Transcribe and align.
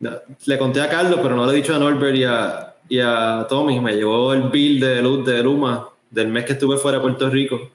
Le 0.00 0.58
conté 0.58 0.80
a 0.80 0.88
Carlos, 0.88 1.20
pero 1.22 1.36
no 1.36 1.46
le 1.46 1.52
he 1.52 1.56
dicho 1.56 1.74
a 1.74 1.78
Norbert 1.78 2.16
y 2.16 2.24
a, 2.24 2.74
y 2.88 3.00
a 3.00 3.46
Tommy. 3.48 3.80
Me 3.80 3.94
llevó 3.94 4.32
el 4.32 4.44
bill 4.50 4.80
de 4.80 5.02
luz 5.02 5.24
de 5.26 5.42
Luma 5.42 5.88
del 6.10 6.28
mes 6.28 6.44
que 6.44 6.52
estuve 6.52 6.76
fuera 6.76 6.98
de 6.98 7.02
Puerto 7.02 7.30
Rico. 7.30 7.70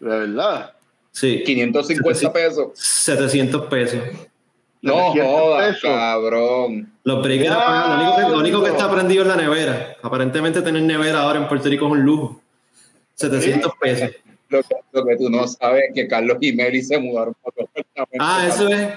¿De 0.00 0.08
verdad? 0.08 0.74
Sí. 1.10 1.42
550 1.44 2.32
pesos. 2.32 2.68
700 2.74 3.66
pesos. 3.66 4.00
No 4.82 5.12
jodas, 5.12 5.80
cabrón. 5.80 6.92
Los 7.04 7.22
breaks 7.22 7.48
lo, 7.48 7.94
único 7.94 8.16
que, 8.16 8.22
lo 8.22 8.38
único 8.38 8.62
que 8.62 8.70
está 8.70 8.90
prendido 8.90 9.22
es 9.22 9.28
la 9.28 9.36
nevera. 9.36 9.96
Aparentemente 10.02 10.60
tener 10.60 10.82
nevera 10.82 11.22
ahora 11.22 11.40
en 11.40 11.48
Puerto 11.48 11.68
Rico 11.68 11.86
es 11.86 11.92
un 11.92 12.02
lujo. 12.02 12.40
700 13.14 13.72
pesos. 13.80 14.10
Lo 14.92 15.04
que, 15.04 15.16
tú 15.16 15.30
no 15.30 15.46
sabes 15.46 15.84
es 15.88 15.94
que 15.94 16.08
Carlos 16.08 16.38
y 16.40 16.52
Mary 16.52 16.82
se 16.82 16.98
mudaron 16.98 17.34
para 17.42 17.68
Ah, 18.18 18.46
eso 18.48 18.68
es. 18.68 18.94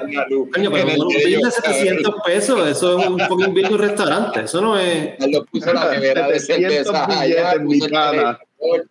Coño, 0.54 0.72
pero 0.72 1.04
un 1.04 1.08
bill 1.08 1.42
de 1.42 1.52
700 1.52 2.16
pesos, 2.26 2.68
eso 2.68 3.00
es 3.00 3.08
un 3.08 3.20
fucking 3.20 3.54
bill 3.54 3.68
de 3.68 3.74
un 3.74 3.80
restaurante. 3.80 4.42
Eso 4.42 4.62
no 4.62 4.78
es. 4.78 5.18
Carlos 5.18 5.46
puso 5.52 5.74
la 5.74 5.92
nevera 5.92 6.28
de 6.28 6.40
cerveza 6.40 7.06
allá, 7.06 7.52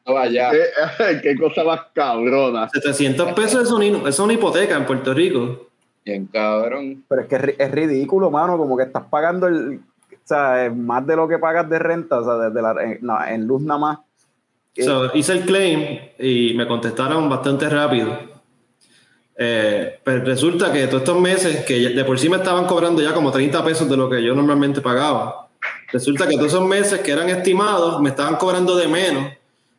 allá. 0.07 0.51
¿Qué, 0.51 1.21
qué 1.23 1.37
cosa 1.37 1.65
más 1.65 1.80
cabrona. 1.93 2.69
700 2.69 3.33
pesos 3.33 3.65
es, 3.65 3.71
un, 3.71 4.07
es 4.07 4.19
una 4.19 4.33
hipoteca 4.33 4.77
en 4.77 4.87
Puerto 4.87 5.12
Rico. 5.12 5.69
Bien 6.05 6.27
cabrón. 6.27 7.05
Pero 7.09 7.23
es 7.23 7.29
que 7.29 7.57
es 7.59 7.71
ridículo, 7.73 8.30
mano, 8.30 8.57
como 8.57 8.77
que 8.77 8.85
estás 8.85 9.05
pagando 9.10 9.48
el, 9.48 9.80
o 10.27 10.29
sea, 10.29 10.73
más 10.74 11.07
de 11.07 11.15
lo 11.15 11.29
que 11.29 11.38
pagas 11.38 11.71
de 11.71 11.79
renta, 11.79 12.19
o 12.19 12.24
sea, 12.24 12.48
desde 12.48 12.60
la, 12.60 13.33
en, 13.33 13.46
luz 13.46 13.62
nada 13.62 13.79
más. 13.79 13.98
Hice 15.15 15.33
el 15.33 15.41
claim 15.41 15.98
y 16.19 16.55
me 16.55 16.66
contestaron 16.66 17.29
bastante 17.29 17.69
rápido. 17.69 18.37
Eh, 19.39 19.99
pero 20.02 20.25
resulta 20.25 20.73
que 20.73 20.87
todos 20.87 21.02
estos 21.02 21.21
meses, 21.21 21.65
que 21.65 21.91
de 21.91 22.05
por 22.05 22.19
sí 22.19 22.29
me 22.29 22.37
estaban 22.37 22.66
cobrando 22.66 23.02
ya 23.02 23.12
como 23.12 23.30
30 23.30 23.65
pesos 23.65 23.89
de 23.89 23.97
lo 23.97 24.09
que 24.09 24.23
yo 24.23 24.35
normalmente 24.35 24.80
pagaba, 24.80 25.49
resulta 25.93 26.27
que 26.27 26.37
todos 26.37 26.49
esos 26.49 26.66
meses 26.66 27.01
que 27.01 27.13
eran 27.13 27.29
estimados 27.29 28.01
me 28.01 28.10
estaban 28.10 28.37
cobrando 28.37 28.77
de 28.77 28.88
menos. 28.88 29.33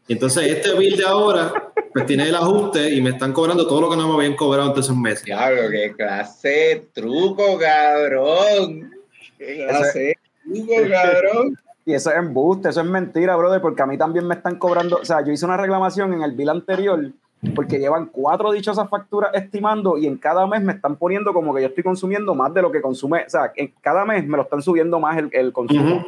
Y 0.08 0.14
entonces 0.14 0.48
este 0.48 0.74
bill 0.78 0.96
de 0.96 1.06
ahora 1.06 1.72
pues 1.92 2.06
tiene 2.06 2.30
el 2.30 2.36
ajuste 2.36 2.94
y 2.94 3.02
me 3.02 3.10
están 3.10 3.34
cobrando 3.34 3.68
todo 3.68 3.82
lo 3.82 3.90
que 3.90 3.98
no 3.98 4.08
me 4.08 4.14
habían 4.16 4.36
cobrado 4.36 4.72
en 4.72 4.80
esos 4.80 4.96
meses. 4.96 5.26
Diablo, 5.26 5.70
qué 5.72 5.94
clase 5.98 6.88
truco, 6.94 7.58
cabrón. 7.58 8.92
Qué 9.38 9.66
clase 9.68 10.18
truco, 10.44 10.74
cabrón. 10.90 11.58
Y 11.88 11.94
eso 11.94 12.12
es 12.12 12.18
embuste, 12.18 12.68
eso 12.68 12.82
es 12.82 12.86
mentira, 12.86 13.38
brother, 13.38 13.62
porque 13.62 13.82
a 13.82 13.86
mí 13.86 13.98
también 13.98 14.28
me 14.28 14.36
están 14.36 14.58
cobrando, 14.58 14.98
o 14.98 15.06
sea, 15.06 15.24
yo 15.24 15.32
hice 15.32 15.46
una 15.46 15.56
reclamación 15.56 16.12
en 16.12 16.22
el 16.22 16.34
bill 16.34 16.50
anterior 16.50 17.14
porque 17.56 17.80
llevan 17.80 18.08
cuatro 18.08 18.52
dichosas 18.52 18.90
facturas 18.90 19.32
estimando 19.34 19.98
y 19.98 20.06
en 20.06 20.18
cada 20.18 20.46
mes 20.48 20.62
me 20.62 20.74
están 20.74 20.98
poniendo 20.98 21.32
como 21.32 21.56
que 21.56 21.62
yo 21.62 21.68
estoy 21.70 21.86
consumiendo 21.86 22.36
más 22.36 22.54
de 22.54 22.62
lo 22.62 22.74
que 22.74 22.82
consume, 22.82 23.24
o 23.26 23.30
sea, 23.30 23.54
en 23.56 23.74
cada 23.80 24.04
mes 24.04 24.28
me 24.28 24.36
lo 24.36 24.44
están 24.44 24.62
subiendo 24.62 25.00
más 25.00 25.18
el, 25.18 25.30
el 25.32 25.54
consumo. 25.54 26.06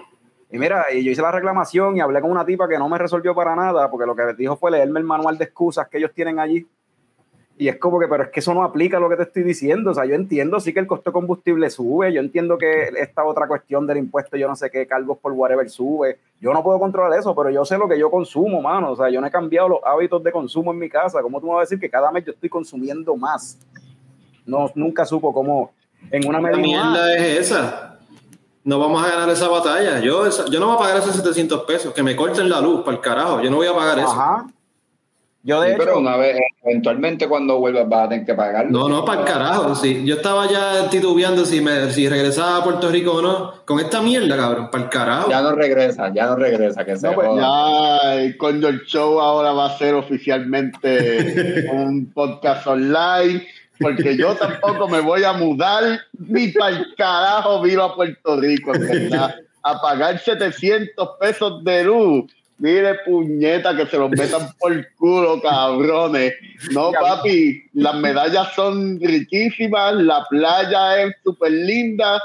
Y 0.52 0.60
mira, 0.60 0.84
y 0.94 1.02
yo 1.02 1.12
hice 1.12 1.22
la 1.22 1.32
reclamación 1.32 1.96
y 1.96 2.02
hablé 2.02 2.20
con 2.20 2.32
una 2.32 2.46
tipa 2.46 2.68
que 2.68 2.78
no 2.78 2.90
me 2.90 2.98
resolvió 2.98 3.34
para 3.34 3.56
nada, 3.56 3.90
porque 3.90 4.06
lo 4.06 4.18
que 4.18 4.34
dijo 4.38 4.58
fue 4.58 4.72
leerme 4.72 5.00
el 5.00 5.06
manual 5.06 5.38
de 5.38 5.46
excusas 5.46 5.88
que 5.88 6.00
ellos 6.00 6.12
tienen 6.14 6.40
allí. 6.40 6.68
Y 7.60 7.68
es 7.68 7.76
como 7.76 8.00
que, 8.00 8.08
pero 8.08 8.24
es 8.24 8.30
que 8.30 8.40
eso 8.40 8.54
no 8.54 8.64
aplica 8.64 8.96
a 8.96 9.00
lo 9.02 9.10
que 9.10 9.18
te 9.18 9.24
estoy 9.24 9.44
diciendo. 9.44 9.92
O 9.92 9.94
sea, 9.94 10.06
yo 10.06 10.16
entiendo 10.16 10.62
sí 10.62 10.74
que 10.74 10.80
el 10.80 10.88
costo 10.88 11.10
de 11.10 11.14
combustible 11.14 11.70
sube, 11.70 12.14
yo 12.14 12.22
entiendo 12.22 12.58
que 12.58 12.90
esta 12.98 13.26
otra 13.26 13.50
cuestión 13.50 13.86
del 13.86 13.98
impuesto, 13.98 14.38
yo 14.38 14.48
no 14.48 14.56
sé 14.56 14.72
qué, 14.72 14.88
cargos 14.88 15.18
por 15.18 15.34
whatever 15.34 15.70
sube. 15.70 16.20
Yo 16.40 16.54
no 16.54 16.64
puedo 16.64 16.80
controlar 16.80 17.20
eso, 17.20 17.36
pero 17.36 17.50
yo 17.50 17.66
sé 17.66 17.78
lo 17.78 17.90
que 17.90 18.00
yo 18.00 18.10
consumo, 18.10 18.62
mano. 18.62 18.94
O 18.94 18.96
sea, 18.96 19.10
yo 19.10 19.20
no 19.20 19.28
he 19.28 19.32
cambiado 19.32 19.68
los 19.68 19.80
hábitos 19.84 20.24
de 20.24 20.32
consumo 20.32 20.72
en 20.72 20.80
mi 20.80 20.90
casa. 20.90 21.22
¿Cómo 21.22 21.42
tú 21.42 21.48
me 21.48 21.52
vas 21.52 21.60
a 21.60 21.62
decir 21.66 21.82
que 21.82 21.90
cada 21.90 22.10
mes 22.14 22.24
yo 22.24 22.32
estoy 22.32 22.48
consumiendo 22.48 23.14
más? 23.18 23.60
No, 24.46 24.72
nunca 24.74 25.06
supo 25.06 25.34
cómo 25.34 25.74
en 26.12 26.30
una 26.30 26.40
medida. 26.40 26.56
¿Qué 26.56 26.62
mierda 26.62 27.16
es 27.18 27.40
esa? 27.40 28.00
no 28.64 28.80
vamos 28.80 29.04
a 29.04 29.10
ganar 29.10 29.30
esa 29.30 29.50
batalla. 29.50 30.00
Yo, 30.00 30.30
yo 30.50 30.60
no 30.60 30.68
voy 30.68 30.76
a 30.76 30.80
pagar 30.80 30.98
esos 31.00 31.16
700 31.16 31.64
pesos, 31.64 31.94
que 31.94 32.04
me 32.04 32.16
corten 32.16 32.48
la 32.50 32.62
luz, 32.62 32.84
para 32.86 32.96
el 32.96 33.02
carajo. 33.02 33.42
Yo 33.42 33.50
no 33.50 33.58
voy 33.58 33.68
a 33.68 33.74
pagar 33.74 34.00
eso. 34.00 34.54
Yo 35.42 35.62
de 35.62 35.76
pero 35.76 36.00
una 36.00 36.18
vez, 36.18 36.38
eventualmente 36.64 37.28
cuando 37.28 37.60
vuelvas 37.60 37.88
vas 37.88 38.06
a 38.06 38.10
tener 38.10 38.26
que 38.26 38.34
pagarlo. 38.34 38.72
No, 38.72 38.90
no, 38.90 39.06
para 39.06 39.22
el 39.22 39.28
carajo. 39.28 39.74
Sí. 39.74 40.04
Yo 40.06 40.16
estaba 40.16 40.48
ya 40.50 40.90
titubeando 40.90 41.46
si, 41.46 41.62
me, 41.62 41.90
si 41.92 42.10
regresaba 42.10 42.58
a 42.58 42.64
Puerto 42.64 42.90
Rico 42.90 43.14
o 43.14 43.22
no. 43.22 43.54
Con 43.66 43.80
esta 43.80 44.02
mierda, 44.02 44.36
cabrón, 44.36 44.70
para 44.70 44.84
el 44.84 44.90
carajo. 44.90 45.30
Ya 45.30 45.42
no 45.42 45.54
regresa, 45.54 46.14
ya 46.14 46.26
no 46.26 46.36
regresa. 46.36 46.86
Que 46.86 46.98
se 46.98 47.10
pues, 47.12 47.30
ya, 47.38 48.00
cuando 48.38 48.68
el 48.68 48.82
show 48.86 49.20
ahora 49.22 49.54
va 49.54 49.68
a 49.68 49.78
ser 49.78 49.96
oficialmente 49.96 51.70
un 51.74 52.12
podcast 52.14 52.68
online 52.68 53.46
porque 53.80 54.18
yo 54.18 54.36
tampoco 54.36 54.88
me 54.88 55.00
voy 55.00 55.24
a 55.24 55.34
mudar 55.34 56.02
ni 56.18 56.50
para 56.50 56.78
el 56.78 56.96
carajo 56.96 57.62
vivo 57.62 57.84
a 57.84 57.96
Puerto 57.96 58.40
Rico, 58.40 58.72
verdad. 58.74 59.36
A 59.64 59.82
pagar 59.82 60.20
700 60.20 61.10
pesos 61.20 61.64
de 61.64 61.84
luz. 61.84 62.32
Mire, 62.60 62.96
puñeta, 63.06 63.76
que 63.76 63.86
se 63.86 63.98
los 63.98 64.12
metan 64.12 64.50
por 64.60 64.94
culo, 64.96 65.42
cabrones. 65.42 66.34
No, 66.72 66.92
papi, 66.92 67.64
las 67.74 67.96
medallas 67.96 68.54
son 68.54 69.00
riquísimas, 69.00 69.96
la 69.96 70.26
playa 70.30 71.04
es 71.04 71.16
súper 71.24 71.52
linda, 71.52 72.22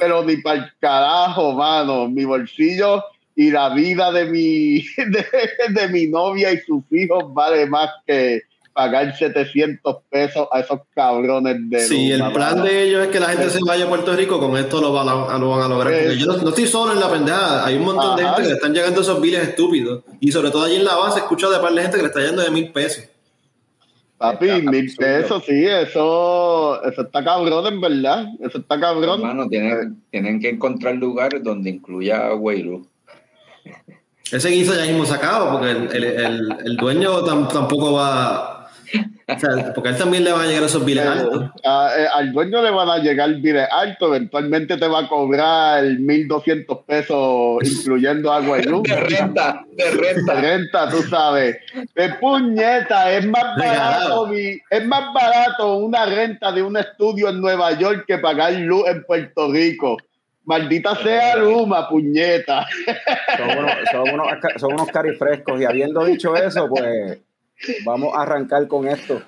pero 0.00 0.24
ni 0.24 0.36
para 0.38 0.58
el 0.58 0.72
carajo, 0.80 1.52
mano. 1.52 2.08
Mi 2.08 2.24
bolsillo 2.24 3.02
y 3.36 3.50
la 3.50 3.68
vida 3.68 4.10
de 4.10 4.24
mi, 4.24 4.78
de 5.68 5.88
mi 5.88 6.08
novia 6.08 6.52
y 6.52 6.58
sus 6.58 6.82
hijos 6.90 7.32
vale 7.32 7.66
más 7.66 7.90
que, 8.06 8.42
pagar 8.76 9.16
700 9.16 9.96
pesos 10.10 10.46
a 10.52 10.60
esos 10.60 10.80
cabrones 10.94 11.56
de 11.70 11.80
Sí, 11.80 12.12
el 12.12 12.30
plan 12.30 12.62
de 12.62 12.82
ellos 12.82 13.04
es 13.04 13.08
que 13.08 13.18
la 13.18 13.28
gente 13.28 13.48
se 13.48 13.58
vaya 13.66 13.86
a 13.86 13.88
Puerto 13.88 14.14
Rico, 14.14 14.38
con 14.38 14.54
esto 14.58 14.82
lo 14.82 14.92
van 14.92 15.08
a, 15.08 15.38
lo 15.38 15.48
van 15.48 15.62
a 15.62 15.68
lograr. 15.68 16.10
yo 16.10 16.26
no, 16.26 16.50
estoy 16.50 16.66
solo 16.66 16.92
en 16.92 17.00
la 17.00 17.10
pendejada, 17.10 17.64
hay 17.64 17.76
un 17.76 17.86
montón 17.86 18.16
de 18.16 18.24
gente 18.24 18.42
que 18.42 18.48
le 18.48 18.54
están 18.54 18.74
llegando 18.74 19.00
esos 19.00 19.18
biles 19.18 19.48
estúpidos. 19.48 20.04
Y 20.20 20.30
sobre 20.30 20.50
todo 20.50 20.64
allí 20.64 20.76
en 20.76 20.84
la 20.84 20.94
base, 20.94 21.20
escucho 21.20 21.50
de 21.50 21.58
par 21.58 21.72
de 21.72 21.80
gente 21.80 21.96
que 21.96 22.02
le 22.02 22.08
está 22.08 22.20
yendo 22.20 22.42
de 22.42 22.50
mil 22.50 22.70
pesos. 22.70 23.04
Papi, 24.18 24.46
mil 24.60 24.94
pesos, 24.94 25.42
sí, 25.46 25.64
eso, 25.64 26.82
eso 26.84 27.00
está 27.00 27.24
cabrón, 27.24 27.66
en 27.66 27.80
verdad. 27.80 28.26
Eso 28.40 28.58
está 28.58 28.78
cabrón. 28.78 29.20
Hermano, 29.20 29.48
tienen, 29.48 30.02
tienen 30.10 30.38
que 30.38 30.50
encontrar 30.50 30.96
lugares 30.96 31.42
donde 31.42 31.70
incluya 31.70 32.34
Weiru. 32.34 32.86
Ese 34.30 34.50
guiso 34.50 34.74
ya 34.74 34.84
mismo 34.84 35.06
sacado, 35.06 35.52
porque 35.52 35.70
el, 35.70 36.04
el, 36.04 36.56
el, 36.64 36.76
dueño 36.76 37.22
tampoco 37.24 37.92
va 37.92 38.55
porque 39.74 39.88
a 39.88 39.92
él 39.92 39.98
también 39.98 40.22
le 40.22 40.30
van 40.30 40.42
a 40.42 40.46
llegar 40.46 40.62
esos 40.62 40.84
biles 40.84 41.04
altos. 41.04 41.50
Eh, 41.64 42.06
al 42.14 42.32
dueño 42.32 42.62
le 42.62 42.70
van 42.70 42.88
a 42.88 42.98
llegar 42.98 43.34
biles 43.34 43.66
altos, 43.72 44.08
eventualmente 44.08 44.76
te 44.76 44.86
va 44.86 45.00
a 45.00 45.08
cobrar 45.08 45.82
1.200 45.82 46.84
pesos, 46.84 47.58
incluyendo 47.64 48.32
agua 48.32 48.60
y 48.60 48.62
luz. 48.62 48.84
De 48.84 48.94
renta, 48.94 49.64
de 49.72 49.90
renta. 49.90 50.34
De 50.34 50.40
renta, 50.40 50.90
tú 50.90 51.02
sabes. 51.02 51.56
De 51.96 52.08
puñeta, 52.20 53.10
es 53.12 53.26
más 53.26 53.56
barato, 53.56 54.30
es 54.32 54.86
más 54.86 55.12
barato 55.12 55.76
una 55.78 56.06
renta 56.06 56.52
de 56.52 56.62
un 56.62 56.76
estudio 56.76 57.28
en 57.28 57.40
Nueva 57.40 57.72
York 57.72 58.04
que 58.06 58.18
pagar 58.18 58.52
luz 58.52 58.86
en 58.86 59.02
Puerto 59.02 59.50
Rico. 59.50 59.96
Maldita 60.44 60.94
sea 61.02 61.34
Luma, 61.34 61.88
puñeta. 61.88 62.64
Son 63.36 63.58
unos, 63.58 63.72
son 63.90 64.08
unos, 64.14 64.28
son 64.58 64.72
unos 64.74 64.86
carifrescos 64.86 65.60
y 65.60 65.64
habiendo 65.64 66.04
dicho 66.04 66.36
eso, 66.36 66.68
pues 66.68 67.18
Vamos 67.84 68.14
a 68.14 68.22
arrancar 68.22 68.68
con 68.68 68.86
esto. 68.86 69.22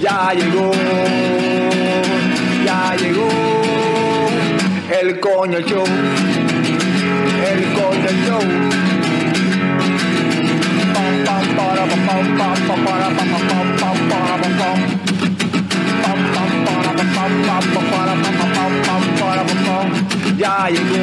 Ya 0.00 0.32
llegó, 0.34 0.70
ya 2.64 2.96
llegó 2.96 3.28
el 5.00 5.20
coño 5.20 5.60
show, 5.60 5.84
el 7.44 7.64
coño 7.74 8.10
show. 8.24 8.76
Ya 20.36 20.68
llegó, 20.68 20.96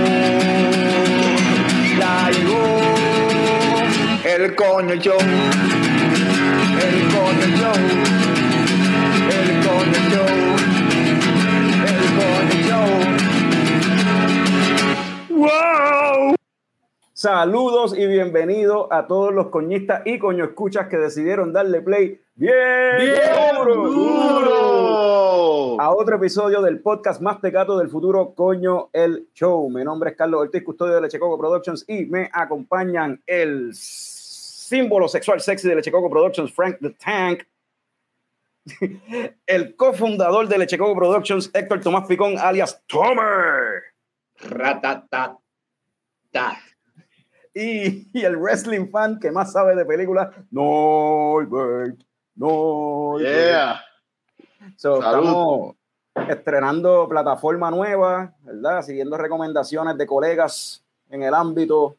ya 2.00 2.30
llegó 2.30 2.84
el 4.24 4.56
coño 4.56 4.96
show, 4.96 5.18
el 6.80 7.08
coño 7.12 7.48
show, 7.58 7.78
el 9.30 9.50
coño 9.66 10.00
show, 10.12 10.32
el 11.90 12.04
coño 12.18 12.58
show. 12.68 12.90
¡Wow! 15.30 16.36
Saludos 17.14 17.96
y 17.98 18.06
bienvenidos 18.08 18.88
a 18.92 19.08
todos 19.08 19.34
los 19.34 19.48
coñistas 19.48 20.02
y 20.06 20.20
coño 20.20 20.46
escuchas 20.46 20.88
que 20.88 20.98
decidieron 20.98 21.54
darle 21.54 21.82
play 21.82 22.23
bien, 22.36 23.16
duro, 23.66 25.80
a 25.80 25.94
otro 25.94 26.16
episodio 26.16 26.62
del 26.62 26.82
podcast 26.82 27.22
más 27.22 27.40
tecato 27.40 27.78
del 27.78 27.90
futuro, 27.90 28.34
Coño 28.34 28.90
el 28.94 29.30
Show. 29.34 29.70
Mi 29.70 29.84
nombre 29.84 30.12
es 30.12 30.18
Carlos 30.18 30.42
Ortiz, 30.42 30.64
custodio 30.64 30.96
de 30.96 31.02
Lechecoco 31.02 31.38
Productions 31.38 31.86
y 31.88 32.06
me 32.06 32.30
acompañan 32.34 33.22
el 33.28 33.70
símbolo 33.74 35.08
sexual 35.08 35.42
sexy 35.42 35.68
de 35.68 35.76
Leche 35.76 35.92
Coco 35.92 36.10
Productions, 36.10 36.52
Frank 36.52 36.78
the 36.82 36.90
Tank, 36.92 37.44
el 39.46 39.76
cofundador 39.76 40.48
de 40.48 40.58
Leche 40.58 40.78
Coco 40.78 40.96
Productions, 40.96 41.52
Héctor 41.54 41.82
Tomás 41.82 42.08
Picón, 42.08 42.38
alias 42.40 42.82
Tomer. 42.88 43.84
Ratatat. 44.40 45.38
Y, 47.54 48.10
y, 48.18 48.26
el 48.26 48.38
wrestling 48.38 48.90
fan 48.90 49.20
que 49.20 49.30
más 49.30 49.54
sabe 49.54 49.76
de 49.76 49.86
películas, 49.86 50.36
Norbert. 50.50 52.04
No. 52.36 53.20
Yeah. 53.20 53.82
estamos 54.76 55.76
estrenando 56.28 57.08
plataforma 57.08 57.70
nueva, 57.72 58.34
¿verdad? 58.44 58.82
Siguiendo 58.82 59.18
recomendaciones 59.18 59.98
de 59.98 60.06
colegas 60.06 60.84
en 61.10 61.24
el 61.24 61.34
ámbito. 61.34 61.96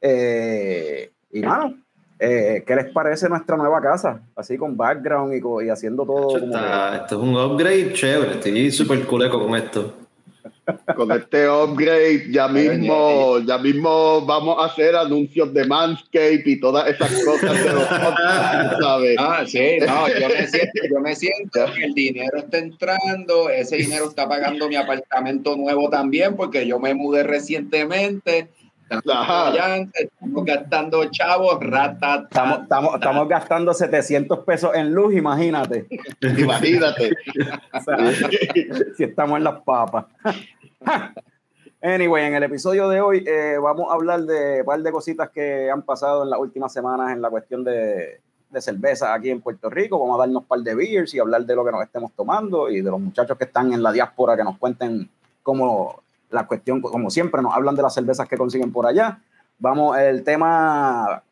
Eh, 0.00 1.10
y 1.32 1.40
mano, 1.40 1.76
eh, 2.18 2.64
¿qué 2.66 2.74
les 2.74 2.92
parece 2.92 3.28
nuestra 3.28 3.56
nueva 3.56 3.80
casa? 3.80 4.20
Así 4.36 4.58
con 4.58 4.76
background 4.76 5.34
y, 5.34 5.66
y 5.66 5.70
haciendo 5.70 6.04
todo. 6.04 6.36
Esto 6.36 7.04
es 7.04 7.12
un 7.12 7.36
upgrade 7.36 7.92
chévere, 7.92 8.34
estoy 8.34 8.70
súper 8.70 9.06
culeco 9.06 9.42
con 9.42 9.54
esto. 9.54 9.94
Con 10.94 11.10
este 11.12 11.48
upgrade 11.48 12.30
ya 12.30 12.48
mismo, 12.48 13.38
ya 13.40 13.58
mismo 13.58 14.24
vamos 14.24 14.56
a 14.58 14.66
hacer 14.66 14.94
anuncios 14.94 15.52
de 15.52 15.64
Manscape 15.64 16.42
y 16.44 16.60
todas 16.60 16.88
esas 16.88 17.24
cosas 17.24 17.64
de 17.64 17.72
los 17.72 17.88
¿sabes? 18.80 19.16
Ah, 19.18 19.44
sí, 19.46 19.78
no, 19.80 20.08
yo 20.08 20.28
me 20.28 20.46
siento, 20.46 20.80
yo 20.92 21.00
me 21.00 21.16
siento 21.16 21.72
que 21.74 21.84
el 21.84 21.94
dinero 21.94 22.38
está 22.38 22.58
entrando, 22.58 23.48
ese 23.50 23.76
dinero 23.76 24.08
está 24.08 24.28
pagando 24.28 24.68
mi 24.68 24.76
apartamento 24.76 25.56
nuevo 25.56 25.88
también, 25.90 26.36
porque 26.36 26.66
yo 26.66 26.78
me 26.78 26.94
mudé 26.94 27.22
recientemente 27.22 28.48
Estamos 28.90 30.44
gastando 30.44 31.04
chavos, 31.10 31.58
rata. 31.60 32.26
Estamos, 32.28 32.62
estamos, 32.62 32.94
estamos, 32.96 33.28
gastando 33.28 33.72
700 33.72 34.40
pesos 34.40 34.74
en 34.74 34.92
luz, 34.92 35.14
imagínate. 35.14 35.86
imagínate. 36.20 37.12
si 38.96 39.04
estamos 39.04 39.38
en 39.38 39.44
las 39.44 39.62
papas. 39.62 40.06
anyway, 41.82 42.26
en 42.26 42.34
el 42.34 42.42
episodio 42.42 42.88
de 42.88 43.00
hoy 43.00 43.24
eh, 43.24 43.58
vamos 43.62 43.90
a 43.90 43.94
hablar 43.94 44.22
de 44.22 44.60
un 44.60 44.66
par 44.66 44.82
de 44.82 44.90
cositas 44.90 45.30
que 45.30 45.70
han 45.70 45.82
pasado 45.82 46.24
en 46.24 46.30
las 46.30 46.40
últimas 46.40 46.72
semanas 46.72 47.12
en 47.12 47.22
la 47.22 47.30
cuestión 47.30 47.62
de, 47.62 48.20
de 48.50 48.60
cerveza 48.60 49.14
aquí 49.14 49.30
en 49.30 49.40
Puerto 49.40 49.70
Rico. 49.70 50.00
Vamos 50.00 50.16
a 50.16 50.26
darnos 50.26 50.42
un 50.42 50.48
par 50.48 50.58
de 50.60 50.74
beers 50.74 51.14
y 51.14 51.20
hablar 51.20 51.46
de 51.46 51.54
lo 51.54 51.64
que 51.64 51.70
nos 51.70 51.82
estemos 51.84 52.10
tomando 52.16 52.68
y 52.68 52.80
de 52.80 52.90
los 52.90 52.98
muchachos 52.98 53.38
que 53.38 53.44
están 53.44 53.72
en 53.72 53.84
la 53.84 53.92
diáspora 53.92 54.36
que 54.36 54.42
nos 54.42 54.58
cuenten 54.58 55.08
cómo 55.44 56.02
la 56.30 56.46
cuestión, 56.46 56.80
como 56.80 57.10
siempre, 57.10 57.42
nos 57.42 57.54
hablan 57.54 57.74
de 57.74 57.82
las 57.82 57.94
cervezas 57.94 58.28
que 58.28 58.36
consiguen 58.36 58.72
por 58.72 58.86
allá. 58.86 59.18
Vamos, 59.58 59.98
el 59.98 60.22
tema 60.22 61.22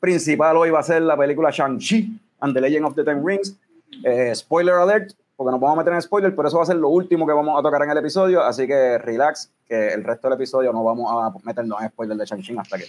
principal 0.00 0.56
hoy 0.56 0.70
va 0.70 0.80
a 0.80 0.82
ser 0.82 1.02
la 1.02 1.16
película 1.16 1.50
Shang-Chi 1.50 2.20
and 2.40 2.54
the 2.54 2.60
Legend 2.60 2.86
of 2.86 2.94
the 2.94 3.04
Ten 3.04 3.26
Rings. 3.26 3.56
Eh, 4.04 4.34
spoiler 4.34 4.74
alert, 4.74 5.12
porque 5.36 5.50
nos 5.50 5.60
vamos 5.60 5.76
a 5.76 5.80
meter 5.80 5.94
en 5.94 6.02
spoiler, 6.02 6.34
pero 6.34 6.48
eso 6.48 6.58
va 6.58 6.64
a 6.64 6.66
ser 6.66 6.76
lo 6.76 6.88
último 6.88 7.26
que 7.26 7.32
vamos 7.32 7.58
a 7.58 7.62
tocar 7.62 7.82
en 7.82 7.90
el 7.90 7.98
episodio, 7.98 8.42
así 8.44 8.66
que 8.66 8.98
relax, 8.98 9.50
que 9.66 9.94
el 9.94 10.04
resto 10.04 10.28
del 10.28 10.36
episodio 10.36 10.72
no 10.72 10.84
vamos 10.84 11.10
a 11.10 11.32
meternos 11.44 11.80
en 11.80 11.88
spoiler 11.88 12.16
de 12.16 12.24
Shang-Chi 12.26 12.56
hasta 12.58 12.78
que, 12.78 12.84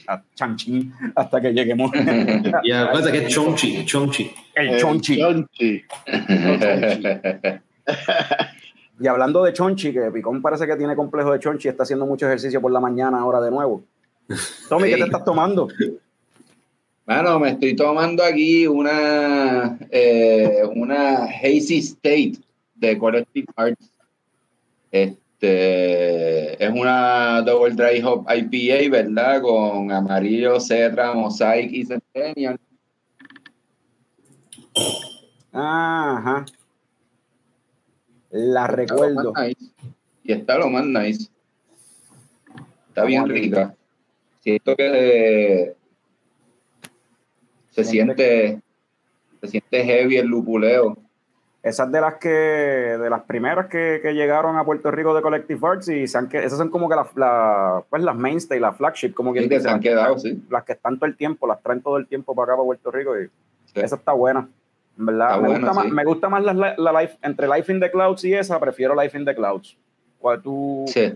hasta 1.15 1.41
que 1.41 1.53
lleguemos. 1.53 1.91
Y 2.63 2.71
acuérdate 2.71 3.11
que 3.11 3.25
es 3.25 3.33
Chong-Chi, 3.33 3.85
Chong-Chi. 3.85 4.31
El 4.55 4.77
Chong-Chi. 4.79 5.83
Y 8.99 9.07
hablando 9.07 9.43
de 9.43 9.53
Chonchi, 9.53 9.91
que 9.91 10.11
Picón 10.11 10.41
parece 10.41 10.65
que 10.65 10.75
tiene 10.75 10.95
complejo 10.95 11.31
de 11.31 11.39
Chonchi, 11.39 11.67
está 11.67 11.83
haciendo 11.83 12.05
mucho 12.05 12.25
ejercicio 12.27 12.61
por 12.61 12.71
la 12.71 12.79
mañana 12.79 13.19
ahora 13.19 13.41
de 13.41 13.51
nuevo. 13.51 13.83
Tommy, 14.69 14.89
¿qué 14.89 14.95
te 14.95 15.03
estás 15.05 15.25
tomando? 15.25 15.67
Bueno, 17.05 17.39
me 17.39 17.51
estoy 17.51 17.75
tomando 17.75 18.23
aquí 18.23 18.65
una, 18.65 19.77
eh, 19.91 20.63
una 20.75 21.25
Hazy 21.25 21.77
State 21.79 22.37
de 22.75 22.97
Collective 22.97 23.47
Arts. 23.55 23.91
Este, 24.91 26.63
es 26.63 26.71
una 26.71 27.41
Double 27.41 27.75
Dry 27.75 28.01
Hop 28.01 28.25
IPA, 28.27 28.89
¿verdad? 28.89 29.41
Con 29.41 29.91
amarillo, 29.91 30.59
cetra, 30.59 31.13
mosaic 31.13 31.71
y 31.71 31.85
centennial. 31.85 32.59
Ajá. 35.51 36.45
La 38.37 38.67
recuerdo. 38.67 39.31
Y 40.21 40.33
está 40.33 40.57
lo 40.57 40.69
más 40.69 40.85
nice. 40.85 41.29
Está 42.89 43.05
bien 43.05 43.29
rica. 43.29 43.73
Siento 44.41 44.75
que 44.75 45.73
se, 47.71 47.83
siente 47.85 48.61
se 49.39 49.47
siente 49.47 49.85
heavy 49.85 50.17
el 50.17 50.27
lupuleo. 50.27 50.97
Esas 51.63 51.89
de 51.93 52.01
las 52.01 52.15
que, 52.15 52.27
de 52.27 53.09
las 53.09 53.23
primeras 53.23 53.67
que, 53.67 54.01
llegaron 54.13 54.57
a 54.57 54.65
Puerto 54.65 54.91
Rico 54.91 55.15
de 55.15 55.21
Collective 55.21 55.65
Arts 55.65 55.87
y 55.87 56.05
se 56.05 56.17
han, 56.17 56.29
esas 56.33 56.57
son 56.57 56.69
como 56.69 56.89
que 56.89 56.95
la, 57.15 57.83
pues 57.89 58.03
las 58.03 58.15
mainstay, 58.17 58.59
las 58.59 58.75
flagship, 58.75 59.13
como 59.13 59.31
que 59.33 59.47
se 59.61 59.69
han 59.69 59.79
quedado, 59.79 60.19
sí. 60.19 60.43
Las 60.49 60.65
que 60.65 60.73
están 60.73 60.99
todo 60.99 61.05
el 61.05 61.15
tiempo, 61.15 61.47
las 61.47 61.63
traen 61.63 61.81
todo 61.81 61.95
el 61.97 62.05
tiempo 62.05 62.35
para 62.35 62.51
acá, 62.51 62.57
para 62.57 62.65
Puerto 62.65 62.91
Rico 62.91 63.17
y 63.17 63.29
esa 63.73 63.95
está 63.95 64.11
buena. 64.11 64.49
¿Verdad? 64.97 65.39
Me, 65.41 65.49
gusta 65.49 65.73
más, 65.73 65.87
me, 65.87 66.03
gusta 66.03 66.29
más, 66.29 66.43
la, 66.43 67.01
life, 67.01 67.17
entre 67.21 67.47
Life 67.47 67.71
in 67.71 67.79
the 67.79 67.91
Clouds 67.91 68.23
y 68.23 68.33
esa, 68.33 68.59
prefiero 68.59 68.99
Life 68.99 69.17
in 69.17 69.25
the 69.25 69.35
Clouds. 69.35 69.77
¿Cuál 70.19 70.41
tú? 70.41 70.85
Sí. 70.87 71.13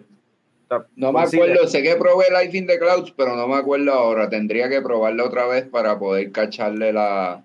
No 0.96 1.12
me 1.12 1.22
acuerdo, 1.22 1.68
sé 1.68 1.81
que 1.81 1.96
probé 1.96 2.26
Life 2.30 2.56
in 2.56 2.68
the 2.68 2.78
Clouds, 2.78 3.12
pero 3.18 3.36
no 3.36 3.48
me 3.48 3.56
acuerdo 3.56 3.92
ahora. 3.92 4.30
Tendría 4.30 4.70
que 4.70 4.81
probarla 4.81 5.24
otra 5.24 5.48
vez 5.48 5.66
para 5.66 5.98
poder 5.98 6.31
cacharle 6.31 6.94
la, 6.94 7.44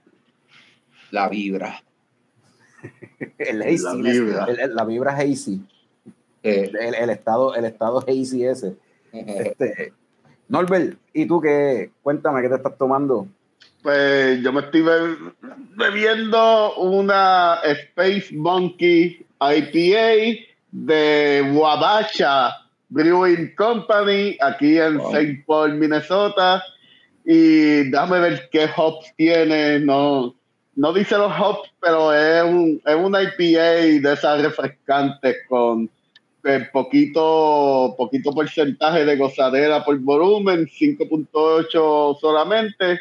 la 1.11 1.29
vibra. 1.29 1.83
el 3.39 3.63
hazy, 3.63 3.83
la 3.83 3.95
vibra, 3.95 4.47
la 4.69 4.85
vibra 4.85 5.17
hazy. 5.17 5.63
El, 6.43 6.77
el, 6.77 7.09
estado, 7.11 7.55
el 7.55 7.65
estado 7.65 8.01
hazy 8.01 8.45
ese. 8.45 8.77
este, 9.13 9.95
Norbert, 10.49 10.99
¿y 11.15 11.27
tú 11.27 11.41
qué? 11.41 11.91
Cuéntame, 12.03 12.43
¿qué 12.43 12.51
te 12.51 12.57
estás 12.57 12.77
tomando? 12.77 13.27
Pues 13.85 14.41
yo 14.41 14.51
me 14.51 14.63
estoy 14.63 14.83
bebiendo 15.77 16.75
una 16.77 17.59
Space 17.63 18.35
Monkey 18.35 19.27
IPA 19.39 20.41
de 20.71 21.53
Wabacha 21.53 22.51
Brewing 22.89 23.55
Company 23.55 24.39
aquí 24.41 24.79
en 24.79 24.99
St. 25.03 25.45
Paul, 25.47 25.75
Minnesota. 25.75 26.65
Y 27.27 27.91
déjame 27.91 28.21
ver 28.21 28.49
qué 28.51 28.71
hops 28.75 29.13
tiene. 29.19 29.81
No, 29.81 30.35
no 30.77 30.93
dice 30.95 31.19
los 31.19 31.39
hops, 31.39 31.71
pero 31.79 32.11
es, 32.15 32.43
un, 32.43 32.81
es 32.87 32.97
una 32.97 33.23
IPA 33.23 34.01
de 34.01 34.13
esas 34.15 34.41
refrescantes 34.41 35.37
con 35.47 35.91
eh, 36.43 36.67
poquito, 36.73 37.95
poquito 37.99 38.33
porcentaje 38.33 39.05
de 39.05 39.17
gozadera 39.19 39.85
por 39.85 39.99
volumen, 39.99 40.67
5.8 40.69 42.19
solamente 42.19 42.99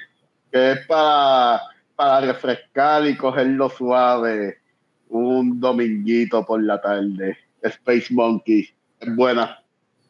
que 0.54 0.74
es 0.74 0.86
para, 0.86 1.64
para 1.96 2.22
refrescar 2.22 3.08
y 3.08 3.18
cogerlo 3.18 3.72
suave 3.72 4.60
un 5.10 5.60
dominguito 5.60 6.46
por 6.46 6.62
la 6.62 6.80
tarde. 6.80 7.36
Space 7.60 8.14
Monkey, 8.14 8.70
es 9.00 9.16
buena. 9.16 9.60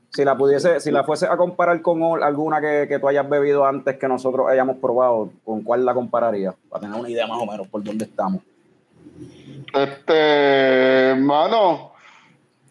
Si 0.09 0.25
la 0.25 0.37
pudiese, 0.37 0.81
si 0.81 0.91
la 0.91 1.05
fuese 1.05 1.27
a 1.27 1.37
comparar 1.37 1.81
con 1.81 2.21
alguna 2.21 2.59
que, 2.59 2.87
que 2.89 2.99
tú 2.99 3.07
hayas 3.07 3.27
bebido 3.27 3.65
antes 3.65 3.97
que 3.97 4.07
nosotros 4.07 4.47
hayamos 4.49 4.77
probado, 4.77 5.31
¿con 5.45 5.61
cuál 5.61 5.85
la 5.85 5.93
compararía? 5.93 6.53
Para 6.69 6.81
tener 6.81 6.99
una 6.99 7.09
idea 7.09 7.25
más 7.25 7.41
o 7.41 7.45
menos 7.45 7.67
por 7.69 7.81
dónde 7.81 8.05
estamos. 8.05 8.41
Este, 9.73 11.15
mano, 11.19 11.92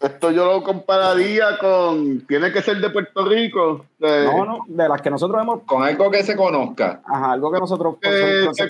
esto 0.03 0.31
yo 0.31 0.45
lo 0.45 0.63
compararía 0.63 1.57
con. 1.57 2.21
Tiene 2.27 2.51
que 2.51 2.61
ser 2.61 2.77
de 2.81 2.89
Puerto 2.89 3.25
Rico. 3.25 3.85
no, 3.99 4.45
no, 4.45 4.65
de 4.67 4.89
las 4.89 5.01
que 5.01 5.09
nosotros 5.09 5.41
hemos. 5.41 5.63
Con 5.63 5.81
algo 5.81 6.11
que 6.11 6.23
se 6.23 6.35
conozca. 6.35 7.01
Ajá, 7.05 7.31
algo 7.31 7.51
que 7.51 7.59
nosotros, 7.59 7.95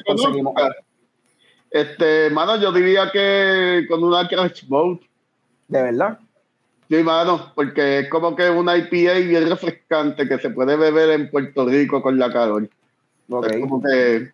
conseguimos. 0.05 0.53
Este, 1.71 2.29
mano, 2.29 2.57
yo 2.57 2.71
diría 2.71 3.09
que 3.11 3.85
con 3.89 4.03
una 4.03 4.27
Crash 4.27 4.67
Boat. 4.67 5.01
¿De 5.67 5.81
verdad? 5.81 6.19
Sí, 6.87 7.01
mano, 7.01 7.51
porque 7.55 7.99
es 7.99 8.09
como 8.09 8.35
que 8.35 8.51
una 8.51 8.77
IPA 8.77 9.13
bien 9.13 9.49
refrescante 9.49 10.27
que 10.27 10.37
se 10.37 10.51
puede 10.51 10.75
beber 10.75 11.09
en 11.09 11.31
Puerto 11.31 11.65
Rico 11.65 12.03
con 12.03 12.19
la 12.19 12.31
calor. 12.31 12.63
Es 12.63 13.59
como 13.59 13.81
que. 13.81 14.31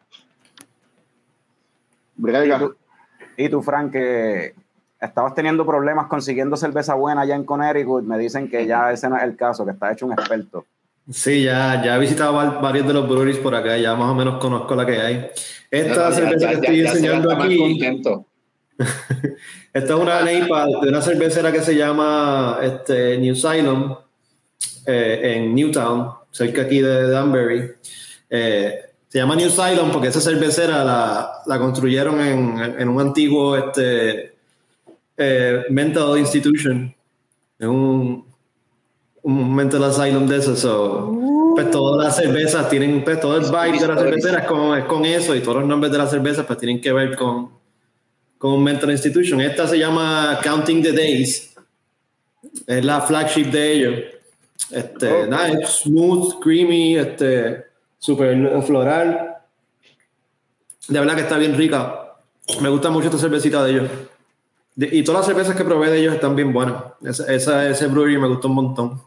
Brega. 2.17 2.69
¿Y 3.37 3.47
tú, 3.47 3.61
Frank, 3.61 3.93
que 3.93 4.53
estabas 4.99 5.33
teniendo 5.33 5.65
problemas 5.65 6.07
consiguiendo 6.07 6.57
cerveza 6.57 6.93
buena 6.95 7.21
allá 7.21 7.35
en 7.35 7.43
Connecticut, 7.43 8.03
me 8.03 8.17
dicen 8.17 8.49
que 8.49 8.65
ya 8.65 8.91
ese 8.91 9.09
no 9.09 9.17
es 9.17 9.23
el 9.23 9.35
caso, 9.35 9.65
que 9.65 9.71
está 9.71 9.91
hecho 9.91 10.05
un 10.05 10.13
experto. 10.13 10.65
Sí, 11.11 11.43
ya, 11.43 11.81
ya 11.83 11.95
he 11.95 11.99
visitado 11.99 12.33
varios 12.61 12.85
de 12.85 12.93
los 12.93 13.07
breweries 13.07 13.37
por 13.37 13.55
acá, 13.55 13.77
ya 13.77 13.95
más 13.95 14.09
o 14.09 14.15
menos 14.15 14.39
conozco 14.39 14.75
la 14.75 14.85
que 14.85 14.99
hay. 14.99 15.29
Esta 15.71 16.11
cerveza 16.11 16.47
que 16.49 16.53
estoy 16.55 16.79
enseñando 16.81 17.31
aquí. 17.31 17.79
esta 19.73 19.93
es 19.93 19.99
una 19.99 20.21
neipa 20.21 20.65
de 20.65 20.87
una 20.87 21.01
cervecera 21.01 21.51
que 21.51 21.61
se 21.61 21.75
llama 21.75 22.59
este, 22.61 23.17
New 23.17 23.35
Salem, 23.35 23.93
eh, 24.85 25.35
en 25.35 25.53
Newtown, 25.53 26.11
cerca 26.31 26.63
aquí 26.63 26.81
de 26.81 27.09
Danbury. 27.09 27.71
Eh, 28.29 28.79
Se 29.07 29.17
llama 29.17 29.35
New 29.35 29.49
Cylon 29.49 29.91
porque 29.91 30.07
esa 30.07 30.21
cervecera 30.21 30.83
la, 30.83 31.41
la 31.45 31.59
construyeron 31.59 32.19
en, 32.21 32.59
en, 32.79 32.89
un 32.89 33.01
antiguo 33.01 33.57
este, 33.57 34.38
eh, 35.19 35.65
mental 35.69 36.17
institution, 36.17 36.95
en 37.59 37.69
un, 37.69 38.25
un 39.21 39.55
mental 39.55 39.83
asylum 39.83 40.25
de 40.25 40.37
eso. 40.37 40.55
So, 40.55 41.53
pues 41.55 41.69
todas 41.71 42.05
las 42.05 42.15
cervezas 42.15 42.69
tienen, 42.69 43.03
pues 43.03 43.19
todo 43.19 43.35
el 43.37 43.43
vibe 43.43 43.79
de 43.79 43.87
la 43.87 43.97
cervecera 43.97 44.39
es 44.39 44.47
con, 44.47 44.77
es 44.77 44.85
con 44.85 45.05
eso 45.05 45.35
y 45.35 45.41
todos 45.41 45.57
los 45.57 45.67
nombres 45.67 45.91
de 45.91 45.97
las 45.97 46.09
cervezas 46.09 46.45
pues 46.45 46.57
tienen 46.57 46.79
que 46.79 46.93
ver 46.93 47.17
con, 47.17 47.51
con 48.37 48.53
un 48.53 48.63
mental 48.63 48.91
institution. 48.91 49.41
Esta 49.41 49.67
se 49.67 49.77
llama 49.77 50.39
Counting 50.41 50.81
the 50.81 50.93
Days. 50.93 51.53
Es 52.65 52.85
la 52.85 53.01
flagship 53.01 53.51
de 53.51 53.73
ellos. 53.73 54.03
Este, 54.71 55.27
nice, 55.27 55.67
smooth, 55.83 56.39
creamy, 56.41 56.95
este, 56.95 57.65
super 57.97 58.63
floral. 58.63 59.35
De 60.87 60.99
verdad 60.99 61.15
que 61.15 61.21
está 61.21 61.37
bien 61.37 61.57
rica. 61.57 62.15
Me 62.61 62.69
gusta 62.69 62.89
mucho 62.89 63.07
esta 63.07 63.19
cervecita 63.19 63.63
de 63.65 63.71
ellos. 63.71 63.89
Y 64.85 65.03
todas 65.03 65.21
las 65.21 65.27
cervezas 65.27 65.55
que 65.55 65.65
probé 65.65 65.89
de 65.89 65.99
ellos 65.99 66.15
están 66.15 66.35
bien 66.35 66.53
buenas. 66.53 66.83
Esa, 67.03 67.67
ese 67.69 67.87
brewery 67.87 68.17
me 68.17 68.27
gustó 68.27 68.47
un 68.47 68.55
montón. 68.55 69.01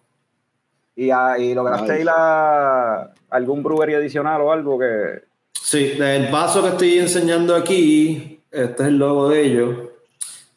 ¿Y, 0.94 1.10
ah, 1.10 1.38
y 1.38 1.54
lograste 1.54 2.00
ir 2.00 2.08
a 2.10 3.12
algún 3.30 3.62
brewery 3.62 3.94
adicional 3.94 4.42
o 4.42 4.52
algo 4.52 4.78
que...? 4.78 5.22
Sí, 5.52 5.94
el 5.98 6.30
vaso 6.30 6.62
que 6.62 6.68
estoy 6.68 6.98
enseñando 6.98 7.54
aquí, 7.54 8.40
este 8.50 8.82
es 8.82 8.88
el 8.88 8.98
logo 8.98 9.30
de 9.30 9.40
ellos. 9.40 9.76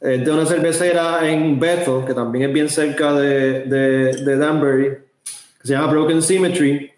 Es 0.02 0.26
de 0.26 0.32
una 0.32 0.46
cervecera 0.46 1.28
en 1.28 1.60
Bethel, 1.60 2.04
que 2.06 2.14
también 2.14 2.50
es 2.50 2.54
bien 2.54 2.70
cerca 2.70 3.14
de, 3.14 3.62
de, 3.62 4.24
de 4.24 4.38
Danbury, 4.38 4.90
que 4.90 5.68
se 5.68 5.74
llama 5.74 5.88
Broken 5.88 6.22
Symmetry. 6.22 6.92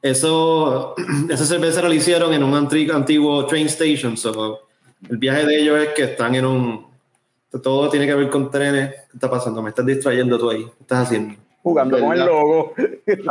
Eso, 0.00 0.94
esa 1.30 1.44
cerveza 1.44 1.82
la 1.82 1.94
hicieron 1.94 2.32
en 2.32 2.42
un 2.42 2.54
antiguo 2.54 3.46
train 3.46 3.66
station. 3.66 4.14
el 5.08 5.16
viaje 5.18 5.46
de 5.46 5.60
ellos 5.60 5.78
es 5.78 5.88
que 5.90 6.04
están 6.04 6.34
en 6.34 6.46
un. 6.46 6.91
Todo 7.60 7.90
tiene 7.90 8.06
que 8.06 8.14
ver 8.14 8.30
con 8.30 8.50
trenes. 8.50 8.90
¿Qué 8.90 9.14
está 9.14 9.28
pasando? 9.28 9.60
Me 9.62 9.70
estás 9.70 9.84
distrayendo 9.84 10.38
tú 10.38 10.50
ahí. 10.50 10.64
¿Qué 10.64 10.82
estás 10.82 11.06
haciendo? 11.06 11.34
Jugando 11.62 12.00
con 12.00 12.12
el 12.12 12.24
logo. 12.24 12.74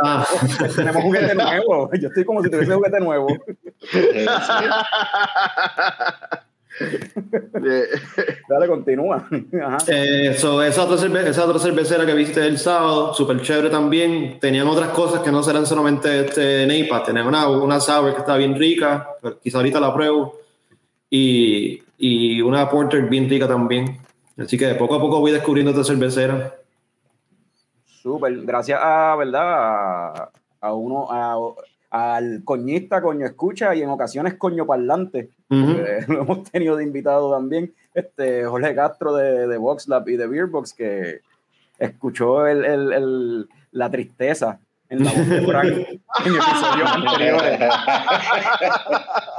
Ah. 0.02 0.26
Tenemos 0.76 1.02
juguete 1.02 1.34
nuevo. 1.34 1.90
Yo 2.00 2.08
estoy 2.08 2.24
como 2.24 2.42
si 2.42 2.50
tuviese 2.50 2.74
juguete 2.74 3.00
nuevo. 3.00 3.26
Dale, 8.48 8.66
continúa. 8.66 9.28
Eh, 9.86 10.30
esa, 10.30 10.50
otra 10.52 11.20
esa, 11.28 11.44
otra 11.44 11.58
cervecera 11.58 12.06
que 12.06 12.14
viste 12.14 12.46
el 12.46 12.58
sábado, 12.58 13.12
súper 13.12 13.42
chévere 13.42 13.68
también. 13.70 14.38
Tenían 14.40 14.66
otras 14.68 14.88
cosas 14.90 15.20
que 15.20 15.30
no 15.30 15.42
serán 15.42 15.66
solamente 15.66 16.26
este 16.26 16.66
Neipa. 16.66 17.02
Tenían 17.02 17.26
una, 17.26 17.48
una 17.48 17.80
sour 17.80 18.14
que 18.14 18.20
está 18.20 18.36
bien 18.36 18.58
rica, 18.58 19.08
quizá 19.42 19.58
ahorita 19.58 19.80
la 19.80 19.92
pruebo. 19.92 20.38
Y, 21.10 21.82
y 21.98 22.40
una 22.40 22.70
porter 22.70 23.02
bien 23.08 23.28
rica 23.28 23.46
también. 23.46 23.98
Así 24.38 24.56
que 24.56 24.74
poco 24.74 24.94
a 24.94 25.00
poco 25.00 25.20
voy 25.20 25.32
descubriendo 25.32 25.72
esta 25.72 25.84
cervecera. 25.84 26.54
Súper, 27.84 28.42
gracias 28.42 28.80
a, 28.82 29.14
¿verdad? 29.16 30.30
A, 30.60 30.72
uno, 30.74 31.08
al 31.90 32.42
coñista, 32.44 33.02
coño 33.02 33.26
escucha 33.26 33.74
y 33.74 33.82
en 33.82 33.90
ocasiones 33.90 34.34
coño 34.34 34.66
parlante. 34.66 35.30
lo 35.48 36.22
hemos 36.22 36.50
tenido 36.50 36.76
de 36.76 36.84
invitado 36.84 37.30
también, 37.30 37.72
este 37.94 38.44
Jorge 38.44 38.74
Castro 38.74 39.14
de, 39.14 39.46
de 39.46 39.56
VoxLab 39.58 40.08
y 40.08 40.16
de 40.16 40.26
Beerbox, 40.26 40.72
que 40.72 41.20
escuchó 41.78 42.46
el, 42.46 42.64
el, 42.64 43.48
la 43.72 43.90
tristeza 43.90 44.58
en 44.92 45.04
la 45.04 45.10
voz 45.10 45.28
de 45.28 45.42
Frank 45.42 45.66
en 46.26 46.34
episodios 46.34 46.90
anteriores. 46.92 47.58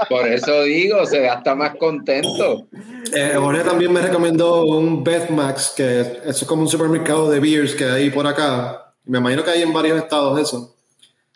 Por 0.10 0.28
eso 0.28 0.64
digo, 0.64 1.06
se 1.06 1.20
ve 1.20 1.30
hasta 1.30 1.54
más 1.54 1.76
contento. 1.76 2.68
Eh, 3.16 3.34
Jorge 3.36 3.64
también 3.64 3.94
me 3.94 4.02
recomendó 4.02 4.66
un 4.66 5.04
Max 5.30 5.74
que 5.78 6.22
es 6.26 6.44
como 6.46 6.64
un 6.64 6.68
supermercado 6.68 7.30
de 7.30 7.40
beers 7.40 7.76
que 7.76 7.86
hay 7.86 8.10
por 8.10 8.26
acá. 8.26 8.94
Me 9.06 9.20
imagino 9.20 9.44
que 9.44 9.52
hay 9.52 9.62
en 9.62 9.72
varios 9.72 10.00
estados 10.00 10.40
eso. 10.40 10.76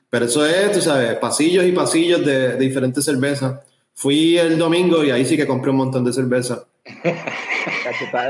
Pero 0.09 0.25
eso 0.25 0.45
es, 0.45 0.71
tú 0.71 0.81
sabes, 0.81 1.15
pasillos 1.17 1.65
y 1.65 1.71
pasillos 1.71 2.25
de, 2.25 2.57
diferentes 2.57 3.05
cervezas. 3.05 3.59
Fui 3.93 4.37
el 4.37 4.57
domingo 4.57 5.03
y 5.03 5.11
ahí 5.11 5.25
sí 5.25 5.37
que 5.37 5.45
compré 5.45 5.69
un 5.69 5.77
montón 5.77 6.03
de 6.03 6.13
cerveza. 6.13 6.63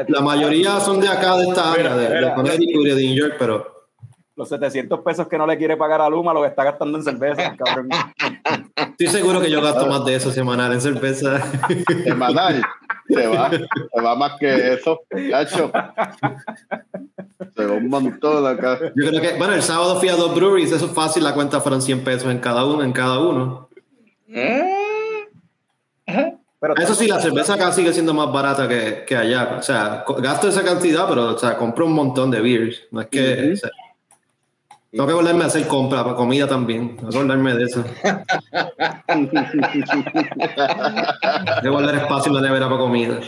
La 0.08 0.22
mayoría 0.22 0.80
son 0.80 1.00
de 1.00 1.08
acá, 1.08 1.38
de 1.38 1.48
esta 1.48 1.72
área, 1.72 1.96
de, 1.96 2.10
de 2.10 2.34
Connecticut 2.34 2.88
y 2.88 2.90
de 2.90 2.96
New 2.96 3.16
York, 3.16 3.36
pero... 3.40 3.77
Los 4.38 4.50
700 4.50 5.00
pesos 5.00 5.28
que 5.28 5.36
no 5.36 5.48
le 5.48 5.58
quiere 5.58 5.76
pagar 5.76 6.00
a 6.00 6.08
Luma 6.08 6.32
lo 6.32 6.44
que 6.44 6.50
está 6.50 6.64
gastando 6.64 7.00
en 7.00 7.04
cerveza, 7.04 7.56
cabrón. 7.58 7.90
Estoy 8.76 9.08
seguro 9.08 9.42
que 9.42 9.50
yo 9.50 9.64
gasto 9.64 9.88
más 9.88 10.06
de 10.06 10.14
eso 10.14 10.32
semanal 10.32 10.74
en 10.74 10.80
cerveza. 10.80 11.42
Semanal. 12.04 12.64
Se 13.10 13.26
va, 13.26 13.50
se 13.50 14.02
va 14.02 14.16
más 14.16 14.34
que 14.40 14.74
eso, 14.74 15.02
cacho. 15.32 15.72
Se 17.56 17.66
va 17.66 17.74
un 17.74 17.90
montón 17.90 18.46
acá. 18.46 18.78
Yo 18.96 19.10
creo 19.10 19.22
que, 19.22 19.34
bueno, 19.40 19.56
el 19.56 19.64
sábado 19.64 20.00
fui 20.00 20.10
a 20.10 20.16
dos 20.16 20.36
breweries, 20.36 20.72
eso 20.72 20.86
es 20.86 20.92
fácil, 20.92 21.24
la 21.24 21.34
cuenta 21.34 21.60
fueron 21.60 21.82
100 21.82 22.04
pesos 22.04 22.32
en 22.32 22.38
cada 22.38 22.64
uno, 22.64 22.84
en 22.84 22.92
cada 22.92 23.18
uno. 23.18 23.70
Pero 26.60 26.76
eso 26.76 26.94
sí, 26.94 27.08
la 27.08 27.20
cerveza 27.20 27.56
acá 27.56 27.72
sigue 27.72 27.92
siendo 27.92 28.14
más 28.14 28.32
barata 28.32 28.68
que, 28.68 29.04
que, 29.08 29.16
allá. 29.16 29.56
O 29.58 29.64
sea, 29.64 30.06
gasto 30.20 30.48
esa 30.48 30.64
cantidad, 30.64 31.08
pero 31.10 31.34
o 31.34 31.38
sea, 31.40 31.58
compro 31.58 31.88
un 31.88 31.94
montón 31.94 32.30
de 32.30 32.40
beers. 32.40 32.84
No 32.92 33.02
es 33.02 33.08
que. 33.08 33.56
Tengo 34.98 35.08
que 35.08 35.14
volverme 35.14 35.44
a 35.44 35.48
hacer 35.48 35.68
compra 35.68 36.04
para 36.04 36.16
comida 36.16 36.48
también. 36.48 36.98
Tengo 36.98 37.12
que 37.12 37.18
volverme 37.20 37.54
de 37.54 37.66
eso. 37.66 37.86
Tengo 39.06 39.30
que 41.62 41.70
volver 41.70 41.96
espacio 41.96 42.32
en 42.32 42.36
la 42.36 42.42
nevera 42.42 42.68
para 42.68 42.80
comida. 42.80 43.20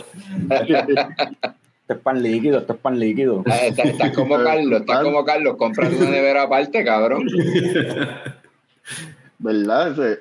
Esto 0.50 1.88
es 1.88 1.98
pan 2.00 2.20
líquido, 2.20 2.58
esto 2.58 2.72
es 2.72 2.78
pan 2.80 2.98
líquido. 2.98 3.44
Ah, 3.46 3.66
estás, 3.66 4.10
como 4.14 4.36
Carlos, 4.42 4.80
estás 4.80 5.04
como 5.04 5.24
Carlos, 5.24 5.56
compras 5.56 5.92
una 5.92 6.10
nevera 6.10 6.42
aparte, 6.42 6.84
cabrón. 6.84 7.24
¿Verdad? 9.38 10.18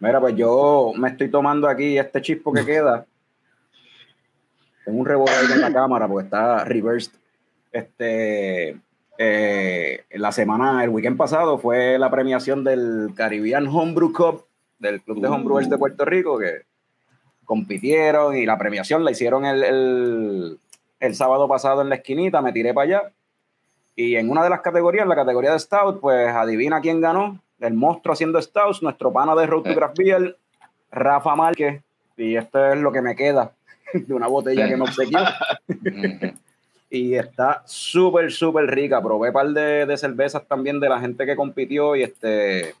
Mira, 0.00 0.20
pues 0.20 0.36
yo 0.36 0.92
me 0.96 1.10
estoy 1.10 1.30
tomando 1.30 1.68
aquí 1.68 1.98
este 1.98 2.22
chispo 2.22 2.50
que 2.50 2.64
queda. 2.64 3.04
Tengo 4.86 5.00
un 5.00 5.06
rebote 5.06 5.32
ahí 5.32 5.52
en 5.52 5.60
la 5.60 5.72
cámara 5.72 6.08
porque 6.08 6.24
está 6.24 6.64
reversed. 6.64 7.12
Este, 7.70 8.78
eh, 9.18 10.04
la 10.12 10.32
semana, 10.32 10.82
el 10.82 10.90
weekend 10.90 11.16
pasado 11.16 11.58
fue 11.58 11.98
la 11.98 12.10
premiación 12.10 12.64
del 12.64 13.12
Caribbean 13.14 13.66
Homebrew 13.66 14.12
Cup, 14.12 14.46
del 14.78 15.02
Club 15.02 15.20
de 15.20 15.28
Homebrewers 15.28 15.68
de 15.68 15.78
Puerto 15.78 16.04
Rico, 16.04 16.38
que 16.38 16.62
compitieron 17.44 18.36
y 18.36 18.46
la 18.46 18.56
premiación 18.56 19.04
la 19.04 19.10
hicieron 19.10 19.44
el, 19.44 20.58
sábado 21.12 21.48
pasado 21.48 21.82
en 21.82 21.88
la 21.88 21.96
esquinita, 21.96 22.40
me 22.40 22.52
tiré 22.52 22.72
para 22.72 22.84
allá. 22.84 23.12
Y 23.96 24.16
en 24.16 24.30
una 24.30 24.42
de 24.42 24.50
las 24.50 24.60
categorías, 24.60 25.06
la 25.06 25.16
categoría 25.16 25.52
de 25.52 25.58
Stout, 25.58 26.00
pues 26.00 26.28
adivina 26.28 26.80
quién 26.80 27.00
ganó. 27.00 27.40
El 27.58 27.74
monstruo 27.74 28.14
haciendo 28.14 28.40
Stouts, 28.40 28.82
nuestro 28.82 29.12
pana 29.12 29.34
de 29.34 29.46
Road 29.46 29.64
to 29.64 29.74
Craft 29.74 29.98
Beer, 29.98 30.36
Rafa 30.90 31.34
Márquez. 31.34 31.82
Y 32.16 32.36
esto 32.36 32.72
es 32.72 32.78
lo 32.78 32.92
que 32.92 33.02
me 33.02 33.14
queda 33.14 33.52
de 33.92 34.14
una 34.14 34.28
botella 34.28 34.66
que 34.66 34.76
me 34.76 34.84
obsequió. 34.84 35.18
y 36.90 37.14
está 37.14 37.62
súper, 37.64 38.32
súper 38.32 38.66
rica. 38.66 39.00
Probé 39.00 39.28
un 39.28 39.34
par 39.34 39.48
de, 39.48 39.86
de, 39.86 39.96
cervezas 39.96 40.46
también 40.46 40.80
de 40.80 40.88
la 40.88 41.00
gente 41.00 41.24
que 41.24 41.36
compitió 41.36 41.94
y 41.94 42.02
este... 42.02 42.74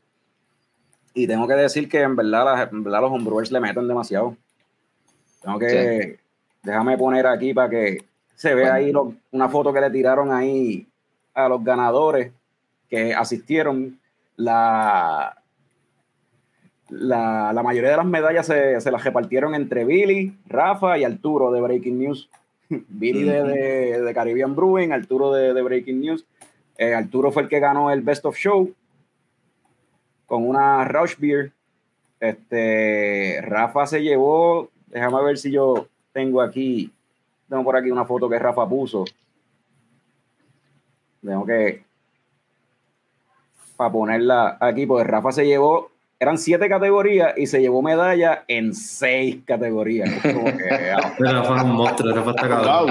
Y 1.14 1.26
tengo 1.26 1.46
que 1.48 1.54
decir 1.54 1.88
que 1.88 2.02
en 2.02 2.16
verdad, 2.16 2.68
en 2.70 2.84
verdad 2.84 3.00
los 3.00 3.12
homebrewers 3.12 3.50
le 3.50 3.60
meten 3.60 3.88
demasiado. 3.88 4.36
Tengo 5.42 5.58
que. 5.58 6.18
Déjame 6.62 6.98
poner 6.98 7.26
aquí 7.26 7.54
para 7.54 7.70
que 7.70 8.04
se 8.34 8.54
vea 8.54 8.74
ahí 8.74 8.92
una 9.32 9.48
foto 9.48 9.72
que 9.72 9.80
le 9.80 9.90
tiraron 9.90 10.32
ahí 10.32 10.86
a 11.34 11.48
los 11.48 11.64
ganadores 11.64 12.32
que 12.88 13.14
asistieron. 13.14 13.98
La, 14.36 15.36
la, 16.88 17.60
mayoría 17.62 17.90
de 17.90 17.96
las 17.98 18.06
medallas 18.06 18.46
se, 18.46 18.90
las 18.90 19.04
repartieron 19.04 19.54
entre 19.54 19.84
Billy, 19.84 20.34
Rafa 20.46 20.96
y 20.96 21.04
Arturo 21.04 21.50
de 21.50 21.60
Breaking 21.60 21.98
News. 21.98 22.30
Billy 22.88 23.24
de, 23.24 24.12
Caribbean 24.14 24.56
Brewing, 24.56 24.92
Arturo 24.92 25.32
de, 25.32 25.60
Breaking 25.62 26.00
News. 26.00 26.24
Eh, 26.78 26.94
Arturo 26.94 27.30
fue 27.30 27.42
el 27.42 27.48
que 27.48 27.60
ganó 27.60 27.90
el 27.90 28.00
Best 28.00 28.24
of 28.24 28.36
Show 28.36 28.72
con 30.26 30.48
una 30.48 30.84
Rush 30.86 31.16
Beer. 31.18 31.52
Este, 32.20 33.40
Rafa 33.42 33.86
se 33.86 34.02
llevó 34.02 34.70
Déjame 34.90 35.22
ver 35.22 35.38
si 35.38 35.52
yo 35.52 35.86
tengo 36.12 36.42
aquí, 36.42 36.92
tengo 37.48 37.62
por 37.62 37.76
aquí 37.76 37.90
una 37.90 38.04
foto 38.04 38.28
que 38.28 38.38
Rafa 38.38 38.68
puso. 38.68 39.04
Tengo 41.22 41.46
que, 41.46 41.84
para 43.76 43.92
ponerla 43.92 44.58
aquí, 44.60 44.86
porque 44.86 45.04
Rafa 45.04 45.30
se 45.30 45.46
llevó, 45.46 45.89
eran 46.20 46.36
siete 46.36 46.68
categorías 46.68 47.32
y 47.38 47.46
se 47.46 47.62
llevó 47.62 47.80
medalla 47.80 48.44
en 48.46 48.74
seis 48.74 49.38
categorías. 49.46 50.22
Rafa 51.18 51.56
es 51.56 51.62
un 51.64 51.70
monstruo, 51.72 52.14
Rafa 52.14 52.30
está 52.32 52.86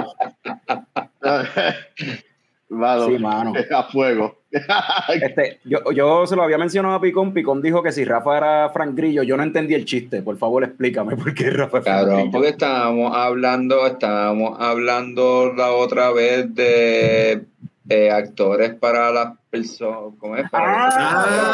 sí, 3.07 3.19
mano. 3.19 3.53
A 3.75 3.83
fuego. 3.83 4.39
este, 4.49 5.59
yo, 5.63 5.91
yo, 5.91 6.25
se 6.25 6.35
lo 6.35 6.41
había 6.41 6.57
mencionado 6.57 6.95
a 6.95 7.01
Picón. 7.01 7.31
Picón 7.31 7.61
dijo 7.61 7.83
que 7.83 7.91
si 7.91 8.03
Rafa 8.03 8.37
era 8.37 8.69
Frank 8.69 8.95
Grillo, 8.95 9.21
yo 9.21 9.37
no 9.37 9.43
entendí 9.43 9.75
el 9.75 9.85
chiste. 9.85 10.23
Por 10.23 10.37
favor, 10.37 10.63
explícame 10.63 11.15
por 11.15 11.31
qué 11.35 11.51
Rafa 11.51 11.77
es 11.77 11.83
Frank 11.83 11.97
Cabrón, 11.99 12.31
porque 12.31 12.49
estábamos 12.49 13.15
hablando, 13.15 13.85
estábamos 13.85 14.59
hablando 14.59 15.53
la 15.55 15.71
otra 15.71 16.11
vez 16.11 16.53
de 16.55 17.43
eh, 17.89 18.09
actores 18.09 18.73
para 18.73 19.11
las 19.11 19.38
personas. 19.49 20.13
¿Cómo 20.19 20.35
es? 20.35 20.49
Para 20.49 20.89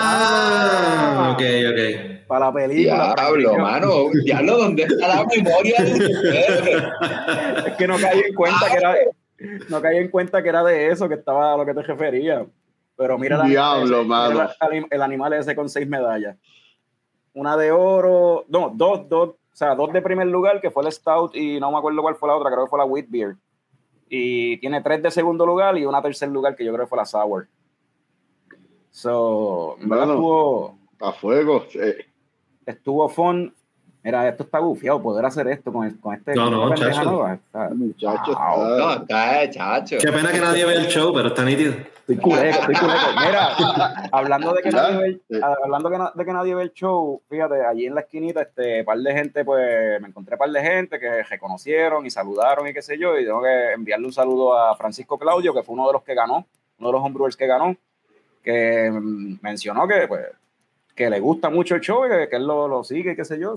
ah, 0.08 1.32
ok, 1.34 1.42
ok. 1.72 1.80
Para 2.28 2.46
la 2.46 2.54
película. 2.54 3.14
Diablo, 3.16 3.58
mano. 3.58 4.10
Diablo, 4.24 4.58
¿dónde 4.58 4.84
está 4.84 5.08
la 5.08 5.26
memoria 5.26 5.82
de 5.84 5.92
ustedes? 5.92 6.84
es 7.68 7.74
que 7.76 7.88
no 7.88 7.98
caí 7.98 8.20
en 8.20 8.34
cuenta 8.34 8.70
que 8.72 8.78
era 8.78 8.96
no 9.70 9.82
caí 9.82 9.98
en 9.98 10.10
cuenta 10.10 10.42
que 10.42 10.50
era 10.50 10.64
de 10.64 10.90
eso 10.90 11.10
que 11.10 11.16
estaba 11.16 11.54
a 11.54 11.58
lo 11.58 11.66
que 11.66 11.74
te 11.74 11.82
refería. 11.82 12.46
Pero 12.98 13.18
mira, 13.18 13.44
Diablo, 13.44 14.06
el, 14.90 15.02
animal 15.02 15.34
ese 15.34 15.56
con 15.56 15.68
seis 15.70 15.88
medallas. 15.88 16.38
Una 17.34 17.58
de 17.58 17.72
oro, 17.72 18.46
no, 18.48 18.72
dos, 18.74 19.10
dos, 19.10 19.30
o 19.30 19.38
sea, 19.52 19.76
dos 19.76 19.92
de 19.92 20.02
primer 20.02 20.28
lugar, 20.28 20.62
que 20.62 20.72
fue 20.72 20.86
el 20.86 20.92
Stout, 20.92 21.36
y 21.36 21.60
no 21.60 21.72
me 21.72 21.78
acuerdo 21.78 22.02
cuál 22.02 22.16
fue 22.16 22.30
la 22.30 22.36
otra, 22.36 22.50
creo 22.50 22.64
que 22.64 22.70
fue 22.70 22.80
la 22.80 22.86
Wheat 22.86 23.08
Beer. 23.10 23.36
Y 24.08 24.58
tiene 24.58 24.82
tres 24.82 25.04
de 25.04 25.12
segundo 25.12 25.46
lugar 25.46 25.78
y 25.78 25.86
una 25.86 26.02
tercer 26.02 26.30
lugar, 26.30 26.56
que 26.56 26.64
yo 26.64 26.72
creo 26.72 26.86
que 26.86 26.90
fue 26.90 26.98
la 26.98 27.06
Sour. 27.06 27.50
So, 28.96 29.76
estuvo. 29.78 30.78
A 31.02 31.12
fuego. 31.12 31.66
Estuvo 32.66 33.10
fun. 33.10 33.54
Mira, 34.02 34.30
esto 34.30 34.44
está 34.44 34.60
bufiado, 34.60 35.02
poder 35.02 35.26
hacer 35.26 35.50
esto 35.50 35.74
con, 35.74 35.90
con 35.96 36.16
este. 36.16 36.34
No, 36.34 36.50
no, 36.50 36.74
chacho. 36.74 37.28
Muchacho, 37.76 38.32
no, 38.32 38.94
está 38.94 39.50
chacho. 39.50 39.98
Qué 40.00 40.10
pena 40.14 40.32
que 40.32 40.40
nadie 40.40 40.64
vea 40.64 40.80
el 40.80 40.88
show, 40.88 41.14
pero 41.14 41.28
está 41.28 41.44
nítido. 41.44 41.74
Estoy 41.74 42.16
culeco, 42.16 42.48
estoy 42.48 42.76
culeco. 42.76 43.08
Mira, 43.20 44.10
hablando 44.14 44.54
de 44.54 44.62
que 44.62 44.72
nadie 44.72 45.20
ve, 45.30 45.42
hablando 45.44 45.90
de 45.90 46.26
que 46.26 46.34
nadie 46.34 46.56
ve 46.56 46.64
el 46.64 46.72
show, 46.72 47.22
fíjate, 47.30 47.66
allí 47.66 47.88
en 47.88 47.96
la 47.96 48.02
esquinita, 48.02 48.44
este, 48.44 48.86
par 48.86 48.98
de 48.98 49.12
gente, 49.12 49.44
pues, 49.44 50.00
me 50.00 50.08
encontré 50.08 50.38
par 50.38 50.50
de 50.50 50.62
gente 50.62 51.00
que 51.00 51.24
reconocieron 51.24 52.06
y 52.06 52.12
saludaron 52.12 52.66
y 52.66 52.74
qué 52.74 52.82
sé 52.82 52.98
yo, 52.98 53.20
y 53.20 53.26
tengo 53.26 53.42
que 53.42 53.74
enviarle 53.74 54.06
un 54.06 54.14
saludo 54.14 54.58
a 54.58 54.74
Francisco 54.78 55.20
Claudio, 55.20 55.54
que 55.54 55.64
fue 55.64 55.74
uno 55.74 55.88
de 55.88 55.94
los 55.94 56.04
que 56.04 56.16
ganó, 56.16 56.46
uno 56.80 56.88
de 56.88 56.94
los 56.94 57.02
homebrewers 57.02 57.36
que 57.36 57.48
ganó, 57.48 57.76
que 58.46 58.92
mencionó 59.42 59.88
que, 59.88 60.08
pues, 60.08 60.28
que 60.96 61.10
le 61.10 61.20
gusta 61.20 61.50
mucho 61.50 61.76
el 61.76 61.82
show 61.82 62.06
y 62.06 62.30
que, 62.30 62.36
él 62.36 62.46
lo, 62.46 62.68
lo 62.68 62.84
sigue 62.84 63.14
y 63.14 63.16
qué 63.16 63.26
sé 63.26 63.40
yo, 63.40 63.56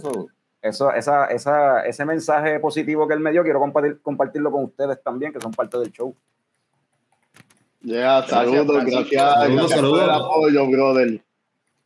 eso, 0.62 0.92
esa, 0.92 1.26
esa, 1.26 1.86
ese 1.86 2.04
mensaje 2.06 2.58
positivo 2.58 3.06
que 3.06 3.14
él 3.14 3.20
me 3.20 3.30
dio, 3.30 3.44
quiero 3.44 3.60
compartir, 3.60 4.00
compartirlo 4.00 4.50
con 4.50 4.64
ustedes 4.64 5.00
también, 5.02 5.32
que 5.32 5.40
son 5.40 5.52
parte 5.52 5.78
del 5.78 5.92
show. 5.92 6.16
Ya, 7.82 8.26
saludos, 8.26 8.84
gracias, 8.84 9.50
gracias, 9.50 9.80
por 9.80 10.02
el 10.02 10.10
apoyo, 10.10 10.66
brother. 10.66 11.20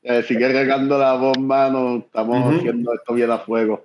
Eh, 0.05 0.23
sigue 0.23 0.49
regando 0.49 0.97
la 0.99 1.15
voz, 1.15 1.39
mano. 1.39 1.99
Estamos 1.99 2.55
haciendo 2.55 2.95
esto 2.95 3.15
bien 3.15 3.31
a 3.31 3.39
fuego. 3.39 3.85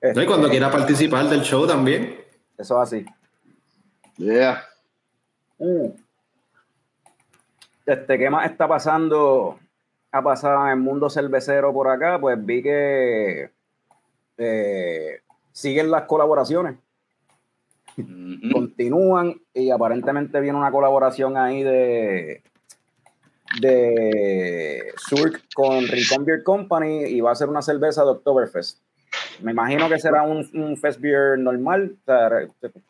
y 0.00 0.26
cuando 0.26 0.48
quiera 0.48 0.70
participar 0.70 1.28
del 1.28 1.42
show 1.42 1.66
también. 1.66 2.18
Eso 2.56 2.82
es 2.82 2.88
así. 2.88 3.06
Yeah. 4.16 4.64
Uh. 5.58 5.92
Este, 7.86 8.18
¿Qué 8.18 8.30
más 8.30 8.50
está 8.50 8.68
pasando? 8.68 9.58
Ha 10.12 10.22
pasado 10.22 10.66
en 10.66 10.72
el 10.72 10.78
mundo 10.78 11.08
cervecero 11.10 11.72
por 11.72 11.88
acá, 11.88 12.18
pues 12.20 12.44
vi 12.44 12.62
que 12.62 13.50
eh, 14.38 15.20
siguen 15.52 15.90
las 15.90 16.02
colaboraciones. 16.02 16.76
Continúan 18.52 19.40
y 19.52 19.70
aparentemente 19.70 20.40
viene 20.40 20.58
una 20.58 20.70
colaboración 20.70 21.36
ahí 21.36 21.62
de 21.62 22.42
de 23.60 24.94
Surk 24.96 25.42
con 25.54 25.86
Rincon 25.86 26.24
Beer 26.24 26.42
Company 26.42 27.04
y 27.04 27.20
va 27.20 27.32
a 27.32 27.34
ser 27.34 27.48
una 27.48 27.62
cerveza 27.62 28.04
de 28.04 28.10
Oktoberfest. 28.10 28.78
Me 29.42 29.52
imagino 29.52 29.88
que 29.88 29.98
será 29.98 30.22
un, 30.22 30.48
un 30.54 30.76
Fest 30.76 31.00
Beer 31.00 31.38
normal. 31.38 31.96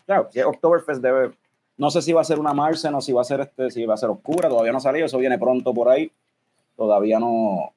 claro, 0.07 0.29
si 0.31 0.41
Oktoberfest 0.41 1.03
debe. 1.03 1.33
No 1.83 1.91
sé 1.91 2.01
si 2.01 2.13
va 2.13 2.21
a 2.21 2.25
ser 2.25 2.39
una 2.39 2.55
Marsen 2.55 2.95
o 2.95 3.01
si 3.01 3.11
va 3.11 3.23
a 3.23 3.25
ser 3.25 3.41
este, 3.41 3.69
si 3.73 3.85
va 3.85 3.95
a 3.95 3.97
ser 3.97 4.09
oscura, 4.09 4.49
todavía 4.49 4.71
no 4.71 4.79
ha 4.79 4.81
salido, 4.81 5.07
eso 5.07 5.19
viene 5.19 5.37
pronto 5.37 5.75
por 5.75 5.89
ahí. 5.89 6.13
Todavía 6.77 7.19
no, 7.19 7.73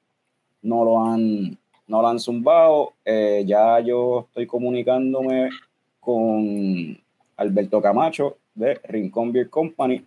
no 0.62 0.84
lo 0.84 1.04
han 1.04 1.58
no 1.88 2.02
lo 2.02 2.06
han 2.06 2.20
zumbado. 2.20 2.92
Eh, 3.04 3.42
ya 3.44 3.80
yo 3.80 4.26
estoy 4.28 4.46
comunicándome 4.46 5.50
con 5.98 6.96
Alberto 7.36 7.82
Camacho 7.82 8.36
de 8.54 8.78
Rincón 8.84 9.32
Beer 9.32 9.50
Company 9.50 10.04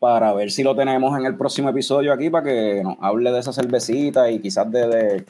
para 0.00 0.32
ver 0.32 0.50
si 0.50 0.64
lo 0.64 0.74
tenemos 0.74 1.16
en 1.16 1.26
el 1.26 1.36
próximo 1.36 1.68
episodio 1.68 2.12
aquí 2.12 2.30
para 2.30 2.46
que 2.46 2.82
nos 2.82 2.96
hable 3.00 3.30
de 3.30 3.38
esa 3.38 3.52
cervecita 3.52 4.28
y 4.28 4.40
quizás 4.40 4.68
de, 4.72 5.24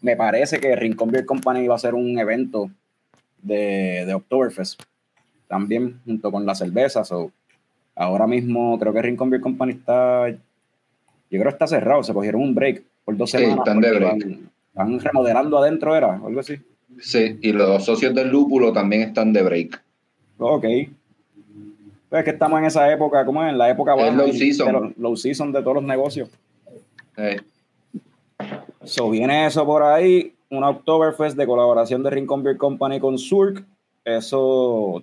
me 0.00 0.16
parece 0.16 0.58
que 0.58 0.74
Rincón 0.74 1.10
Beer 1.10 1.26
Company 1.26 1.66
va 1.66 1.74
a 1.74 1.78
ser 1.78 1.92
un 1.94 2.18
evento 2.18 2.70
de, 3.42 4.06
de 4.06 4.14
Oktoberfest 4.14 4.84
también 5.52 6.00
junto 6.06 6.32
con 6.32 6.46
la 6.46 6.54
cerveza. 6.54 7.02
ahora 7.94 8.26
mismo 8.26 8.78
creo 8.78 8.94
que 8.94 9.02
Rincón 9.02 9.28
Beer 9.28 9.42
Company 9.42 9.72
está, 9.72 10.30
yo 10.30 10.38
creo 11.28 11.44
que 11.44 11.50
está 11.50 11.66
cerrado, 11.66 12.02
se 12.02 12.14
cogieron 12.14 12.40
un 12.40 12.54
break 12.54 12.82
por 13.04 13.18
dos 13.18 13.30
semanas. 13.30 13.58
están 13.58 13.78
de 13.82 13.92
break. 13.92 14.38
Están 14.68 14.98
remodelando 14.98 15.58
adentro, 15.58 15.94
¿era? 15.94 16.14
Algo 16.14 16.40
así. 16.40 16.54
Sí, 16.98 17.38
y 17.42 17.52
los 17.52 17.84
socios 17.84 18.14
del 18.14 18.30
lúpulo 18.30 18.72
también 18.72 19.02
están 19.02 19.34
de 19.34 19.42
break. 19.42 19.82
Ok. 20.38 20.62
Pues 22.08 22.20
es 22.20 22.24
que 22.24 22.30
estamos 22.30 22.58
en 22.58 22.64
esa 22.64 22.90
época, 22.90 23.26
¿cómo 23.26 23.44
es? 23.44 23.50
En 23.50 23.58
la 23.58 23.68
época 23.68 23.94
baja. 23.94 24.10
Low 24.10 24.32
season. 24.32 24.72
De 24.72 24.94
low 24.96 25.14
season 25.18 25.52
de 25.52 25.60
todos 25.60 25.74
los 25.74 25.84
negocios. 25.84 26.30
So 28.84 29.10
viene 29.10 29.46
eso 29.46 29.66
por 29.66 29.82
ahí, 29.82 30.32
un 30.48 30.64
Oktoberfest 30.64 31.36
de 31.36 31.46
colaboración 31.46 32.02
de 32.02 32.08
Rincon 32.08 32.42
Beer 32.42 32.56
Company 32.56 32.98
con 32.98 33.18
Surk. 33.18 33.62
Eso, 34.02 35.02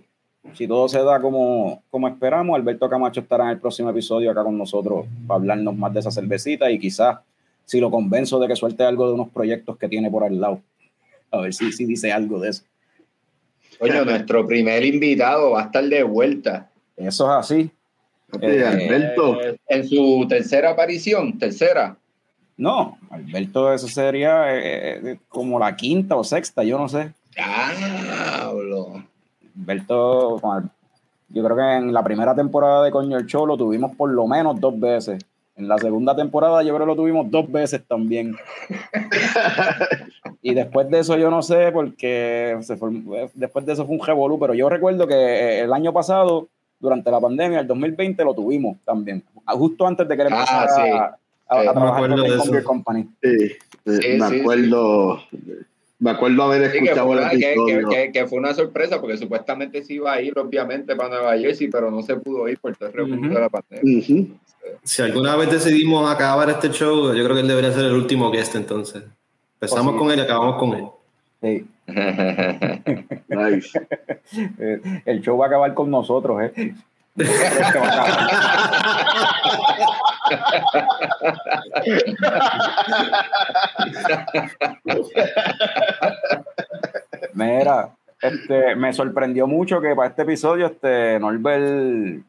si 0.53 0.67
todo 0.67 0.87
se 0.87 1.03
da 1.03 1.21
como, 1.21 1.83
como 1.89 2.07
esperamos, 2.07 2.55
Alberto 2.55 2.89
Camacho 2.89 3.21
estará 3.21 3.45
en 3.45 3.51
el 3.51 3.59
próximo 3.59 3.89
episodio 3.89 4.31
acá 4.31 4.43
con 4.43 4.57
nosotros 4.57 5.05
para 5.27 5.39
hablarnos 5.39 5.75
más 5.75 5.93
de 5.93 5.99
esa 5.99 6.11
cervecita 6.11 6.71
y 6.71 6.79
quizás 6.79 7.19
si 7.65 7.79
lo 7.79 7.91
convenzo 7.91 8.39
de 8.39 8.47
que 8.47 8.55
suelte 8.55 8.83
algo 8.83 9.07
de 9.07 9.13
unos 9.13 9.29
proyectos 9.29 9.77
que 9.77 9.87
tiene 9.87 10.09
por 10.09 10.23
al 10.23 10.39
lado. 10.39 10.61
A 11.31 11.41
ver 11.41 11.53
si, 11.53 11.71
si 11.71 11.85
dice 11.85 12.11
algo 12.11 12.39
de 12.39 12.49
eso. 12.49 12.63
Oye, 13.79 14.03
nuestro 14.03 14.45
primer 14.47 14.83
invitado 14.83 15.51
va 15.51 15.61
a 15.61 15.65
estar 15.65 15.83
de 15.83 16.03
vuelta. 16.03 16.69
Eso 16.97 17.25
es 17.25 17.31
así. 17.31 17.71
Eh, 18.41 18.63
Alberto. 18.65 19.37
En 19.67 19.87
su 19.87 20.25
tercera 20.27 20.71
aparición, 20.71 21.37
tercera. 21.37 21.95
No, 22.57 22.97
Alberto, 23.09 23.73
eso 23.73 23.87
sería 23.87 24.45
eh, 24.49 25.19
como 25.29 25.59
la 25.59 25.75
quinta 25.75 26.15
o 26.15 26.23
sexta, 26.23 26.63
yo 26.63 26.77
no 26.77 26.89
sé. 26.89 27.13
Diablo. 27.33 28.18
Alberto, 29.59 30.39
yo 31.29 31.43
creo 31.43 31.55
que 31.55 31.75
en 31.75 31.93
la 31.93 32.03
primera 32.03 32.33
temporada 32.33 32.83
de 32.83 32.91
Coño 32.91 33.17
el 33.17 33.25
Show 33.25 33.45
lo 33.45 33.57
tuvimos 33.57 33.95
por 33.95 34.09
lo 34.09 34.27
menos 34.27 34.59
dos 34.59 34.79
veces. 34.79 35.23
En 35.55 35.67
la 35.67 35.77
segunda 35.77 36.15
temporada 36.15 36.63
yo 36.63 36.73
creo 36.73 36.87
que 36.87 36.91
lo 36.91 36.95
tuvimos 36.95 37.29
dos 37.29 37.51
veces 37.51 37.81
también. 37.85 38.35
y 40.41 40.53
después 40.53 40.89
de 40.89 40.99
eso 40.99 41.17
yo 41.17 41.29
no 41.29 41.41
sé, 41.41 41.71
porque 41.71 42.57
después 43.33 43.65
de 43.65 43.73
eso 43.73 43.85
fue 43.85 43.95
un 43.95 44.05
revolú, 44.05 44.39
pero 44.39 44.53
yo 44.53 44.69
recuerdo 44.69 45.05
que 45.05 45.15
eh, 45.15 45.61
el 45.61 45.73
año 45.73 45.91
pasado, 45.91 46.47
durante 46.79 47.11
la 47.11 47.19
pandemia, 47.19 47.59
el 47.59 47.67
2020, 47.67 48.23
lo 48.23 48.33
tuvimos 48.33 48.77
también, 48.85 49.23
justo 49.45 49.85
antes 49.85 50.07
de 50.07 50.15
que 50.15 50.23
él 50.23 50.29
ah, 50.31 51.17
a, 51.47 51.61
trabajar 51.73 52.09
con 52.09 52.51
Beer 52.51 52.63
Company. 52.63 53.09
Sí, 53.21 54.17
me 54.17 54.39
acuerdo 54.39 55.19
me 55.99 56.11
acuerdo 56.11 56.43
haber 56.43 56.63
escuchado 56.63 57.11
que 57.11 58.11
que, 58.13 58.27
fue 58.27 58.39
una 58.39 58.53
sorpresa 58.53 59.01
porque 59.01 59.17
supuestamente 59.17 59.83
sí 59.83 59.95
iba 59.95 60.13
a 60.13 60.21
ir, 60.21 60.39
obviamente, 60.39 60.95
para 60.95 61.09
Nueva 61.09 61.37
Jersey, 61.37 61.67
pero 61.67 61.91
no 61.91 62.01
se 62.01 62.15
pudo 62.15 62.47
ir 62.47 62.57
por 62.59 62.71
el 62.71 62.77
de 63.29 63.39
la 63.39 63.49
pandemia. 63.49 64.27
Si 64.83 65.01
alguna 65.01 65.35
vez 65.35 65.51
decidimos 65.51 66.09
acabar 66.09 66.49
este 66.49 66.69
show, 66.69 67.13
yo 67.13 67.21
creo 67.23 67.35
que 67.35 67.41
él 67.41 67.47
debería 67.47 67.73
ser 67.73 67.85
el 67.85 67.93
último 67.93 68.31
guest 68.31 68.55
entonces. 68.55 69.03
Empezamos 69.55 69.95
con 69.95 70.09
él 70.11 70.19
y 70.19 70.21
acabamos 70.21 70.55
con 70.57 70.73
él. 70.73 70.85
Sí. 71.41 71.65
nice. 73.27 73.79
El 75.05 75.21
show 75.21 75.37
va 75.37 75.45
a 75.45 75.47
acabar 75.47 75.73
con 75.73 75.89
nosotros, 75.91 76.41
¿eh? 76.43 76.75
Mira, 87.33 87.89
este, 88.21 88.75
me 88.75 88.93
sorprendió 88.93 89.47
mucho 89.47 89.79
que 89.81 89.95
para 89.95 90.09
este 90.09 90.23
episodio 90.23 90.67
este, 90.67 91.19
Norbert 91.19 92.23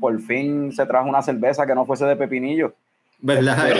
por 0.00 0.20
fin 0.20 0.72
se 0.72 0.86
trajo 0.86 1.08
una 1.08 1.22
cerveza 1.22 1.66
que 1.66 1.74
no 1.74 1.86
fuese 1.86 2.04
de 2.06 2.16
pepinillo. 2.16 2.74
¿Verdad? 3.22 3.74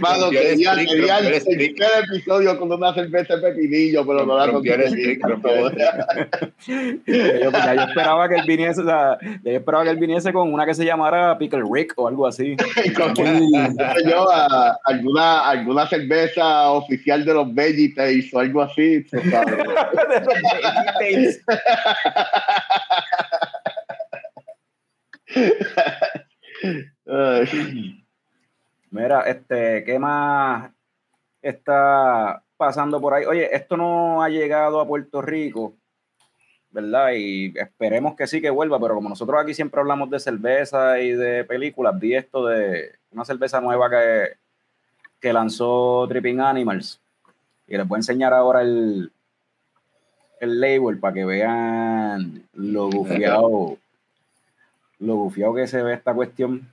Mano, 0.00 0.30
quería, 0.30 0.72
el 0.72 0.86
primer 0.86 1.34
episodio 2.04 2.58
con 2.58 2.70
una 2.70 2.92
cerveza 2.92 3.36
de 3.36 3.48
pepinillo, 3.48 4.06
pero 4.06 4.26
no 4.26 4.36
la 4.36 4.52
conseguí. 4.52 5.18
yo, 5.18 5.40
ya 7.50 7.74
yo 7.74 7.80
esperaba 7.82 8.28
que 8.28 8.34
él 8.36 8.44
viniese, 8.46 8.82
o 8.82 8.84
sea, 8.84 9.16
yo 9.42 9.52
esperaba 9.52 9.84
que 9.84 9.90
él 9.90 9.96
viniese 9.96 10.30
con 10.32 10.52
una 10.52 10.66
que 10.66 10.74
se 10.74 10.84
llamara 10.84 11.38
Pickle 11.38 11.64
Rick 11.70 11.94
o 11.96 12.08
algo 12.08 12.26
así. 12.26 12.56
yo, 14.06 14.30
a, 14.30 14.78
alguna, 14.84 15.48
alguna 15.48 15.88
cerveza 15.88 16.72
oficial 16.72 17.24
de 17.24 17.32
los 17.32 17.54
Vegetables 17.54 18.34
o 18.34 18.40
algo 18.40 18.60
así. 18.62 18.98
de 19.12 20.20
los 20.20 21.40
Mira, 28.90 29.22
este, 29.22 29.84
¿qué 29.84 29.98
más 29.98 30.70
está 31.42 32.42
pasando 32.56 33.00
por 33.00 33.14
ahí? 33.14 33.24
Oye, 33.24 33.54
esto 33.54 33.76
no 33.76 34.22
ha 34.22 34.28
llegado 34.28 34.80
a 34.80 34.86
Puerto 34.86 35.20
Rico, 35.22 35.74
¿verdad? 36.70 37.12
Y 37.14 37.52
esperemos 37.58 38.16
que 38.16 38.26
sí 38.26 38.40
que 38.40 38.50
vuelva, 38.50 38.80
pero 38.80 38.94
como 38.94 39.08
nosotros 39.08 39.40
aquí 39.40 39.54
siempre 39.54 39.80
hablamos 39.80 40.10
de 40.10 40.20
cerveza 40.20 41.00
y 41.00 41.12
de 41.12 41.44
películas, 41.44 41.98
vi 41.98 42.14
esto 42.14 42.46
de 42.46 42.92
una 43.10 43.24
cerveza 43.24 43.60
nueva 43.60 43.90
que, 43.90 44.36
que 45.20 45.32
lanzó 45.32 46.06
Tripping 46.08 46.40
Animals. 46.40 47.00
Y 47.66 47.76
les 47.76 47.86
voy 47.86 47.96
a 47.96 47.98
enseñar 47.98 48.32
ahora 48.32 48.62
el, 48.62 49.10
el 50.40 50.60
label 50.60 50.98
para 50.98 51.14
que 51.14 51.24
vean 51.24 52.48
lo 52.54 52.88
bufiado, 52.90 53.78
lo 54.98 55.16
bufiado 55.16 55.54
que 55.54 55.66
se 55.66 55.82
ve 55.82 55.94
esta 55.94 56.14
cuestión 56.14 56.72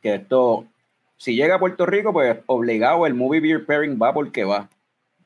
que 0.00 0.14
esto, 0.14 0.66
si 1.16 1.34
llega 1.34 1.56
a 1.56 1.58
Puerto 1.58 1.86
Rico, 1.86 2.12
pues 2.12 2.38
obligado 2.46 3.06
el 3.06 3.14
movie 3.14 3.40
beer 3.40 3.66
pairing 3.66 3.98
va 4.00 4.12
porque 4.12 4.44
va. 4.44 4.68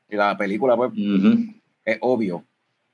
Y 0.09 0.15
la 0.15 0.37
película, 0.37 0.75
pues, 0.75 0.91
es 1.85 1.97
obvio. 2.01 2.43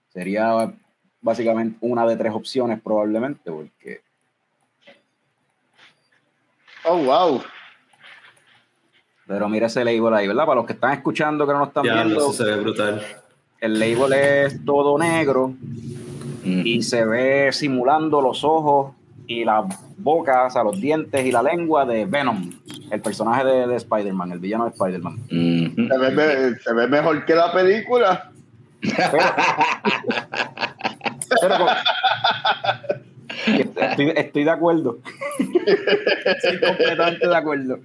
Sería 0.10 0.74
básicamente 1.22 1.78
una 1.82 2.06
de 2.06 2.16
tres 2.16 2.34
opciones 2.34 2.80
probablemente, 2.82 3.52
porque... 3.52 4.02
Oh, 6.84 6.98
wow. 6.98 7.42
Pero 9.28 9.50
mira 9.50 9.68
ese 9.68 9.84
label 9.86 10.14
ahí, 10.14 10.28
¿verdad? 10.28 10.46
Para 10.46 10.56
los 10.56 10.66
que 10.66 10.74
están 10.74 10.94
escuchando 10.94 11.46
que 11.46 11.54
no 11.54 11.60
nos 11.60 11.68
están 11.70 11.84
viendo. 11.84 12.34
se 12.34 12.44
ve 12.44 12.56
brutal. 12.58 13.02
El 13.60 13.80
label 13.80 14.14
es 14.14 14.66
todo 14.66 14.98
negro 14.98 15.56
y 16.44 16.82
se 16.82 17.06
ve 17.06 17.52
simulando 17.52 18.22
los 18.22 18.44
ojos 18.44 18.94
y 19.28 19.46
las 19.46 19.66
bocas, 19.98 20.56
a 20.56 20.64
los 20.64 20.80
dientes 20.80 21.26
y 21.26 21.32
la 21.32 21.44
lengua 21.44 21.86
de 21.86 22.06
Venom, 22.06 22.52
el 22.90 23.02
personaje 23.02 23.46
de, 23.46 23.76
Spider-Man, 23.76 24.32
el 24.32 24.40
villano 24.40 24.66
de 24.66 24.72
Spider-Man. 24.72 25.20
se, 25.30 26.74
ve, 26.74 26.88
mejor 26.88 27.26
que 27.26 27.36
la 27.36 27.52
película. 27.54 28.32
estoy, 34.18 34.44
de 34.44 34.50
acuerdo. 34.50 35.00
estoy 35.40 36.60
completamente 36.60 37.28
de 37.28 37.36
acuerdo. 37.36 37.80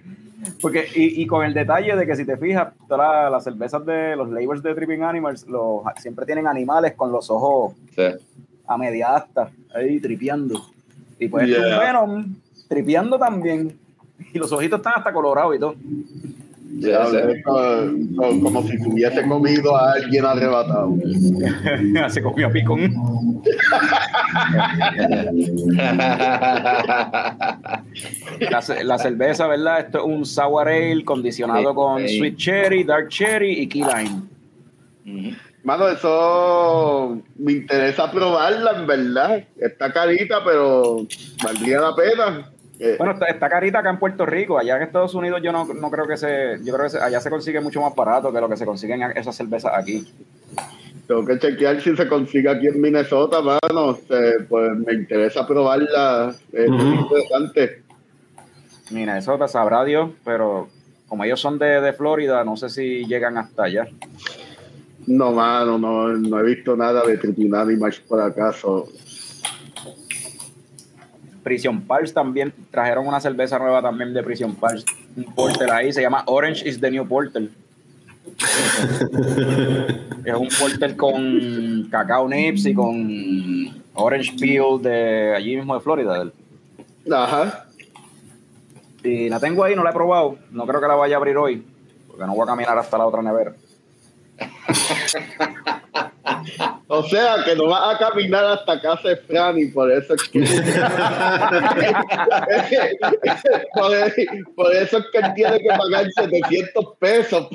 Porque, 0.61 0.87
y, 0.95 1.27
con 1.27 1.45
el 1.45 1.53
detalle 1.55 1.97
de 1.97 2.07
que 2.07 2.14
si 2.16 2.25
te 2.25 2.37
fijas, 2.37 2.73
todas 2.88 3.31
las 3.31 3.45
cervezas 3.45 3.85
de 3.85 4.16
los 4.16 4.31
labels 4.31 4.62
de 4.62 4.75
Tripping 4.75 5.03
Animals 5.03 5.47
los, 5.47 5.83
siempre 5.97 6.25
tienen 6.25 6.47
animales 6.47 6.95
con 6.95 7.11
los 7.11 7.31
ojos 7.31 7.75
a 8.66 8.76
media 8.76 9.16
asta, 9.16 9.50
ahí 9.74 10.00
tripeando. 10.00 10.66
Y 11.18 11.29
pues 11.29 11.46
yeah. 11.46 11.79
Venom 11.79 12.35
tripeando 12.68 13.18
también. 13.18 13.76
Y 14.33 14.38
los 14.38 14.50
ojitos 14.52 14.79
están 14.79 14.94
hasta 14.96 15.12
colorados 15.12 15.57
y 15.57 15.59
todo. 15.59 15.74
Como, 17.44 18.62
si 18.62 18.76
hubiese 18.87 19.26
comido 19.26 19.76
a 19.76 19.92
alguien 19.92 20.24
arrebatado. 20.26 20.94
Se 22.09 22.22
comió 22.22 22.48
a 22.48 22.50
picón. 22.50 23.42
la, 28.50 28.62
la, 28.85 28.98
cerveza, 28.98 29.46
¿verdad? 29.46 29.81
Esto 29.81 29.98
es 29.98 30.05
un 30.05 30.26
sour 30.26 30.68
ale 30.68 31.05
condicionado 31.05 31.74
con 31.74 32.07
sweet 32.07 32.37
cherry, 32.37 32.85
dark 32.85 33.09
cherry 33.09 33.61
y 33.61 33.68
key 33.68 33.83
lime. 33.83 34.22
Mano, 35.66 35.88
eso 35.88 37.20
me 37.35 37.50
interesa 37.55 38.09
probarla, 38.09 38.70
en 38.79 38.87
verdad. 38.87 39.42
Está 39.59 39.92
carita, 39.92 40.44
pero 40.44 40.98
valdría 41.42 41.81
la 41.81 41.92
pena. 41.92 42.52
Eh, 42.79 42.94
bueno, 42.96 43.18
está, 43.26 43.48
carita 43.48 43.81
acá 43.81 43.90
en 43.90 43.98
Puerto 43.98 44.24
Rico. 44.24 44.61
Allá 44.61 44.76
en 44.76 44.83
Estados 44.85 45.16
Unidos 45.16 45.40
yo 45.42 45.50
no, 45.50 45.90
creo 45.90 46.07
que 46.07 46.16
se... 46.16 46.59
Yo 46.62 46.72
creo 46.72 46.88
que 46.88 46.98
allá 46.98 47.20
se 47.20 47.31
consigue 47.31 47.61
mucho 47.61 47.81
más 47.81 47.96
barato 47.96 48.33
que 48.33 48.40
lo 48.40 48.48
que 48.48 48.57
se 48.57 48.64
consiguen 48.64 49.02
esas 49.16 49.35
cervezas 49.35 49.72
aquí. 49.74 50.07
Tengo 51.09 51.24
que 51.26 51.37
chequear 51.37 51.81
si 51.81 51.96
se 51.96 52.07
consigue 52.07 52.48
aquí 52.48 52.68
en 52.68 52.81
Minnesota, 52.81 53.42
mano. 53.42 53.98
pues 54.48 54.79
me 54.87 54.92
interesa 54.92 55.48
probarla. 55.48 56.33
Es 56.52 56.68
interesante. 56.68 57.83
Minnesota 58.92 59.48
sabrá 59.48 59.85
Dios, 59.85 60.11
pero 60.24 60.68
como 61.09 61.24
ellos 61.24 61.40
son 61.40 61.59
de, 61.59 61.81
de 61.81 61.92
Florida, 61.92 62.44
no 62.44 62.57
sé 62.57 62.68
si 62.68 63.05
llegan 63.07 63.37
hasta 63.37 63.64
allá. 63.64 63.88
No, 65.07 65.33
mano, 65.33 65.79
no, 65.79 66.09
no 66.09 66.40
he 66.40 66.42
visto 66.42 66.77
nada 66.77 67.03
de 67.03 67.19
y 67.37 67.77
Match 67.77 68.01
por 68.01 68.21
acaso. 68.21 68.88
Prison 71.45 71.81
Pulse 71.83 72.12
también 72.12 72.53
trajeron 72.73 73.07
una 73.07 73.21
cerveza 73.21 73.57
nueva 73.59 73.81
también 73.81 74.12
de 74.12 74.21
Prison 74.23 74.57
Pulse. 74.57 74.85
Un 75.16 75.25
porter 75.33 75.71
ahí, 75.71 75.92
se 75.92 76.03
llama 76.03 76.25
Orange 76.27 76.69
is 76.69 76.81
the 76.81 76.90
New 76.90 77.07
Porter. 77.07 77.49
es 80.25 80.35
un 80.35 80.49
porter 80.59 80.97
con 80.97 81.88
cacao 81.88 82.29
nips 82.29 82.66
y 82.66 82.75
con 82.75 83.83
orange 83.95 84.35
peel 84.38 84.83
de 84.83 85.35
allí 85.37 85.57
mismo 85.57 85.75
de 85.75 85.81
Florida. 85.81 86.29
Ajá. 87.12 87.66
Y 89.05 89.29
la 89.29 89.38
tengo 89.38 89.62
ahí, 89.62 89.77
no 89.77 89.85
la 89.85 89.90
he 89.90 89.95
probado. 89.95 90.38
No 90.51 90.66
creo 90.66 90.81
que 90.81 90.88
la 90.88 90.97
vaya 90.97 91.14
a 91.14 91.19
abrir 91.19 91.37
hoy, 91.37 91.64
porque 92.09 92.25
no 92.25 92.35
voy 92.35 92.42
a 92.42 92.47
caminar 92.47 92.77
hasta 92.77 92.99
la 92.99 93.07
otra 93.07 93.23
nevera. 93.23 93.55
O 96.88 97.03
sea, 97.03 97.42
que 97.45 97.57
no 97.57 97.66
vas 97.66 97.95
a 97.95 97.99
caminar 97.99 98.45
hasta 98.45 98.81
casa 98.81 99.09
de 99.09 99.16
Fran 99.16 99.59
y 99.59 99.66
por 99.66 99.90
eso 99.90 100.14
es 100.14 100.23
que. 100.29 100.38
por, 104.55 104.73
eso 104.73 104.99
es 104.99 105.05
que 105.11 105.19
él 105.19 105.35
tiene 105.35 105.59
que 105.59 105.69
pagar 105.69 106.07
700 106.12 106.97
pesos 106.99 107.49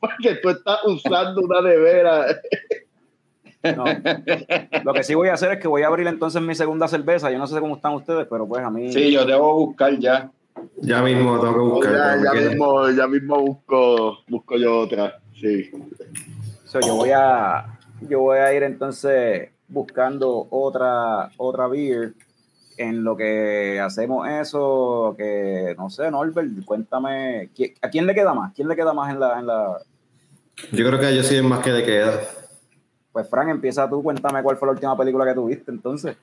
porque 0.00 0.34
tú 0.42 0.50
estás 0.50 0.80
usando 0.84 1.40
una 1.40 1.62
nevera. 1.62 2.26
No. 3.74 3.84
Lo 4.84 4.92
que 4.92 5.02
sí 5.02 5.14
voy 5.14 5.28
a 5.28 5.34
hacer 5.34 5.52
es 5.52 5.58
que 5.60 5.68
voy 5.68 5.82
a 5.82 5.86
abrir 5.86 6.06
entonces 6.06 6.42
mi 6.42 6.54
segunda 6.54 6.88
cerveza. 6.88 7.30
Yo 7.30 7.38
no 7.38 7.46
sé 7.46 7.58
cómo 7.60 7.76
están 7.76 7.94
ustedes, 7.94 8.26
pero 8.28 8.46
pues 8.46 8.62
a 8.62 8.70
mí. 8.70 8.92
Sí, 8.92 9.10
yo 9.12 9.24
debo 9.24 9.54
buscar 9.66 9.98
ya. 9.98 10.30
Ya 10.76 11.00
mismo 11.02 11.40
tengo 11.40 11.54
que 11.54 11.60
buscar. 11.60 12.22
Ya, 12.22 12.32
mismo, 12.32 12.90
ya 12.90 13.06
mismo 13.06 13.40
busco, 13.40 14.18
busco 14.28 14.58
yo 14.58 14.80
otra. 14.80 15.18
Sí 15.40 15.70
yo 16.74 16.94
voy 16.96 17.10
a 17.10 17.78
yo 18.00 18.20
voy 18.20 18.38
a 18.38 18.52
ir 18.54 18.62
entonces 18.62 19.50
buscando 19.68 20.46
otra 20.50 21.30
otra 21.36 21.66
beer 21.68 22.14
en 22.76 23.02
lo 23.02 23.16
que 23.16 23.80
hacemos 23.80 24.28
eso, 24.28 25.14
que 25.18 25.74
no 25.76 25.90
sé, 25.90 26.10
Norbert, 26.10 26.64
cuéntame, 26.64 27.50
¿a 27.82 27.88
quién 27.90 28.06
le 28.06 28.14
queda 28.14 28.34
más? 28.34 28.52
¿Quién 28.54 28.68
le 28.68 28.76
queda 28.76 28.92
más 28.92 29.12
en 29.12 29.18
la, 29.18 29.38
en 29.40 29.46
la... 29.48 29.78
Yo 30.70 30.86
creo 30.86 31.00
que 31.00 31.06
a 31.06 31.10
ellos 31.10 31.26
sí 31.26 31.34
es 31.34 31.42
más 31.42 31.58
que 31.58 31.72
le 31.72 31.84
queda. 31.84 32.20
Pues 33.10 33.28
Frank, 33.28 33.48
empieza 33.48 33.90
tú, 33.90 34.00
cuéntame 34.00 34.44
cuál 34.44 34.58
fue 34.58 34.66
la 34.66 34.72
última 34.74 34.96
película 34.96 35.24
que 35.26 35.34
tuviste 35.34 35.72
entonces. 35.72 36.16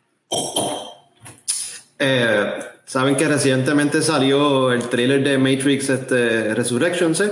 Eh, 1.99 2.53
Saben 2.85 3.15
que 3.15 3.27
recientemente 3.27 4.01
salió 4.03 4.71
el 4.71 4.87
trailer 4.89 5.23
de 5.23 5.39
Matrix 5.39 5.89
este, 5.89 6.53
Resurrection, 6.53 7.15
¿sí? 7.15 7.25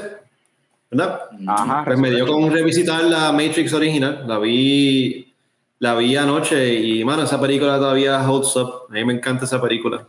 ¿Verdad? 0.93 1.21
Ajá, 1.47 1.83
pues 1.85 1.97
me 1.97 2.11
dio 2.11 2.27
con 2.27 2.51
revisitar 2.51 3.03
la 3.05 3.31
Matrix 3.31 3.73
original, 3.73 4.23
la 4.27 4.37
vi, 4.37 5.33
la 5.79 5.95
vi 5.95 6.15
anoche 6.15 6.73
y, 6.75 7.03
mano, 7.03 7.23
esa 7.23 7.41
película 7.41 7.77
todavía 7.77 8.29
holds 8.29 8.55
up. 8.55 8.83
A 8.89 8.93
mí 8.93 9.03
me 9.03 9.13
encanta 9.13 9.45
esa 9.45 9.59
película. 9.59 10.07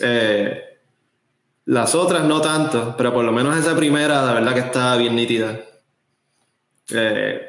Eh, 0.00 0.62
las 1.66 1.94
otras 1.94 2.24
no 2.24 2.40
tanto, 2.40 2.94
pero 2.96 3.12
por 3.12 3.24
lo 3.24 3.32
menos 3.32 3.56
esa 3.56 3.76
primera, 3.76 4.24
la 4.24 4.32
verdad 4.32 4.54
que 4.54 4.60
está 4.60 4.96
bien 4.96 5.14
nítida. 5.14 5.60
Eh, 6.90 7.40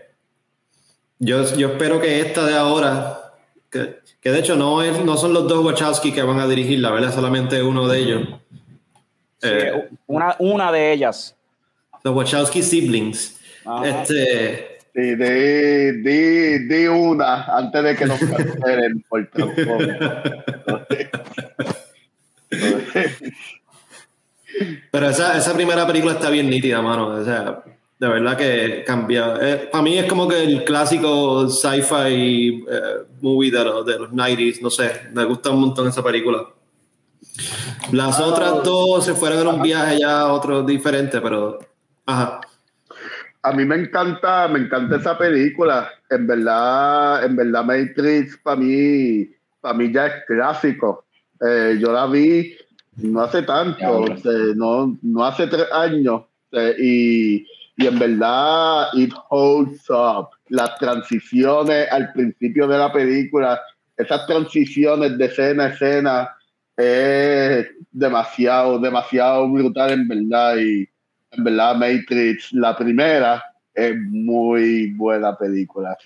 yo, 1.19 1.55
yo 1.55 1.69
espero 1.69 2.01
que 2.01 2.19
esta 2.19 2.45
de 2.45 2.55
ahora, 2.55 3.33
que, 3.69 3.99
que 4.19 4.31
de 4.31 4.39
hecho 4.39 4.55
no, 4.55 4.81
es, 4.81 5.03
no 5.03 5.17
son 5.17 5.33
los 5.33 5.47
dos 5.47 5.63
Wachowski 5.63 6.11
que 6.11 6.23
van 6.23 6.39
a 6.39 6.47
dirigir, 6.47 6.79
la 6.79 6.91
verdad, 6.91 7.13
solamente 7.13 7.61
uno 7.63 7.87
de 7.87 7.99
ellos. 7.99 8.27
Eh, 9.43 9.89
una, 10.07 10.35
una 10.39 10.71
de 10.71 10.93
ellas 10.93 11.36
los 12.07 12.15
Wachowski 12.15 12.63
siblings. 12.63 13.39
Este, 13.83 14.77
Sí, 14.97 15.13
di, 15.15 16.01
di, 16.01 16.67
di, 16.67 16.87
una 16.87 17.43
antes 17.55 17.83
de 17.83 17.95
que 17.95 18.05
nos 18.07 18.17
cancelen 18.19 19.05
por 19.07 19.29
Pero 24.89 25.09
esa, 25.09 25.37
esa 25.37 25.53
primera 25.53 25.85
película 25.85 26.13
está 26.13 26.31
bien 26.31 26.49
nítida, 26.49 26.81
mano. 26.81 27.09
O 27.09 27.23
sea, 27.23 27.63
de 27.99 28.07
verdad 28.07 28.35
que 28.35 28.83
cambia. 28.87 29.35
Eh, 29.39 29.69
para 29.71 29.83
mí 29.83 29.99
es 29.99 30.07
como 30.07 30.27
que 30.27 30.43
el 30.43 30.63
clásico 30.63 31.47
sci-fi 31.47 32.65
eh, 32.67 33.03
movie 33.21 33.51
de 33.51 33.63
los, 33.63 33.85
de 33.85 33.99
los 33.99 34.09
90s, 34.09 34.61
no 34.61 34.71
sé, 34.71 35.09
me 35.13 35.25
gusta 35.25 35.51
un 35.51 35.59
montón 35.59 35.87
esa 35.89 36.03
película. 36.03 36.43
Las 37.91 38.19
ah, 38.19 38.25
otras 38.25 38.63
dos 38.63 39.05
se 39.05 39.13
fueron 39.13 39.41
en 39.41 39.47
un 39.47 39.61
viaje 39.61 39.99
ya 39.99 40.33
otro 40.33 40.63
diferente, 40.63 41.21
pero 41.21 41.59
ajá. 42.07 42.41
A 43.43 43.51
mí 43.53 43.63
me 43.63 43.75
encanta, 43.75 44.47
me 44.47 44.59
encanta 44.59 44.97
esa 44.97 45.17
película. 45.17 45.89
En 46.09 46.27
verdad, 46.27 47.23
en 47.23 47.35
verdad 47.35 47.63
Matrix 47.63 48.37
para 48.37 48.57
mí, 48.57 49.29
para 49.61 49.75
mí 49.75 49.93
ya 49.93 50.07
es 50.07 50.25
clásico. 50.25 51.05
Eh, 51.39 51.77
yo 51.79 51.93
la 51.93 52.07
vi 52.07 52.57
no 52.97 53.21
hace 53.21 53.43
tanto, 53.43 54.05
no, 54.55 54.97
no 55.03 55.23
hace 55.23 55.47
tres 55.47 55.71
años. 55.71 56.23
y 56.79 57.45
y 57.77 57.85
en 57.85 57.99
verdad 57.99 58.87
it 58.93 59.13
holds 59.29 59.89
up. 59.89 60.29
Las 60.49 60.77
transiciones 60.79 61.87
al 61.91 62.11
principio 62.11 62.67
de 62.67 62.77
la 62.77 62.91
película, 62.91 63.61
esas 63.95 64.25
transiciones 64.25 65.17
de 65.17 65.25
escena 65.25 65.65
a 65.65 65.67
escena 65.67 66.35
es 66.75 67.67
demasiado, 67.91 68.79
demasiado 68.79 69.47
brutal 69.49 69.91
en 69.91 70.07
verdad 70.07 70.57
y 70.57 70.89
en 71.31 71.43
verdad 71.43 71.75
Matrix, 71.75 72.53
la 72.53 72.75
primera, 72.75 73.43
es 73.73 73.95
muy 73.97 74.91
buena 74.93 75.37
película. 75.37 75.97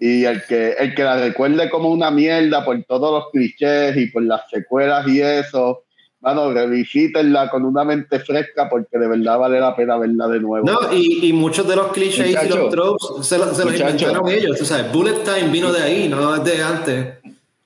Y 0.00 0.24
el 0.24 0.44
que, 0.46 0.72
el 0.72 0.94
que 0.94 1.04
la 1.04 1.16
recuerde 1.16 1.70
como 1.70 1.90
una 1.90 2.10
mierda 2.10 2.64
por 2.64 2.82
todos 2.84 3.12
los 3.12 3.30
clichés 3.30 3.96
y 3.96 4.06
por 4.06 4.22
las 4.24 4.48
secuelas 4.50 5.06
y 5.06 5.20
eso, 5.20 5.84
bueno, 6.20 6.52
revisítenla 6.52 7.50
con 7.50 7.64
una 7.64 7.84
mente 7.84 8.20
fresca 8.20 8.68
porque 8.68 8.98
de 8.98 9.08
verdad 9.08 9.38
vale 9.38 9.60
la 9.60 9.76
pena 9.76 9.96
verla 9.98 10.28
de 10.28 10.40
nuevo. 10.40 10.66
No, 10.66 10.92
y, 10.92 11.28
y 11.28 11.32
muchos 11.32 11.68
de 11.68 11.76
los 11.76 11.92
clichés 11.92 12.30
y 12.30 12.48
los 12.48 12.70
tropes 12.70 13.26
se, 13.26 13.36
se 13.36 13.64
los 13.64 13.80
inventaron 13.80 14.28
ellos. 14.28 14.58
Tú 14.58 14.64
sabes, 14.64 14.92
Bullet 14.92 15.22
Time 15.24 15.50
vino 15.50 15.72
de 15.72 15.82
ahí, 15.82 16.08
no 16.08 16.36
de 16.38 16.62
antes. 16.62 17.06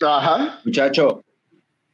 Ajá. 0.01 0.61
Muchacho, 0.65 1.23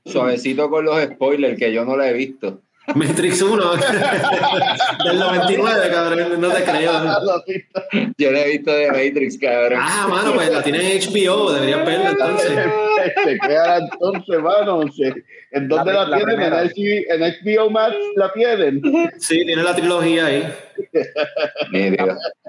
suavecito 0.04 0.68
con 0.70 0.84
los 0.84 1.02
spoilers 1.02 1.58
que 1.58 1.72
yo 1.72 1.84
no 1.84 1.96
la 1.96 2.10
he 2.10 2.12
visto. 2.12 2.60
Matrix 2.94 3.40
1 3.40 3.72
del 5.04 5.18
99, 5.18 5.90
cabrón, 5.90 6.40
no 6.40 6.50
te 6.50 6.64
creo. 6.64 6.92
Yo 8.18 8.32
la 8.32 8.40
he 8.40 8.50
visto 8.50 8.72
de 8.72 8.88
Matrix, 8.88 9.38
cabrón. 9.38 9.78
Ah, 9.80 10.06
mano, 10.08 10.32
pues 10.34 10.50
la 10.50 10.62
tiene 10.62 10.96
en 10.96 11.00
HBO, 11.00 11.52
deberían 11.52 11.84
verla 11.84 12.10
entonces. 12.10 12.50
Se 13.24 13.38
queda 13.38 13.78
entonces, 13.78 14.40
mano. 14.40 14.80
¿En 15.52 15.68
dónde 15.68 15.92
la, 15.92 16.06
tienen? 16.16 16.40
¿En, 16.40 17.20
HBO 17.20 17.70
Max 17.70 17.94
la 18.16 18.32
tienen? 18.32 18.82
Sí, 19.18 19.44
tiene 19.44 19.62
la 19.62 19.76
trilogía 19.76 20.26
ahí. 20.26 20.52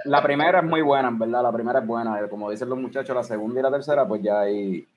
la 0.06 0.24
primera 0.24 0.60
es 0.60 0.66
muy 0.66 0.82
buena, 0.82 1.10
en 1.10 1.20
verdad, 1.20 1.44
la 1.44 1.52
primera 1.52 1.80
es 1.80 1.86
buena. 1.86 2.28
Como 2.28 2.50
dicen 2.50 2.70
los 2.70 2.80
muchachos, 2.80 3.16
la 3.16 3.24
segunda 3.24 3.60
y 3.60 3.64
la 3.64 3.72
tercera, 3.72 4.08
pues 4.08 4.22
ya 4.24 4.42
hay 4.42 4.88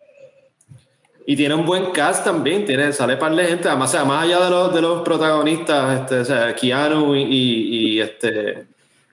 y 1.29 1.35
tiene 1.35 1.57
un 1.57 1.67
buen 1.67 1.91
cast 1.91 2.25
también, 2.25 2.65
tiene, 2.65 2.93
sale 2.93 3.17
par 3.17 3.35
de 3.35 3.45
gente, 3.45 3.69
además, 3.69 3.91
sea, 3.91 4.05
más 4.05 4.25
allá 4.25 4.45
de 4.45 4.51
los, 4.51 4.73
de 4.73 4.81
los 4.81 5.03
protagonistas, 5.03 6.01
este, 6.01 6.21
o 6.21 6.25
sea, 6.25 6.55
Keanu 6.55 7.17
y, 7.17 7.23
y, 7.23 8.01
este, 8.01 8.67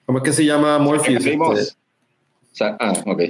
¿cómo 0.06 0.19
es 0.19 0.23
que 0.23 0.32
se 0.32 0.45
llama 0.45 0.78
Morpheus? 0.78 1.26
Este, 1.26 1.76
ah, 2.80 2.93
ok. 3.08 3.21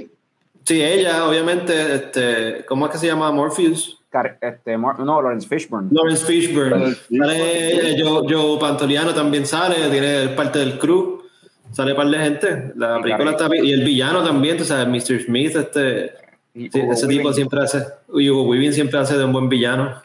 Sí, 0.64 0.82
ella, 0.82 1.26
obviamente, 1.26 1.94
este, 1.94 2.64
¿cómo 2.66 2.84
es 2.86 2.92
que 2.92 2.98
se 2.98 3.06
llama 3.06 3.32
Morpheus? 3.32 4.00
Este, 4.40 4.76
no, 4.76 4.92
Lawrence 5.22 5.48
Fishburne. 5.48 5.88
Lawrence 5.90 6.24
Fishburne. 6.24 6.94
Sale 6.94 7.96
Joe, 8.00 8.60
Pantoliano 8.60 9.12
también 9.12 9.44
sale, 9.44 9.90
tiene 9.90 10.28
parte 10.36 10.60
del 10.60 10.78
crew. 10.78 11.22
Sale 11.72 11.94
par 11.96 12.06
de 12.06 12.18
gente. 12.18 12.72
La 12.76 13.00
película 13.02 13.32
está 13.32 13.48
Y 13.60 13.72
el 13.72 13.82
villano 13.82 14.22
también, 14.22 14.56
Mr. 14.56 15.24
Smith, 15.24 15.56
este 15.56 16.23
ese 16.54 17.08
tipo 17.08 17.32
siempre 17.32 17.60
hace, 17.60 17.84
Hugo 18.08 18.44
Weaving 18.44 18.72
siempre 18.72 18.98
hace 18.98 19.18
de 19.18 19.24
un 19.24 19.32
buen 19.32 19.48
villano. 19.48 20.00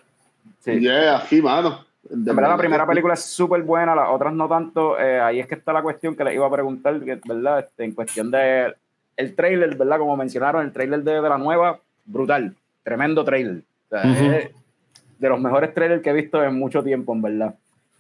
Sí, 0.60 0.80
yeah, 0.80 1.18
así, 1.18 1.42
mano. 1.42 1.86
De 2.04 2.34
verdad, 2.34 2.50
la 2.50 2.58
primera 2.58 2.88
película 2.88 3.14
es 3.14 3.24
súper 3.24 3.62
buena, 3.62 3.94
las 3.94 4.10
otras 4.10 4.34
no 4.34 4.48
tanto. 4.48 5.00
Eh, 5.00 5.20
ahí 5.20 5.40
es 5.40 5.48
que 5.48 5.56
está 5.56 5.72
la 5.72 5.84
cuestión 5.84 6.16
que 6.16 6.24
les 6.24 6.34
iba 6.34 6.48
a 6.48 6.52
preguntar, 6.52 7.00
¿verdad? 7.00 7.60
Este, 7.60 7.84
en 7.84 7.92
cuestión 7.92 8.32
de 8.32 8.74
el 9.16 9.36
trailer, 9.36 9.76
¿verdad? 9.76 10.00
Como 10.00 10.18
mencionaron, 10.18 10.66
el 10.66 10.74
trailer 10.74 11.04
de, 11.04 11.22
la 11.22 11.38
nueva, 11.38 11.80
brutal, 12.06 12.56
tremendo 12.84 13.24
trailer. 13.24 13.62
de 13.92 15.30
los 15.30 15.40
mejores 15.40 15.74
trailers 15.74 16.02
que 16.02 16.10
he 16.10 16.14
visto 16.14 16.44
en 16.44 16.56
mucho 16.58 16.82
tiempo, 16.82 17.14
en 17.14 17.22
verdad. 17.22 17.56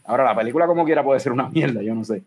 Ahora, 0.06 0.24
la 0.24 0.36
película 0.36 0.66
como 0.66 0.86
quiera 0.86 1.04
puede 1.04 1.20
ser 1.20 1.32
una 1.32 1.50
mierda, 1.52 1.84
yo 1.84 1.94
no 1.94 2.04
sé 2.04 2.24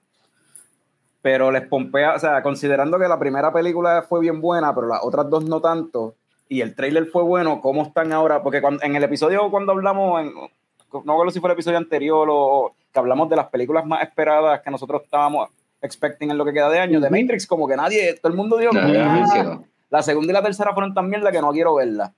pero 1.23 1.53
les 1.53 1.67
pompea, 1.67 2.17
o 2.17 2.19
sea, 2.19 2.43
considerando 2.43 2.99
que 2.99 3.07
la 3.07 3.19
primera 3.19 3.53
película 3.53 4.03
fue 4.03 4.21
bien 4.21 4.41
buena, 4.41 4.75
pero 4.75 4.89
las 4.89 5.01
otras 5.03 5.31
dos 5.31 5.45
no 5.45 5.61
tanto, 5.61 6.17
y 6.49 6.61
el 6.61 6.75
trailer 6.75 7.07
fue 7.07 7.23
bueno, 7.23 7.61
¿cómo 7.61 7.83
están 7.83 8.13
ahora? 8.13 8.43
Porque 8.43 8.61
cuando, 8.61 8.83
en 8.83 8.97
el 8.97 9.05
episodio 9.05 9.49
cuando 9.51 9.73
hablamos, 9.73 10.21
en, 10.21 10.35
no 10.35 10.51
recuerdo 10.93 11.31
si 11.31 11.41
fue 11.41 11.49
el 11.49 11.55
episodio 11.55 11.79
anterior 11.79 12.29
o 12.31 12.75
que 12.93 12.99
hablamos 12.99 13.31
de 13.31 13.37
las 13.37 13.47
películas 13.47 13.87
más 13.87 14.03
esperadas 14.03 14.61
que 14.61 14.71
nosotros 14.71 15.03
estábamos 15.05 15.49
expecting 15.81 16.31
en 16.31 16.37
lo 16.37 16.45
que 16.45 16.53
queda 16.53 16.69
de 16.69 16.81
año, 16.81 17.01
de 17.01 17.09
Matrix, 17.09 17.47
como 17.47 17.67
que 17.67 17.77
nadie, 17.77 18.15
todo 18.15 18.31
el 18.31 18.37
mundo 18.37 18.59
dio, 18.59 18.71
ah, 18.75 19.61
la 19.91 20.03
segunda 20.03 20.33
y 20.33 20.35
la 20.35 20.43
tercera 20.43 20.73
fueron 20.75 20.93
tan 20.93 21.09
mierda 21.09 21.31
que 21.31 21.41
no 21.41 21.53
quiero 21.53 21.77
verla. 21.77 22.13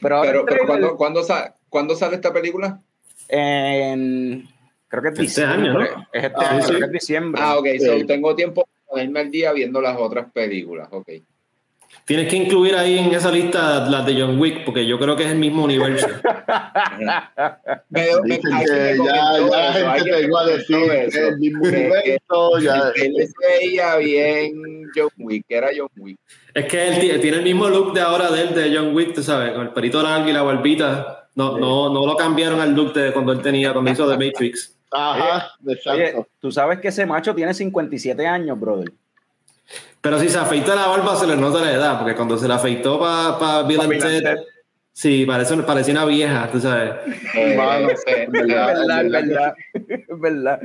Pero, 0.00 0.22
pero, 0.22 0.44
pero 0.44 0.96
¿cuándo, 0.96 1.22
¿cuándo 1.68 1.94
sale 1.94 2.16
esta 2.16 2.32
película? 2.32 2.80
En 3.28 4.48
Creo 4.88 5.02
que 5.02 5.08
es 5.08 5.12
este 5.14 5.22
diciembre. 5.22 5.68
Año, 5.68 5.72
¿no? 5.72 5.84
Es 6.12 6.24
este 6.24 6.44
ah, 6.44 6.50
año, 6.50 6.66
creo 6.66 6.78
que 6.78 6.84
es 6.84 6.92
diciembre. 6.92 7.42
Ah, 7.44 7.58
ok. 7.58 7.66
So, 7.84 8.06
tengo 8.06 8.34
tiempo 8.34 8.64
para 8.64 8.86
ponerme 8.88 9.20
al 9.20 9.30
día 9.30 9.52
viendo 9.52 9.80
las 9.80 9.96
otras 9.98 10.30
películas. 10.32 10.88
Ok. 10.90 11.08
Tienes 12.04 12.28
que 12.28 12.36
incluir 12.36 12.76
ahí 12.76 12.98
en 12.98 13.12
esa 13.12 13.32
lista 13.32 13.84
las 13.88 14.06
de 14.06 14.20
John 14.20 14.38
Wick, 14.38 14.64
porque 14.64 14.86
yo 14.86 14.96
creo 14.96 15.16
que 15.16 15.24
es 15.24 15.30
el 15.30 15.38
mismo 15.38 15.64
universo. 15.64 16.06
me, 17.88 18.06
me, 18.24 18.38
que 18.38 18.48
ya, 18.48 19.36
ya 19.50 19.72
gente 19.72 20.10
te 20.12 20.22
iba 20.22 20.40
a 20.40 20.46
decir 20.46 21.22
el 21.24 21.38
mismo 21.38 21.64
universo. 21.64 22.58
Ya. 22.60 22.92
Él 22.94 23.12
se 23.16 23.60
veía 23.60 23.96
bien 23.96 24.88
John 24.94 25.10
Wick, 25.18 25.46
era 25.48 25.70
John 25.76 25.88
Wick. 25.96 26.16
Es 26.54 26.66
que 26.66 26.86
él 26.86 27.20
tiene 27.20 27.38
el 27.38 27.42
mismo 27.42 27.68
look 27.68 27.92
de 27.92 28.02
ahora 28.02 28.30
de 28.30 28.42
él, 28.42 28.54
de 28.54 28.76
John 28.76 28.94
Wick, 28.94 29.12
tú 29.12 29.24
sabes, 29.24 29.50
con 29.52 29.62
el 29.62 29.72
perito 29.72 30.00
largo 30.00 30.28
y 30.28 30.32
la 30.32 30.42
barbita. 30.42 31.28
No, 31.34 31.58
no, 31.58 31.92
no 31.92 32.06
lo 32.06 32.16
cambiaron 32.16 32.60
al 32.60 32.72
look 32.72 32.94
de 32.94 33.12
cuando 33.12 33.32
él 33.32 33.42
tenía, 33.42 33.72
cuando 33.72 33.90
hizo 33.90 34.08
The 34.08 34.16
Matrix. 34.16 34.75
Ajá, 34.90 35.52
exacto. 35.66 36.28
tú 36.40 36.52
sabes 36.52 36.78
que 36.80 36.88
ese 36.88 37.06
macho 37.06 37.34
tiene 37.34 37.52
57 37.52 38.26
años, 38.26 38.58
brother. 38.58 38.92
Pero 40.00 40.20
si 40.20 40.28
se 40.28 40.38
afeita 40.38 40.74
la 40.74 40.86
barba, 40.86 41.16
se 41.16 41.26
le 41.26 41.36
nota 41.36 41.60
la 41.60 41.72
edad, 41.72 41.98
porque 41.98 42.14
cuando 42.14 42.38
se 42.38 42.46
la 42.46 42.56
afeitó 42.56 43.00
para 43.00 43.38
pa 43.38 43.62
Bill 43.64 43.80
and 43.80 43.98
Ted, 43.98 44.36
sí, 44.92 45.26
parece, 45.26 45.56
parecía 45.58 45.94
una 45.94 46.04
vieja, 46.04 46.48
tú 46.52 46.60
sabes. 46.60 46.94
es 47.34 48.30
verdad, 48.30 49.04
es 49.04 49.10
verdad. 49.10 49.54
Es 49.74 50.20
verdad. 50.20 50.60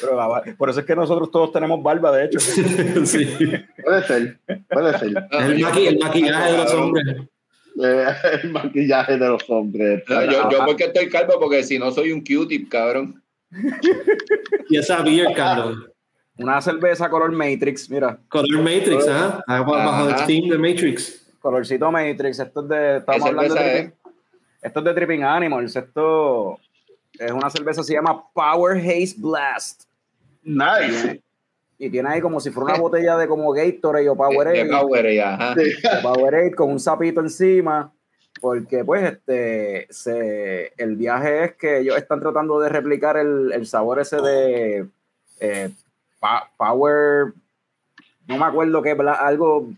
Pero 0.00 0.56
por 0.58 0.70
eso 0.70 0.80
es 0.80 0.86
que 0.86 0.96
nosotros 0.96 1.30
todos 1.30 1.52
tenemos 1.52 1.80
barba, 1.82 2.10
de 2.10 2.24
hecho. 2.24 2.40
sí. 3.04 3.26
Puede 3.84 4.06
ser, 4.08 4.38
puede 4.68 4.98
ser. 4.98 5.28
El, 5.30 5.64
el 5.64 5.98
maquillaje 5.98 6.52
de 6.52 6.58
los 6.58 6.74
hombres. 6.74 7.16
el 8.42 8.50
maquillaje 8.50 9.18
de 9.18 9.28
los 9.28 9.48
hombres. 9.48 10.02
yo, 10.08 10.50
yo 10.50 10.64
porque 10.66 10.84
estoy 10.84 11.08
calvo, 11.08 11.34
porque 11.40 11.62
si 11.62 11.78
no 11.78 11.90
soy 11.90 12.12
un 12.12 12.20
Q-tip, 12.20 12.68
cabrón. 12.68 13.22
y 14.68 14.78
esa 14.78 15.02
beer, 15.02 15.32
cabrón. 15.34 15.86
Una 16.38 16.60
cerveza 16.60 17.10
color 17.10 17.32
Matrix, 17.32 17.88
mira. 17.90 18.18
Color 18.28 18.62
Matrix, 18.62 19.06
¿ah? 19.08 19.44
¿eh? 19.48 19.60
Bajo 19.66 20.08
el 20.08 20.26
team 20.26 20.48
de 20.48 20.58
Matrix. 20.58 21.26
Colorcito 21.40 21.90
Matrix. 21.90 22.38
Esto 22.38 22.62
es 22.62 22.68
de. 22.68 22.96
Estamos 22.98 23.26
hablando 23.26 23.54
de. 23.54 23.92
Esto 24.62 24.78
es 24.78 24.84
de 24.84 24.94
Tripping 24.94 25.24
Animals. 25.24 25.76
Esto 25.76 26.58
es 27.18 27.30
una 27.30 27.50
cerveza, 27.50 27.82
se 27.82 27.94
llama 27.94 28.24
Power 28.32 28.78
Haze 28.78 29.14
Blast. 29.18 29.84
Nice 30.42 31.22
y 31.82 31.90
tiene 31.90 32.10
ahí 32.10 32.20
como 32.20 32.38
si 32.38 32.50
fuera 32.50 32.74
una 32.74 32.80
botella 32.80 33.16
de 33.16 33.26
como 33.26 33.52
Gatorade 33.52 34.08
o 34.08 34.16
Powerade. 34.16 34.64
De, 34.64 34.70
Powerade, 34.70 35.20
ajá. 35.20 35.54
Powerade 36.00 36.54
con 36.54 36.70
un 36.70 36.78
sapito 36.78 37.20
encima, 37.20 37.92
porque 38.40 38.84
pues 38.84 39.14
este, 39.14 39.88
se, 39.90 40.72
el 40.78 40.94
viaje 40.94 41.44
es 41.44 41.54
que 41.56 41.80
ellos 41.80 41.96
están 41.96 42.20
tratando 42.20 42.60
de 42.60 42.68
replicar 42.68 43.16
el, 43.16 43.50
el 43.52 43.66
sabor 43.66 43.98
ese 43.98 44.18
de 44.18 44.86
eh, 45.40 45.70
Power, 46.56 47.32
no 48.28 48.38
me 48.38 48.44
acuerdo 48.44 48.80
qué, 48.80 48.96
algo, 49.18 49.68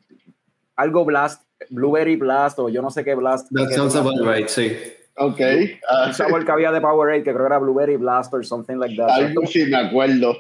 algo 0.77 1.05
Blast, 1.07 1.43
Blueberry 1.71 2.17
Blast 2.17 2.59
o 2.59 2.69
yo 2.69 2.83
no 2.83 2.91
sé 2.91 3.03
qué 3.03 3.15
Blast. 3.15 3.51
That 3.53 3.71
sounds 3.71 3.97
about 3.97 4.21
right, 4.21 4.49
sí. 4.49 4.77
Ok. 5.17 5.41
Uh, 5.41 6.13
sabor 6.13 6.45
que 6.45 6.53
había 6.53 6.71
de 6.71 6.83
Powerade 6.83 7.23
que 7.23 7.33
creo 7.33 7.45
que 7.45 7.47
era 7.47 7.59
Blueberry 7.59 7.97
Blast 7.97 8.35
or 8.35 8.45
something 8.45 8.77
like 8.77 8.95
that. 8.97 9.09
Algo 9.09 9.47
sí 9.47 9.65
me 9.65 9.79
acuerdo 9.79 10.37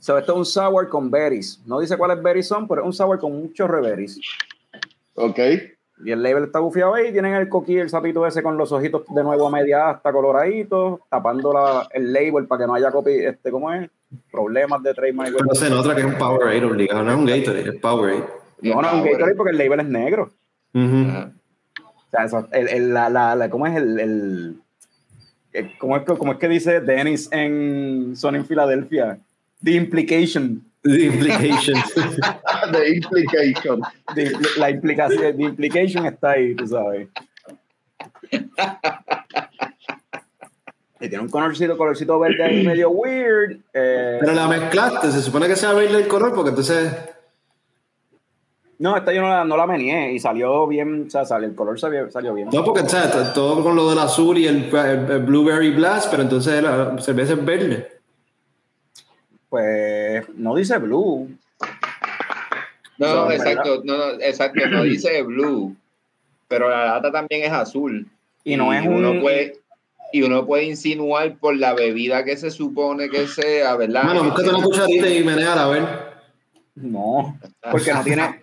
So, 0.00 0.16
esto 0.16 0.32
es 0.32 0.38
un 0.38 0.46
sour 0.46 0.88
con 0.88 1.10
berries. 1.10 1.60
No 1.66 1.78
dice 1.78 1.96
cuáles 1.96 2.22
berries 2.22 2.48
son, 2.48 2.66
pero 2.66 2.80
es 2.80 2.86
un 2.86 2.92
sour 2.92 3.18
con 3.18 3.38
muchos 3.38 3.68
reberries. 3.68 4.18
Ok. 5.14 5.38
Y 6.02 6.12
el 6.12 6.22
label 6.22 6.44
está 6.44 6.58
bufiado 6.58 6.94
ahí. 6.94 7.12
Tienen 7.12 7.34
el 7.34 7.50
coquí, 7.50 7.76
el 7.76 7.90
sapito 7.90 8.26
ese 8.26 8.42
con 8.42 8.56
los 8.56 8.72
ojitos 8.72 9.02
de 9.14 9.22
nuevo 9.22 9.46
a 9.46 9.50
media 9.50 9.90
hasta 9.90 10.10
coloraditos, 10.10 11.00
tapando 11.10 11.52
la, 11.52 11.86
el 11.92 12.12
label 12.12 12.46
para 12.46 12.62
que 12.62 12.66
no 12.66 12.74
haya 12.74 12.90
copy, 12.90 13.12
este, 13.12 13.50
¿cómo 13.50 13.70
es? 13.72 13.90
Problemas 14.32 14.82
de 14.82 14.94
trademark. 14.94 15.44
No 15.44 15.54
se 15.54 15.68
nota 15.68 15.94
que 15.94 16.00
es 16.00 16.06
un 16.06 16.16
Powerade 16.16 16.64
obligado, 16.64 17.04
no 17.04 17.10
es 17.10 17.18
un 17.18 17.26
Gatorade, 17.26 17.68
es 17.68 17.80
Powerade. 17.80 18.24
No, 18.62 18.80
no 18.80 18.88
es 18.88 18.94
un 18.94 19.04
Gatorade 19.04 19.34
porque 19.34 19.50
el 19.50 19.58
label 19.58 19.80
es 19.80 19.86
negro. 19.86 20.32
O 20.74 22.10
sea, 22.10 22.24
eso, 22.24 22.48
el, 22.52 22.68
el, 22.68 22.94
la, 22.94 23.10
la, 23.10 23.50
¿cómo 23.50 23.66
es 23.66 23.76
el, 23.76 24.00
el, 24.00 25.68
¿cómo, 25.78 25.96
es, 25.98 26.04
¿cómo, 26.04 26.32
es, 26.32 26.38
que 26.38 26.48
dice 26.48 26.80
Dennis 26.80 27.28
en 27.30 28.16
Son 28.16 28.34
en 28.34 28.46
Filadelfia? 28.46 29.20
The 29.62 29.76
implication. 29.76 30.64
The 30.82 31.06
implication. 31.06 31.74
The 32.72 32.94
implication. 32.94 33.82
The, 34.14 34.32
la 34.56 34.70
implicación, 34.70 35.36
the 35.36 35.42
implication 35.42 36.06
está 36.06 36.30
ahí, 36.32 36.54
tú 36.54 36.66
sabes. 36.66 37.08
Y 41.02 41.08
tiene 41.08 41.24
un 41.24 41.30
colorcito, 41.30 41.78
colorcito 41.78 42.18
verde 42.18 42.44
ahí 42.44 42.62
medio 42.66 42.90
weird. 42.90 43.56
Eh, 43.72 44.18
Pero 44.20 44.32
la 44.34 44.46
mezclaste, 44.46 45.10
se 45.10 45.22
supone 45.22 45.48
que 45.48 45.56
sea 45.56 45.72
verde 45.72 45.96
el 45.96 46.06
color, 46.08 46.34
porque 46.34 46.50
entonces. 46.50 46.92
No, 48.78 48.96
esta 48.96 49.12
yo 49.12 49.22
no 49.22 49.28
la, 49.28 49.44
no 49.44 49.56
la 49.56 49.66
meneé 49.66 50.12
y 50.12 50.18
salió 50.18 50.66
bien, 50.66 51.04
o 51.06 51.10
sea, 51.10 51.24
salió, 51.24 51.48
el 51.48 51.54
color 51.54 51.80
salió, 51.80 52.10
salió 52.10 52.34
bien. 52.34 52.48
No, 52.52 52.64
porque 52.64 52.82
o 52.82 52.88
sea, 52.88 53.32
todo 53.32 53.62
con 53.62 53.76
lo 53.76 53.88
del 53.88 53.98
azul 53.98 54.36
y 54.36 54.46
el, 54.46 54.64
el, 54.74 55.10
el 55.10 55.18
Blueberry 55.20 55.70
Blast, 55.70 56.10
pero 56.10 56.22
entonces 56.22 56.62
la 56.62 56.96
cerveza 56.98 57.32
es 57.32 57.44
verde. 57.44 57.99
Pues 59.50 60.26
no 60.36 60.54
dice 60.54 60.78
blue. 60.78 61.28
No, 62.96 63.26
no 63.26 63.30
exacto, 63.30 63.82
no, 63.84 63.96
no, 63.96 64.10
exacto, 64.20 64.66
no 64.68 64.82
dice 64.84 65.22
blue, 65.22 65.76
pero 66.48 66.70
la 66.70 66.86
lata 66.86 67.10
también 67.12 67.42
es 67.44 67.52
azul. 67.52 68.06
Y 68.44 68.56
no 68.56 68.72
y 68.72 68.76
es 68.76 68.86
uno 68.86 69.10
un... 69.10 69.20
puede 69.20 69.60
y 70.12 70.22
uno 70.22 70.44
puede 70.46 70.64
insinuar 70.64 71.36
por 71.36 71.56
la 71.56 71.72
bebida 71.74 72.24
que 72.24 72.36
se 72.36 72.50
supone 72.50 73.08
que 73.08 73.26
sea, 73.26 73.76
¿verdad? 73.76 74.04
Bueno, 74.04 74.24
búscate 74.24 74.48
una 74.48 74.62
cucharita 74.62 75.08
y 75.08 75.22
meneala, 75.22 75.64
a 75.64 75.68
ver. 75.68 76.10
No, 76.74 77.38
porque 77.70 77.92
no 77.92 78.02
tiene, 78.02 78.42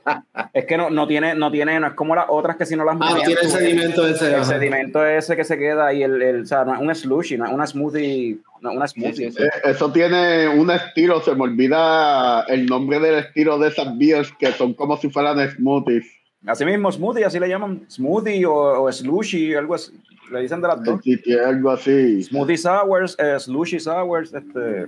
es 0.54 0.66
que 0.66 0.78
no, 0.78 0.90
no 0.90 1.08
tiene, 1.08 1.34
no 1.34 1.50
tiene, 1.50 1.80
no 1.80 1.88
es 1.88 1.94
como 1.94 2.14
las 2.14 2.26
otras 2.30 2.56
que 2.56 2.66
si 2.66 2.76
no 2.76 2.84
las 2.84 2.96
Ah, 3.00 3.16
no 3.16 3.22
tiene 3.22 3.42
el 3.42 3.50
sedimento 3.50 4.08
ese. 4.08 4.28
el 4.28 4.36
ajá. 4.36 4.46
sedimento 4.46 5.06
ese 5.06 5.36
que 5.36 5.44
se 5.44 5.58
queda 5.58 5.92
y 5.94 6.04
el, 6.04 6.22
el 6.22 6.42
o 6.44 6.46
sea, 6.46 6.64
no 6.64 6.76
es 6.76 6.80
un 6.82 6.94
slushy, 6.94 7.38
no 7.38 7.46
es 7.46 7.52
una 7.52 7.66
smoothie, 7.66 8.38
una 8.62 8.88
Sí, 8.88 9.00
smoothie. 9.00 9.32
sí, 9.32 9.38
sí. 9.38 9.44
Eh, 9.44 9.50
Eso 9.72 9.92
tiene 9.92 10.48
un 10.48 10.70
estilo, 10.72 11.22
se 11.22 11.36
me 11.36 11.44
olvida 11.44 12.42
el 12.44 12.66
nombre 12.66 13.00
del 13.00 13.16
estilo 13.16 13.58
de 13.60 13.70
esas 13.70 13.98
beers 13.98 14.32
que 14.40 14.52
son 14.54 14.74
como 14.74 14.98
si 14.98 15.10
fueran 15.10 15.38
smoothies. 15.52 16.06
Así 16.46 16.64
mismo, 16.66 16.92
smoothie, 16.92 17.26
así 17.26 17.40
le 17.40 17.50
llaman, 17.50 17.86
smoothie 17.90 18.46
o, 18.46 18.84
o 18.84 18.92
slushy, 18.92 19.54
algo 19.56 19.76
así, 19.76 19.92
le 20.32 20.42
dicen 20.42 20.62
de 20.62 20.68
las 20.68 20.84
dos. 20.84 21.02
Algo 21.46 21.72
así. 21.72 22.24
Smoothie 22.24 22.58
sours, 22.58 23.16
eh, 23.20 23.40
slushy 23.40 23.80
sours, 23.80 24.34
este, 24.34 24.86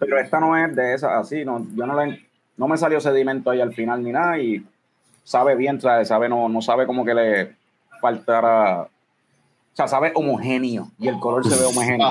pero 0.00 0.18
esta 0.18 0.40
no 0.40 0.56
es 0.56 0.74
de 0.74 0.94
esas, 0.94 1.12
así, 1.12 1.44
no, 1.44 1.66
yo 1.74 1.86
no 1.86 2.04
le, 2.04 2.20
no 2.56 2.68
me 2.68 2.76
salió 2.76 3.00
sedimento 3.00 3.50
ahí 3.50 3.60
al 3.60 3.72
final 3.72 4.02
ni 4.02 4.12
nada 4.12 4.38
y 4.38 4.62
sabe 5.22 5.54
bien, 5.54 5.80
sabe, 5.80 6.04
sabe 6.04 6.28
no, 6.28 6.48
no 6.48 6.60
sabe 6.60 6.84
como 6.86 7.04
que 7.04 7.14
le 7.14 7.56
faltara, 8.00 8.86
o 9.74 9.76
sea, 9.76 9.88
sabe 9.88 10.12
homogéneo 10.14 10.88
y 11.00 11.08
el 11.08 11.18
color 11.18 11.44
se 11.44 11.58
ve 11.58 11.64
homogéneo, 11.64 12.08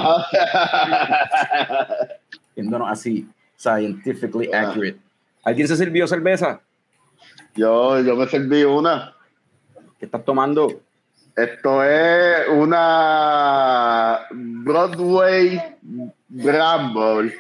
viéndonos 2.54 2.90
así, 2.92 3.26
scientifically 3.56 4.54
accurate. 4.54 5.00
¿Alguien 5.46 5.70
se 5.70 5.78
sirvió 5.78 6.06
cerveza? 6.06 6.60
Yo, 7.56 8.02
yo 8.02 8.18
me 8.18 8.28
serví 8.28 8.66
una. 8.66 9.16
¿Qué 9.98 10.08
estás 10.08 10.26
tomando? 10.26 10.82
Esto 11.38 11.82
es 11.86 12.50
una 12.50 14.28
Broadway 14.30 15.78
Bramble. 16.28 17.34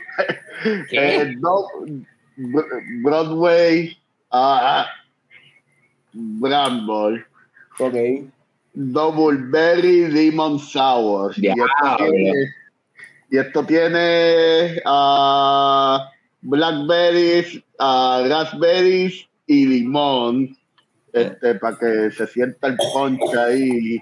Eh, 0.91 1.35
no, 1.37 1.65
Broadway 3.03 3.97
ah, 4.31 4.87
Bramble. 6.13 7.25
Ok. 7.79 7.95
Double 8.73 9.37
Berry 9.49 10.07
Lemon 10.09 10.59
Sour. 10.59 11.33
Y 11.37 11.47
esto 11.47 11.97
tiene, 11.97 12.33
y 13.29 13.37
esto 13.37 13.65
tiene 13.65 14.81
ah, 14.85 16.09
blackberries, 16.41 17.61
ah, 17.79 18.23
raspberries 18.27 19.27
y 19.47 19.65
limón. 19.65 20.57
Este, 21.13 21.53
para 21.55 21.77
que 21.77 22.09
se 22.09 22.25
sienta 22.25 22.67
el 22.67 22.77
punch 22.77 23.35
ahí. 23.37 24.01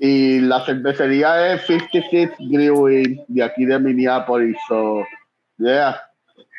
Y 0.00 0.40
la 0.40 0.64
cervecería 0.64 1.54
es 1.54 1.66
56 1.66 2.30
Brewing 2.50 3.22
de 3.28 3.42
aquí 3.42 3.64
de 3.64 3.78
Minneapolis. 3.78 4.56
So, 4.66 5.04
yeah, 5.58 6.00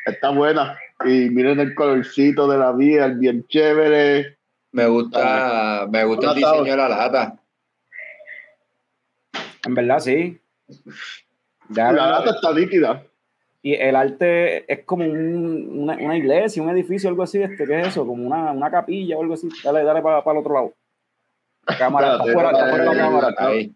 está 0.05 0.29
buena. 0.29 0.77
Y 1.03 1.29
miren 1.29 1.59
el 1.59 1.75
colorcito 1.75 2.47
de 2.47 2.57
la 2.57 2.71
vía, 2.71 3.07
bien 3.07 3.45
chévere. 3.49 4.37
Me 4.71 4.87
gusta, 4.87 5.87
me 5.91 6.05
gusta 6.05 6.29
el 6.29 6.35
diseño 6.35 6.63
de 6.63 6.77
la 6.77 6.87
lata. 6.87 7.40
En 9.65 9.75
verdad, 9.75 9.99
sí. 9.99 10.39
Ya, 11.69 11.91
La 11.91 12.07
lata 12.11 12.31
está 12.31 12.53
nítida. 12.53 13.03
Y 13.63 13.75
el 13.75 13.95
arte 13.95 14.71
es 14.71 14.83
como 14.85 15.05
un- 15.05 15.81
una, 15.83 15.95
una 15.97 16.17
iglesia, 16.17 16.63
un 16.63 16.69
edificio, 16.69 17.09
algo 17.09 17.23
así. 17.23 17.41
Este, 17.41 17.65
¿Qué 17.67 17.79
es 17.81 17.87
eso? 17.89 18.05
Como 18.07 18.25
una, 18.25 18.51
una 18.51 18.71
capilla 18.71 19.17
o 19.17 19.21
algo 19.21 19.35
así. 19.35 19.47
Dale, 19.63 19.83
dale 19.83 20.01
para 20.01 20.19
el 20.19 20.37
otro 20.37 20.53
lado. 20.53 20.73
La 21.67 21.77
cámara, 21.77 22.11
está 22.13 22.23
Espérate, 22.25 22.33
fuera, 22.33 22.51
está 22.51 22.69
fuera 22.69 22.83
de 22.89 22.95
la 22.95 23.03
cámara. 23.03 23.35
Ahí. 23.37 23.75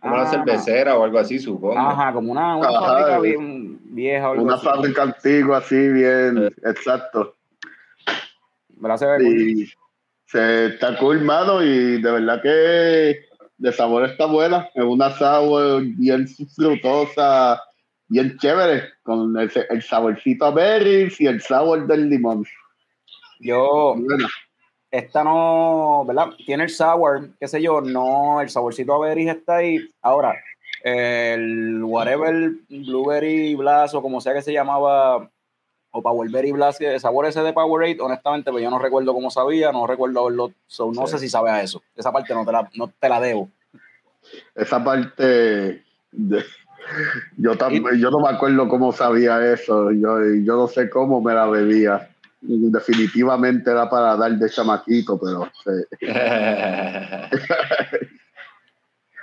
Como 0.00 0.14
una 0.14 0.22
Ah, 0.22 0.26
cervecera 0.26 0.98
o 0.98 1.04
algo 1.04 1.18
así, 1.18 1.38
supongo. 1.38 1.78
Ajá, 1.78 2.12
como 2.12 2.30
una, 2.30 2.56
una 2.56 2.68
Ajá, 2.68 2.80
fábrica 2.80 3.20
bien 3.20 3.78
vieja 3.94 4.28
o 4.28 4.32
algo 4.32 4.44
Una 4.44 4.54
así. 4.54 4.64
fábrica 4.66 5.02
antigua, 5.02 5.58
así, 5.58 5.88
bien, 5.88 6.54
exacto. 6.64 7.34
¿Verdad? 8.68 8.96
Se 8.98 9.06
ve 9.06 9.16
cool. 9.16 9.26
Y 9.40 9.72
se 10.26 10.66
está 10.66 10.96
cool, 10.98 11.22
mano, 11.22 11.62
y 11.62 12.00
de 12.02 12.10
verdad 12.12 12.42
que 12.42 13.25
de 13.58 13.72
sabor 13.72 14.04
está 14.04 14.26
buena. 14.26 14.68
Es 14.74 14.84
una 14.84 15.10
sour 15.10 15.82
bien 15.82 16.26
frutosa, 16.54 17.62
bien 18.08 18.36
chévere, 18.38 18.84
con 19.02 19.36
el, 19.36 19.50
el 19.70 19.82
saborcito 19.82 20.46
a 20.46 20.50
berries 20.50 21.20
y 21.20 21.26
el 21.26 21.40
sabor 21.40 21.86
del 21.86 22.08
limón. 22.08 22.44
Yo, 23.40 23.96
esta 24.90 25.24
no, 25.24 26.04
¿verdad? 26.06 26.30
Tiene 26.44 26.64
el 26.64 26.70
sour, 26.70 27.30
qué 27.38 27.48
sé 27.48 27.60
yo, 27.60 27.80
no, 27.80 28.40
el 28.40 28.48
saborcito 28.48 28.94
a 28.94 29.06
berries 29.06 29.36
está 29.36 29.56
ahí. 29.56 29.78
Ahora, 30.02 30.34
el 30.82 31.82
whatever, 31.84 32.52
blueberry 32.68 33.54
blast 33.54 33.94
o 33.94 34.02
como 34.02 34.20
sea 34.20 34.34
que 34.34 34.42
se 34.42 34.52
llamaba, 34.52 35.30
o 35.96 36.02
Powerberry 36.02 36.52
blast, 36.52 36.80
el 36.82 37.00
sabor 37.00 37.24
ese 37.26 37.40
de 37.42 37.52
Powerade, 37.54 37.96
honestamente, 38.00 38.50
pues 38.50 38.62
yo 38.62 38.68
no 38.70 38.78
recuerdo 38.78 39.14
cómo 39.14 39.30
sabía, 39.30 39.72
no 39.72 39.86
recuerdo 39.86 40.20
haberlo, 40.20 40.52
so, 40.66 40.92
no 40.92 41.06
Sí. 41.06 41.12
sé 41.14 41.18
si 41.20 41.28
sabe 41.30 41.48
a 41.50 41.62
eso. 41.62 41.82
Esa 41.96 42.12
parte 42.12 42.34
no 42.34 42.44
te 42.44 42.52
la, 42.52 42.68
no 42.74 42.88
te 42.88 43.08
la 43.08 43.18
debo. 43.20 43.48
Esa 44.54 44.82
parte, 44.84 45.82
de- 46.12 46.44
yo, 47.38 47.56
también, 47.56 47.84
yo 47.98 48.10
no 48.10 48.20
me 48.20 48.28
acuerdo 48.28 48.68
cómo 48.68 48.92
sabía 48.92 49.42
eso. 49.52 49.90
Yo, 49.92 50.18
yo 50.44 50.56
no 50.56 50.66
sé 50.68 50.90
cómo 50.90 51.20
me 51.22 51.32
la 51.34 51.46
bebía. 51.46 52.10
Definitivamente 52.42 53.70
era 53.70 53.88
para 53.88 54.14
dar 54.16 54.32
de 54.32 54.50
chamaquito, 54.50 55.18
pero 55.18 55.48
sí. 55.64 56.06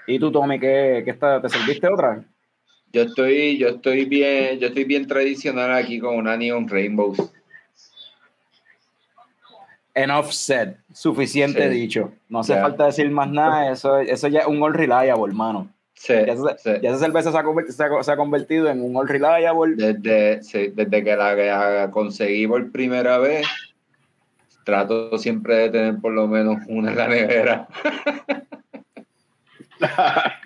¿Y 0.08 0.20
tú, 0.20 0.32
Tommy, 0.32 0.60
qué, 0.60 1.04
qué 1.06 1.12
está, 1.12 1.40
te 1.42 1.50
serviste 1.50 1.88
otra? 1.88 2.24
Yo 2.94 3.02
estoy, 3.02 3.58
yo 3.58 3.70
estoy 3.70 4.06
bien, 4.06 4.60
yo 4.60 4.68
estoy 4.68 4.84
bien 4.84 5.08
tradicional 5.08 5.74
aquí 5.74 6.00
con 6.00 6.16
una 6.16 6.38
Neon 6.38 6.68
Rainbow. 6.70 7.14
Enough 9.96 10.32
said, 10.32 10.76
suficiente 10.94 11.68
Sí. 11.70 11.74
dicho. 11.74 12.12
No 12.30 12.40
hace 12.40 12.54
falta 12.60 12.86
decir 12.86 13.10
más 13.10 13.30
nada, 13.30 13.72
eso, 13.72 13.98
eso 14.00 14.28
ya 14.28 14.42
es 14.42 14.48
un 14.48 14.62
all 14.62 14.74
reliable, 14.74 15.26
hermano. 15.28 15.70
Sí, 15.96 16.14
Ya 16.14 16.34
esa, 16.34 16.58
sí. 16.58 16.72
ya 16.82 16.90
esa 16.90 17.00
cerveza 17.00 17.32
se 17.32 17.38
ha, 17.38 17.44
convertido, 17.44 17.76
se, 17.78 17.84
ha, 17.84 18.04
se 18.04 18.12
ha 18.12 18.18
convertido 18.18 18.70
en 18.70 18.82
un 18.82 18.96
all 18.96 19.08
reliable. 19.08 19.76
Desde, 19.76 20.44
sí, 20.44 20.72
desde 20.74 21.04
que 21.04 21.16
la, 21.16 21.36
la 21.36 21.92
conseguí 21.92 22.46
por 22.48 22.72
primera 22.72 23.18
vez, 23.20 23.46
trato 24.66 25.18
siempre 25.18 25.56
de 25.56 25.70
tener 25.70 25.98
por 26.00 26.12
lo 26.14 26.28
menos 26.28 26.58
una 26.68 26.92
en 26.92 26.98
la 26.98 27.08
nevera. 27.08 27.68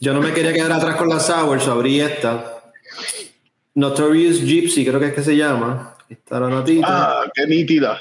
Yo 0.00 0.14
no 0.14 0.22
me 0.22 0.32
quería 0.32 0.54
quedar 0.54 0.72
atrás 0.72 0.96
con 0.96 1.10
la 1.10 1.20
Sours, 1.20 1.68
abrí 1.68 2.00
esta. 2.00 2.62
Notorious 3.74 4.40
Gypsy, 4.40 4.86
creo 4.86 4.98
que 4.98 5.08
es 5.08 5.12
que 5.12 5.22
se 5.22 5.36
llama. 5.36 5.94
Está 6.08 6.40
la 6.40 6.48
notita. 6.48 6.86
Ah, 6.88 7.24
qué 7.34 7.46
nítida. 7.46 8.00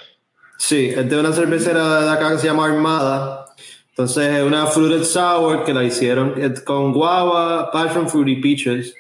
Sí, 0.58 0.94
es 0.96 1.10
de 1.10 1.20
una 1.20 1.34
cervecera 1.34 2.02
de 2.02 2.10
acá 2.10 2.32
que 2.32 2.38
se 2.40 2.48
llama 2.48 2.66
Armada. 2.66 3.48
Entonces 3.90 4.34
es 4.34 4.44
una 4.44 4.66
fruited 4.68 5.04
sour 5.04 5.66
que 5.66 5.74
la 5.74 5.84
hicieron 5.84 6.36
con 6.66 6.94
guava, 6.94 7.70
passion 7.70 8.08
fruit 8.08 8.38
y 8.38 8.42
peaches. 8.42 8.96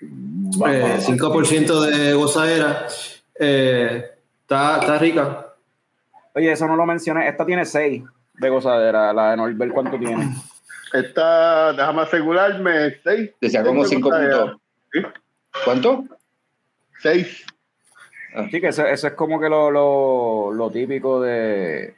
5% 0.00 1.86
eh, 1.86 1.96
de 1.96 2.14
gozadera. 2.14 2.88
Eh, 3.38 4.04
está, 4.40 4.80
está 4.80 4.98
rica. 4.98 5.46
Oye, 6.34 6.50
eso 6.50 6.66
no 6.66 6.74
lo 6.74 6.86
mencioné. 6.86 7.28
Esta 7.28 7.46
tiene 7.46 7.64
6 7.64 8.02
de 8.34 8.48
gozadera. 8.48 9.12
La 9.12 9.30
de 9.30 9.36
Norbert, 9.36 9.72
¿cuánto 9.72 9.96
tiene? 9.96 10.34
Esta, 10.92 11.72
déjame 11.72 12.02
asegurarme, 12.02 12.96
6. 13.02 13.30
Decía 13.40 13.62
como 13.62 13.84
5 13.84 14.10
puntos. 14.10 14.60
¿Cuánto? 15.64 16.04
6. 17.00 17.46
Ah. 18.34 18.46
Sí, 18.50 18.60
que 18.60 18.68
eso, 18.68 18.86
es 18.86 19.12
como 19.12 19.40
que 19.40 19.48
lo, 19.48 19.70
lo, 19.70 20.52
lo 20.52 20.70
típico 20.70 21.20
de. 21.20 21.94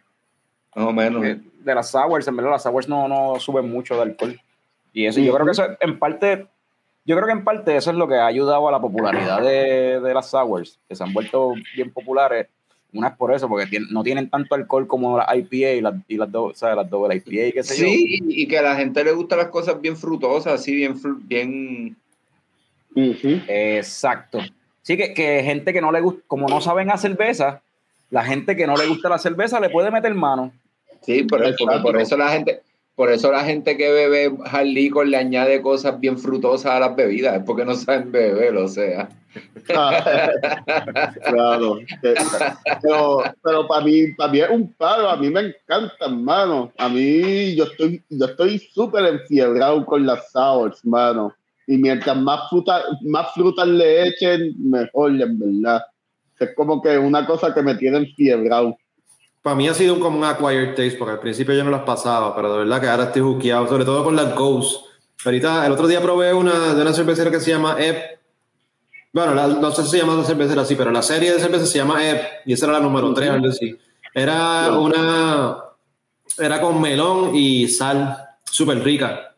Más 0.75 0.87
o 0.87 0.93
menos. 0.93 1.23
De, 1.23 1.41
de, 1.61 1.75
las 1.75 1.91
sours. 1.91 2.27
En 2.27 2.37
verdad, 2.37 2.53
las 2.53 2.63
sours 2.63 2.89
no, 2.89 3.07
no 3.09 3.39
suben 3.39 3.71
mucho 3.71 3.97
de 3.97 4.03
alcohol. 4.03 4.41
Y 4.93 5.07
eso, 5.07 5.21
yo 5.21 5.33
creo 5.35 5.45
que 5.45 5.53
eso 5.53 5.67
en 5.81 5.99
parte 5.99 6.47
yo 7.05 7.17
creo 7.17 7.27
que 7.27 7.33
en 7.33 7.45
parte 7.45 7.77
eso 7.77 7.91
es 7.91 7.97
lo 7.97 8.09
que 8.09 8.17
ha 8.17 8.27
ayudado 8.27 8.67
a 8.67 8.73
la 8.73 8.81
popularidad 8.81 9.43
de, 9.43 10.01
de 10.01 10.15
las 10.15 10.31
sours, 10.31 10.79
que 10.89 10.97
se 10.97 11.05
han 11.05 11.13
vuelto 11.13 11.53
bien 11.75 11.93
populares. 11.93 12.49
Una 12.95 13.09
es 13.09 13.17
por 13.17 13.35
eso, 13.35 13.49
porque 13.49 13.81
no 13.91 14.03
tienen 14.03 14.31
tanto 14.31 14.55
alcohol 14.55 14.87
como 14.87 15.19
las 15.19 15.27
IPA 15.37 15.71
y 15.73 15.81
las, 15.81 15.95
y 16.09 16.17
las, 16.17 16.29
o 16.33 16.55
sea, 16.55 16.75
las 16.75 16.89
doble 16.89 17.17
IPA, 17.17 17.53
qué 17.53 17.63
sé 17.63 17.75
sí, 17.75 18.21
y 18.27 18.47
que 18.47 18.59
a 18.59 18.63
la 18.63 18.77
gente 18.77 19.05
le 19.05 19.13
gustan 19.13 19.39
las 19.39 19.49
cosas 19.49 19.81
bien 19.81 19.97
frutosas, 19.97 20.55
así 20.55 20.75
bien... 20.75 20.95
bien... 21.27 21.97
Exacto. 23.49 24.39
Sí, 24.83 24.97
que, 24.97 25.13
que 25.13 25.43
gente 25.43 25.73
que 25.73 25.81
no 25.81 25.91
le 25.91 26.01
gusta, 26.01 26.23
como 26.29 26.47
no 26.47 26.61
saben 26.61 26.91
a 26.91 26.97
cerveza, 26.97 27.63
la 28.11 28.25
gente 28.25 28.55
que 28.55 28.67
no 28.67 28.77
le 28.77 28.87
gusta 28.87 29.09
la 29.09 29.19
cerveza 29.19 29.59
le 29.59 29.71
puede 29.71 29.91
meter 29.91 30.15
mano. 30.15 30.53
Sí, 31.03 31.27
pero, 31.29 31.47
por 31.83 32.01
eso 32.01 32.17
la 32.17 32.29
gente, 32.29 32.63
por 32.97 33.11
eso 33.11 33.33
la 33.33 33.45
gente 33.45 33.77
que 33.77 33.91
bebe 33.91 34.33
hard 34.45 34.67
liquor 34.67 35.07
le 35.07 35.17
añade 35.17 35.61
cosas 35.63 35.99
bien 35.99 36.17
frutosas 36.17 36.73
a 36.73 36.81
las 36.81 36.95
bebidas, 36.95 37.37
es 37.37 37.43
porque 37.45 37.65
no 37.65 37.75
saben 37.75 38.13
beber, 38.13 38.57
o 38.57 38.69
sea. 38.69 39.09
claro. 41.25 41.79
Pero, 42.01 43.23
pero 43.43 43.67
para 43.67 43.85
mí, 43.85 44.13
para 44.17 44.33
mí 44.33 44.41
es 44.41 44.51
un 44.51 44.73
paro, 44.75 45.09
a 45.09 45.17
mí 45.17 45.29
me 45.29 45.41
encanta, 45.41 45.93
hermano. 46.03 46.73
A 46.79 46.89
mí 46.89 47.57
yo 47.57 47.65
estoy, 47.65 48.01
yo 48.09 48.27
estoy 48.27 48.61
súper 48.61 49.07
enfiebrado 49.07 49.85
con 49.85 50.07
las 50.07 50.31
sours, 50.31 50.79
hermano. 50.85 51.35
Y 51.67 51.79
mientras 51.79 52.17
más 52.17 52.49
fruta, 52.49 52.85
más 53.03 53.33
frutas 53.35 53.67
le 53.67 54.09
echen, 54.09 54.55
mejor, 54.59 55.21
en 55.21 55.39
verdad. 55.39 55.83
Es 56.39 56.55
como 56.55 56.81
que 56.81 56.97
una 56.99 57.27
cosa 57.27 57.53
que 57.53 57.63
me 57.63 57.75
tiene 57.75 57.99
enfiebrado. 57.99 58.77
Para 59.45 59.57
mí 59.57 59.69
ha 59.69 59.75
sido 59.75 60.01
como 60.01 60.17
un 60.17 60.25
acquired 60.25 60.71
taste, 60.71 60.97
porque 60.97 61.13
al 61.13 61.21
principio 61.21 61.55
yo 61.55 61.63
no 61.65 61.71
las 61.71 61.83
pasaba, 61.83 62.35
pero 62.35 62.51
de 62.51 62.61
verdad 62.61 62.81
que 62.81 62.89
ahora 62.89 63.05
estoy 63.05 63.21
juqueado, 63.21 63.69
sobre 63.69 63.85
todo 63.85 64.03
con 64.03 64.17
las 64.17 64.35
Ghost. 64.35 64.87
Ahorita, 65.23 65.67
el 65.67 65.73
otro 65.73 65.87
día 65.87 66.01
probé 66.01 66.33
una 66.33 66.73
de 66.73 66.81
una 66.81 66.95
cervecera 66.95 67.31
que 67.31 67.39
se 67.39 67.51
llama 67.51 67.77
Ep. 67.79 68.21
Bueno, 69.13 69.35
no 69.35 69.71
sé 69.71 69.83
si 69.83 69.91
se 69.91 69.99
llama 69.99 70.15
la 70.15 70.25
cervecera 70.25 70.63
así, 70.63 70.77
pero 70.77 70.91
la 70.91 71.03
serie 71.03 71.31
de 71.31 71.39
cervezas 71.39 71.69
se 71.69 71.77
llama 71.77 72.09
Ep, 72.09 72.23
y 72.47 72.55
esa 72.55 72.65
era 72.65 72.79
la 72.79 72.81
número 72.81 73.13
3, 73.13 73.29
algo 73.29 73.49
así. 73.49 73.79
Era 74.15 74.79
una. 74.79 75.59
Era 76.39 76.59
con 76.63 76.81
melón 76.81 77.37
y 77.37 77.69
sal, 77.69 78.17
súper 78.45 78.83
rica. 78.83 79.35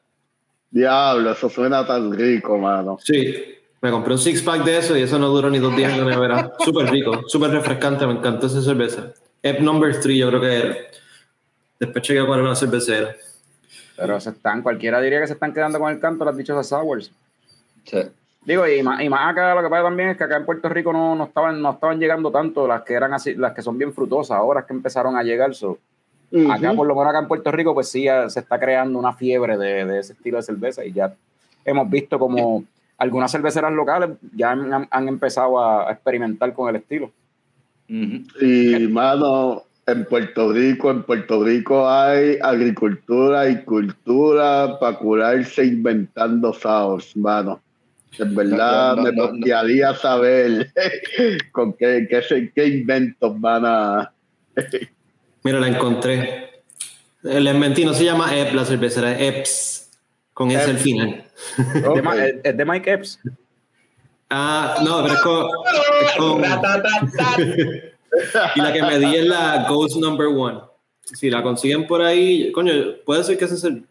Diablo, 0.70 1.32
eso 1.32 1.50
suena 1.50 1.84
tan 1.84 2.12
rico, 2.12 2.56
mano. 2.58 2.96
Sí, 3.02 3.34
me 3.80 3.90
compré 3.90 4.12
un 4.12 4.20
six 4.20 4.40
pack 4.40 4.62
de 4.62 4.78
eso 4.78 4.96
y 4.96 5.02
eso 5.02 5.18
no 5.18 5.30
duró 5.30 5.50
ni 5.50 5.58
dos 5.58 5.74
días 5.74 5.94
en 5.94 6.06
la 6.06 6.14
nevera. 6.14 6.52
Súper 6.64 6.92
rico, 6.92 7.24
súper 7.26 7.50
refrescante, 7.50 8.06
me 8.06 8.12
encantó 8.12 8.46
esa 8.46 8.62
cerveza. 8.62 9.12
Ep 9.42 9.60
number 9.60 9.98
3, 9.98 10.16
yo 10.16 10.28
creo 10.28 10.40
que 10.40 10.56
era. 10.56 10.76
Después 11.78 12.04
chequeé 12.04 12.26
cuál 12.26 12.40
era 12.40 12.48
una 12.48 12.56
cervecera. 12.56 13.14
Pero 13.96 14.20
se 14.20 14.30
están, 14.30 14.62
cualquiera 14.62 15.00
diría 15.00 15.20
que 15.20 15.26
se 15.26 15.34
están 15.34 15.52
quedando 15.52 15.78
con 15.78 15.92
el 15.92 16.00
canto 16.00 16.24
las 16.24 16.36
dichosas 16.36 16.66
sours. 16.66 17.10
Sí. 17.84 17.98
Digo, 18.44 18.66
y 18.66 18.82
más, 18.82 19.00
y 19.02 19.08
más, 19.08 19.30
acá 19.30 19.54
lo 19.54 19.62
que 19.62 19.68
pasa 19.68 19.82
también 19.82 20.10
es 20.10 20.16
que 20.16 20.24
acá 20.24 20.36
en 20.36 20.44
Puerto 20.44 20.68
Rico 20.68 20.92
no, 20.92 21.14
no, 21.16 21.24
estaban, 21.24 21.60
no 21.60 21.72
estaban 21.72 21.98
llegando 21.98 22.30
tanto 22.30 22.66
las 22.66 22.82
que 22.82 22.94
eran 22.94 23.12
así, 23.12 23.34
las 23.34 23.52
que 23.52 23.62
son 23.62 23.76
bien 23.76 23.92
frutosas, 23.92 24.36
ahora 24.36 24.60
es 24.60 24.66
que 24.66 24.72
empezaron 24.72 25.16
a 25.16 25.22
llegar. 25.22 25.54
So. 25.54 25.78
Acá, 26.50 26.72
por 26.74 26.86
lo 26.86 26.94
menos 26.94 27.10
acá 27.10 27.20
en 27.20 27.28
Puerto 27.28 27.50
Rico, 27.50 27.74
pues 27.74 27.88
sí 27.88 28.06
se 28.28 28.40
está 28.40 28.60
creando 28.60 28.98
una 28.98 29.12
fiebre 29.12 29.56
de, 29.56 29.84
de 29.84 29.98
ese 29.98 30.12
estilo 30.12 30.36
de 30.36 30.42
cerveza 30.42 30.84
y 30.84 30.92
ya 30.92 31.14
hemos 31.64 31.88
visto 31.90 32.18
como 32.18 32.64
algunas 32.98 33.30
cerveceras 33.30 33.72
locales 33.72 34.10
ya 34.34 34.52
han, 34.52 34.88
han 34.90 35.08
empezado 35.08 35.62
a 35.62 35.90
experimentar 35.90 36.52
con 36.52 36.68
el 36.68 36.76
estilo. 36.76 37.10
Y, 37.88 38.88
mano, 38.88 39.64
en 39.86 40.04
Puerto 40.06 40.52
Rico, 40.52 40.90
en 40.90 41.02
Puerto 41.04 41.44
Rico 41.44 41.88
hay 41.88 42.38
agricultura 42.42 43.48
y 43.48 43.62
cultura 43.64 44.78
para 44.80 44.98
curarse 44.98 45.64
inventando 45.64 46.52
saos, 46.52 47.16
mano. 47.16 47.60
En 48.18 48.34
verdad 48.34 48.96
me 48.96 49.10
gustaría 49.10 49.94
saber 49.94 50.72
con 51.52 51.74
qué, 51.74 52.06
qué, 52.08 52.50
qué, 52.54 52.66
inventos 52.66 53.38
van 53.40 53.64
a. 53.66 54.12
Mira, 55.44 55.60
la 55.60 55.68
encontré. 55.68 56.62
El 57.22 57.46
inventí 57.46 57.84
no 57.84 57.92
se 57.92 58.04
llama 58.04 58.36
EP, 58.36 58.54
la 58.54 58.64
cervecera, 58.64 59.18
EPS, 59.18 59.90
con 60.32 60.50
ese 60.50 60.70
el 60.70 60.78
final. 60.78 61.24
¿Es 62.42 62.56
de 62.56 62.64
Mike 62.64 62.92
Epps? 62.92 63.20
Ah, 64.30 64.76
no, 64.84 65.02
pero 65.02 65.14
es 65.14 65.20
con. 65.20 65.46
y 68.56 68.60
la 68.60 68.72
que 68.72 68.82
me 68.82 68.98
di 68.98 69.16
es 69.16 69.26
la 69.26 69.66
Ghost 69.68 69.96
Number 69.96 70.26
One. 70.26 70.60
Si 71.02 71.30
la 71.30 71.42
consiguen 71.42 71.86
por 71.86 72.02
ahí, 72.02 72.50
coño, 72.52 72.72
puede 73.04 73.22
ser 73.22 73.38
que 73.38 73.44
es 73.44 73.64
el. 73.64 73.84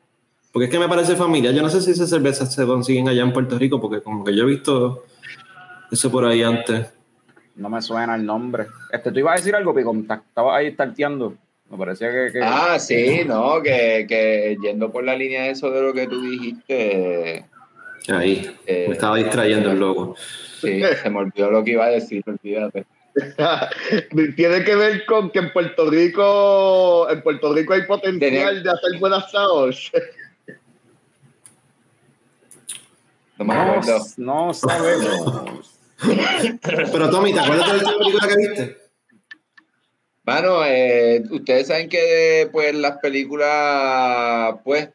Porque 0.51 0.65
es 0.65 0.71
que 0.71 0.79
me 0.79 0.89
parece 0.89 1.15
familia. 1.15 1.51
Yo 1.51 1.61
no 1.61 1.69
sé 1.69 1.81
si 1.81 1.91
esas 1.91 2.09
cervezas 2.09 2.53
se 2.53 2.65
consiguen 2.65 3.07
allá 3.07 3.23
en 3.23 3.33
Puerto 3.33 3.57
Rico, 3.57 3.79
porque 3.79 4.01
como 4.01 4.23
que 4.23 4.35
yo 4.35 4.43
he 4.43 4.47
visto 4.47 5.05
eso 5.91 6.11
por 6.11 6.25
ahí 6.25 6.43
antes. 6.43 6.87
No 7.55 7.69
me 7.69 7.81
suena 7.81 8.15
el 8.15 8.25
nombre. 8.25 8.67
Este, 8.91 9.11
tú 9.11 9.19
ibas 9.19 9.33
a 9.33 9.37
decir 9.37 9.55
algo, 9.55 9.73
Pico. 9.73 9.95
Estaba 9.95 10.57
ahí 10.57 10.71
starteando. 10.71 11.35
Me 11.69 11.77
parecía 11.77 12.09
que, 12.09 12.39
Ah, 12.43 12.77
sí, 12.77 13.21
no, 13.25 13.61
que, 13.61 14.05
que 14.07 14.57
yendo 14.61 14.91
por 14.91 15.03
la 15.03 15.15
línea 15.15 15.43
de 15.43 15.51
eso 15.51 15.71
de 15.71 15.81
lo 15.81 15.93
que 15.93 16.07
tú 16.07 16.21
dijiste 16.21 17.45
Ahí, 18.09 18.55
me 18.67 18.93
estaba 18.93 19.17
distrayendo 19.17 19.71
el 19.71 19.79
loco. 19.79 20.15
Sí, 20.61 20.81
se 21.01 21.09
me 21.09 21.19
olvidó 21.19 21.51
lo 21.51 21.63
que 21.63 21.71
iba 21.71 21.85
a 21.85 21.89
decir, 21.89 22.23
olvídate. 22.27 22.85
Tiene 24.35 24.63
que 24.63 24.75
ver 24.75 25.05
con 25.05 25.31
que 25.31 25.39
en 25.39 25.53
Puerto 25.53 25.89
Rico, 25.89 27.09
en 27.09 27.21
Puerto 27.21 27.53
Rico 27.53 27.73
hay 27.73 27.83
potencial 27.83 28.61
de 28.61 28.69
hacer 28.69 28.99
buenas 28.99 29.31
saos. 29.31 29.91
No, 33.37 33.45
no, 33.45 33.81
no 34.17 34.53
sabemos. 34.53 35.79
Pero 36.61 37.09
Tommy, 37.09 37.33
¿te 37.33 37.39
acuerdas 37.39 37.73
de 37.73 37.81
la 37.81 37.97
película 37.97 38.27
que 38.27 38.35
viste? 38.35 38.77
Bueno, 40.23 40.65
eh, 40.65 41.23
ustedes 41.29 41.67
saben 41.67 41.87
que 41.87 42.49
pues 42.51 42.73
las 42.73 42.97
películas, 42.97 44.55
pues, 44.63 44.89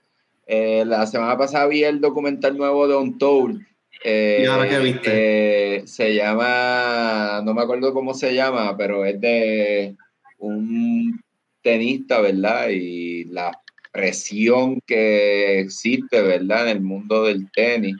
eh, 0.52 0.84
la 0.84 1.06
semana 1.06 1.38
pasada 1.38 1.68
vi 1.68 1.84
el 1.84 2.00
documental 2.00 2.58
nuevo 2.58 2.88
de 2.88 2.96
Untold. 2.96 3.64
Eh, 4.02 4.40
¿Y 4.42 4.46
ahora 4.46 4.68
qué 4.68 4.78
viste? 4.80 5.76
Eh, 5.76 5.86
se 5.86 6.12
llama, 6.12 7.40
no 7.44 7.54
me 7.54 7.62
acuerdo 7.62 7.94
cómo 7.94 8.14
se 8.14 8.34
llama, 8.34 8.76
pero 8.76 9.04
es 9.04 9.20
de 9.20 9.94
un 10.38 11.22
tenista, 11.62 12.20
¿verdad? 12.20 12.68
Y 12.70 13.26
la 13.26 13.52
presión 13.92 14.80
que 14.84 15.60
existe, 15.60 16.20
¿verdad? 16.20 16.62
En 16.62 16.78
el 16.78 16.82
mundo 16.82 17.26
del 17.26 17.48
tenis. 17.52 17.94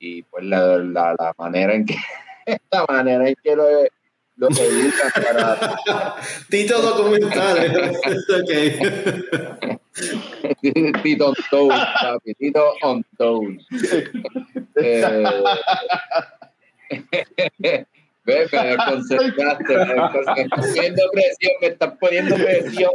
Y 0.00 0.24
pues 0.24 0.46
la, 0.46 0.78
la, 0.78 1.14
la 1.16 1.32
manera 1.38 1.74
en 1.74 1.86
que 1.86 1.94
la 2.72 2.86
manera 2.88 3.28
en 3.28 3.36
que 3.40 3.54
lo, 3.54 3.64
lo 4.38 4.48
para. 4.48 5.58
Tito 6.48 6.80
documental. 6.80 7.58
Tito 11.02 11.28
on 11.28 11.34
toad, 11.50 11.86
papi. 12.00 12.34
Tito 12.34 12.74
on 12.82 13.04
toad. 13.18 13.58
Eh, 14.76 15.24
Ve, 18.24 18.48
me 18.52 18.62
desconcentraste, 18.62 19.74
me 19.74 19.82
estás 20.42 20.66
poniendo 20.66 21.02
presión, 21.12 21.52
me 21.62 21.66
estás 21.68 21.92
poniendo 21.98 22.34
presión. 22.36 22.92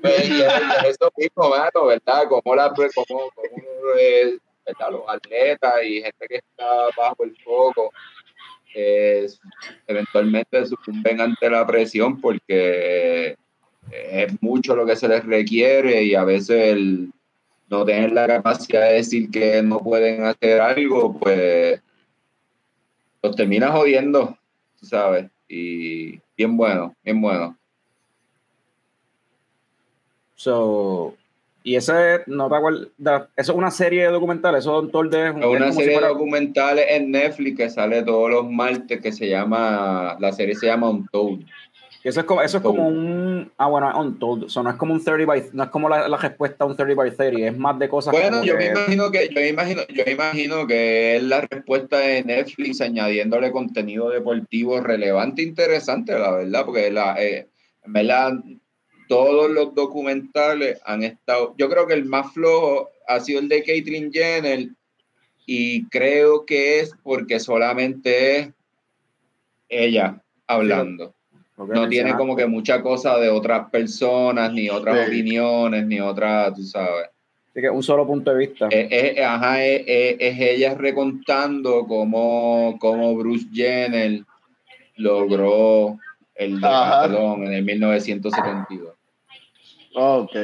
pues, 0.00 0.30
eso 0.84 1.12
mismo, 1.16 1.48
mano, 1.48 1.86
¿verdad? 1.86 2.28
Como, 2.28 2.54
la, 2.54 2.70
como, 2.70 2.88
como 2.94 3.30
eh, 3.98 4.38
¿verdad? 4.66 4.90
los 4.90 5.02
atletas 5.08 5.74
y 5.84 6.02
gente 6.02 6.26
que 6.28 6.36
está 6.36 6.88
bajo 6.96 7.24
el 7.24 7.36
foco 7.36 7.92
eventualmente 9.86 10.66
sucumben 10.66 11.20
ante 11.20 11.50
la 11.50 11.66
presión 11.66 12.20
porque 12.20 13.36
es 13.90 14.42
mucho 14.42 14.74
lo 14.74 14.86
que 14.86 14.96
se 14.96 15.08
les 15.08 15.24
requiere 15.24 16.02
y 16.04 16.14
a 16.14 16.24
veces 16.24 16.72
el 16.72 17.12
no 17.68 17.84
tener 17.84 18.12
la 18.12 18.26
capacidad 18.26 18.88
de 18.88 18.94
decir 18.94 19.30
que 19.30 19.62
no 19.62 19.78
pueden 19.78 20.24
hacer 20.24 20.60
algo, 20.60 21.18
pues 21.18 21.82
los 23.22 23.36
termina 23.36 23.72
jodiendo, 23.72 24.36
¿sabes? 24.82 25.30
Y 25.48 26.20
bien 26.36 26.56
bueno, 26.56 26.94
bien 27.02 27.20
bueno. 27.20 27.56
So, 30.34 31.14
Y 31.64 31.76
ese, 31.76 32.20
no 32.26 32.48
te 32.48 32.56
acuerdas, 32.56 32.88
eso 33.36 33.52
es 33.52 33.58
una 33.58 33.70
serie 33.70 34.02
de 34.04 34.08
documentales, 34.08 34.60
eso 34.60 34.84
es 34.84 35.10
de... 35.10 35.28
Es 35.28 35.34
una 35.34 35.72
serie 35.72 36.00
de 36.00 36.06
documentales 36.06 36.86
en 36.88 37.10
Netflix 37.10 37.56
que 37.56 37.70
sale 37.70 38.02
todos 38.02 38.30
los 38.30 38.50
martes 38.50 39.00
que 39.00 39.12
se 39.12 39.28
llama, 39.28 40.16
la 40.18 40.32
serie 40.32 40.54
se 40.54 40.66
llama 40.66 40.90
Untold. 40.90 41.46
Eso 42.04 42.18
es 42.18 42.26
como, 42.26 42.42
eso 42.42 42.56
es 42.56 42.62
como 42.64 42.88
un. 42.88 43.52
Ah, 43.56 43.68
bueno, 43.68 43.92
Untold. 44.00 44.50
O 44.56 44.62
no 44.62 44.70
es 44.70 44.76
como 44.76 44.92
un 44.92 45.04
30 45.04 45.24
by. 45.24 45.44
No 45.52 45.62
es 45.62 45.70
como 45.70 45.88
la, 45.88 46.08
la 46.08 46.16
respuesta 46.16 46.64
a 46.64 46.66
un 46.66 46.76
30 46.76 46.94
by 46.96 47.14
30. 47.14 47.46
Es 47.46 47.56
más 47.56 47.78
de 47.78 47.88
cosas. 47.88 48.12
Bueno, 48.12 48.42
yo 48.42 48.56
me 48.56 48.66
imagino 48.66 49.10
que. 49.12 49.28
Yo 49.28 49.40
me 49.40 49.48
imagino, 49.48 49.82
yo 49.88 50.02
imagino 50.10 50.66
que 50.66 51.16
es 51.16 51.22
la 51.22 51.42
respuesta 51.42 51.98
de 51.98 52.24
Netflix 52.24 52.80
añadiéndole 52.80 53.52
contenido 53.52 54.10
deportivo 54.10 54.80
relevante 54.80 55.42
e 55.42 55.44
interesante, 55.44 56.18
la 56.18 56.32
verdad. 56.32 56.64
Porque 56.64 56.90
la, 56.90 57.14
eh, 57.22 57.46
en 57.84 57.92
verdad, 57.92 58.32
todos 59.14 59.50
los 59.50 59.74
documentales 59.74 60.80
han 60.84 61.02
estado. 61.02 61.54
Yo 61.58 61.68
creo 61.68 61.86
que 61.86 61.94
el 61.94 62.04
más 62.04 62.32
flojo 62.32 62.90
ha 63.06 63.20
sido 63.20 63.40
el 63.40 63.48
de 63.48 63.62
Caitlyn 63.62 64.12
Jenner. 64.12 64.68
Y 65.44 65.86
creo 65.88 66.46
que 66.46 66.80
es 66.80 66.94
porque 67.02 67.40
solamente 67.40 68.38
es 68.38 68.48
ella 69.68 70.22
hablando 70.46 71.14
no 71.56 71.88
tiene 71.88 72.16
como 72.16 72.36
que 72.36 72.46
mucha 72.46 72.82
cosa 72.82 73.18
de 73.18 73.28
otras 73.28 73.70
personas, 73.70 74.52
ni 74.52 74.68
otras 74.68 75.08
opiniones, 75.08 75.86
ni 75.86 76.00
otras, 76.00 76.54
tú 76.54 76.62
sabes. 76.62 77.08
Así 77.50 77.60
que 77.60 77.70
un 77.70 77.82
solo 77.82 78.06
punto 78.06 78.30
de 78.32 78.38
vista. 78.38 78.68
Es, 78.70 79.18
ajá, 79.20 79.64
es, 79.64 79.84
ella 80.18 80.74
recontando 80.74 81.86
cómo, 81.86 82.76
cómo, 82.80 83.14
Bruce 83.16 83.46
Jenner 83.52 84.22
logró 84.96 85.98
el 86.34 86.60
decathlon 86.60 87.44
en 87.44 87.52
el 87.52 87.64
1972. 87.64 88.94
Ok. 89.94 90.36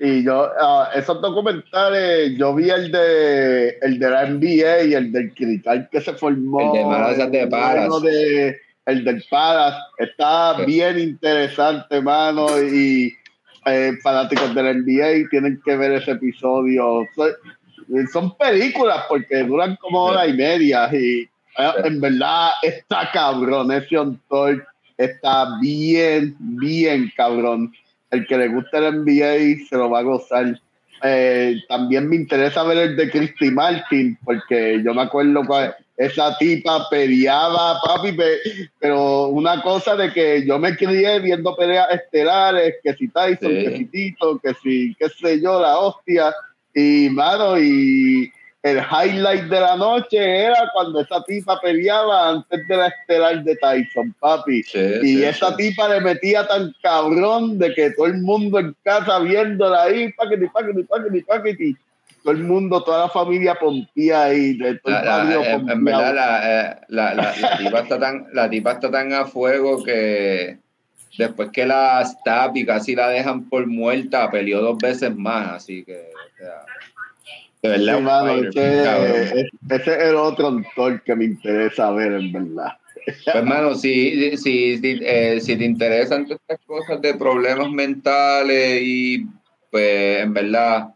Y 0.00 0.22
yo, 0.22 0.44
uh, 0.44 0.96
esos 0.96 1.20
documentales, 1.20 2.36
yo 2.38 2.54
vi 2.54 2.70
el 2.70 2.92
de 2.92 3.78
el 3.82 3.98
de 3.98 4.10
la 4.10 4.26
NBA 4.26 4.84
y 4.84 4.94
el 4.94 5.10
del 5.10 5.34
crital 5.34 5.88
que 5.90 6.00
se 6.00 6.12
formó. 6.14 6.74
El 6.74 7.30
de 7.30 7.40
de 7.40 7.46
De, 7.46 8.60
el 8.86 9.04
del 9.04 9.24
Paras, 9.28 9.74
está 9.98 10.64
bien 10.64 10.98
interesante, 11.00 12.00
mano, 12.00 12.46
y 12.62 13.12
eh, 13.66 13.92
fanáticos 14.02 14.54
del 14.54 14.84
NBA 14.84 15.28
tienen 15.30 15.60
que 15.64 15.76
ver 15.76 15.92
ese 15.92 16.12
episodio. 16.12 17.04
Son, 18.12 18.36
películas 18.36 19.04
porque 19.08 19.42
duran 19.42 19.76
como 19.76 20.04
hora 20.04 20.26
y 20.26 20.34
media 20.34 20.88
y 20.92 21.22
eh, 21.22 21.72
en 21.84 22.00
verdad 22.00 22.50
está 22.62 23.10
cabrón, 23.12 23.72
ese 23.72 23.96
Talk 24.30 24.64
está 24.96 25.58
bien, 25.60 26.36
bien 26.38 27.10
cabrón. 27.16 27.72
El 28.10 28.26
que 28.26 28.38
le 28.38 28.48
gusta 28.48 28.78
el 28.78 29.04
NBA 29.04 29.66
se 29.68 29.76
lo 29.76 29.90
va 29.90 30.00
a 30.00 30.02
gozar. 30.02 30.60
Eh, 31.02 31.56
también 31.68 32.08
me 32.08 32.16
interesa 32.16 32.64
ver 32.64 32.78
el 32.78 32.96
de 32.96 33.10
Christy 33.10 33.50
Martin, 33.50 34.18
porque 34.24 34.82
yo 34.84 34.94
me 34.94 35.02
acuerdo 35.02 35.44
cuando 35.46 35.74
esa 35.96 36.36
tipa 36.38 36.88
peleaba, 36.88 37.80
papi, 37.84 38.16
pero 38.78 39.28
una 39.28 39.60
cosa 39.62 39.96
de 39.96 40.12
que 40.12 40.46
yo 40.46 40.58
me 40.58 40.76
crié 40.76 41.18
viendo 41.18 41.56
peleas 41.56 41.88
estelares, 41.90 42.76
que 42.82 42.94
si 42.94 43.08
Tyson, 43.08 43.50
que 43.50 43.76
si 43.76 43.84
Tito, 43.86 44.38
que 44.38 44.54
si, 44.62 44.94
qué 44.94 45.08
sé 45.08 45.40
yo, 45.40 45.60
la 45.60 45.76
hostia, 45.78 46.32
y 46.72 47.08
mano, 47.10 47.58
y 47.58 48.30
el 48.62 48.78
highlight 48.78 49.44
de 49.44 49.60
la 49.60 49.76
noche 49.76 50.18
era 50.18 50.70
cuando 50.72 51.00
esa 51.00 51.22
tipa 51.24 51.60
peleaba 51.60 52.30
antes 52.30 52.66
de 52.66 52.76
la 52.76 52.88
estelar 52.88 53.44
de 53.44 53.56
Tyson, 53.56 54.14
papi. 54.18 54.62
y 55.02 55.22
esa 55.22 55.56
tipa 55.56 55.88
le 55.88 56.00
metía 56.00 56.46
tan 56.46 56.74
cabrón 56.82 57.58
de 57.58 57.72
que 57.74 57.90
todo 57.92 58.06
el 58.06 58.18
mundo 58.18 58.58
en 58.58 58.74
casa 58.82 59.20
viéndola 59.20 59.84
ahí, 59.84 60.12
paquete, 60.12 60.50
paquete, 60.52 60.84
paquete, 60.84 61.24
paquete 61.26 61.76
todo 62.22 62.32
el 62.32 62.42
mundo, 62.42 62.82
toda 62.82 63.02
la 63.04 63.08
familia 63.08 63.54
pompía 63.54 64.24
ahí, 64.24 64.56
de 64.58 64.78
todo 64.80 64.94
el 64.98 65.32
eh, 65.32 65.52
En, 65.68 65.84
verdad, 65.84 66.14
la, 66.14 66.70
eh, 66.70 66.76
la, 66.88 67.14
la, 67.14 67.32
tipa 67.58 67.80
está 67.80 67.98
tan, 67.98 68.26
la 68.32 68.50
tipa 68.50 68.72
está 68.72 68.90
tan 68.90 69.12
a 69.12 69.24
fuego 69.24 69.82
que 69.84 70.58
después 71.16 71.50
que 71.52 71.64
la 71.64 72.02
está 72.02 72.50
y 72.54 72.66
casi 72.66 72.94
la 72.94 73.08
dejan 73.08 73.48
por 73.48 73.66
muerta, 73.66 74.30
peleó 74.30 74.60
dos 74.60 74.78
veces 74.78 75.14
más, 75.14 75.52
así 75.52 75.84
que... 75.84 76.10
de 77.62 77.68
verdad, 77.68 78.38
ese, 78.38 79.48
ese, 79.68 79.92
es 79.92 80.02
el 80.08 80.16
otro 80.16 80.48
actor 80.48 81.02
que 81.02 81.16
me 81.16 81.24
interesa 81.24 81.90
ver, 81.90 82.12
en 82.12 82.32
verdad. 82.32 82.72
Pues, 83.04 83.26
hermano, 83.26 83.74
si, 83.74 84.36
si, 84.36 84.78
si, 84.78 84.98
eh, 85.02 85.40
si 85.40 85.56
te 85.56 85.64
interesan 85.64 86.26
todas 86.26 86.40
estas 86.40 86.66
cosas 86.66 87.00
de 87.00 87.14
problemas 87.14 87.70
mentales 87.70 88.80
y, 88.82 89.26
pues, 89.70 90.22
en 90.22 90.34
verdad, 90.34 90.88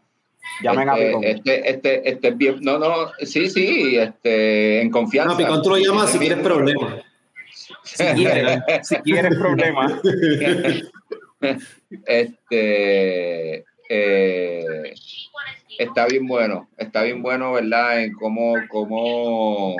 Llamen 0.61 0.89
a 0.89 0.95
Picón. 0.95 1.23
Este, 1.23 1.69
este, 1.69 2.09
este 2.09 2.27
es 2.27 2.37
bien. 2.37 2.59
No, 2.61 2.77
no, 2.77 3.11
sí, 3.21 3.49
sí, 3.49 3.97
este, 3.97 4.81
en 4.81 4.89
confianza. 4.91 5.31
No, 5.31 5.37
Picón 5.37 5.61
tú 5.61 5.69
lo 5.69 5.77
llamas 5.77 6.11
si 6.11 6.19
quieres 6.19 6.39
problemas. 6.39 7.01
Si 7.83 8.03
quieres, 8.03 8.59
si 8.83 8.95
quieres 8.97 9.35
problemas. 9.35 9.93
este. 12.05 13.65
Eh, 13.89 14.93
está 15.77 16.05
bien 16.07 16.27
bueno, 16.27 16.69
está 16.77 17.03
bien 17.03 17.21
bueno, 17.21 17.53
¿verdad? 17.53 18.03
En 18.03 18.13
cómo, 18.13 18.55
cómo, 18.69 19.75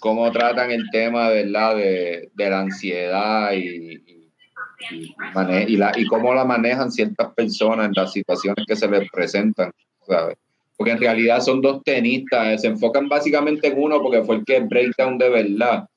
cómo 0.00 0.30
tratan 0.32 0.70
el 0.70 0.88
tema, 0.90 1.28
¿verdad? 1.30 1.76
De, 1.76 2.30
de 2.34 2.50
la 2.50 2.60
ansiedad 2.60 3.52
y, 3.52 4.02
y, 4.90 5.76
la, 5.76 5.92
y 5.96 6.06
cómo 6.06 6.34
la 6.34 6.44
manejan 6.44 6.90
ciertas 6.90 7.32
personas 7.34 7.86
en 7.86 7.92
las 7.94 8.12
situaciones 8.12 8.64
que 8.66 8.76
se 8.76 8.88
les 8.88 9.10
presentan, 9.10 9.70
¿sabes? 10.06 10.36
Porque 10.76 10.92
en 10.92 11.00
realidad 11.00 11.40
son 11.40 11.62
dos 11.62 11.82
tenistas, 11.82 12.60
se 12.60 12.68
enfocan 12.68 13.08
básicamente 13.08 13.68
en 13.68 13.78
uno 13.78 14.00
porque 14.02 14.22
fue 14.22 14.36
el 14.36 14.44
que 14.44 14.60
breakdown 14.60 15.16
de 15.18 15.30
verdad, 15.30 15.88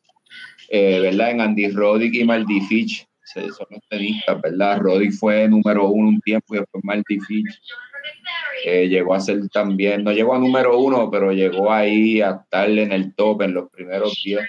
eh, 0.69 0.99
¿verdad? 1.01 1.31
En 1.31 1.41
Andy 1.41 1.69
Roddick 1.69 2.15
y 2.15 2.23
Marty 2.23 2.61
Fitch, 2.61 3.05
son 3.25 3.67
los 3.69 3.81
tenistas, 3.89 4.41
¿verdad? 4.41 4.79
Roddick 4.79 5.11
fue 5.13 5.47
número 5.47 5.89
uno 5.89 6.09
un 6.09 6.21
tiempo 6.21 6.55
y 6.55 6.59
después 6.59 6.83
Marty 6.83 7.19
Fitch 7.19 7.59
llegó 8.63 9.13
a 9.13 9.19
ser 9.19 9.47
también, 9.49 10.03
no 10.03 10.11
llegó 10.11 10.35
a 10.35 10.39
número 10.39 10.77
uno, 10.77 11.09
pero 11.09 11.31
llegó 11.31 11.71
ahí 11.71 12.21
a 12.21 12.41
estar 12.43 12.69
en 12.69 12.91
el 12.91 13.13
top 13.15 13.41
en 13.43 13.53
los 13.53 13.69
primeros 13.69 14.21
días. 14.23 14.45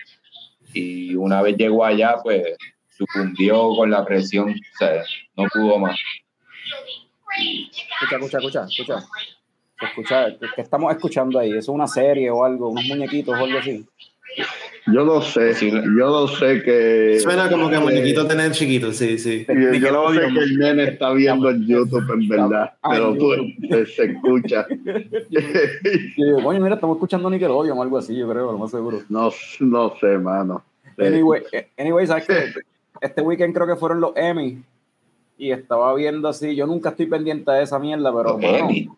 Y 0.72 1.14
una 1.14 1.42
vez 1.42 1.56
llegó 1.56 1.84
allá, 1.84 2.16
pues 2.22 2.56
sucumbió 2.88 3.74
con 3.76 3.90
la 3.90 4.04
presión, 4.04 4.50
o 4.50 4.78
sea, 4.78 5.02
no 5.36 5.44
pudo 5.52 5.78
más. 5.78 5.98
Escucha, 8.02 8.16
escucha, 8.16 8.38
escucha, 8.38 8.64
escucha. 8.64 9.06
Escucha, 9.80 10.26
¿qué 10.54 10.60
estamos 10.60 10.92
escuchando 10.94 11.38
ahí? 11.38 11.50
¿Eso 11.50 11.58
es 11.58 11.68
una 11.68 11.86
serie 11.86 12.30
o 12.30 12.44
algo? 12.44 12.68
¿Unos 12.68 12.84
muñequitos 12.84 13.34
o 13.34 13.44
algo 13.44 13.58
así? 13.58 13.86
Yo 14.92 15.04
no 15.04 15.20
sé, 15.22 15.54
yo 15.60 15.80
no 15.82 16.28
sé 16.28 16.62
que... 16.62 17.20
Suena 17.20 17.48
como 17.48 17.68
que 17.68 17.78
muñequito 17.78 18.26
tener 18.26 18.52
chiquito, 18.52 18.92
sí, 18.92 19.18
sí. 19.18 19.46
Yo, 19.48 19.92
no 19.92 20.12
sé 20.12 20.20
que 20.20 20.38
el 20.38 20.58
nene 20.58 20.84
está 20.84 21.12
viendo 21.12 21.50
en 21.50 21.66
YouTube, 21.66 22.10
en 22.12 22.28
verdad, 22.28 22.72
pero 22.88 23.16
pues, 23.16 23.94
se, 23.94 24.04
escucha. 24.04 24.66
coño, 26.42 26.60
mira, 26.60 26.74
estamos 26.74 26.96
escuchando 26.96 27.30
Nickelodeon 27.30 27.78
o 27.78 27.82
algo 27.82 27.98
así, 27.98 28.16
yo 28.16 28.28
creo, 28.28 28.52
lo 28.52 28.58
más 28.58 28.70
seguro. 28.70 29.00
No, 29.08 29.30
no 29.60 29.94
sé, 30.00 30.18
mano. 30.18 30.62
Anyway, 30.98 31.42
eh, 31.52 31.68
anyway 31.78 32.06
¿sabes 32.06 32.26
qué? 32.26 32.52
este 33.00 33.22
weekend 33.22 33.54
creo 33.54 33.66
que 33.66 33.76
fueron 33.76 34.00
los 34.00 34.12
Emmy 34.16 34.62
y 35.38 35.50
estaba 35.52 35.94
viendo 35.94 36.28
así, 36.28 36.54
yo 36.54 36.66
nunca 36.66 36.90
estoy 36.90 37.06
pendiente 37.06 37.50
de 37.50 37.62
esa 37.62 37.78
mierda, 37.78 38.14
pero 38.14 38.38
los 38.38 38.42
Emmy. 38.42 38.88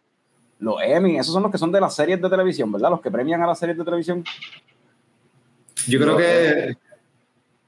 Los 0.59 0.76
Emmy, 0.80 1.18
esos 1.18 1.32
son 1.32 1.43
los 1.43 1.53
que 1.53 1.59
son 1.59 1.72
de 1.72 1.80
las 1.80 1.95
series 1.95 2.20
de 2.20 2.28
televisión, 2.28 2.70
¿verdad? 2.70 2.90
Los 2.90 3.01
que 3.01 3.11
premian 3.11 3.43
a 3.43 3.47
las 3.47 3.59
series 3.59 3.76
de 3.76 3.84
televisión. 3.84 4.24
Yo 5.89 6.01
creo 6.01 6.16
que 6.16 6.76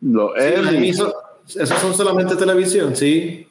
los 0.00 0.32
Emmy. 0.36 0.90
esos 0.90 1.14
son 1.80 1.94
solamente 1.94 2.36
televisión, 2.36 2.94
sí. 2.94 3.46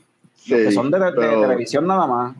que 0.45 0.71
son 0.71 0.91
de, 0.91 1.11
televisión 1.11 1.87
nada 1.87 2.07
más. 2.07 2.35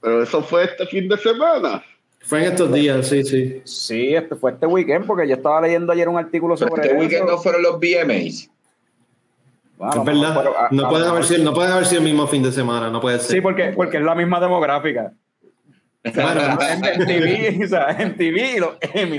Pero 0.00 0.22
eso 0.22 0.42
fue 0.42 0.64
este 0.64 0.86
fin 0.86 1.08
de 1.08 1.16
semana. 1.16 1.82
Fue 2.20 2.44
en 2.44 2.52
estos 2.52 2.72
días, 2.72 3.06
sí, 3.06 3.22
sí. 3.22 3.62
Sí, 3.64 4.14
este 4.14 4.34
fue 4.34 4.52
este 4.52 4.66
weekend, 4.66 5.06
porque 5.06 5.28
yo 5.28 5.36
estaba 5.36 5.60
leyendo 5.60 5.92
ayer 5.92 6.08
un 6.08 6.18
artículo 6.18 6.56
sobre. 6.56 6.82
Este 6.82 6.96
weekend 6.96 7.28
no 7.28 7.38
fueron 7.38 7.62
los 7.62 7.78
VMAs 7.78 8.50
es 9.78 10.04
verdad. 10.04 10.70
no, 10.70 10.88
pueden 10.88 11.08
haber 11.08 11.24
sido, 11.24 11.44
no 11.44 11.54
pueden 11.54 11.72
haber 11.72 11.86
sido 11.86 12.00
el 12.00 12.04
mismo 12.04 12.26
fin 12.26 12.42
de 12.42 12.52
semana, 12.52 12.90
no 12.90 13.00
puede 13.00 13.18
ser. 13.18 13.36
Sí, 13.36 13.40
porque, 13.40 13.72
porque 13.74 13.98
es 13.98 14.02
la 14.02 14.14
misma 14.14 14.40
demográfica. 14.40 15.12
Claro, 16.12 16.58
en, 16.62 17.06
TV, 17.06 17.60
o 17.64 17.68
sea, 17.68 17.90
en 17.90 18.16
TV 18.16 18.58
los 18.60 18.76
Emmy. 18.80 19.18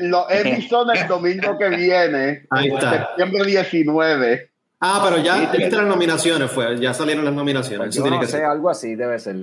los 0.00 0.30
Emmy 0.30 0.62
son 0.62 0.96
el 0.96 1.08
domingo 1.08 1.58
que 1.58 1.68
viene, 1.70 2.46
Ahí 2.50 2.68
está. 2.68 3.08
septiembre 3.08 3.44
19. 3.44 4.50
Ah, 4.80 5.02
pero 5.08 5.22
ya 5.22 5.36
viste 5.38 5.70
las 5.70 5.86
nominaciones, 5.86 6.50
fue, 6.50 6.78
ya 6.78 6.92
salieron 6.92 7.24
las 7.24 7.34
nominaciones. 7.34 7.96
Pues 7.96 8.10
no 8.10 8.22
sé, 8.24 8.44
algo 8.44 8.68
así 8.68 8.94
debe 8.94 9.18
ser. 9.18 9.36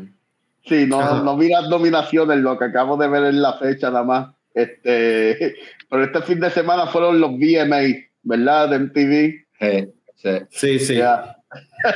Sí, 0.64 0.86
no, 0.86 1.24
no 1.24 1.36
vi 1.38 1.50
las 1.50 1.68
nominaciones, 1.68 2.38
lo 2.38 2.58
que 2.60 2.66
acabo 2.66 2.96
de 2.98 3.08
ver 3.08 3.24
en 3.26 3.42
la 3.42 3.54
fecha 3.54 3.90
nada 3.90 4.04
más. 4.04 4.36
Este, 4.54 5.56
pero 5.90 6.04
este 6.04 6.22
fin 6.22 6.40
de 6.40 6.52
semana 6.52 6.88
fueron 6.88 7.20
los 7.20 7.32
VMA 7.32 7.82
¿verdad? 8.24 8.70
De 8.70 8.80
MTV. 8.80 9.46
Sí, 9.60 9.94
sí. 10.16 10.30
Sí, 10.50 10.80
sí. 10.80 11.02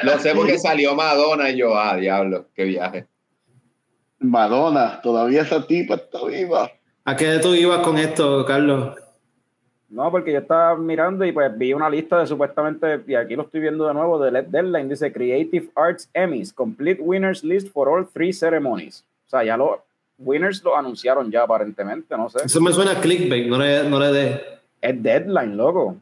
Lo 0.03 0.19
sé 0.19 0.33
porque 0.33 0.57
salió 0.57 0.95
Madonna 0.95 1.49
y 1.49 1.57
yo, 1.57 1.77
ah, 1.77 1.95
diablo, 1.95 2.49
qué 2.55 2.65
viaje. 2.65 3.07
Madonna, 4.19 5.01
todavía 5.01 5.41
esa 5.41 5.65
tipa 5.65 5.95
está 5.95 6.25
viva. 6.25 6.71
¿A 7.03 7.15
qué 7.15 7.39
tú 7.41 7.53
ibas 7.53 7.79
con 7.79 7.97
esto, 7.97 8.45
Carlos? 8.45 8.95
No, 9.89 10.11
porque 10.11 10.33
yo 10.33 10.39
estaba 10.39 10.75
mirando 10.75 11.23
y 11.23 11.31
pues 11.31 11.55
vi 11.57 11.73
una 11.73 11.89
lista 11.89 12.19
de 12.19 12.27
supuestamente, 12.27 13.01
y 13.07 13.15
aquí 13.15 13.35
lo 13.35 13.43
estoy 13.43 13.61
viendo 13.61 13.87
de 13.87 13.93
nuevo, 13.93 14.19
de 14.19 14.31
Led 14.31 14.45
Deadline, 14.45 14.89
dice 14.89 15.13
Creative 15.13 15.69
Arts 15.75 16.09
Emmys, 16.13 16.51
Complete 16.51 17.01
Winners 17.01 17.43
List 17.43 17.69
for 17.69 17.87
all 17.87 18.05
three 18.05 18.33
ceremonies. 18.33 19.03
O 19.27 19.29
sea, 19.29 19.43
ya 19.43 19.55
los 19.55 19.77
winners 20.17 20.63
lo 20.63 20.75
anunciaron 20.75 21.31
ya 21.31 21.43
aparentemente, 21.43 22.17
no 22.17 22.29
sé. 22.29 22.39
Eso 22.43 22.59
me 22.59 22.73
suena 22.73 22.91
a 22.91 23.01
clickbait, 23.01 23.47
no 23.47 23.57
le, 23.57 23.83
no 23.89 23.99
le 23.99 24.11
de... 24.11 24.41
Es 24.81 25.01
Deadline, 25.01 25.55
loco. 25.55 25.97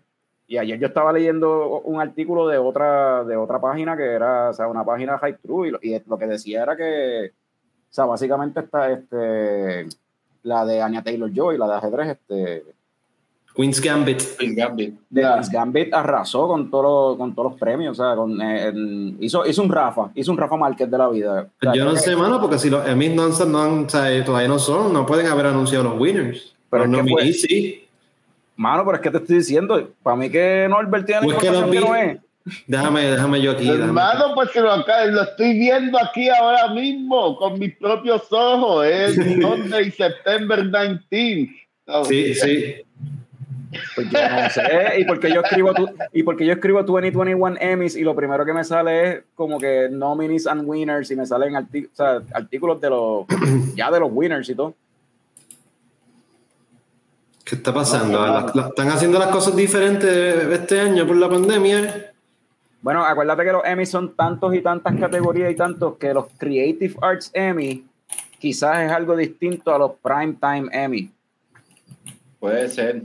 Y 0.47 0.57
ayer 0.57 0.79
yo 0.79 0.87
estaba 0.87 1.13
leyendo 1.13 1.81
un 1.81 2.01
artículo 2.01 2.47
de 2.47 2.57
otra, 2.57 3.23
de 3.23 3.35
otra 3.35 3.59
página 3.59 3.95
que 3.97 4.05
era, 4.05 4.49
o 4.49 4.53
sea, 4.53 4.67
una 4.67 4.83
página 4.83 5.17
High 5.17 5.37
True, 5.41 5.79
y, 5.81 6.01
lo 6.07 6.17
que 6.17 6.27
decía 6.27 6.63
era 6.63 6.75
que, 6.75 7.31
o 7.93 7.95
sea, 7.95 8.05
básicamente 8.05 8.59
está 8.59 8.89
este, 8.89 9.87
la 10.41 10.65
de 10.65 10.81
Anya 10.81 11.03
Taylor 11.03 11.31
Joy, 11.31 11.59
la 11.59 11.67
de 11.67 11.73
ajedrez, 11.75 12.09
este, 12.09 12.63
Queen's 13.55 13.79
Gambit. 13.79 14.19
Queen's 14.39 14.55
Gambit. 14.55 14.95
Queen's 15.13 15.49
Gambit 15.51 15.93
arrasó 15.93 16.47
con, 16.47 16.71
todo, 16.71 17.15
con 17.15 17.35
todos 17.35 17.51
los 17.51 17.59
premios. 17.59 17.99
O 17.99 18.03
sea, 18.03 18.15
con, 18.15 18.41
eh, 18.41 18.73
hizo, 19.19 19.45
hizo 19.45 19.61
un 19.61 19.69
Rafa, 19.69 20.09
hizo 20.15 20.31
un 20.31 20.39
Rafa 20.39 20.57
Márquez 20.57 20.89
de 20.89 20.97
la 20.97 21.07
vida. 21.09 21.47
Yo 21.75 21.85
no 21.85 21.95
sé, 21.95 22.15
mano, 22.15 22.41
porque 22.41 22.57
si 22.57 22.71
los 22.71 22.83
Emmys 22.87 23.13
no, 23.13 23.29
no, 23.29 23.87
todavía 23.87 24.47
no 24.47 24.57
son, 24.57 24.91
no 24.91 25.05
pueden 25.05 25.27
haber 25.27 25.45
anunciado 25.45 25.83
los 25.83 25.99
winners. 25.99 26.55
Pero 26.71 26.87
no 26.87 27.03
sí. 27.31 27.87
Mano, 28.55 28.83
pero 28.85 28.95
es 28.95 29.03
que 29.03 29.11
te 29.11 29.17
estoy 29.17 29.37
diciendo, 29.37 29.87
para 30.01 30.15
mí 30.15 30.31
que 30.31 30.65
Norbert 30.67 31.05
tiene 31.05 31.21
pues 31.21 31.37
la 31.43 31.49
información 31.49 31.71
que, 31.71 31.79
no 31.79 31.95
es. 31.95 32.19
Déjame, 32.67 33.11
déjame 33.11 33.41
yo 33.41 33.51
aquí. 33.51 33.69
Hermano, 33.69 34.35
pues 34.35 34.49
que 34.49 34.59
lo, 34.59 34.75
lo, 34.75 35.23
estoy 35.23 35.53
viendo 35.53 35.97
aquí 35.97 36.27
ahora 36.29 36.69
mismo 36.73 37.37
con 37.37 37.57
mis 37.57 37.75
propios 37.77 38.23
ojos. 38.31 38.85
Es 38.85 39.15
Sunday, 39.15 39.91
September 39.91 40.61
19. 40.61 41.49
Sí, 42.05 42.35
sí. 42.35 42.75
Pues 43.95 44.09
yo 44.09 44.19
no 44.19 44.49
sé, 44.49 44.99
y 44.99 45.05
porque 45.05 45.33
yo 45.33 45.41
escribo 45.41 45.73
tu, 45.73 45.89
y 46.11 46.21
porque 46.21 46.45
yo 46.45 46.53
escribo 46.53 46.83
2021 46.83 47.55
Emmys 47.59 47.95
y 47.95 48.01
lo 48.01 48.15
primero 48.15 48.45
que 48.45 48.53
me 48.53 48.63
sale 48.63 49.09
es 49.09 49.23
como 49.33 49.59
que 49.59 49.87
nominees 49.89 50.45
and 50.45 50.67
winners 50.67 51.09
y 51.09 51.15
me 51.15 51.25
salen 51.25 51.55
artículos 51.55 52.79
de 52.79 52.89
los 52.89 53.25
ya 53.75 53.89
de 53.89 53.99
los 53.99 54.09
winners 54.11 54.47
y 54.49 54.55
todo. 54.55 54.75
¿Qué 57.43 57.55
está 57.55 57.73
pasando? 57.73 58.47
¿Están 58.69 58.89
haciendo 58.89 59.17
las 59.17 59.29
cosas 59.29 59.55
diferentes 59.55 60.07
este 60.51 60.79
año 60.79 61.07
por 61.07 61.17
la 61.17 61.29
pandemia? 61.29 62.12
Bueno, 62.83 63.05
acuérdate 63.05 63.45
que 63.45 63.51
los 63.53 63.65
Emmys 63.65 63.89
son 63.89 64.13
tantos 64.13 64.53
y 64.53 64.61
tantas 64.61 64.93
categorías 64.99 65.49
y 65.49 65.55
tantos 65.55 65.95
que 65.97 66.13
los 66.13 66.27
Creative 66.37 66.93
Arts 67.01 67.31
Emmy 67.33 67.85
quizás 68.39 68.81
es 68.81 68.91
algo 68.91 69.15
distinto 69.15 69.73
a 69.73 69.79
los 69.79 69.93
Primetime 69.93 70.67
Emmy. 70.69 71.09
Puede 72.41 72.67
ser. 72.67 73.03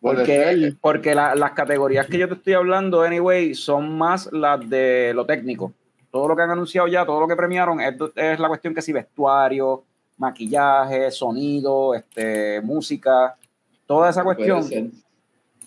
Porque, 0.00 0.74
porque 0.80 1.14
las 1.14 1.52
categorías 1.52 2.08
que 2.08 2.18
yo 2.18 2.26
te 2.26 2.34
estoy 2.34 2.54
hablando, 2.54 3.02
anyway, 3.02 3.54
son 3.54 3.96
más 3.96 4.28
las 4.32 4.68
de 4.68 5.12
lo 5.14 5.24
técnico. 5.24 5.72
Todo 6.10 6.26
lo 6.26 6.34
que 6.34 6.42
han 6.42 6.50
anunciado 6.50 6.88
ya, 6.88 7.06
todo 7.06 7.20
lo 7.20 7.28
que 7.28 7.36
premiaron, 7.36 7.80
es, 7.80 8.40
la 8.40 8.48
cuestión 8.48 8.74
que 8.74 8.82
si 8.82 8.92
vestuario, 8.92 9.84
maquillaje, 10.16 11.12
sonido, 11.12 11.94
este, 11.94 12.60
música, 12.60 13.36
toda 13.86 14.10
esa 14.10 14.24
cuestión. 14.24 14.64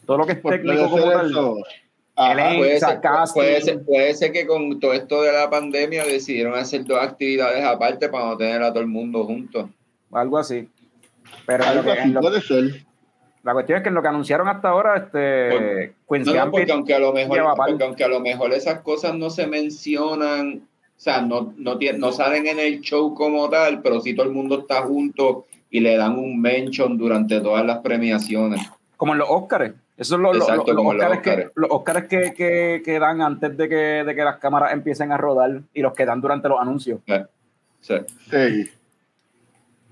Todo 0.06 0.18
lo 0.18 0.26
que 0.26 0.34
es 0.34 0.44
técnico 0.44 0.90
como 0.90 1.10
tal. 1.10 1.32
Puede, 2.20 2.80
ser, 2.80 2.99
puede, 3.34 3.61
ser, 3.61 3.84
puede, 3.84 4.13
ser, 4.13 4.32
que 4.32 4.45
con 4.45 4.80
todo 4.80 4.93
esto 4.93 5.22
de 5.22 5.32
la 5.32 5.49
pandemia 5.49 6.03
decidieron 6.03 6.53
hacer 6.55 6.84
dos 6.84 7.01
actividades 7.01 7.63
aparte 7.63 8.09
para 8.09 8.26
no 8.26 8.38
tener 8.38 8.61
a 8.61 8.70
todo 8.70 8.82
el 8.82 8.88
mundo 8.88 9.24
juntos. 9.24 9.70
Algo 10.11 10.38
así. 10.38 10.67
Pero 11.45 11.63
Algo 11.63 11.91
así 11.91 12.11
puede 12.11 12.41
ser. 12.41 12.86
La 13.43 13.53
cuestión 13.53 13.78
es 13.78 13.84
que 13.84 13.89
en 13.89 13.95
lo 13.95 14.01
que 14.01 14.07
anunciaron 14.09 14.47
hasta 14.49 14.70
ahora, 14.70 14.97
este 14.97 15.93
porque, 16.05 16.26
no, 16.26 16.51
porque 16.51 16.72
aunque 16.72 16.93
a 16.93 16.99
lo 16.99 17.13
mejor, 17.13 17.39
aunque 17.82 18.03
a 18.03 18.09
lo 18.09 18.20
mejor 18.20 18.51
esas 18.51 18.82
cosas 18.82 19.15
no 19.15 19.30
se 19.30 19.47
mencionan, 19.47 20.67
o 20.99 20.99
sea, 21.01 21.22
no, 21.22 21.53
no, 21.57 21.80
no 21.97 22.11
salen 22.11 22.47
en 22.47 22.59
el 22.59 22.82
show 22.82 23.15
como 23.15 23.49
tal, 23.49 23.82
pero 23.82 24.01
sí 24.01 24.13
todo 24.13 24.26
el 24.26 24.34
mundo 24.34 24.59
está 24.59 24.82
junto 24.82 25.45
y 25.70 25.80
le 25.80 25.95
dan 25.95 26.17
un 26.17 26.41
mention 26.41 26.97
durante 26.97 27.39
todas 27.39 27.65
las 27.65 27.78
premiaciones. 27.80 28.61
Como 28.97 29.13
en 29.13 29.20
los 29.20 29.30
Oscars. 29.30 29.74
Eso 30.00 30.16
es 30.16 30.22
lo, 30.22 30.34
Exacto, 30.34 30.74
los, 30.74 30.86
Oscars 30.86 31.20
Que, 31.20 31.50
los 31.56 31.70
Oscars 31.70 32.08
que, 32.08 32.34
que, 32.34 32.82
que, 32.86 33.00
dan 33.00 33.22
antes 33.22 33.58
de 33.58 33.68
que, 33.68 33.76
de 34.06 34.16
que 34.16 34.24
las 34.24 34.38
cámaras 34.38 34.72
empiecen 34.72 35.12
a 35.12 35.18
rodar 35.18 35.60
y 35.74 35.82
los 35.82 35.93
que 35.93 36.06
dan 36.06 36.22
durante 36.22 36.47
los 36.47 36.58
anuncios. 36.58 37.02
Sí. 37.82 37.95
sí. 38.32 38.72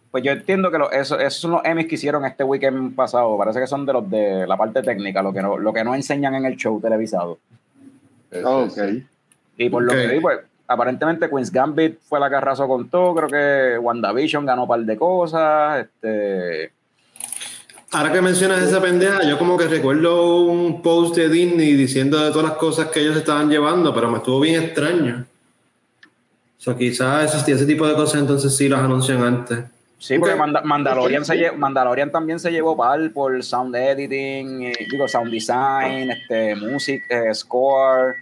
Pues 0.10 0.24
yo 0.24 0.32
entiendo 0.32 0.72
que 0.72 0.78
esos 0.98 1.34
son 1.34 1.52
los 1.52 1.66
Emmys 1.66 1.88
que 1.88 1.96
hicieron 1.96 2.24
este 2.26 2.46
weekend 2.46 2.96
pasado. 2.96 3.38
Parece 3.38 3.60
que 3.60 3.68
son 3.68 3.86
de 3.86 3.92
los 3.92 4.10
de 4.10 4.48
la 4.48 4.56
parte 4.56 4.82
técnica, 4.82 5.22
lo 5.22 5.34
que 5.34 5.42
no, 5.42 5.58
lo 5.58 5.74
que 5.74 5.84
no 5.84 5.94
enseñan 5.94 6.36
en 6.36 6.46
el 6.46 6.56
show 6.56 6.80
televisado. 6.80 7.38
ok. 8.44 8.78
Y 9.58 9.70
por 9.70 9.84
lo 9.84 9.92
que 9.92 10.08
vi, 10.08 10.20
pues, 10.22 10.40
aparentemente 10.68 11.30
Queen's 11.30 11.52
Gambit 11.52 12.00
fue 12.00 12.22
la 12.22 12.30
que 12.30 12.36
arrasó 12.38 12.66
con 12.66 12.90
todo. 12.90 13.14
Creo 13.14 13.28
que 13.28 13.78
WandaVision 13.78 14.46
ganó 14.46 14.62
un 14.62 14.68
par 14.70 14.80
de 14.80 14.96
cosas. 14.96 15.82
Este. 15.86 16.77
Ahora 17.92 18.12
que 18.12 18.22
mencionas 18.22 18.62
esa 18.62 18.82
pendeja, 18.82 19.24
yo 19.24 19.38
como 19.38 19.58
que 19.58 19.68
recuerdo 19.68 20.42
un 20.42 20.82
post 20.82 21.16
de 21.16 21.30
Disney 21.30 21.74
diciendo 21.74 22.20
de 22.20 22.32
todas 22.32 22.50
las 22.50 22.58
cosas 22.58 22.88
que 22.88 23.00
ellos 23.00 23.16
estaban 23.16 23.50
llevando, 23.50 23.94
pero 23.94 24.12
me 24.12 24.18
estuvo 24.18 24.42
bien 24.42 24.62
extraño. 24.62 25.26
O 26.58 26.62
sea, 26.62 26.76
quizás 26.76 27.34
ese, 27.34 27.52
ese 27.54 27.66
tipo 27.66 27.88
de 27.88 27.96
cosas 27.96 28.20
entonces 28.20 28.56
sí 28.56 28.68
las 28.68 28.82
anuncian 28.82 29.24
antes. 29.24 29.60
Sí, 30.00 30.20
porque 30.20 30.36
Mandalorian, 30.36 31.26
se 31.26 31.52
Mandalorian 31.54 32.12
también 32.12 32.40
se 32.40 32.52
llevó 32.52 32.78
par 32.78 33.00
por 33.14 33.44
sound 33.44 33.76
editing, 33.76 34.64
eh, 34.64 34.88
digo, 34.92 35.08
sound 35.08 35.32
design, 35.32 36.12
este, 36.12 36.56
music, 36.56 37.04
eh, 37.10 37.34
score. 37.34 38.16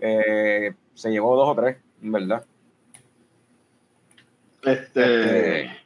Eh, 0.00 0.72
se 0.94 1.10
llevó 1.10 1.34
dos 1.34 1.48
o 1.48 1.60
tres, 1.60 1.76
en 2.02 2.12
verdad. 2.12 2.44
Este, 4.62 5.60
este, 5.60 5.77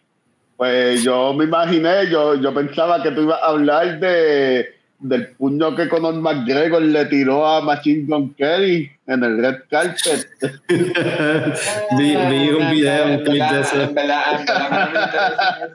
pues 0.63 1.03
yo 1.03 1.35
me 1.35 1.43
imaginé, 1.47 2.09
yo, 2.09 2.37
yo 2.37 2.55
pensaba 2.55 3.03
que 3.03 3.11
tú 3.11 3.23
ibas 3.23 3.43
a 3.43 3.47
hablar 3.47 3.99
de 3.99 4.77
del 5.01 5.31
puño 5.31 5.75
que 5.75 5.89
Conor 5.89 6.15
McGregor 6.15 6.81
le 6.83 7.05
tiró 7.07 7.45
a 7.45 7.61
Machine 7.61 8.05
Gun 8.07 8.33
Kelly 8.35 8.89
en 9.09 9.25
el 9.25 9.43
red 9.43 9.57
carpet. 9.69 10.29
vi, 11.99 12.15
vi, 12.15 12.51
un 12.51 12.71
video, 12.71 13.07
un 13.07 13.25
clip 13.25 13.43
de 13.43 13.61
eso. 13.61 13.83
En 13.83 13.93
verdad, 13.93 14.39
en 14.39 14.47
verdad 14.47 15.73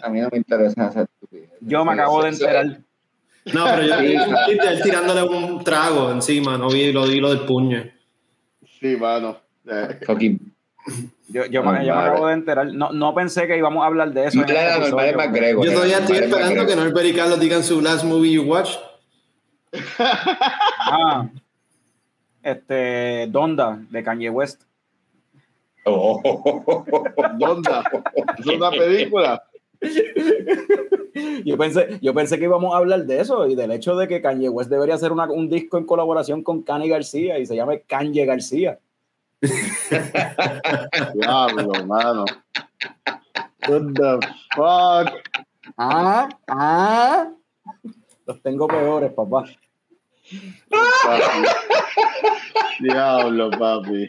A 0.00 0.08
mí 0.08 0.20
no 0.20 0.28
me 0.32 0.38
interesa 0.38 0.88
esa 0.88 1.02
estupidez. 1.02 1.50
Yo 1.60 1.84
me 1.84 1.92
acabo 1.92 2.22
de 2.22 2.30
enterar. 2.30 2.64
No, 3.52 3.66
pero 3.66 3.82
yo 3.82 3.98
vi 3.98 4.16
un 4.16 4.34
clip 4.46 4.62
de 4.62 4.68
él 4.68 4.80
tirándole 4.82 5.22
un 5.22 5.62
trago 5.62 6.12
encima, 6.12 6.56
no 6.56 6.70
vi 6.70 6.92
lo, 6.92 7.06
vi 7.06 7.20
lo 7.20 7.28
del 7.28 7.40
puño. 7.40 7.84
Sí, 8.80 8.96
mano. 8.96 9.36
Fucking 10.06 10.55
yo, 11.28 11.46
yo, 11.46 11.62
me, 11.62 11.90
acabo 11.90 12.28
de 12.28 12.34
enterar. 12.34 12.72
No, 12.72 12.92
no, 12.92 13.14
pensé 13.14 13.46
que 13.46 13.56
íbamos 13.56 13.82
a 13.82 13.86
hablar 13.86 14.12
de 14.12 14.26
eso. 14.26 14.40
Este 14.40 14.54
yo 14.54 15.72
todavía 15.72 15.98
estoy 15.98 16.18
esperando 16.18 16.66
que 16.66 16.76
Norbert 16.76 17.06
y 17.06 17.14
Carlos 17.14 17.40
digan 17.40 17.64
su 17.64 17.80
last 17.80 18.04
movie 18.04 18.32
you 18.32 18.42
watch. 18.42 18.76
ah, 19.98 21.28
este, 22.42 23.26
Donda, 23.28 23.80
de 23.90 24.02
Kanye 24.04 24.30
West. 24.30 24.62
Oh. 25.84 26.20
Donda, 27.38 27.84
es 28.38 28.46
una 28.46 28.70
película. 28.70 29.42
yo 31.44 31.58
pensé, 31.58 31.98
yo 32.00 32.14
pensé 32.14 32.38
que 32.38 32.44
íbamos 32.44 32.74
a 32.74 32.78
hablar 32.78 33.04
de 33.04 33.20
eso 33.20 33.46
y 33.46 33.54
del 33.54 33.72
hecho 33.72 33.96
de 33.96 34.08
que 34.08 34.20
Kanye 34.20 34.48
West 34.48 34.70
debería 34.70 34.94
hacer 34.94 35.12
una, 35.12 35.24
un 35.30 35.48
disco 35.48 35.76
en 35.78 35.84
colaboración 35.84 36.42
con 36.42 36.62
Kanye 36.62 36.88
García 36.88 37.38
y 37.38 37.46
se 37.46 37.56
llame 37.56 37.82
Kanye 37.82 38.24
García. 38.24 38.78
Diablo, 41.14 41.86
mano. 41.86 42.24
What 43.68 43.94
the 43.94 44.20
fuck? 44.54 45.12
Ah, 45.76 46.28
ah. 46.48 47.30
Los 48.26 48.42
tengo 48.42 48.66
peores, 48.66 49.12
papá. 49.12 49.44
Diablo, 52.80 53.50
papi. 53.50 54.08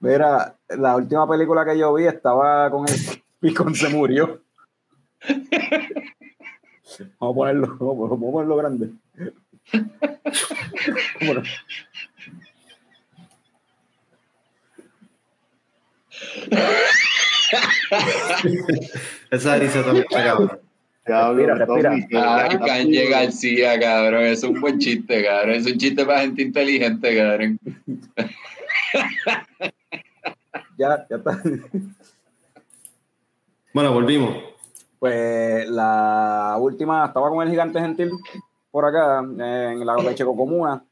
Mira, 0.00 0.56
la 0.68 0.96
última 0.96 1.28
película 1.28 1.64
que 1.64 1.78
yo 1.78 1.94
vi 1.94 2.06
estaba 2.06 2.70
con 2.70 2.88
el 2.88 2.94
Picón 3.40 3.74
se 3.74 3.88
murió. 3.88 4.42
Vamos 7.18 7.20
a 7.20 7.34
ponerlo, 7.34 7.76
vamos 7.78 8.12
a 8.12 8.16
ponerlo 8.16 8.56
grande. 8.56 8.90
Esa 19.30 19.56
risa 19.56 19.82
también 19.82 20.04
está 20.08 20.24
cabrón. 20.24 20.60
Respira, 21.04 21.54
respira. 21.54 22.44
Ay, 22.44 22.58
Kanye 22.58 23.08
García, 23.08 23.80
cabrón. 23.80 24.24
Es 24.24 24.42
un 24.44 24.60
buen 24.60 24.78
chiste, 24.78 25.24
cabrón. 25.24 25.54
Es 25.56 25.64
un 25.66 25.78
chiste 25.78 26.04
para 26.04 26.20
gente 26.20 26.42
inteligente, 26.42 27.16
cabrón. 27.16 27.58
ya, 30.78 31.06
ya 31.08 31.16
está. 31.16 31.42
Bueno, 33.72 33.92
volvimos. 33.92 34.36
Pues 34.98 35.68
la 35.68 36.56
última, 36.60 37.06
estaba 37.06 37.30
con 37.30 37.42
el 37.42 37.50
gigante 37.50 37.80
gentil 37.80 38.10
por 38.70 38.84
acá, 38.84 39.20
en 39.20 39.84
la 39.84 39.96
leche 39.96 40.24
comuna. 40.24 40.84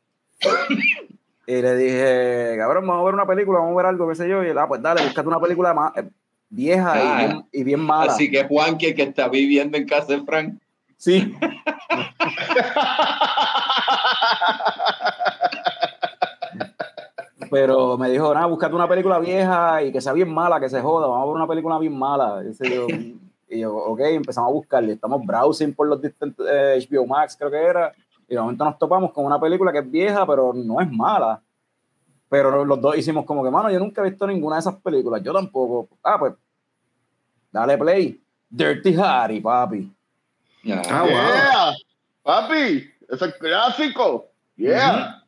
Y 1.49 1.63
le 1.63 1.77
dije, 1.79 2.57
cabrón, 2.59 2.87
vamos 2.87 3.01
a 3.01 3.05
ver 3.07 3.15
una 3.15 3.25
película, 3.25 3.61
vamos 3.61 3.73
a 3.73 3.77
ver 3.79 3.87
algo, 3.87 4.07
qué 4.07 4.17
sé 4.17 4.29
yo. 4.29 4.45
Y 4.45 4.49
él, 4.49 4.59
ah, 4.59 4.69
pues 4.69 4.83
dale, 4.83 5.03
búscate 5.03 5.29
una 5.29 5.41
película 5.41 5.73
más, 5.73 5.97
eh, 5.97 6.07
vieja 6.51 6.95
y, 6.95 7.07
ah. 7.07 7.17
bien, 7.17 7.43
y, 7.51 7.65
bien, 7.65 7.81
mala. 7.81 8.13
Así 8.13 8.31
que 8.31 8.45
Juan, 8.45 8.77
que, 8.77 8.95
que 8.95 9.05
está 9.05 9.29
viviendo 9.29 9.79
en 9.79 9.87
casa 9.87 10.13
de 10.13 10.23
Frank. 10.27 10.61
Sí. 10.99 11.35
Pero 17.51 17.97
me 17.97 18.11
dijo, 18.11 18.35
nada, 18.35 18.45
búscate 18.45 18.75
una 18.75 18.87
película 18.87 19.19
vieja 19.19 19.83
y 19.83 19.91
que 19.91 20.03
sea 20.03 20.13
bien 20.13 20.31
mala, 20.31 20.61
que 20.61 20.69
se 20.69 20.83
joda, 20.83 21.07
vamos 21.07 21.23
a 21.23 21.27
ver 21.29 21.37
una 21.37 21.47
película 21.47 21.79
bien 21.79 21.99
mala. 21.99 22.43
Y 23.49 23.61
yo, 23.61 23.75
ok, 23.75 24.01
empezamos 24.01 24.51
a 24.51 24.53
buscarle, 24.53 24.93
estamos 24.93 25.25
browsing 25.25 25.73
por 25.73 25.89
los 25.89 26.03
distintos 26.03 26.47
HBO 26.47 27.05
eh, 27.05 27.07
Max, 27.09 27.35
creo 27.39 27.51
que 27.51 27.57
era, 27.57 27.95
y 28.29 28.35
de 28.35 28.41
momento 28.41 28.65
nos 28.65 28.79
topamos 28.79 29.13
con 29.13 29.25
una 29.25 29.41
película 29.41 29.73
que 29.73 29.79
es 29.79 29.91
vieja, 29.91 30.27
pero 30.27 30.53
no 30.53 30.81
es 30.81 30.91
mala. 30.91 31.41
Pero 32.29 32.65
los 32.65 32.81
dos 32.81 32.97
hicimos 32.97 33.25
como 33.25 33.43
que, 33.43 33.51
mano, 33.51 33.71
yo 33.71 33.79
nunca 33.79 34.03
he 34.03 34.11
visto 34.11 34.27
ninguna 34.27 34.57
de 34.57 34.61
esas 34.61 34.77
películas, 34.77 35.23
yo 35.23 35.33
tampoco. 35.33 35.89
Ah, 36.03 36.19
pues, 36.19 36.35
dale 37.51 37.79
play. 37.79 38.23
Dirty 38.51 38.95
Harry, 39.01 39.41
papi. 39.41 39.91
Ah, 40.91 41.07
yeah. 41.07 41.73
Papi, 42.23 42.91
ese 43.09 43.25
es 43.25 43.35
clásico. 43.35 44.27
Yeah. 44.57 45.25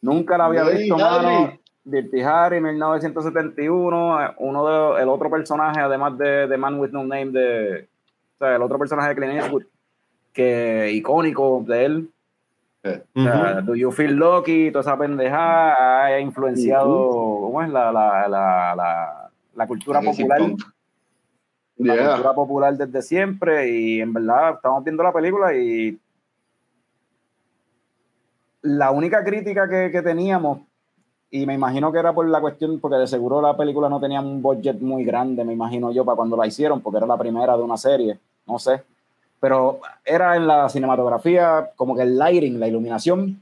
Nunca 0.00 0.36
la 0.36 0.46
había 0.46 0.64
visto, 0.64 0.96
mano. 0.96 1.58
Dirty 1.84 2.20
Harry, 2.20 2.60
1971, 2.60 4.22
eh, 4.22 4.34
uno 4.38 4.66
de 4.66 5.02
el 5.02 5.08
otro 5.08 5.30
personaje, 5.30 5.80
además 5.80 6.18
de, 6.18 6.46
de 6.46 6.56
Man 6.56 6.78
with 6.78 6.90
No 6.90 7.02
Name, 7.04 7.26
de, 7.26 7.88
o 8.34 8.38
sea, 8.38 8.56
el 8.56 8.62
otro 8.62 8.78
personaje 8.78 9.08
de 9.10 9.14
Clint 9.14 9.34
Eastwood, 9.34 9.62
que 10.38 10.92
icónico 10.92 11.64
de 11.66 11.84
él. 11.84 12.10
o 12.84 13.20
sea, 13.20 13.60
Do 13.60 13.74
You 13.74 13.90
Feel 13.90 14.14
Lucky, 14.14 14.70
toda 14.70 14.82
esa 14.82 14.96
pendejada 14.96 16.04
ha 16.04 16.20
influenciado, 16.20 17.08
¿cómo 17.40 17.60
es? 17.60 17.68
La, 17.70 17.90
la, 17.90 18.28
la, 18.28 19.30
la 19.56 19.66
cultura 19.66 20.00
popular. 20.00 20.40
La 21.78 21.96
cultura 21.96 22.34
popular 22.34 22.76
desde 22.76 23.02
siempre 23.02 23.68
y 23.68 24.00
en 24.00 24.12
verdad 24.12 24.54
estamos 24.54 24.84
viendo 24.84 25.02
la 25.02 25.12
película 25.12 25.52
y 25.56 25.98
la 28.62 28.92
única 28.92 29.24
crítica 29.24 29.68
que, 29.68 29.90
que 29.90 30.02
teníamos 30.02 30.60
y 31.32 31.46
me 31.46 31.54
imagino 31.54 31.90
que 31.90 31.98
era 31.98 32.12
por 32.12 32.28
la 32.28 32.40
cuestión, 32.40 32.78
porque 32.78 32.96
de 32.96 33.08
seguro 33.08 33.42
la 33.42 33.56
película 33.56 33.88
no 33.88 33.98
tenía 33.98 34.20
un 34.20 34.40
budget 34.40 34.80
muy 34.80 35.04
grande, 35.04 35.44
me 35.44 35.52
imagino 35.52 35.90
yo, 35.90 36.04
para 36.04 36.14
cuando 36.14 36.36
la 36.36 36.46
hicieron, 36.46 36.80
porque 36.80 36.98
era 36.98 37.06
la 37.08 37.18
primera 37.18 37.56
de 37.56 37.62
una 37.64 37.76
serie, 37.76 38.20
no 38.46 38.56
sé. 38.60 38.84
Pero 39.40 39.80
era 40.04 40.36
en 40.36 40.46
la 40.46 40.68
cinematografía, 40.68 41.70
como 41.76 41.94
que 41.94 42.02
el 42.02 42.18
lighting, 42.18 42.58
la 42.58 42.66
iluminación, 42.66 43.40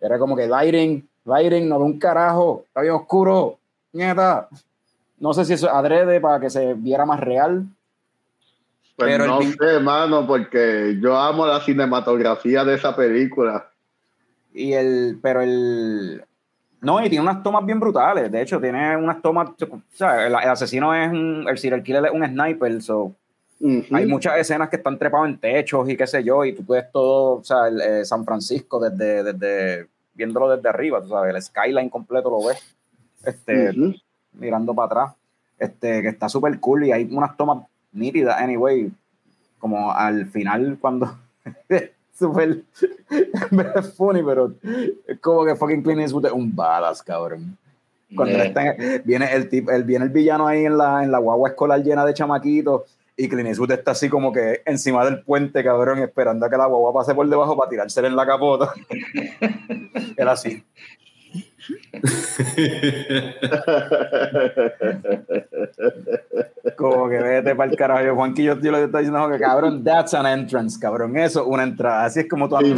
era 0.00 0.18
como 0.18 0.36
que 0.36 0.46
lighting, 0.46 1.08
lighting, 1.24 1.68
no 1.68 1.78
de 1.78 1.84
un 1.84 1.98
carajo, 1.98 2.64
está 2.66 2.80
bien 2.80 2.94
oscuro, 2.94 3.58
nieta. 3.92 4.48
No 5.18 5.32
sé 5.32 5.44
si 5.44 5.52
eso 5.52 5.66
es 5.66 5.72
adrede 5.72 6.20
para 6.20 6.40
que 6.40 6.50
se 6.50 6.74
viera 6.74 7.06
más 7.06 7.20
real. 7.20 7.66
Pues 8.96 9.10
pero 9.10 9.26
no 9.26 9.42
sé, 9.42 9.56
hermano, 9.60 10.26
porque 10.26 10.98
yo 11.00 11.16
amo 11.16 11.46
la 11.46 11.60
cinematografía 11.60 12.64
de 12.64 12.74
esa 12.74 12.96
película. 12.96 13.70
Y 14.52 14.72
el, 14.72 15.18
pero 15.22 15.42
el, 15.42 16.24
no, 16.80 17.04
y 17.04 17.08
tiene 17.08 17.22
unas 17.22 17.42
tomas 17.42 17.64
bien 17.64 17.80
brutales. 17.80 18.30
De 18.30 18.42
hecho, 18.42 18.60
tiene 18.60 18.96
unas 18.96 19.20
tomas. 19.22 19.50
O 19.60 19.80
sea, 19.92 20.26
el, 20.26 20.34
asesino 20.34 20.94
es 20.94 21.10
un. 21.10 21.46
El 21.48 21.58
serial 21.58 21.82
killer 21.82 22.06
es 22.06 22.12
un 22.12 22.24
sniper. 22.24 22.80
So, 22.82 23.12
Hay 23.90 24.06
muchas 24.06 24.38
escenas 24.38 24.68
que 24.68 24.76
están 24.76 24.98
trepados 24.98 25.28
en 25.28 25.38
techos 25.38 25.88
y 25.88 25.96
qué 25.96 26.06
sé 26.06 26.22
yo. 26.22 26.44
Y 26.44 26.52
tú 26.52 26.64
puedes 26.64 26.90
todo. 26.92 27.36
O 27.36 27.44
sea, 27.44 27.68
el, 27.68 27.80
eh, 27.80 28.04
San 28.04 28.24
Francisco 28.24 28.78
desde, 28.78 29.22
desde. 29.22 29.88
Viéndolo 30.14 30.48
desde 30.54 30.68
arriba, 30.68 31.00
tú 31.02 31.08
sabes. 31.08 31.34
El 31.34 31.42
skyline 31.42 31.90
completo 31.90 32.30
lo 32.30 32.46
ves. 32.46 32.76
Este. 33.24 33.72
Mirando 34.32 34.74
para 34.74 34.86
atrás. 34.86 35.14
Este, 35.58 36.02
que 36.02 36.08
está 36.08 36.28
súper 36.28 36.58
cool. 36.60 36.84
Y 36.84 36.92
hay 36.92 37.08
unas 37.10 37.36
tomas 37.36 37.64
nítidas, 37.92 38.40
anyway. 38.40 38.90
Como 39.58 39.90
al 39.92 40.26
final, 40.26 40.76
cuando. 40.80 41.18
súper 42.18 42.62
funny, 43.96 44.22
pero 44.22 44.54
como 45.20 45.44
que 45.44 45.54
fucking 45.54 45.82
Clint 45.82 46.00
Eastwood 46.00 46.26
es 46.26 46.32
un 46.32 46.54
badass, 46.54 47.02
cabrón. 47.02 47.56
Cuando 48.14 48.38
viene 49.04 49.32
el 49.32 49.48
tipo, 49.48 49.70
el, 49.70 49.82
viene 49.82 50.04
el 50.04 50.10
villano 50.10 50.46
ahí 50.46 50.64
en 50.64 50.78
la, 50.78 51.02
en 51.02 51.10
la 51.10 51.18
guagua 51.18 51.48
escolar 51.50 51.82
llena 51.82 52.04
de 52.04 52.14
chamaquitos 52.14 52.82
y 53.16 53.28
Clint 53.28 53.48
Eastwood 53.48 53.72
está 53.72 53.92
así 53.92 54.08
como 54.08 54.32
que 54.32 54.62
encima 54.66 55.04
del 55.04 55.22
puente, 55.22 55.62
cabrón, 55.64 56.00
esperando 56.00 56.46
a 56.46 56.50
que 56.50 56.56
la 56.56 56.66
guagua 56.66 56.92
pase 56.92 57.14
por 57.14 57.28
debajo 57.28 57.56
para 57.56 57.70
tirársela 57.70 58.08
en 58.08 58.16
la 58.16 58.26
capota. 58.26 58.72
Era 60.16 60.32
así. 60.32 60.64
Como 66.76 67.08
que 67.08 67.16
vete 67.16 67.54
para 67.54 67.70
el 67.70 67.76
carajo. 67.76 68.14
Juanquillo, 68.14 68.60
yo 68.60 68.70
le 68.70 68.84
estoy 68.84 69.04
diciendo 69.04 69.30
que 69.30 69.38
cabrón, 69.38 69.82
that's 69.82 70.12
an 70.14 70.26
entrance, 70.26 70.78
cabrón. 70.78 71.16
Eso, 71.16 71.46
una 71.46 71.62
entrada. 71.64 72.04
Así 72.04 72.20
es 72.20 72.28
como 72.28 72.48
tú 72.48 72.56
sí, 72.60 72.74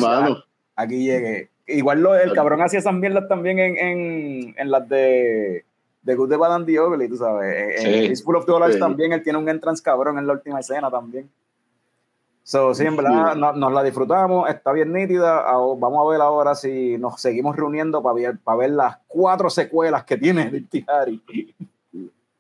aquí 0.77 1.05
llegué. 1.05 1.51
Igual 1.67 2.01
lo, 2.01 2.15
el 2.15 2.33
cabrón 2.33 2.63
hacía 2.63 2.79
esas 2.79 2.95
mierdas 2.95 3.29
también 3.29 3.59
en, 3.59 3.77
en, 3.77 4.55
en 4.57 4.71
las 4.71 4.89
de, 4.89 5.67
de 6.03 6.15
Good, 6.15 6.31
the 6.31 6.37
Bad 6.37 6.55
and 6.55 6.67
the 6.67 6.81
Ugly, 6.81 7.09
tú 7.09 7.17
sabes. 7.17 7.85
En, 7.85 8.17
Full 8.17 8.37
of 8.37 8.47
Dollars 8.47 8.79
también 8.79 9.13
él 9.13 9.23
tiene 9.23 9.39
un 9.39 9.49
entrance 9.49 9.83
cabrón 9.83 10.19
en 10.19 10.27
la 10.27 10.33
última 10.35 10.61
escena 10.61 10.91
también. 10.91 11.29
So, 12.43 12.75
sí, 12.75 12.87
en 12.87 12.97
verdad 12.97 13.37
nos, 13.37 13.73
la 13.73 13.83
disfrutamos, 13.83 14.49
está 14.49 14.73
bien 14.73 14.91
nítida. 14.91 15.43
Vamos 15.43 16.07
a 16.07 16.11
ver 16.11 16.21
ahora 16.23 16.55
si 16.55 16.97
nos 16.97 17.21
seguimos 17.21 17.55
reuniendo 17.55 18.03
para 18.03 18.15
ver, 18.15 18.39
para 18.39 18.59
ver 18.59 18.71
las 18.71 18.97
cuatro 19.07 19.51
secuelas 19.51 20.05
que 20.05 20.17
tiene 20.17 20.51
Dirty 20.51 20.85
Harry. 20.89 21.23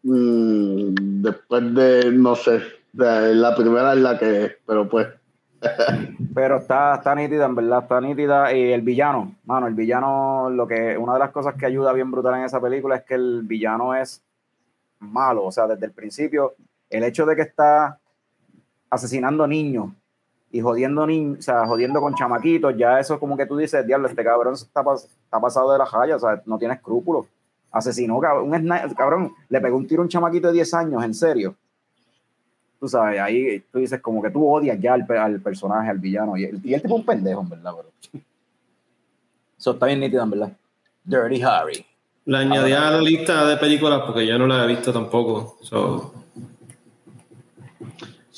Mm, 0.02 1.22
después 1.22 1.74
de, 1.74 2.10
no 2.10 2.34
sé, 2.36 2.62
la 2.94 3.54
primera 3.54 3.92
es 3.92 3.98
la 3.98 4.18
que 4.18 4.56
pero 4.66 4.88
pues. 4.88 5.08
Pero 6.34 6.58
está, 6.58 6.94
está 6.96 7.14
nítida, 7.14 7.46
en 7.46 7.54
verdad, 7.54 7.82
está 7.82 8.00
nítida. 8.00 8.52
Y 8.52 8.72
el 8.72 8.82
villano, 8.82 9.34
mano, 9.44 9.66
el 9.66 9.74
villano, 9.74 10.50
lo 10.50 10.66
que 10.66 10.96
una 10.96 11.14
de 11.14 11.18
las 11.18 11.30
cosas 11.30 11.54
que 11.54 11.66
ayuda 11.66 11.92
bien 11.92 12.10
brutal 12.10 12.34
en 12.36 12.44
esa 12.44 12.60
película 12.60 12.96
es 12.96 13.04
que 13.04 13.14
el 13.14 13.42
villano 13.42 13.94
es 13.94 14.22
malo, 15.00 15.44
o 15.44 15.52
sea, 15.52 15.66
desde 15.66 15.86
el 15.86 15.92
principio, 15.92 16.54
el 16.90 17.04
hecho 17.04 17.26
de 17.26 17.36
que 17.36 17.42
está 17.42 17.98
asesinando 18.90 19.46
niños 19.46 19.92
y 20.50 20.60
jodiendo 20.60 21.06
niños, 21.06 21.38
o 21.40 21.42
sea, 21.42 21.66
jodiendo 21.66 22.00
con 22.00 22.14
chamaquitos, 22.14 22.76
ya 22.76 22.98
eso 22.98 23.14
es 23.14 23.20
como 23.20 23.36
que 23.36 23.46
tú 23.46 23.56
dices, 23.56 23.86
diablo, 23.86 24.08
este 24.08 24.24
cabrón 24.24 24.54
está, 24.54 24.82
pasado 25.40 25.72
de 25.72 25.78
la 25.78 25.86
jaya, 25.86 26.16
o 26.16 26.18
sea, 26.18 26.42
no 26.46 26.58
tiene 26.58 26.74
escrúpulos. 26.74 27.26
Asesinó, 27.70 28.18
cabrón, 28.18 28.50
cabrón, 28.96 29.32
le 29.50 29.60
pegó 29.60 29.76
un 29.76 29.86
tiro 29.86 30.00
a 30.00 30.04
un 30.04 30.08
chamaquito 30.08 30.48
de 30.48 30.54
10 30.54 30.74
años, 30.74 31.04
en 31.04 31.14
serio. 31.14 31.54
Tú 32.80 32.88
sabes, 32.88 33.20
ahí 33.20 33.62
tú 33.72 33.78
dices 33.78 34.00
como 34.00 34.22
que 34.22 34.30
tú 34.30 34.48
odias 34.48 34.78
ya 34.80 34.94
al, 34.94 35.06
personaje, 35.40 35.90
al 35.90 35.98
villano, 35.98 36.36
y 36.36 36.44
el, 36.44 36.60
y 36.64 36.74
el 36.74 36.82
tipo 36.82 36.94
es 36.94 37.00
un 37.00 37.06
pendejo, 37.06 37.40
en 37.40 37.48
verdad, 37.48 37.72
bro. 37.72 38.20
Eso 39.58 39.70
está 39.72 39.86
bien 39.86 40.00
nítido, 40.00 40.22
en 40.22 40.30
verdad. 40.30 40.52
Dirty 41.04 41.42
Harry. 41.42 41.84
La 42.26 42.40
añadí 42.40 42.72
a 42.72 42.90
la 42.90 43.00
lista 43.00 43.46
de 43.46 43.56
películas 43.56 44.02
porque 44.04 44.26
yo 44.26 44.38
no 44.38 44.46
la 44.46 44.64
he 44.64 44.66
visto 44.66 44.92
tampoco. 44.92 45.56
So 45.62 46.12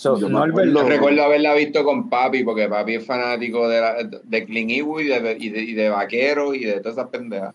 yo 0.03 0.82
recuerdo 0.84 1.22
haberla 1.22 1.55
visto 1.55 1.84
con 1.84 2.09
papi, 2.09 2.45
porque 2.45 2.68
papi 2.68 2.95
es 2.97 3.07
fanático 3.07 3.68
de, 3.68 3.80
la, 3.80 3.95
de 4.22 4.45
Clint 4.45 4.70
Eastwood 4.70 5.01
y 5.03 5.09
de, 5.09 5.36
y 5.38 5.49
de, 5.51 5.62
y 5.62 5.74
de 5.74 5.91
vaqueros 5.91 6.57
y 6.57 6.64
de 6.64 6.80
todas 6.80 6.97
esas 6.97 7.11
pendejas. 7.11 7.55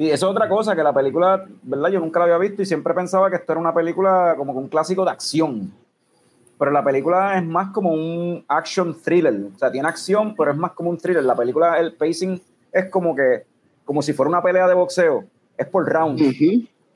Y 0.00 0.10
eso 0.10 0.30
es 0.30 0.32
otra 0.32 0.48
cosa, 0.48 0.74
que 0.74 0.82
la 0.82 0.94
película, 0.94 1.44
¿verdad? 1.62 1.90
Yo 1.90 2.00
nunca 2.00 2.20
la 2.20 2.24
había 2.24 2.38
visto 2.38 2.62
y 2.62 2.64
siempre 2.64 2.94
pensaba 2.94 3.28
que 3.28 3.36
esto 3.36 3.52
era 3.52 3.60
una 3.60 3.74
película 3.74 4.32
como 4.34 4.54
un 4.54 4.66
clásico 4.66 5.04
de 5.04 5.10
acción. 5.10 5.74
Pero 6.58 6.70
la 6.70 6.82
película 6.82 7.36
es 7.36 7.44
más 7.44 7.68
como 7.68 7.92
un 7.92 8.42
action 8.48 8.96
thriller. 8.98 9.48
O 9.54 9.58
sea, 9.58 9.70
tiene 9.70 9.86
acción, 9.86 10.34
pero 10.34 10.52
es 10.52 10.56
más 10.56 10.72
como 10.72 10.88
un 10.88 10.96
thriller. 10.96 11.22
La 11.22 11.36
película, 11.36 11.78
el 11.78 11.92
pacing 11.92 12.40
es 12.72 12.86
como 12.86 13.14
que, 13.14 13.44
como 13.84 14.00
si 14.00 14.14
fuera 14.14 14.30
una 14.30 14.42
pelea 14.42 14.66
de 14.66 14.72
boxeo. 14.72 15.24
Es 15.58 15.66
por 15.66 15.86
round. 15.86 16.18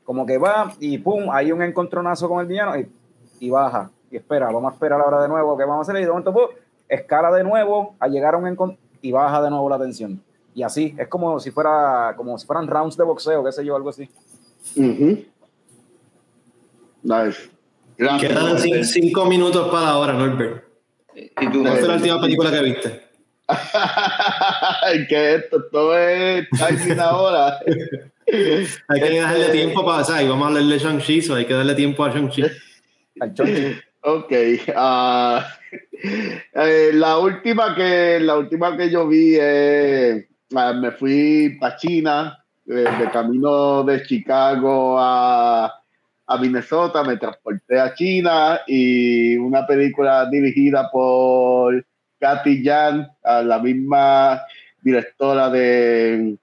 Como 0.02 0.24
que 0.24 0.38
va 0.38 0.72
y 0.80 0.96
pum, 0.96 1.28
hay 1.30 1.52
un 1.52 1.60
encontronazo 1.60 2.26
con 2.26 2.40
el 2.40 2.46
villano 2.46 2.74
y, 2.78 2.90
y 3.38 3.50
baja 3.50 3.90
y 4.10 4.16
espera, 4.16 4.46
vamos 4.46 4.72
a 4.72 4.74
esperar 4.76 5.02
ahora 5.02 5.20
de 5.20 5.28
nuevo, 5.28 5.58
que 5.58 5.64
vamos 5.64 5.86
a 5.86 5.92
hacer? 5.92 6.00
Y 6.00 6.06
de 6.06 6.10
momento, 6.10 6.32
pues, 6.32 6.48
escala 6.88 7.30
de 7.32 7.44
nuevo 7.44 7.96
a 8.00 8.08
llegar 8.08 8.32
a 8.32 8.38
un 8.38 8.78
y 9.02 9.12
baja 9.12 9.42
de 9.42 9.50
nuevo 9.50 9.68
la 9.68 9.78
tensión. 9.78 10.22
Y 10.54 10.62
así, 10.62 10.94
es 10.96 11.08
como 11.08 11.40
si 11.40 11.50
fuera, 11.50 12.14
como 12.16 12.38
si 12.38 12.46
fueran 12.46 12.66
rounds 12.66 12.96
de 12.96 13.04
boxeo, 13.04 13.44
qué 13.44 13.52
sé 13.52 13.64
yo, 13.64 13.74
algo 13.74 13.90
así. 13.90 14.08
Nice. 17.02 17.50
Quedan 17.96 18.84
cinco 18.84 19.24
minutos 19.26 19.68
para 19.70 19.88
ahora, 19.88 20.12
Norbert. 20.12 20.64
¿Y 21.14 21.50
tú? 21.50 21.62
¿Cuál 21.62 21.78
fue 21.78 21.88
la 21.88 21.94
última 21.94 22.20
película 22.20 22.50
que 22.50 22.62
viste? 22.62 23.04
que 25.08 25.34
esto 25.34 25.64
todo 25.70 25.96
es 25.98 26.48
ahora. 26.98 27.58
hay 28.26 29.00
que 29.00 29.20
darle 29.20 29.48
tiempo 29.50 29.84
para 29.84 29.98
pasar 29.98 30.22
y 30.22 30.28
vamos 30.28 30.46
a 30.46 30.48
hablar 30.48 30.64
de 30.64 30.78
Shang-Chi, 30.78 31.32
hay 31.32 31.44
que 31.44 31.54
darle 31.54 31.74
tiempo 31.74 32.04
a 32.04 32.10
Shang-Chi. 32.10 32.42
ok. 34.00 34.32
Uh, 34.68 35.40
eh, 36.54 36.90
la, 36.94 37.18
última 37.18 37.74
que, 37.74 38.18
la 38.20 38.38
última 38.38 38.76
que 38.76 38.90
yo 38.90 39.06
vi, 39.06 39.36
eh, 39.38 40.26
me 40.54 40.90
fui 40.92 41.56
para 41.60 41.76
China, 41.76 42.44
eh, 42.66 42.86
de 42.98 43.10
camino 43.10 43.82
de 43.82 44.02
Chicago 44.04 44.96
a, 44.98 45.72
a 46.26 46.38
Minnesota, 46.38 47.02
me 47.04 47.16
transporté 47.16 47.78
a 47.78 47.94
China 47.94 48.60
y 48.66 49.36
una 49.36 49.66
película 49.66 50.28
dirigida 50.30 50.90
por 50.90 51.84
Katy 52.18 52.64
Jan, 52.64 53.08
la 53.22 53.58
misma 53.58 54.40
directora 54.82 55.50
de, 55.50 56.36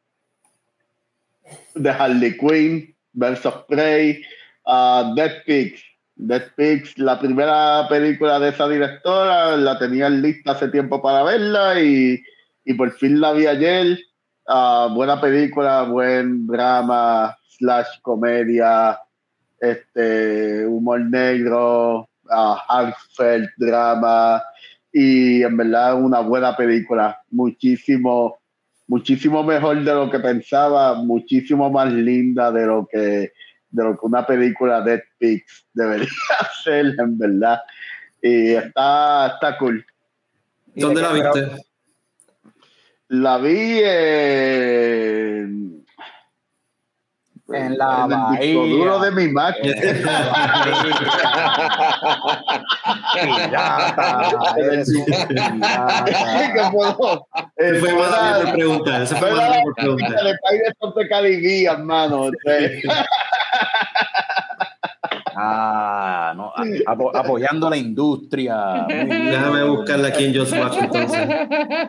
de 1.75 1.89
Harley 1.89 2.37
Quinn, 2.37 2.95
versus 3.13 3.53
Prey, 3.67 4.23
uh, 4.65 5.13
Dead 5.15 5.43
Pigs. 5.45 5.83
Dead 6.15 6.43
Pigs, 6.55 6.97
la 6.99 7.19
primera 7.19 7.87
película 7.89 8.39
de 8.39 8.49
esa 8.49 8.67
directora, 8.67 9.57
la 9.57 9.79
tenía 9.79 10.07
lista 10.09 10.51
hace 10.51 10.67
tiempo 10.67 11.01
para 11.01 11.23
verla 11.23 11.81
y, 11.81 12.21
y 12.65 12.73
por 12.73 12.91
fin 12.91 13.19
la 13.19 13.33
vi 13.33 13.47
ayer. 13.47 13.97
Uh, 14.47 14.93
buena 14.93 15.21
película, 15.21 15.83
buen 15.83 16.45
drama, 16.47 17.35
slash 17.57 18.01
comedia, 18.01 18.99
este, 19.59 20.65
humor 20.65 21.01
negro, 21.01 22.09
uh, 22.25 22.55
heartfelt 22.67 23.49
drama, 23.57 24.41
y 24.91 25.43
en 25.43 25.55
verdad 25.55 25.95
una 25.95 26.19
buena 26.19 26.55
película, 26.55 27.21
muchísimo, 27.29 28.39
muchísimo 28.87 29.43
mejor 29.43 29.83
de 29.83 29.93
lo 29.93 30.09
que 30.09 30.19
pensaba, 30.19 30.95
muchísimo 30.95 31.69
más 31.69 31.93
linda 31.93 32.51
de 32.51 32.65
lo 32.65 32.87
que, 32.91 33.31
de 33.69 33.83
lo 33.83 33.93
que 33.93 34.05
una 34.05 34.25
película 34.25 34.81
de 34.81 35.01
Pix 35.17 35.65
debería 35.73 36.07
ser, 36.63 36.95
en 36.99 37.17
verdad. 37.17 37.59
Y 38.21 38.51
está, 38.51 39.27
está 39.27 39.57
cool. 39.57 39.85
¿Dónde 40.75 41.01
la 41.01 41.13
viste? 41.13 41.70
La 43.13 43.37
vi 43.39 43.81
en 43.83 45.51
en 47.53 47.77
la 47.77 48.03
en 48.03 48.09
bahía. 48.09 48.53
duro 48.53 48.99
de 48.99 49.11
mi 49.11 49.27
máquina. 49.27 49.75
Eres 54.55 54.87
un 54.95 55.03
Ese 57.57 57.79
fue 57.81 57.93
más 57.93 58.39
por 58.39 58.53
preguntar. 58.53 59.01
Ese 59.01 59.17
fue 59.17 59.33
más 59.33 59.57
por 59.61 59.75
preguntar. 59.75 60.11
De 60.11 60.33
Pirates 60.49 60.77
de 61.33 61.65
hermano. 61.65 62.31
Ah, 65.35 66.33
no, 66.35 66.53
apo 66.85 67.15
apoyando 67.15 67.69
la 67.69 67.77
industria. 67.77 68.85
Déjame 68.87 69.63
buscarla 69.63 70.09
aquí 70.09 70.25
en 70.25 70.35
Just 70.35 70.53
Watch 70.53 70.77
entonces. 70.77 71.27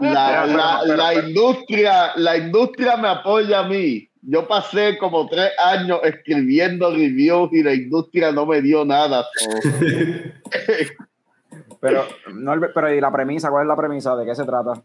La, 0.00 0.46
la, 0.46 0.82
la, 0.84 1.14
industria, 1.14 2.12
la 2.16 2.36
industria 2.36 2.96
me 2.96 3.08
apoya 3.08 3.60
a 3.60 3.62
mí 3.64 4.08
yo 4.22 4.46
pasé 4.46 4.96
como 4.98 5.26
tres 5.26 5.50
años 5.58 6.00
escribiendo 6.04 6.90
reviews 6.90 7.52
y 7.52 7.62
la 7.62 7.74
industria 7.74 8.30
no 8.30 8.46
me 8.46 8.62
dio 8.62 8.84
nada. 8.84 9.26
pero, 11.80 12.04
no, 12.32 12.54
pero, 12.72 12.94
¿y 12.94 13.00
la 13.00 13.10
premisa? 13.10 13.50
¿Cuál 13.50 13.64
es 13.64 13.68
la 13.68 13.76
premisa? 13.76 14.14
¿De 14.16 14.24
qué 14.24 14.34
se 14.34 14.44
trata? 14.44 14.80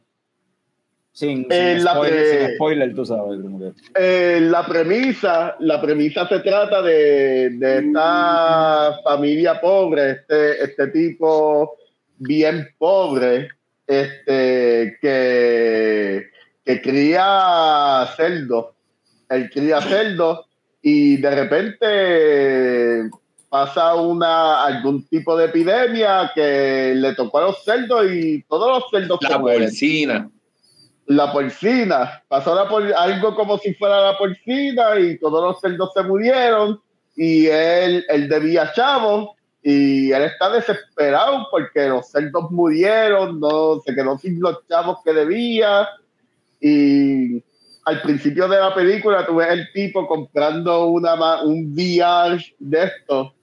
Sin, 1.18 1.47
eh, 1.49 1.84
spoiler, 2.53 2.93
tú 2.93 3.03
sabes. 3.03 3.39
Eh, 3.95 4.38
la 4.39 4.63
premisa, 4.68 5.55
la 5.61 5.82
premisa 5.82 6.28
se 6.28 6.41
trata 6.41 6.84
de, 6.84 7.49
de 7.49 7.80
esta 7.80 8.99
familia 9.03 9.59
pobre, 9.59 10.11
este, 10.11 10.63
este 10.63 10.88
tipo 10.89 11.76
bien 12.20 12.70
pobre, 12.78 13.49
este, 13.88 14.99
que, 15.01 16.28
que 16.63 16.82
cría 16.84 18.07
cerdos. 18.15 18.76
Él 19.28 19.49
cría 19.49 19.82
cerdos 19.82 20.45
y 20.84 21.18
de 21.18 21.32
repente 21.32 23.09
pasa 23.49 23.95
una 23.95 24.65
algún 24.65 25.07
tipo 25.07 25.36
de 25.36 25.45
epidemia 25.45 26.32
que 26.36 26.93
le 26.95 27.15
tocó 27.15 27.39
a 27.39 27.41
los 27.47 27.63
cerdos 27.63 28.05
y 28.11 28.43
todos 28.43 28.70
los 28.70 28.91
cerdos 28.91 29.18
la 29.28 29.41
porcina 29.41 30.30
la 31.08 31.32
porcina. 31.32 32.24
Pasó 32.28 32.58
algo 32.97 33.36
como 33.36 33.58
si 33.58 33.74
fuera 33.74 34.12
la 34.12 34.18
porcina 34.18 34.99
y 34.99 35.18
todos 35.18 35.43
los 35.43 35.60
cerdos 35.60 35.91
se 35.93 36.03
murieron 36.03 36.80
y 37.16 37.47
él, 37.47 38.05
él 38.10 38.30
debía 38.30 38.72
chavo 38.74 39.36
y 39.64 40.12
él 40.12 40.24
está 40.24 40.51
desesperado 40.51 41.47
porque 41.49 41.88
los 41.89 42.10
cerdos 42.10 42.51
murieron 42.51 43.39
no 43.39 43.82
se 43.84 43.95
quedó 43.95 44.18
sin 44.18 44.39
los 44.39 44.66
chavos 44.68 44.99
que 45.03 45.14
debía 45.14 45.88
y 46.62 47.43
al 47.86 48.01
principio 48.01 48.47
de 48.47 48.60
la 48.60 48.74
película 48.76 49.26
tú 49.26 49.36
ves 49.36 49.49
el 49.49 49.72
tipo 49.74 50.08
comprando 50.08 50.88
una, 50.88 51.41
un 51.43 51.74
VR 51.74 52.38
de 52.60 52.84
esto 52.84 53.34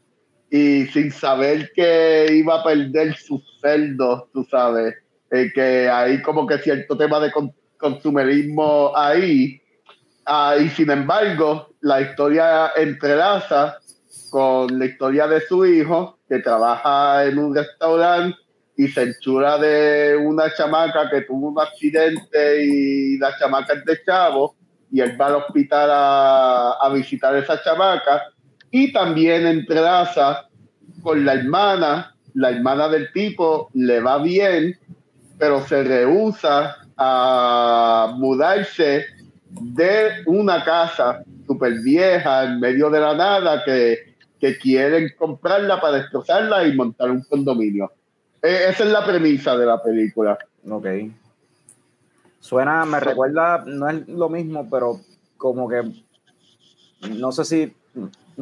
y 0.50 0.86
sin 0.86 1.10
saber 1.10 1.72
que 1.74 2.28
iba 2.30 2.60
a 2.60 2.62
perder 2.62 3.16
sus 3.16 3.42
celdos, 3.60 4.30
tú 4.32 4.44
sabes, 4.44 4.94
eh, 5.30 5.50
que 5.54 5.88
hay 5.88 6.22
como 6.22 6.46
que 6.46 6.58
cierto 6.58 6.96
tema 6.96 7.20
de 7.20 7.32
consumerismo 7.76 8.92
ahí. 8.96 9.60
Ah, 10.26 10.56
y 10.58 10.68
sin 10.70 10.90
embargo, 10.90 11.68
la 11.80 12.00
historia 12.00 12.72
entrelaza 12.76 13.78
con 14.30 14.78
la 14.78 14.86
historia 14.86 15.26
de 15.26 15.40
su 15.40 15.64
hijo, 15.66 16.18
que 16.28 16.38
trabaja 16.38 17.24
en 17.24 17.38
un 17.38 17.54
restaurante 17.54 18.36
y 18.76 18.88
se 18.88 19.02
enchura 19.02 19.58
de 19.58 20.16
una 20.16 20.52
chamaca 20.52 21.08
que 21.08 21.20
tuvo 21.22 21.48
un 21.48 21.60
accidente 21.60 22.64
y 22.64 23.18
la 23.18 23.36
chamaca 23.38 23.74
es 23.74 23.84
de 23.84 24.02
chavo 24.04 24.56
y 24.90 25.00
él 25.00 25.20
va 25.20 25.26
al 25.26 25.36
hospital 25.36 25.88
a, 25.92 26.72
a 26.80 26.88
visitar 26.92 27.34
a 27.34 27.38
esa 27.38 27.62
chamaca 27.62 28.22
y 28.70 28.92
también 28.92 29.46
entrelaza 29.46 30.48
con 31.02 31.24
la 31.24 31.34
hermana, 31.34 32.16
la 32.34 32.50
hermana 32.50 32.88
del 32.88 33.12
tipo 33.12 33.70
le 33.74 34.00
va 34.00 34.18
bien, 34.18 34.76
pero 35.44 35.60
se 35.66 35.84
rehúsa 35.84 36.74
a 36.96 38.14
mudarse 38.16 39.04
de 39.50 40.22
una 40.24 40.64
casa 40.64 41.22
súper 41.46 41.82
vieja 41.82 42.44
en 42.44 42.60
medio 42.60 42.88
de 42.88 42.98
la 42.98 43.14
nada 43.14 43.62
que, 43.62 44.14
que 44.40 44.56
quieren 44.56 45.12
comprarla 45.18 45.82
para 45.82 45.98
destrozarla 45.98 46.66
y 46.66 46.74
montar 46.74 47.10
un 47.10 47.20
condominio. 47.24 47.92
Eh, 48.42 48.68
esa 48.70 48.84
es 48.84 48.90
la 48.90 49.04
premisa 49.04 49.54
de 49.54 49.66
la 49.66 49.82
película. 49.82 50.38
Ok. 50.66 50.86
Suena, 52.40 52.86
me 52.86 53.00
recuerda, 53.00 53.64
no 53.66 53.90
es 53.90 54.08
lo 54.08 54.30
mismo, 54.30 54.66
pero 54.70 54.98
como 55.36 55.68
que 55.68 55.82
no 57.18 57.32
sé 57.32 57.44
si 57.44 57.74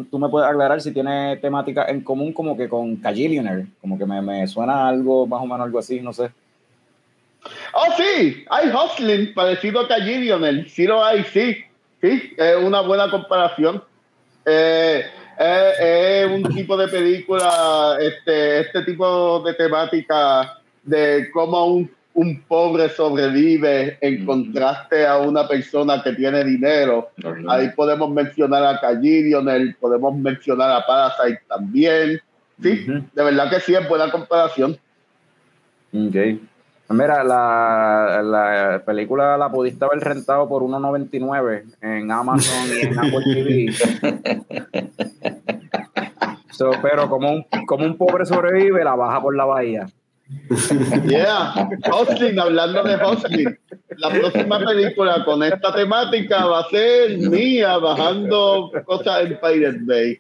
tú 0.08 0.20
me 0.20 0.28
puedes 0.28 0.48
aclarar 0.48 0.80
si 0.80 0.92
tiene 0.92 1.36
temática 1.38 1.86
en 1.86 2.02
común 2.02 2.32
como 2.32 2.56
que 2.56 2.68
con 2.68 2.94
Cagillionaire, 2.94 3.66
como 3.80 3.98
que 3.98 4.06
me, 4.06 4.22
me 4.22 4.46
suena 4.46 4.86
algo 4.86 5.26
más 5.26 5.42
o 5.42 5.46
menos 5.46 5.62
algo 5.62 5.80
así, 5.80 6.00
no 6.00 6.12
sé. 6.12 6.30
Oh, 7.74 7.92
sí, 7.96 8.44
hay 8.50 8.70
Hustling 8.70 9.34
parecido 9.34 9.80
a 9.80 9.88
Cagillionaire, 9.88 10.68
sí 10.68 10.86
lo 10.86 11.04
hay, 11.04 11.24
sí, 11.24 11.64
sí, 12.00 12.34
es 12.36 12.56
una 12.56 12.80
buena 12.82 13.10
comparación. 13.10 13.82
Eh, 14.44 15.04
es, 15.38 16.30
un 16.30 16.42
tipo 16.54 16.76
de 16.76 16.88
película, 16.88 17.96
este, 18.00 18.60
este 18.60 18.82
tipo 18.82 19.40
de 19.40 19.54
temática 19.54 20.58
de 20.82 21.30
cómo 21.32 21.66
un, 21.66 21.90
un 22.14 22.42
pobre 22.42 22.88
sobrevive 22.90 23.98
en 24.00 24.24
contraste 24.26 25.06
a 25.06 25.18
una 25.18 25.48
persona 25.48 26.02
que 26.02 26.12
tiene 26.12 26.44
dinero. 26.44 27.10
Ahí 27.48 27.70
podemos 27.70 28.10
mencionar 28.10 28.64
a 28.64 28.80
Callidionel, 28.80 29.74
podemos 29.80 30.14
mencionar 30.14 30.70
a 30.70 30.86
Parasite 30.86 31.42
también. 31.48 32.20
Sí, 32.62 32.86
de 32.86 33.24
verdad 33.24 33.50
que 33.50 33.60
sí, 33.60 33.74
es 33.74 33.88
buena 33.88 34.10
comparación. 34.10 34.78
Ok. 35.92 36.16
Mira, 36.92 37.24
la, 37.24 38.20
la, 38.22 38.82
película 38.84 39.36
la 39.36 39.50
pudiste 39.50 39.84
haber 39.84 40.00
rentado 40.00 40.48
por 40.48 40.62
1.99 40.62 41.76
en 41.80 42.10
Amazon 42.10 42.68
y 42.68 42.86
en 42.86 42.98
Apple 42.98 43.24
TV. 43.24 43.72
pero 46.82 47.08
como 47.08 47.32
un, 47.32 47.44
como 47.66 47.84
un 47.84 47.96
pobre 47.96 48.24
sobrevive, 48.24 48.84
la 48.84 48.94
baja 48.94 49.20
por 49.20 49.34
la 49.34 49.44
bahía. 49.44 49.86
Yeah, 51.06 51.68
Hosting, 51.90 52.38
hablando 52.38 52.82
de 52.84 52.94
Hosting, 52.94 53.58
la 53.98 54.08
próxima 54.08 54.58
película 54.60 55.24
con 55.24 55.42
esta 55.42 55.74
temática 55.74 56.46
va 56.46 56.60
a 56.60 56.68
ser 56.70 57.18
mía 57.18 57.76
bajando 57.76 58.70
cosas 58.84 59.24
en 59.24 59.38
Pirate 59.40 59.80
Bay. 59.82 60.18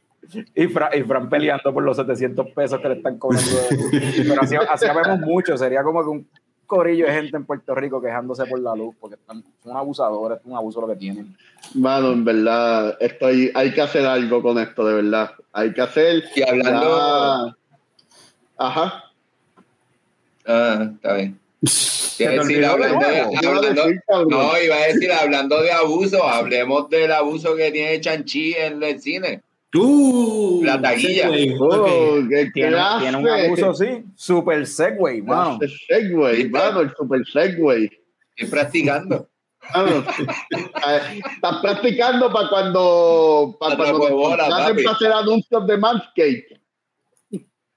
Y, 0.54 0.66
Fran, 0.66 1.28
peleando 1.28 1.72
por 1.72 1.82
los 1.82 1.96
700 1.96 2.50
pesos 2.50 2.80
que 2.80 2.88
le 2.88 2.94
están 2.96 3.18
cobrando. 3.18 3.50
Pero 3.90 4.42
así, 4.42 4.56
así 4.56 4.86
vemos 4.86 5.20
mucho. 5.20 5.56
Sería 5.56 5.82
como 5.82 6.02
que 6.02 6.08
un 6.08 6.28
corillo 6.72 7.04
de 7.04 7.12
gente 7.12 7.36
en 7.36 7.44
Puerto 7.44 7.74
Rico 7.74 8.00
quejándose 8.00 8.46
por 8.46 8.58
la 8.58 8.74
luz, 8.74 8.94
porque 8.98 9.16
son 9.26 9.76
abusadores, 9.76 10.38
es 10.38 10.46
un 10.46 10.56
abuso 10.56 10.80
lo 10.80 10.88
que 10.88 10.96
tienen. 10.96 11.36
Mano, 11.74 12.12
en 12.12 12.24
verdad, 12.24 12.96
estoy, 12.98 13.50
hay 13.54 13.74
que 13.74 13.82
hacer 13.82 14.06
algo 14.06 14.40
con 14.40 14.58
esto, 14.58 14.86
de 14.86 14.94
verdad. 14.94 15.32
Hay 15.52 15.74
que 15.74 15.82
hacer. 15.82 16.24
Y 16.34 16.42
hablando. 16.42 17.54
Ajá. 18.56 19.04
Ah, 20.46 20.88
está 20.94 21.14
bien. 21.14 21.38
Decir, 21.62 22.64
hablando 22.64 22.98
no, 24.28 24.62
iba 24.62 24.76
a 24.76 24.86
decir, 24.86 25.12
hablando 25.12 25.60
de 25.60 25.72
abuso, 25.72 26.26
hablemos 26.26 26.88
del 26.88 27.12
abuso 27.12 27.54
que 27.54 27.70
tiene 27.70 28.00
Chanchi 28.00 28.54
en 28.54 28.82
el 28.82 29.00
cine. 29.00 29.42
Uh, 29.74 30.62
la 30.64 30.80
taquilla. 30.80 31.30
Oh, 31.58 32.20
¿qué 32.28 32.50
tiene, 32.52 32.76
tiene, 33.00 33.16
un 33.16 33.28
abuso 33.28 33.74
sí, 33.74 34.04
super 34.14 34.66
segway, 34.66 35.22
mano. 35.22 35.58
Segway, 35.88 36.48
mano, 36.50 36.80
el 36.80 36.94
super 36.94 37.24
segway. 37.26 37.90
Estoy 38.36 38.50
practicando. 38.50 39.28
estás 41.24 41.56
practicando 41.62 42.30
para 42.32 42.48
cuando 42.48 43.56
para 43.58 43.76
cuando 43.76 44.08
te 44.08 44.82
para 44.82 44.94
hacer 44.94 45.12
anuncios 45.12 45.66
de 45.66 45.78
Manscaped. 45.78 46.60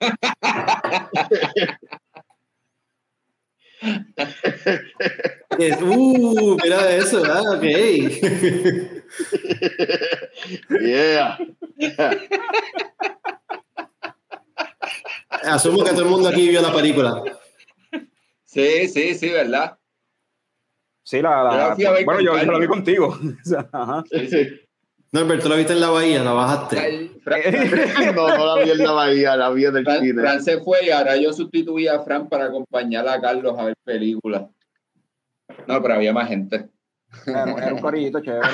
uh, 5.82 6.58
mira 6.62 6.96
eso, 6.98 7.24
ah, 7.26 7.56
ok. 7.56 7.64
yeah. 10.82 11.38
Asumo 15.44 15.84
que 15.84 15.92
todo 15.92 16.04
el 16.04 16.10
mundo 16.10 16.30
aquí 16.30 16.50
vio 16.50 16.62
la 16.62 16.74
película. 16.74 17.24
Sí, 18.44 18.88
sí, 18.88 19.16
sí, 19.16 19.30
¿verdad? 19.30 19.78
Sí, 21.04 21.22
la, 21.22 21.44
la, 21.44 21.76
bueno, 22.04 22.20
yo, 22.22 22.38
yo, 22.38 22.52
la 22.52 22.58
vi 22.58 22.68
contigo. 22.68 23.16
Ajá. 23.72 24.04
Sí, 24.10 24.28
sí. 24.28 24.48
No, 25.12 25.26
pero 25.28 25.40
tú 25.42 25.50
la 25.50 25.56
viste 25.56 25.74
en 25.74 25.80
la 25.80 25.90
bahía, 25.90 26.24
la 26.24 26.34
bajaste. 26.34 27.12
no, 28.16 28.28
no 28.38 28.56
la 28.56 28.64
vi 28.64 28.72
en 28.72 28.78
la 28.80 28.92
bahía, 28.92 29.38
la 29.38 29.50
vi 29.52 29.66
en 29.66 29.78
el 29.78 29.86
cine. 29.86 30.22
Fran 30.22 30.44
se 30.44 30.60
fue 30.62 30.86
y 30.86 30.90
ahora 30.90 31.16
yo 31.16 31.32
sustituí 31.32 31.88
a 31.88 32.02
Fran 32.02 32.28
para 32.28 32.46
acompañar 32.46 33.08
a 33.08 33.22
Carlos 33.22 33.56
a 33.58 33.66
ver 33.66 33.76
películas. 33.84 34.44
No, 35.68 35.82
pero 35.82 35.94
había 35.94 36.12
más 36.12 36.28
gente. 36.28 36.70
Era, 37.26 37.74
un 37.74 37.80
corillito 37.80 38.22
chévere. 38.22 38.48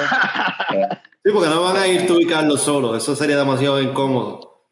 Sí, 1.24 1.32
porque 1.34 1.50
no 1.50 1.64
van 1.64 1.78
a 1.78 1.88
ir 1.88 2.08
tú 2.08 2.20
y 2.20 2.26
Carlos 2.26 2.62
solo, 2.62 2.96
eso 2.96 3.16
sería 3.16 3.38
demasiado 3.38 3.82
incómodo. 3.82 4.66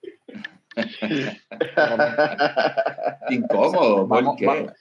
incómodo, 3.29 4.07
¿por 4.07 4.35
qué? 4.35 4.71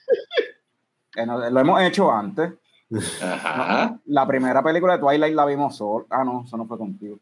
Eh, 1.15 1.25
lo 1.25 1.59
hemos 1.59 1.81
hecho 1.81 2.11
antes. 2.11 2.53
Ajá. 3.21 3.99
La 4.05 4.25
primera 4.25 4.63
película 4.63 4.93
de 4.93 4.99
Twilight 4.99 5.35
la 5.35 5.45
vimos 5.45 5.75
solo. 5.75 6.07
Ah, 6.09 6.23
no, 6.23 6.43
eso 6.45 6.57
no 6.57 6.65
fue 6.65 6.77
contigo. 6.77 7.19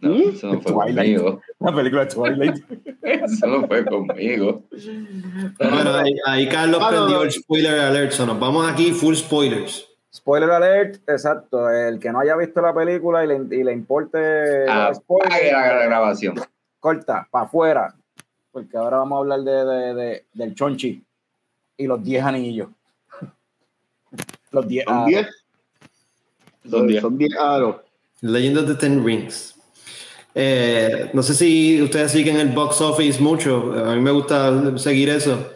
No, 0.00 0.14
eso 0.14 0.52
no 0.52 0.60
fue 0.60 0.72
conmigo. 0.72 1.40
La 1.58 1.74
película 1.74 2.04
de 2.04 2.10
Twilight. 2.10 2.64
eso 3.02 3.46
no 3.46 3.66
fue 3.66 3.84
conmigo. 3.84 4.64
Bueno, 5.58 5.92
ahí, 6.26 6.48
Carlos 6.48 6.82
prendió 6.88 7.22
el 7.22 7.30
spoiler 7.30 7.80
alert. 7.80 8.12
So 8.12 8.26
nos 8.26 8.40
vamos 8.40 8.68
aquí 8.68 8.92
full 8.92 9.14
spoilers. 9.14 9.86
Spoiler 10.12 10.50
alert, 10.50 11.08
exacto. 11.08 11.70
El 11.70 11.98
que 11.98 12.10
no 12.10 12.20
haya 12.20 12.36
visto 12.36 12.60
la 12.60 12.74
película 12.74 13.24
y 13.24 13.28
le, 13.28 13.56
y 13.56 13.62
le 13.62 13.72
importe 13.72 14.66
ah, 14.68 14.92
spoiler, 14.92 15.52
la 15.52 15.84
grabación. 15.84 16.34
Corta, 16.80 17.28
para 17.30 17.44
afuera. 17.44 17.94
Porque 18.50 18.76
ahora 18.76 18.98
vamos 18.98 19.16
a 19.16 19.20
hablar 19.20 19.40
de, 19.40 19.64
de, 19.64 19.94
de 19.94 20.26
del 20.32 20.54
Chonchi 20.54 21.04
y 21.76 21.86
los 21.86 22.02
10 22.02 22.24
anillos. 22.24 22.68
Los 24.50 24.66
10 24.66 24.84
¿Son 24.84 25.06
10? 25.06 25.28
Son 26.68 26.86
10. 26.88 27.00
Son 27.02 27.18
10 27.18 27.36
aros. 27.38 27.76
Legend 28.22 28.58
of 28.58 28.66
the 28.66 28.74
Ten 28.74 29.04
Rings. 29.04 29.54
Eh, 30.34 31.10
no 31.12 31.22
sé 31.22 31.34
si 31.34 31.80
ustedes 31.80 32.12
siguen 32.12 32.36
el 32.36 32.48
box 32.48 32.80
office 32.80 33.20
mucho. 33.20 33.72
A 33.72 33.94
mí 33.94 34.00
me 34.00 34.10
gusta 34.10 34.76
seguir 34.78 35.08
eso. 35.08 35.52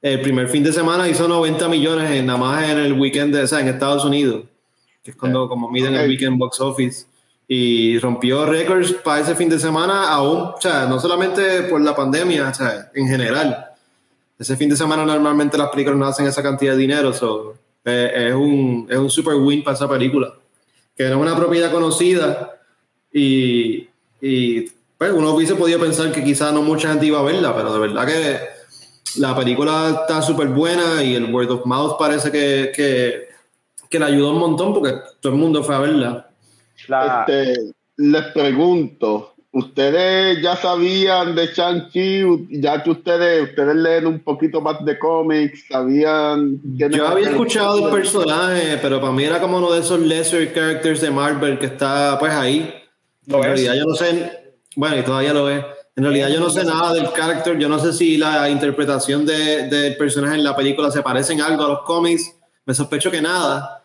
El 0.00 0.20
primer 0.20 0.48
fin 0.48 0.62
de 0.62 0.72
semana 0.72 1.08
hizo 1.08 1.26
90 1.26 1.68
millones 1.68 2.10
en, 2.12 2.26
nada 2.26 2.38
más 2.38 2.68
en 2.68 2.78
el 2.78 2.92
weekend, 2.92 3.34
de, 3.34 3.42
o 3.42 3.46
sea, 3.46 3.60
en 3.60 3.68
Estados 3.68 4.04
Unidos, 4.04 4.44
que 5.02 5.10
es 5.10 5.16
cuando 5.16 5.48
como 5.48 5.70
miden 5.70 5.94
el 5.94 6.08
weekend 6.08 6.38
box 6.38 6.60
office. 6.60 7.06
Y 7.50 7.98
rompió 7.98 8.44
récords 8.44 8.92
para 8.92 9.22
ese 9.22 9.34
fin 9.34 9.48
de 9.48 9.58
semana, 9.58 10.10
aún, 10.10 10.38
o 10.38 10.60
sea, 10.60 10.86
no 10.86 11.00
solamente 11.00 11.62
por 11.62 11.80
la 11.80 11.96
pandemia, 11.96 12.48
o 12.48 12.54
sea, 12.54 12.90
en 12.94 13.08
general. 13.08 13.70
Ese 14.38 14.54
fin 14.54 14.68
de 14.68 14.76
semana 14.76 15.04
normalmente 15.04 15.56
las 15.56 15.70
películas 15.70 15.98
no 15.98 16.06
hacen 16.06 16.26
esa 16.26 16.42
cantidad 16.42 16.72
de 16.72 16.78
dinero, 16.78 17.12
so, 17.12 17.54
es, 17.84 18.34
un, 18.34 18.86
es 18.88 18.98
un 18.98 19.10
super 19.10 19.34
win 19.34 19.64
para 19.64 19.76
esa 19.76 19.88
película. 19.88 20.34
Que 20.94 21.04
era 21.04 21.16
una 21.16 21.34
propiedad 21.34 21.72
conocida 21.72 22.60
y, 23.12 23.88
y 24.20 24.60
pues 24.98 25.12
uno 25.12 25.32
hubiese 25.32 25.54
podido 25.54 25.80
pensar 25.80 26.12
que 26.12 26.22
quizás 26.22 26.52
no 26.52 26.62
mucha 26.62 26.90
gente 26.90 27.06
iba 27.06 27.18
a 27.18 27.22
verla, 27.22 27.56
pero 27.56 27.72
de 27.72 27.78
verdad 27.78 28.06
que 28.06 28.57
la 29.16 29.34
película 29.34 30.02
está 30.02 30.22
súper 30.22 30.48
buena 30.48 31.02
y 31.02 31.14
el 31.14 31.32
word 31.32 31.50
of 31.50 31.66
mouth 31.66 31.98
parece 31.98 32.30
que, 32.30 32.72
que, 32.74 33.28
que 33.88 33.98
le 33.98 34.04
ayudó 34.04 34.32
un 34.32 34.38
montón 34.38 34.74
porque 34.74 34.94
todo 35.20 35.32
el 35.32 35.38
mundo 35.38 35.62
fue 35.62 35.74
a 35.74 35.78
verla. 35.80 36.30
Este, 36.76 37.72
les 37.96 38.24
pregunto, 38.32 39.34
ustedes 39.52 40.40
ya 40.42 40.56
sabían 40.56 41.34
de 41.34 41.46
Shang-Chi, 41.46 42.60
ya 42.60 42.82
que 42.82 42.90
ustedes, 42.90 43.50
ustedes 43.50 43.74
leen 43.74 44.06
un 44.06 44.20
poquito 44.20 44.60
más 44.60 44.84
de 44.84 44.98
cómics, 44.98 45.66
sabían... 45.68 46.60
Yo 46.64 47.06
había 47.06 47.30
escuchado 47.30 47.86
el 47.86 47.94
personaje, 47.94 48.78
pero 48.80 49.00
para 49.00 49.12
mí 49.12 49.24
era 49.24 49.40
como 49.40 49.58
uno 49.58 49.72
de 49.72 49.80
esos 49.80 50.00
lesser 50.00 50.52
characters 50.52 51.00
de 51.00 51.10
Marvel 51.10 51.58
que 51.58 51.66
está 51.66 52.18
pues 52.18 52.32
ahí. 52.32 52.72
en 53.26 53.42
realidad 53.42 53.74
yo 53.74 53.84
no 53.84 53.94
sé, 53.94 54.54
bueno, 54.76 54.98
y 54.98 55.02
todavía 55.02 55.32
lo 55.32 55.44
ve. 55.44 55.77
En 55.98 56.04
realidad 56.04 56.28
yo 56.28 56.38
no 56.38 56.48
sé 56.48 56.64
nada 56.64 56.94
del 56.94 57.10
character, 57.10 57.58
yo 57.58 57.68
no 57.68 57.80
sé 57.80 57.92
si 57.92 58.16
la 58.16 58.48
interpretación 58.48 59.26
del 59.26 59.68
de, 59.68 59.90
personaje 59.98 60.36
en 60.36 60.44
la 60.44 60.54
película 60.54 60.92
se 60.92 61.02
parece 61.02 61.32
en 61.32 61.40
algo 61.40 61.64
a 61.64 61.68
los 61.70 61.80
cómics, 61.80 62.38
me 62.64 62.72
sospecho 62.72 63.10
que 63.10 63.20
nada. 63.20 63.82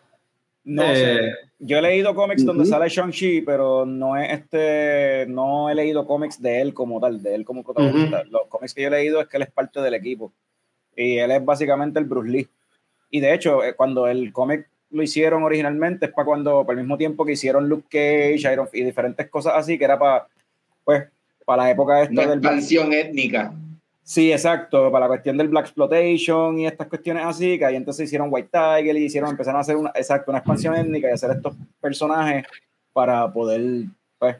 No 0.62 0.82
sé. 0.82 1.14
Eh, 1.16 1.32
yo 1.58 1.78
he 1.78 1.82
leído 1.82 2.14
cómics 2.14 2.44
donde 2.44 2.66
sale 2.66 2.88
Shang-Chi, 2.88 3.40
pero 3.40 3.84
no 3.84 4.16
es 4.16 4.32
este, 4.32 5.26
no 5.26 5.68
he 5.68 5.74
leído 5.74 6.06
cómics 6.06 6.40
de 6.40 6.60
él 6.60 6.72
como 6.72 7.00
tal, 7.00 7.20
de 7.20 7.34
él 7.34 7.44
como 7.44 7.64
protagonista. 7.64 8.22
Los 8.30 8.42
cómics 8.48 8.74
que 8.74 8.82
yo 8.82 8.88
he 8.88 8.92
leído 8.92 9.20
es 9.20 9.26
que 9.26 9.36
él 9.36 9.42
es 9.42 9.50
parte 9.50 9.80
del 9.80 9.94
equipo. 9.94 10.32
Y 10.94 11.18
él 11.18 11.32
es 11.32 11.44
básicamente 11.44 11.98
el 11.98 12.04
Bruce 12.04 12.30
Lee. 12.30 12.48
Y 13.10 13.18
de 13.18 13.34
hecho, 13.34 13.64
eh, 13.64 13.74
cuando 13.74 14.06
el 14.06 14.32
cómic 14.32 14.68
lo 14.92 15.02
hicieron 15.02 15.42
originalmente, 15.42 16.06
es 16.06 16.12
para 16.12 16.26
cuando, 16.26 16.64
por 16.64 16.76
el 16.76 16.82
mismo 16.82 16.96
tiempo 16.96 17.24
que 17.24 17.32
hicieron 17.32 17.68
Luke 17.68 17.88
Cage 17.90 18.52
Iron, 18.52 18.68
y 18.72 18.84
diferentes 18.84 19.28
cosas 19.28 19.54
así, 19.56 19.76
que 19.76 19.84
era 19.84 19.98
para, 19.98 20.28
pues, 20.84 21.06
para 21.44 21.64
la 21.64 21.70
época 21.70 22.02
esta 22.02 22.22
Una 22.22 22.34
expansión 22.34 22.92
étnica. 22.92 23.52
Sí, 24.02 24.30
exacto, 24.30 24.92
para 24.92 25.06
la 25.06 25.08
cuestión 25.08 25.38
del 25.38 25.48
Black 25.48 25.64
Exploitation 25.64 26.58
y 26.58 26.66
estas 26.66 26.88
cuestiones 26.88 27.24
así, 27.24 27.58
que 27.58 27.64
ahí 27.64 27.76
entonces 27.76 28.04
hicieron 28.04 28.28
White 28.30 28.50
Tiger 28.52 28.96
y 28.96 29.04
hicieron, 29.04 29.30
empezaron 29.30 29.58
a 29.58 29.62
hacer 29.62 29.76
una, 29.76 29.90
exacto, 29.94 30.30
una 30.30 30.40
expansión 30.40 30.74
étnica 30.74 31.08
y 31.08 31.12
hacer 31.12 31.30
estos 31.30 31.54
personajes 31.80 32.44
para 32.92 33.32
poder, 33.32 33.86
pues, 34.18 34.36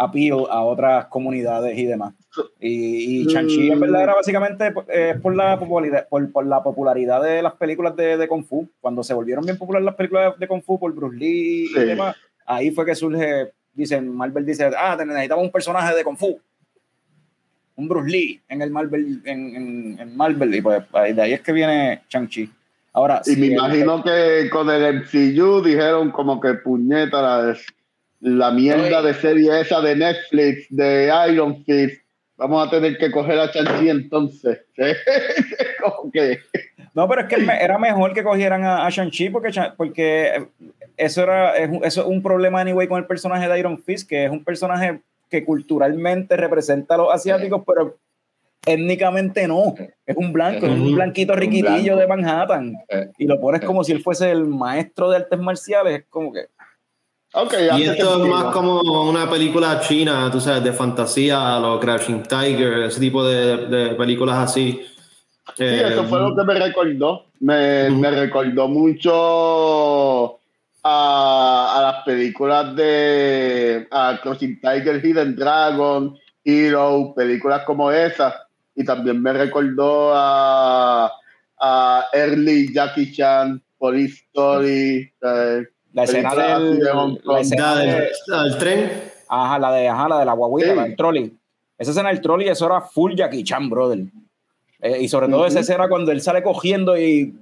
appeal 0.00 0.46
a 0.50 0.62
otras 0.64 1.06
comunidades 1.06 1.78
y 1.78 1.84
demás. 1.84 2.14
Y, 2.58 3.22
y 3.22 3.24
Shang-Chi 3.26 3.70
en 3.70 3.80
verdad 3.80 4.02
era 4.02 4.14
básicamente 4.14 4.72
eh, 4.88 5.14
por, 5.20 5.34
la 5.34 5.58
popularidad, 5.58 6.08
por, 6.08 6.32
por, 6.32 6.46
la 6.46 6.62
popularidad 6.62 7.22
de 7.22 7.42
las 7.42 7.54
películas 7.54 7.94
de, 7.96 8.16
de, 8.16 8.28
Kung 8.28 8.44
Fu. 8.44 8.68
Cuando 8.80 9.02
se 9.02 9.12
volvieron 9.12 9.44
bien 9.44 9.58
populares 9.58 9.84
las 9.84 9.94
películas 9.96 10.38
de, 10.38 10.48
Kung 10.48 10.62
Fu 10.62 10.78
por 10.78 10.94
Bruce 10.94 11.16
Lee 11.16 11.70
y 11.74 11.78
demás, 11.80 12.16
ahí 12.46 12.70
fue 12.70 12.86
que 12.86 12.94
surge, 12.94 13.52
dicen, 13.72 14.14
Marvel 14.14 14.44
dice, 14.44 14.70
ah, 14.76 14.96
necesitamos 14.96 15.44
un 15.44 15.52
personaje 15.52 15.94
de 15.94 16.04
Kung 16.04 16.16
Fu 16.16 16.40
un 17.80 17.88
Bruce 17.88 18.10
Lee 18.10 18.40
en 18.48 18.62
el 18.62 18.70
Marvel, 18.70 19.22
en, 19.24 19.98
en, 19.98 20.16
Marvel, 20.16 20.54
y 20.54 20.60
pues 20.60 20.82
de 20.92 21.22
ahí 21.22 21.32
es 21.32 21.40
que 21.40 21.52
viene 21.52 22.02
Shang-Chi. 22.08 22.50
Ahora, 22.92 23.22
y 23.24 23.36
me 23.36 23.46
imagino 23.46 24.02
que 24.02 24.50
con 24.50 24.68
el 24.68 25.00
MCU 25.00 25.62
dijeron 25.62 26.10
como 26.10 26.40
que 26.40 26.54
puñeta 26.54 27.22
la, 27.22 27.56
la 28.20 28.50
mierda 28.50 29.00
de 29.00 29.14
serie 29.14 29.60
esa 29.60 29.80
de 29.80 29.96
Netflix, 29.96 30.66
de 30.68 31.12
Iron 31.30 31.64
Fist, 31.64 32.02
vamos 32.40 32.66
a 32.66 32.70
tener 32.70 32.96
que 32.96 33.10
coger 33.10 33.38
a 33.38 33.52
Shang-Chi 33.52 33.90
entonces. 33.90 34.60
No, 36.92 37.08
pero 37.08 37.22
es 37.22 37.28
que 37.28 37.36
era 37.60 37.78
mejor 37.78 38.12
que 38.12 38.24
cogieran 38.24 38.64
a, 38.64 38.88
Shang-Chi 38.88 39.30
porque, 39.30 39.50
porque 39.76 40.48
eso 40.96 41.22
era 41.22 41.56
eso 41.56 42.00
es 42.00 42.06
un 42.06 42.22
problema 42.22 42.60
anyway 42.60 42.88
con 42.88 42.98
el 42.98 43.06
personaje 43.06 43.48
de 43.48 43.58
Iron 43.58 43.78
Fist, 43.78 44.08
que 44.08 44.24
es 44.24 44.30
un 44.30 44.42
personaje 44.42 45.00
que 45.30 45.44
culturalmente 45.44 46.36
representa 46.36 46.96
a 46.96 46.98
los 46.98 47.14
asiáticos, 47.14 47.62
pero 47.64 47.96
étnicamente 48.66 49.46
no. 49.46 49.74
Es 50.04 50.16
un 50.16 50.32
blanco, 50.32 50.66
es 50.66 50.72
un 50.72 50.94
blanquito 50.94 51.34
riquitillo 51.36 51.96
de 51.96 52.06
Manhattan. 52.06 52.74
Eh, 52.88 53.10
y 53.18 53.26
lo 53.26 53.40
pones 53.40 53.60
como 53.60 53.84
si 53.84 53.92
él 53.92 54.02
fuese 54.02 54.30
el 54.30 54.46
maestro 54.46 55.10
de 55.10 55.18
artes 55.18 55.38
marciales. 55.38 56.00
Es 56.00 56.04
como 56.10 56.32
que. 56.32 56.46
Y 57.32 57.82
esto 57.84 58.22
es 58.22 58.28
más 58.28 58.52
como 58.52 58.80
una 59.08 59.30
película 59.30 59.80
china, 59.80 60.28
tú 60.32 60.40
sabes, 60.40 60.64
de 60.64 60.72
fantasía, 60.72 61.60
los 61.60 61.78
Crouching 61.80 62.24
Tiger, 62.24 62.84
ese 62.84 62.98
tipo 62.98 63.24
de, 63.24 63.94
películas 63.96 64.50
así. 64.50 64.84
Sí, 65.56 65.64
eso 65.64 66.04
fue 66.04 66.18
lo 66.18 66.34
que 66.34 66.42
me 66.44 66.54
recordó. 66.54 67.26
Me, 67.38 67.88
me 67.90 68.10
recordó 68.10 68.66
mucho 68.66 70.40
a, 70.82 71.78
a, 71.78 71.82
las 71.82 72.04
películas 72.04 72.74
de 72.74 73.86
a 73.90 74.18
Crouching 74.22 74.60
Tiger, 74.60 75.04
Hidden 75.04 75.36
Dragon, 75.36 76.18
Hero, 76.44 77.12
películas 77.14 77.62
como 77.64 77.92
esas. 77.92 78.34
Y 78.74 78.84
también 78.84 79.22
me 79.22 79.32
recordó 79.32 80.12
a, 80.14 81.12
a 81.60 82.06
Early 82.12 82.72
Jackie 82.72 83.12
Chan, 83.12 83.62
Police 83.78 84.24
Story. 84.26 85.12
La 85.92 86.04
escena 86.04 86.34
del, 86.34 86.78
la 87.24 87.40
escena 87.40 87.76
del, 87.76 88.58
tren. 88.58 88.90
Ajá, 89.28 89.58
la 89.58 89.72
de, 89.72 89.88
ajá, 89.88 90.08
la 90.08 90.18
de 90.20 90.24
la 90.24 90.32
guaguita, 90.32 90.86
el 90.86 90.96
trolley. 90.96 91.36
Esa 91.76 91.90
escena 91.90 92.10
del 92.10 92.20
trolley, 92.20 92.48
eso 92.48 92.66
era 92.66 92.80
full 92.80 93.14
Jackie 93.14 93.42
Chan, 93.42 93.68
brother. 93.68 94.04
Eh, 94.80 95.02
y 95.02 95.08
sobre 95.08 95.28
todo 95.28 95.46
esa 95.46 95.60
escena 95.60 95.88
cuando 95.88 96.12
él 96.12 96.20
sale 96.20 96.42
cogiendo 96.42 96.96
y 96.98 97.34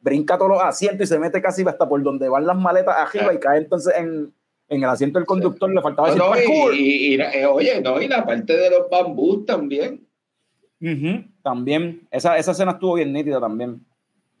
brinca 0.00 0.36
todos 0.36 0.50
los 0.50 0.62
asientos 0.62 1.04
y 1.04 1.06
se 1.06 1.18
mete 1.18 1.40
casi 1.40 1.62
hasta 1.66 1.88
por 1.88 2.02
donde 2.02 2.28
van 2.28 2.46
las 2.46 2.56
maletas 2.56 2.96
arriba 2.96 3.32
y 3.32 3.38
cae 3.38 3.58
entonces 3.58 3.94
en, 3.96 4.32
en 4.68 4.82
el 4.82 4.88
asiento 4.88 5.18
del 5.18 5.26
conductor. 5.26 5.72
Le 5.72 5.80
faltaba 5.80 6.08
decir 6.08 6.22
no, 6.22 6.72
y, 6.72 7.14
y, 7.14 7.20
eh, 7.20 7.46
Oye, 7.46 7.80
no, 7.80 8.00
y 8.00 8.08
la 8.08 8.24
parte 8.24 8.56
de 8.56 8.70
los 8.70 8.88
bambús 8.90 9.46
también. 9.46 10.06
también. 11.42 12.06
Esa, 12.10 12.36
esa 12.36 12.52
escena 12.52 12.72
estuvo 12.72 12.94
bien 12.94 13.12
nítida 13.12 13.40
también. 13.40 13.84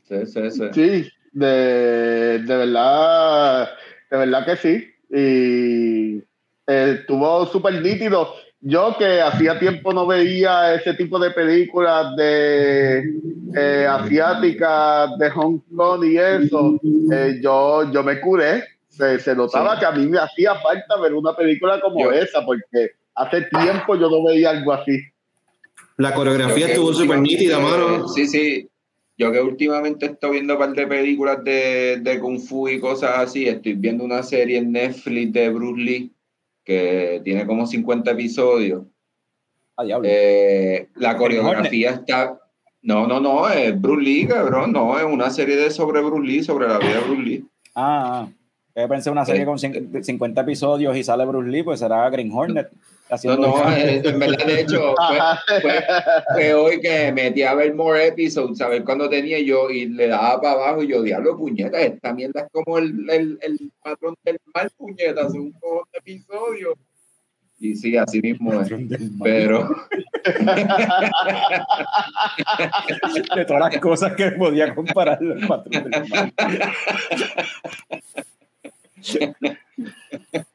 Sí, 0.02 0.26
sí, 0.26 0.50
sí. 0.50 0.64
Sí, 0.72 1.10
de, 1.34 2.38
de 2.38 2.56
verdad, 2.56 3.70
de 4.10 4.16
verdad 4.16 4.46
que 4.46 4.56
sí. 4.56 4.90
Y 5.10 6.18
eh, 6.66 6.96
estuvo 7.00 7.46
súper 7.46 7.82
nítido. 7.82 8.34
Yo 8.60 8.96
que 8.96 9.20
hacía 9.20 9.58
tiempo 9.58 9.92
no 9.92 10.06
veía 10.06 10.74
ese 10.74 10.94
tipo 10.94 11.18
de 11.18 11.30
películas 11.32 12.16
de 12.16 13.04
eh, 13.54 13.86
asiáticas 13.86 15.18
de 15.18 15.30
Hong 15.30 15.58
Kong 15.76 16.04
y 16.04 16.16
eso, 16.16 16.80
eh, 17.12 17.40
yo, 17.42 17.92
yo 17.92 18.02
me 18.02 18.20
curé. 18.20 18.64
Se, 18.88 19.34
notaba 19.34 19.78
que 19.78 19.84
a 19.84 19.90
mí 19.90 20.06
me 20.06 20.18
hacía 20.18 20.54
falta 20.54 20.96
ver 21.00 21.14
una 21.14 21.34
película 21.34 21.80
como 21.80 22.12
esa, 22.12 22.44
porque 22.46 22.92
hace 23.16 23.42
tiempo 23.42 23.96
yo 23.96 24.08
no 24.08 24.24
veía 24.24 24.50
algo 24.50 24.72
así. 24.72 24.98
La 25.96 26.14
coreografía 26.14 26.68
estuvo 26.68 26.94
súper 26.94 27.18
nítida, 27.18 27.58
mano. 27.58 28.08
Sí, 28.08 28.26
sí. 28.26 28.68
Yo 29.16 29.30
que 29.30 29.40
últimamente 29.40 30.06
estoy 30.06 30.32
viendo 30.32 30.54
un 30.54 30.58
par 30.58 30.72
de 30.72 30.86
películas 30.86 31.44
de, 31.44 32.00
de 32.02 32.18
Kung 32.18 32.40
Fu 32.40 32.68
y 32.68 32.80
cosas 32.80 33.18
así, 33.18 33.46
estoy 33.46 33.74
viendo 33.74 34.04
una 34.04 34.22
serie 34.22 34.58
en 34.58 34.72
Netflix 34.72 35.32
de 35.32 35.50
Bruce 35.50 35.80
Lee 35.80 36.12
que 36.64 37.20
tiene 37.22 37.46
como 37.46 37.66
50 37.66 38.10
episodios. 38.10 38.82
Ah, 39.76 39.84
eh, 40.02 40.88
la 40.96 41.16
coreografía 41.16 41.90
está... 41.90 42.40
No, 42.82 43.06
no, 43.06 43.20
no, 43.20 43.48
es 43.48 43.80
Bruce 43.80 44.02
Lee, 44.02 44.26
cabrón, 44.26 44.72
no, 44.72 44.98
es 44.98 45.04
una 45.04 45.30
serie 45.30 45.56
de 45.56 45.70
sobre 45.70 46.02
Bruce 46.02 46.26
Lee, 46.26 46.42
sobre 46.42 46.68
la 46.68 46.78
vida 46.78 46.94
de 46.94 47.00
Bruce 47.00 47.22
Lee. 47.22 47.46
Ah, 47.74 48.28
ah. 48.28 48.80
yo 48.80 48.88
pensé 48.88 49.10
una 49.10 49.24
serie 49.24 49.46
con 49.46 49.58
50 49.58 50.40
episodios 50.40 50.96
y 50.96 51.02
sale 51.02 51.24
Bruce 51.24 51.48
Lee, 51.48 51.62
pues 51.62 51.80
será 51.80 52.10
Green 52.10 52.30
Hornet. 52.32 52.68
No, 53.24 53.36
no, 53.36 53.76
en 53.76 54.18
verdad, 54.18 54.46
de 54.46 54.60
hecho, 54.60 54.94
fue, 56.32 56.54
hoy 56.54 56.80
que 56.80 57.12
metí 57.12 57.42
a 57.42 57.54
ver 57.54 57.74
more 57.74 58.06
episodes, 58.06 58.58
a 58.60 58.68
ver 58.68 58.82
cuándo 58.82 59.10
tenía 59.10 59.38
yo 59.40 59.70
y 59.70 59.86
le 59.86 60.08
daba 60.08 60.40
para 60.40 60.54
abajo 60.54 60.82
y 60.82 60.88
yo, 60.88 61.02
diablo, 61.02 61.36
puñeta, 61.36 61.80
esta 61.80 62.14
mierda 62.14 62.40
es 62.40 62.46
como 62.50 62.78
el, 62.78 63.08
el, 63.10 63.38
el 63.42 63.70
patrón 63.82 64.14
del 64.24 64.40
mal, 64.54 64.70
puñeta, 64.76 65.26
hace 65.26 65.38
un 65.38 65.52
cojón 65.52 65.84
de 65.92 65.98
episodio. 65.98 66.74
Y 67.60 67.76
sí, 67.76 67.96
así 67.96 68.20
mismo 68.20 68.60
es. 68.60 68.68
Pero. 69.22 69.68
de 73.36 73.44
todas 73.44 73.72
las 73.72 73.80
cosas 73.80 74.16
que 74.16 74.32
podía 74.32 74.74
comparar 74.74 75.22
el 75.22 75.46
patrón 75.46 75.88
del 75.90 76.08
mal. 76.08 76.32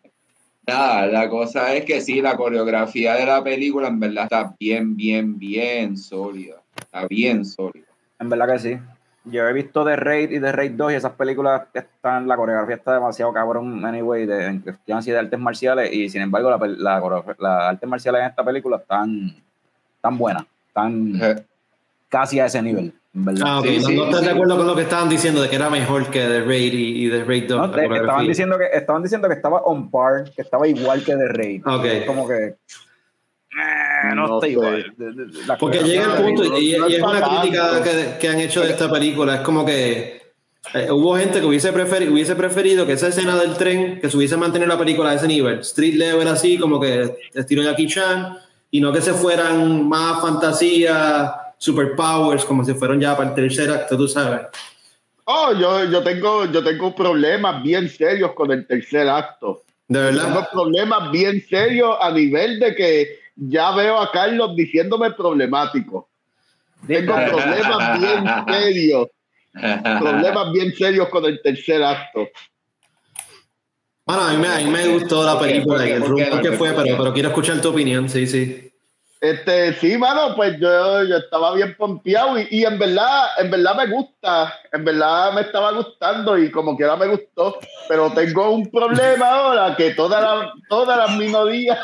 Nada, 0.69 1.07
la 1.07 1.27
cosa 1.29 1.73
es 1.73 1.83
que 1.83 1.99
sí, 1.99 2.21
la 2.21 2.37
coreografía 2.37 3.15
de 3.15 3.25
la 3.25 3.43
película 3.43 3.87
en 3.87 3.99
verdad 3.99 4.25
está 4.25 4.55
bien, 4.59 4.95
bien, 4.95 5.39
bien 5.39 5.97
sólida. 5.97 6.57
Está 6.79 7.07
bien 7.07 7.43
sólida. 7.43 7.87
En 8.19 8.29
verdad 8.29 8.51
que 8.51 8.59
sí. 8.59 8.77
Yo 9.25 9.47
he 9.47 9.53
visto 9.53 9.83
The 9.83 9.95
Raid 9.95 10.31
y 10.31 10.39
The 10.39 10.51
Raid 10.51 10.71
2 10.73 10.91
y 10.91 10.95
esas 10.95 11.13
películas 11.13 11.63
están, 11.73 12.27
la 12.27 12.35
coreografía 12.35 12.75
está 12.75 12.93
demasiado 12.93 13.33
cabrón, 13.33 13.83
anyway, 13.83 14.27
de, 14.27 14.45
en 14.45 14.59
cuestión 14.59 14.99
así 14.99 15.09
de 15.09 15.17
artes 15.17 15.39
marciales 15.39 15.91
y 15.91 16.07
sin 16.07 16.21
embargo 16.21 16.51
la, 16.51 16.57
la, 16.67 16.99
las 17.39 17.63
artes 17.63 17.89
marciales 17.89 18.21
en 18.21 18.27
esta 18.27 18.43
película 18.43 18.77
están 18.77 19.35
tan 20.01 20.17
buenas, 20.19 20.45
están 20.67 21.19
casi 22.09 22.39
a 22.39 22.45
ese 22.45 22.61
nivel. 22.61 22.93
Ah, 23.15 23.61
no, 23.63 23.63
estás 23.63 24.21
de 24.21 24.29
acuerdo 24.29 24.55
con 24.55 24.67
lo 24.67 24.75
que 24.75 24.83
estaban 24.83 25.09
diciendo 25.09 25.41
de 25.41 25.49
que 25.49 25.55
era 25.55 25.69
mejor 25.69 26.11
que 26.11 26.19
The 26.19 26.41
Raid 26.41 26.73
y, 26.73 27.09
The 27.09 27.23
Raid 27.23 27.47
2. 27.47 27.77
estaban, 27.77 28.27
diciendo 28.27 28.57
que, 28.57 28.65
estaban 28.71 29.01
diciendo 29.01 29.27
que 29.27 29.33
estaba 29.33 29.61
on 29.63 29.89
par, 29.89 30.31
que 30.35 30.43
estaba 30.43 30.67
igual 30.67 31.03
que 31.03 31.15
The 31.15 31.27
Raid. 31.27 31.65
Okay. 31.65 32.05
Como 32.05 32.27
que. 32.27 32.35
Eh, 32.45 34.15
no, 34.15 34.35
está 34.35 34.47
igual. 34.47 34.93
Porque 35.59 35.79
llega 35.79 36.17
el 36.17 36.23
punto, 36.23 36.59
y, 36.59 36.75
es 36.75 37.01
una 37.01 37.21
crítica 37.21 37.83
que, 37.83 38.19
que, 38.19 38.27
han 38.27 38.39
hecho 38.39 38.61
de 38.61 38.69
esta 38.69 38.91
película. 38.91 39.35
Es 39.35 39.41
como 39.41 39.65
que 39.65 40.19
eh, 40.75 40.91
hubo 40.91 41.17
gente 41.17 41.39
que 41.39 41.45
hubiese, 41.47 41.73
preferido, 41.73 42.13
hubiese 42.13 42.35
preferido 42.35 42.85
que 42.85 42.93
esa 42.93 43.07
escena 43.07 43.35
del 43.37 43.55
tren, 43.55 43.99
que 43.99 44.09
se 44.09 44.17
hubiese 44.17 44.37
mantenido 44.37 44.67
la 44.71 44.77
película 44.77 45.09
a 45.09 45.13
ese 45.15 45.27
nivel, 45.27 45.59
street 45.59 45.95
level 45.95 46.27
así, 46.27 46.59
como 46.59 46.79
que 46.79 47.17
estilo 47.33 47.63
Jackie 47.63 47.87
Chan, 47.87 48.37
y 48.69 48.79
no 48.79 48.93
que 48.93 49.01
se 49.01 49.13
fueran 49.13 49.89
más 49.89 50.21
fantasía 50.21 51.48
superpowers 51.59 52.45
como 52.45 52.65
si 52.65 52.73
fueron 52.73 52.99
ya 52.99 53.15
para 53.15 53.29
el 53.29 53.35
tercer 53.35 53.69
acto, 53.69 53.95
tú 53.95 54.07
sabes. 54.07 54.47
Oh, 55.25 55.53
yo, 55.53 55.85
yo, 55.85 56.01
tengo, 56.01 56.45
yo 56.45 56.63
tengo 56.63 56.95
problemas 56.95 57.61
bien 57.61 57.87
serios 57.87 58.31
con 58.31 58.51
el 58.51 58.65
tercer 58.65 59.07
acto. 59.07 59.61
De 59.87 59.99
verdad. 59.99 60.23
Tengo 60.23 60.47
problemas 60.51 61.11
bien 61.11 61.45
serios 61.47 61.95
a 62.01 62.11
nivel 62.11 62.59
de 62.59 62.73
que 62.73 63.19
ya 63.35 63.75
veo 63.75 63.99
a 63.99 64.11
Carlos 64.11 64.55
diciéndome 64.55 65.11
problemático. 65.11 66.09
Tengo 66.87 67.13
problemas 67.29 67.99
bien 67.99 68.25
serios. 68.47 69.07
problemas 69.99 70.51
bien 70.53 70.73
serios 70.73 71.09
con 71.09 71.25
el 71.25 71.41
tercer 71.41 71.83
acto. 71.83 72.27
Bueno, 74.05 74.23
a 74.23 74.31
mí 74.31 74.37
me, 74.37 74.47
a 74.47 74.57
mí 74.57 74.71
me 74.71 74.87
gustó 74.87 75.23
la 75.23 75.37
película 75.37 75.87
y 75.87 75.91
el 75.91 76.01
rumbo 76.01 76.41
que 76.41 76.53
fue, 76.53 76.73
pero, 76.73 76.97
pero 76.97 77.13
quiero 77.13 77.29
escuchar 77.29 77.61
tu 77.61 77.69
opinión, 77.69 78.09
sí, 78.09 78.25
sí. 78.25 78.68
Este, 79.21 79.73
sí, 79.73 79.97
mano, 79.97 80.33
pues 80.33 80.57
yo, 80.61 81.03
yo 81.03 81.17
estaba 81.17 81.53
bien 81.53 81.75
pompeado 81.75 82.39
y, 82.39 82.47
y, 82.51 82.63
en 82.63 82.79
verdad, 82.79 83.27
en 83.37 83.51
verdad 83.51 83.75
me 83.75 83.87
gusta, 83.87 84.57
en 84.71 84.85
verdad 84.85 85.33
me 85.33 85.41
estaba 85.41 85.73
gustando 85.73 86.37
y 86.37 86.49
como 86.49 86.77
quiera 86.77 86.95
me 86.95 87.07
gustó, 87.07 87.59
pero 87.89 88.13
tengo 88.13 88.51
un 88.51 88.71
problema 88.71 89.29
ahora 89.29 89.75
que 89.75 89.93
todas 89.93 90.21
las 90.21 90.53
todas 90.69 90.97
las 90.97 91.17
minorías 91.17 91.77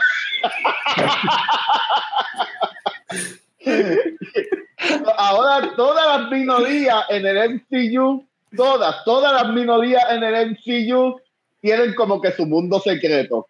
ahora 5.17 5.73
todas 5.75 6.19
las 6.19 6.31
minorías 6.31 7.03
en 7.09 7.25
el 7.25 7.61
MCU, 7.69 8.25
todas, 8.55 9.03
todas 9.03 9.33
las 9.33 9.51
minorías 9.51 10.05
en 10.09 10.23
el 10.23 10.51
MCU 10.51 11.19
tienen 11.59 11.93
como 11.95 12.21
que 12.21 12.31
su 12.31 12.45
mundo 12.45 12.79
secreto. 12.79 13.49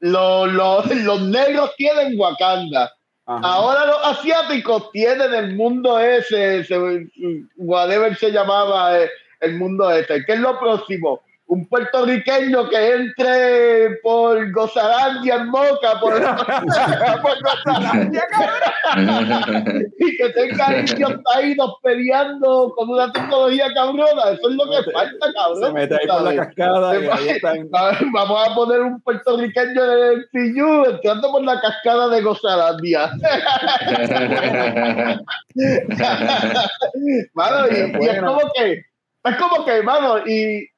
Los, 0.00 0.52
los, 0.52 0.86
los 0.86 1.20
negros 1.20 1.70
tienen 1.76 2.18
Wakanda 2.18 2.92
Ahora 3.42 3.86
los 3.86 3.98
asiáticos 4.04 4.90
tienen 4.92 5.32
el 5.34 5.54
mundo 5.54 5.98
ese, 5.98 6.60
ese 6.60 7.08
whatever 7.56 8.16
se 8.16 8.30
llamaba 8.30 9.00
eh, 9.00 9.10
el 9.40 9.58
mundo 9.58 9.90
ese. 9.90 10.24
¿Qué 10.24 10.32
es 10.32 10.40
lo 10.40 10.58
próximo? 10.58 11.22
Un 11.52 11.68
puertorriqueño 11.68 12.66
que 12.70 12.94
entre 12.94 13.96
por 14.02 14.50
Gozarandia 14.52 15.34
en 15.34 15.48
Moca, 15.48 16.00
por, 16.00 16.14
por 17.22 17.36
Gozarandia, 17.42 18.24
y 19.98 20.16
que 20.16 20.30
tenga 20.30 20.78
indios 20.78 21.12
caídos 21.30 21.74
peleando 21.82 22.72
con 22.74 22.88
una 22.88 23.12
tecnología 23.12 23.66
cabrona. 23.74 24.30
Eso 24.32 24.48
es 24.48 24.56
lo 24.56 24.64
que 24.64 24.90
falta, 24.92 25.26
cabrón. 25.34 25.62
Se 25.62 25.72
mete 25.74 25.94
ahí 25.94 26.06
por 26.06 26.22
la 26.22 26.36
cascada. 26.36 26.94
Vamos 28.14 28.48
a 28.48 28.54
poner 28.54 28.80
un 28.80 28.98
puertorriqueño 29.02 29.84
en 29.84 29.98
el 30.08 30.26
CIU 30.32 30.86
entrando 30.86 31.32
por 31.32 31.44
la 31.44 31.60
cascada 31.60 32.08
de 32.08 32.22
Gozarandia. 32.22 33.10
mano, 37.34 37.66
y, 37.70 37.74
y 37.74 38.08
es 38.08 38.22
como 38.22 38.40
que, 38.56 38.84
es 39.24 39.36
como 39.36 39.66
que, 39.66 39.82
mano, 39.82 40.26
y 40.26 40.72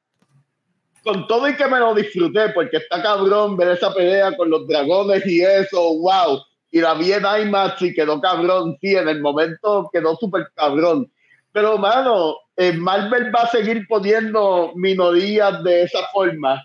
con 1.05 1.27
todo 1.27 1.47
y 1.47 1.55
que 1.55 1.67
me 1.67 1.79
lo 1.79 1.93
disfruté, 1.93 2.49
porque 2.49 2.77
está 2.77 3.01
cabrón 3.01 3.55
ver 3.55 3.69
esa 3.69 3.93
pelea 3.93 4.35
con 4.35 4.49
los 4.49 4.67
dragones 4.67 5.25
y 5.27 5.41
eso, 5.41 5.79
wow. 5.99 6.41
Y 6.71 6.81
la 6.81 6.95
vi 6.95 7.13
en 7.13 7.23
IMAX 7.23 7.81
y 7.83 7.93
quedó 7.93 8.19
cabrón, 8.19 8.75
sí, 8.81 8.95
en 8.95 9.07
el 9.07 9.21
momento 9.21 9.87
quedó 9.93 10.15
súper 10.15 10.47
cabrón. 10.55 11.09
Pero, 11.51 11.77
mano, 11.77 12.35
eh, 12.57 12.73
Marvel 12.73 13.33
va 13.33 13.43
a 13.43 13.51
seguir 13.51 13.85
poniendo 13.87 14.73
minorías 14.75 15.63
de 15.63 15.83
esa 15.83 15.99
forma. 16.11 16.61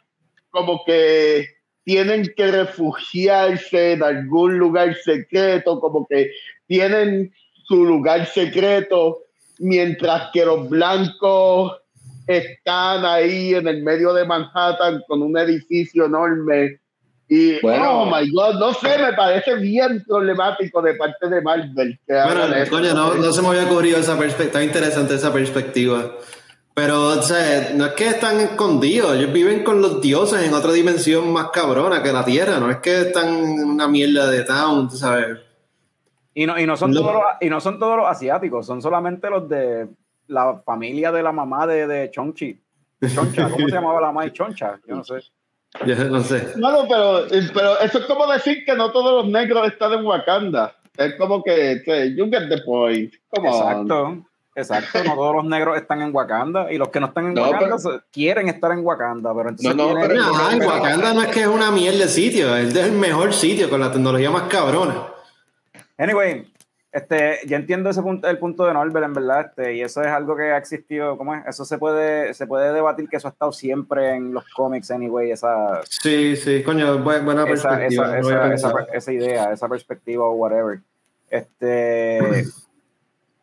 como 0.53 0.83
que 0.85 1.47
tienen 1.85 2.33
que 2.37 2.51
refugiarse 2.51 3.93
en 3.93 4.03
algún 4.03 4.59
lugar 4.59 4.97
secreto, 4.97 5.79
como 5.79 6.09
que 6.09 6.33
tienen 6.67 7.33
su 7.69 7.85
lugar 7.85 8.27
secreto, 8.27 9.19
mientras 9.61 10.31
que 10.33 10.45
los 10.45 10.69
blancos 10.69 11.81
están 12.27 13.05
ahí 13.05 13.55
en 13.55 13.67
el 13.69 13.83
medio 13.83 14.13
de 14.13 14.25
Manhattan 14.25 15.03
con 15.07 15.23
un 15.23 15.37
edificio 15.39 16.07
enorme. 16.07 16.81
Y, 17.29 17.61
bueno, 17.61 18.03
oh 18.03 18.07
my 18.07 18.29
God, 18.31 18.59
no 18.59 18.75
sé, 18.75 18.99
me 18.99 19.13
parece 19.13 19.55
bien 19.55 20.03
problemático 20.05 20.83
de 20.83 20.95
parte 20.95 21.29
de 21.29 21.41
Marvel. 21.41 21.99
bueno, 22.07 22.43
coño, 22.69 22.93
no, 22.93 23.15
no, 23.15 23.33
se 23.33 23.41
me 23.41 23.49
había 23.49 23.67
ocurrido 23.67 23.99
esa 23.99 24.19
perspectiva, 24.19 24.47
está 24.47 24.65
interesante 24.65 25.15
esa 25.15 25.33
perspectiva. 25.33 26.13
Pero, 26.75 27.03
o 27.03 27.23
sea, 27.23 27.73
no 27.75 27.87
es 27.87 27.93
que 27.93 28.09
están 28.09 28.41
escondidos, 28.41 29.17
ellos 29.17 29.33
viven 29.33 29.63
con 29.63 29.81
los 29.81 30.01
dioses 30.01 30.43
en 30.43 30.55
otra 30.55 30.73
dimensión 30.73 31.33
más 31.33 31.51
cabrona 31.51 32.03
que 32.03 32.13
la 32.13 32.25
Tierra, 32.25 32.59
no 32.59 32.71
es 32.71 32.79
que 32.79 33.03
están 33.03 33.29
en 33.29 33.65
una 33.65 33.87
mierda 33.87 34.29
de 34.29 34.43
town, 34.45 34.91
¿sabes? 34.91 35.39
Y 36.35 36.47
no, 36.47 36.59
y 36.59 36.67
no, 36.67 36.77
son, 36.77 36.93
Todos 36.93 37.13
los, 37.13 37.23
y 37.41 37.49
no 37.49 37.61
son 37.61 37.79
todos 37.79 37.97
los 37.97 38.07
asiáticos, 38.07 38.67
son 38.67 38.81
solamente 38.81 39.29
los 39.29 39.49
de 39.49 39.89
la 40.31 40.63
familia 40.65 41.13
de 41.13 41.23
la 41.23 41.33
mamá 41.33 41.67
de, 41.67 41.87
de 41.87 42.11
Chonchi. 42.11 42.59
Choncha, 43.15 43.49
¿cómo 43.51 43.69
se 43.69 43.75
llamaba 43.75 44.01
la 44.01 44.07
mamá 44.09 44.25
de 44.25 44.33
Choncha? 44.33 44.79
Yo 44.87 44.97
no 44.97 45.05
sé. 45.05 45.21
Yo 45.87 45.97
no 46.07 46.21
sé. 46.23 46.55
No, 46.57 46.87
pero, 46.89 47.27
pero 47.55 47.81
eso 47.81 47.99
es 47.99 48.07
como 48.07 48.27
decir 48.31 48.65
que 48.65 48.75
no 48.75 48.91
todos 48.93 49.25
los 49.25 49.33
negros 49.33 49.69
están 49.69 49.93
en 49.93 50.05
Wakanda. 50.05 50.75
Es 50.97 51.15
como 51.15 51.43
que, 51.43 51.83
que 51.85 52.15
you 52.15 52.27
get 52.31 52.49
the 52.49 52.63
point. 52.65 53.13
Exacto. 53.33 54.25
Exacto, 54.57 55.05
no 55.05 55.15
todos 55.15 55.37
los 55.37 55.45
negros 55.45 55.77
están 55.77 56.03
en 56.03 56.15
Wakanda 56.15 56.73
y 56.73 56.77
los 56.77 56.89
que 56.89 56.99
no 56.99 57.07
están 57.07 57.27
en 57.27 57.39
Wakanda 57.39 57.77
quieren 58.13 58.49
estar 58.49 58.73
en 58.73 58.85
Wakanda, 58.85 59.33
pero 59.33 59.49
entonces 59.51 59.77
no, 59.77 59.95
no, 59.95 60.01
pero 60.01 60.15
en 60.51 60.63
Wakanda 60.63 61.15
no 61.15 61.23
es 61.23 61.29
que 61.29 61.43
es 61.43 61.47
una 61.47 61.71
mierda 61.71 62.01
de 62.01 62.09
sitio, 62.09 62.55
es 62.57 62.75
el 62.75 62.93
mejor 62.93 63.33
sitio 63.33 63.71
con 63.71 63.81
la 63.81 63.93
tecnología 63.93 64.31
más 64.31 64.43
cabrona. 64.45 65.07
Anyway, 65.97 66.51
este, 66.93 67.39
yo 67.47 67.57
entiendo 67.57 67.91
ese 67.91 68.03
punto, 68.03 68.29
el 68.29 68.39
punto 68.39 68.65
de 68.65 68.75
Norbert, 68.75 69.07
en 69.07 69.15
verdad, 69.15 69.47
este, 69.47 69.75
y 69.75 69.83
eso 69.83 70.01
es 70.03 70.09
algo 70.09 70.37
que 70.37 70.51
ha 70.51 70.57
existido, 70.57 71.17
¿cómo 71.17 71.35
es? 71.35 71.47
Eso 71.47 71.65
se 71.65 71.79
puede, 71.79 72.35
se 72.35 72.49
puede 72.49 72.73
debatir 72.73 73.09
que 73.09 73.17
eso 73.17 73.29
ha 73.29 73.31
estado 73.31 73.53
siempre 73.53 74.17
en 74.17 74.33
los 74.35 74.45
cómics, 74.49 74.91
anyway, 74.91 75.31
esa... 75.31 75.81
Sí, 75.89 76.35
sí, 76.35 76.65
coño, 76.65 76.99
buena 76.99 77.45
perspectiva. 77.45 78.19
Esa, 78.93 79.13
idea, 79.13 79.53
esa 79.53 79.69
perspectiva 79.69 80.25
o 80.25 80.33
whatever. 80.33 80.81
Este, 81.29 82.45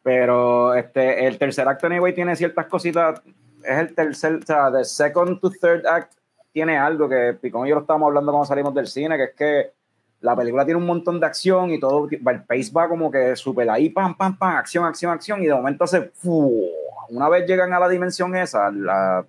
pero 0.04 0.76
este, 0.76 1.26
el 1.26 1.38
tercer 1.38 1.70
acto, 1.70 1.88
anyway, 1.88 2.14
tiene 2.14 2.36
ciertas 2.36 2.66
cositas, 2.66 3.22
es 3.64 3.78
el 3.80 3.96
tercer, 3.96 4.40
o 4.44 4.46
sea, 4.46 4.70
de 4.72 4.84
second 4.84 5.40
to 5.40 5.50
third 5.52 5.86
act 5.86 6.14
tiene 6.52 6.78
algo 6.78 7.08
que 7.08 7.38
Picón 7.40 7.68
y 7.68 7.70
yo 7.70 7.76
lo 7.76 7.82
estábamos 7.82 8.08
hablando 8.08 8.32
cuando 8.32 8.48
salimos 8.48 8.74
del 8.74 8.88
cine, 8.88 9.16
que 9.16 9.24
es 9.24 9.36
que 9.36 9.77
la 10.22 10.36
película 10.36 10.66
tiene 10.66 10.80
un 10.80 10.86
montón 10.86 11.20
de 11.20 11.26
acción 11.26 11.72
y 11.72 11.80
todo, 11.80 12.10
el 12.10 12.44
pace 12.44 12.72
va 12.76 12.90
como 12.90 13.12
que 13.12 13.36
súper 13.36 13.70
ahí, 13.70 13.90
pam, 13.90 14.16
pam, 14.18 14.38
pam, 14.38 14.56
acción, 14.56 14.86
acción, 14.86 15.12
acción, 15.12 15.44
y 15.44 15.48
de 15.48 15.54
momento 15.54 15.84
hace, 15.84 16.12
una 17.10 17.30
vez 17.30 17.48
llegan 17.48 17.74
a 17.74 17.80
la 17.80 17.88
dimensión 17.88 18.36
esa, 18.36 18.72
la, 18.72 19.26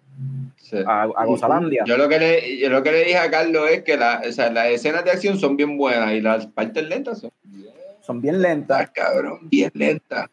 a, 0.86 1.02
a 1.02 1.24
Gozalandia. 1.26 1.84
Yo 1.86 1.96
lo, 1.96 2.08
que 2.08 2.18
le, 2.18 2.58
yo 2.58 2.70
lo 2.70 2.82
que 2.82 2.92
le 2.92 3.04
dije 3.04 3.18
a 3.18 3.30
Carlos 3.30 3.68
es 3.70 3.82
que 3.82 3.96
la, 3.96 4.22
o 4.26 4.32
sea, 4.32 4.50
las 4.50 4.68
escenas 4.68 5.04
de 5.04 5.10
acción 5.10 5.38
son 5.38 5.56
bien 5.56 5.76
buenas 5.76 6.12
y 6.12 6.20
las 6.20 6.46
partes 6.46 6.88
lentas 6.88 7.20
son 7.20 7.30
bien, 7.44 7.74
son 8.00 8.20
bien 8.20 8.40
lentas. 8.40 8.80
Ah, 8.80 8.92
cabrón, 8.92 9.40
bien 9.42 9.70
lentas. 9.74 10.26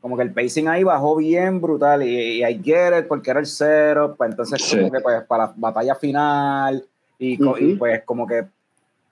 Como 0.00 0.16
que 0.16 0.22
el 0.22 0.32
pacing 0.32 0.68
ahí 0.68 0.84
bajó 0.84 1.16
bien 1.16 1.60
brutal 1.60 2.02
y, 2.02 2.42
y 2.42 2.44
I 2.44 2.60
get 2.62 2.98
it 2.98 3.06
porque 3.08 3.30
era 3.30 3.40
el 3.40 3.46
cero, 3.46 4.14
pues 4.16 4.30
entonces 4.30 4.62
como 4.70 4.92
que 4.92 5.00
pues 5.00 5.22
para 5.24 5.46
la 5.46 5.54
batalla 5.56 5.94
final 5.94 6.84
y, 7.18 7.38
y 7.42 7.74
pues 7.76 8.02
como 8.04 8.26
que 8.26 8.44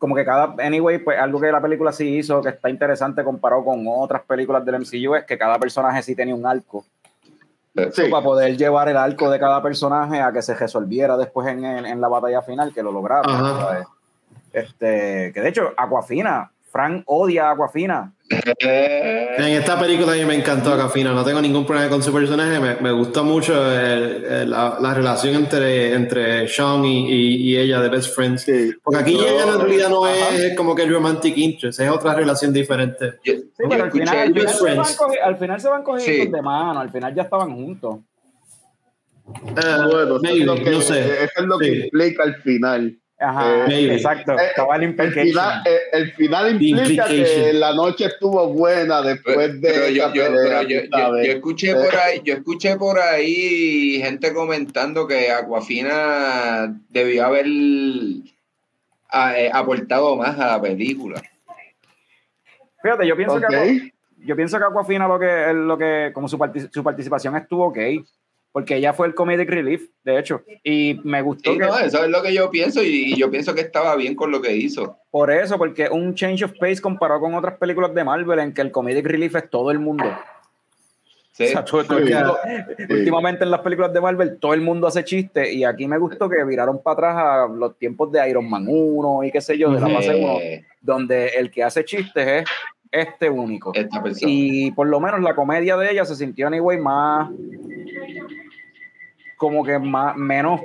como 0.03 0.17
que 0.17 0.25
cada, 0.25 0.57
anyway, 0.59 0.99
pues 0.99 1.17
algo 1.17 1.41
que 1.41 1.53
la 1.53 1.63
película 1.63 1.93
sí 1.93 2.17
hizo 2.17 2.43
que 2.43 2.49
está 2.49 2.69
interesante 2.69 3.23
comparado 3.23 3.65
con 3.65 3.85
otras 3.87 4.23
películas 4.23 4.65
del 4.65 4.81
MCU 4.81 5.15
es 5.15 5.25
que 5.25 5.39
cada 5.39 5.61
personaje 5.61 6.03
sí 6.03 6.17
tenía 6.17 6.35
un 6.35 6.45
arco. 6.45 6.85
Sí. 7.93 8.11
Para 8.11 8.25
poder 8.25 8.57
llevar 8.57 8.89
el 8.89 8.97
arco 8.97 9.31
de 9.31 9.39
cada 9.39 9.63
personaje 9.63 10.21
a 10.21 10.33
que 10.33 10.43
se 10.43 10.55
resolviera 10.55 11.17
después 11.17 11.47
en, 11.47 11.65
en, 11.65 12.01
la 12.01 12.09
batalla 12.09 12.43
final, 12.43 12.75
que 12.75 12.83
lo 12.83 12.91
lograron. 12.91 13.87
Este, 14.53 15.31
que 15.33 15.41
de 15.41 15.49
hecho, 15.49 15.73
Aquafina, 15.77 16.51
Frank 16.73 17.05
odia 17.07 17.51
a 17.51 17.53
Aquafina. 17.53 18.15
En 18.59 19.53
esta 19.53 19.79
película 19.79 20.13
a 20.13 20.17
mí 20.17 20.25
me 20.25 20.35
encantó 20.35 20.73
Aquafina, 20.73 21.13
no 21.13 21.23
tengo 21.23 21.43
ningún 21.43 21.67
problema 21.67 21.91
con 21.91 22.03
su 22.03 22.13
personaje, 22.13 22.59
me, 22.59 22.77
me 22.77 22.91
gustó 22.91 23.25
mucho 23.25 23.53
la, 23.55 24.79
la, 24.81 24.95
relación 24.95 25.35
entre, 25.35 25.93
entre 25.93 26.49
Sean 26.49 26.83
y, 26.85 27.09
y, 27.11 27.59
ella 27.59 27.81
de 27.81 27.91
Best 27.91 28.15
Friends. 28.15 28.47
Porque 28.83 29.01
aquí 29.01 29.15
ella 29.15 29.53
en 29.53 29.61
realidad 29.61 29.91
no 29.91 30.09
es 30.09 30.57
como 30.57 30.75
que 30.75 30.85
el 30.85 30.93
romantic 30.93 31.37
interest, 31.37 31.81
es 31.81 31.91
otra 31.91 32.15
relación 32.15 32.55
diferente. 32.55 33.19
sí, 33.23 33.53
pero 33.57 33.85
al 33.85 33.93
final, 33.93 34.17
al, 34.17 34.35
final 34.35 34.79
al 35.23 35.37
final, 35.37 35.61
se 35.61 35.69
van 35.69 35.83
cogiendo 35.83 36.37
de 36.37 36.43
mano, 36.43 36.81
al 36.81 36.91
final 36.91 37.15
ya 37.15 37.23
estaban 37.23 37.55
juntos. 37.55 37.99
Uh, 39.27 39.91
bueno, 39.91 40.19
maybe, 40.21 40.45
no 40.45 40.81
sé. 40.81 41.25
Eso 41.25 41.33
es 41.37 41.45
lo 41.45 41.59
que 41.59 41.81
explica 41.81 42.23
al 42.25 42.37
final. 42.37 42.99
Ajá, 43.23 43.67
eh, 43.69 43.95
exacto. 43.95 44.33
Eh, 44.33 44.51
el, 44.57 45.13
final, 45.13 45.63
eh, 45.65 45.79
el, 45.93 46.13
final, 46.13 46.61
implica 46.61 47.07
que 47.07 47.53
la 47.53 47.73
noche 47.73 48.07
estuvo 48.07 48.49
buena 48.49 49.01
después 49.01 49.61
de. 49.61 49.95
yo, 49.95 50.13
yo, 50.13 50.25
yo, 50.67 51.17
escuché 51.19 51.75
por 51.75 51.95
ahí, 51.95 52.21
yo 52.25 52.35
escuché 52.35 52.77
por 52.77 52.99
ahí 52.99 54.01
gente 54.03 54.35
comentando 54.35 55.07
que 55.07 55.31
Aquafina 55.31 56.77
debió 56.89 57.27
haber 57.27 57.47
aportado 59.53 60.17
más 60.17 60.39
a 60.41 60.49
la 60.49 60.61
película. 60.61 61.23
Fíjate, 62.83 63.07
yo 63.07 63.17
pienso 63.17 63.41
que 63.41 63.93
yo 64.19 64.35
pienso 64.35 64.59
que 64.59 64.65
Aquafina 64.65 65.07
lo 65.07 65.19
que 65.21 65.53
lo 65.55 65.79
que 65.79 66.11
como 66.13 66.27
su, 66.27 66.39
su 66.73 66.83
participación 66.83 67.37
estuvo 67.37 67.69
ok 67.69 67.79
porque 68.53 68.77
ella 68.77 68.93
fue 68.93 69.07
el 69.07 69.15
comedic 69.15 69.49
relief, 69.49 69.89
de 70.05 70.19
hecho, 70.19 70.43
y 70.63 71.01
me 71.05 71.23
gustó. 71.23 71.55
no, 71.55 71.79
eso 71.79 72.05
es 72.05 72.11
lo 72.11 72.23
que 72.23 72.35
yo 72.35 72.51
pienso 72.51 72.83
y, 72.83 73.17
yo 73.17 73.31
pienso 73.31 73.55
que 73.55 73.63
estaba 73.63 73.97
bien 73.97 74.15
con 74.15 74.31
lo 74.31 74.43
que 74.43 74.55
hizo. 74.55 74.99
Por 75.11 75.31
eso, 75.31 75.57
porque 75.57 75.89
un 75.89 76.15
change 76.15 76.45
of 76.45 76.53
pace 76.61 76.81
comparado 76.81 77.21
con 77.21 77.35
otras 77.35 77.57
películas 77.57 77.95
de 77.95 78.05
Marvel 78.05 78.39
en 78.39 78.53
que 78.53 78.61
el 78.61 78.71
comedic 78.71 79.07
relief 79.07 79.35
es 79.37 79.49
todo 79.49 79.71
el 79.71 79.79
mundo. 79.79 80.05
Sí. 81.33 81.47
Últimamente 82.91 83.45
en 83.45 83.51
las 83.51 83.61
películas 83.61 83.91
de 83.95 84.03
Marvel 84.03 84.39
todo 84.39 84.53
el 84.53 84.61
mundo 84.61 84.87
hace 84.87 85.03
chistes 85.03 85.51
y 85.51 85.65
aquí 85.65 85.89
me 85.89 85.97
gustó 85.97 86.29
que 86.29 86.45
viraron 86.45 86.83
para 86.83 86.93
atrás 86.93 87.17
a 87.17 87.49
los 87.49 87.79
tiempos 87.79 88.13
de 88.13 88.29
Iron 88.29 88.51
Man 88.51 88.67
1 88.69 89.25
y 89.25 89.31
qué 89.31 89.41
sé 89.41 89.57
yo, 89.57 89.71
de 89.71 89.81
la 89.81 89.89
fase 89.89 90.15
1, 90.15 90.39
donde 90.83 91.29
el 91.29 91.51
que 91.51 91.65
hace 91.65 91.87
chistes 91.87 92.27
es 92.27 92.45
este 92.91 93.31
único. 93.31 93.73
Y 94.21 94.73
por 94.73 94.89
lo 94.89 95.01
menos 95.01 95.23
la 95.23 95.35
comedia 95.35 95.79
de 95.79 95.93
ella 95.93 96.05
se 96.05 96.17
sintió 96.17 96.49
anyway 96.49 96.79
más 96.79 97.31
como 99.43 99.65
que 99.65 99.77
más, 99.77 100.17
menos 100.17 100.61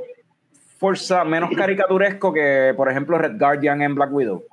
fuerza, 0.77 1.23
menos 1.23 1.49
caricaturesco 1.57 2.31
que, 2.31 2.75
por 2.77 2.91
ejemplo, 2.91 3.17
Red 3.17 3.39
Guardian 3.39 3.81
en 3.81 3.95
Black 3.95 4.13
Widow. 4.13 4.45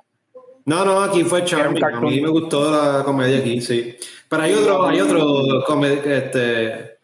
No, 0.65 0.83
no, 0.83 0.99
aquí 1.03 1.23
fue 1.23 1.45
charming. 1.45 1.83
A 1.83 2.01
mí 2.01 2.21
me 2.21 2.29
gustó 2.29 2.71
la 2.71 3.03
comedia 3.03 3.37
aquí, 3.37 3.61
sí. 3.61 3.95
Pero 4.27 4.41
hay 4.41 4.53
otro, 4.53 4.87
hay 4.87 4.99
otro 4.99 6.03
este, 6.05 6.97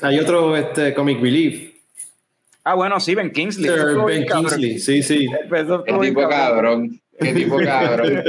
hay 0.00 0.18
otro 0.20 0.56
este 0.56 0.94
comic 0.94 1.20
relief. 1.20 1.74
Ah, 2.62 2.74
bueno, 2.74 3.00
sí, 3.00 3.16
Ben 3.16 3.32
Kingsley. 3.32 3.68
ben 4.06 4.24
Kingsley, 4.24 4.78
sí, 4.78 5.02
sí. 5.02 5.26
El 5.86 6.00
tipo 6.00 6.28
cabrón. 6.28 7.00
Qué 7.18 7.32
tipo 7.34 7.56
cabrón. 7.58 8.22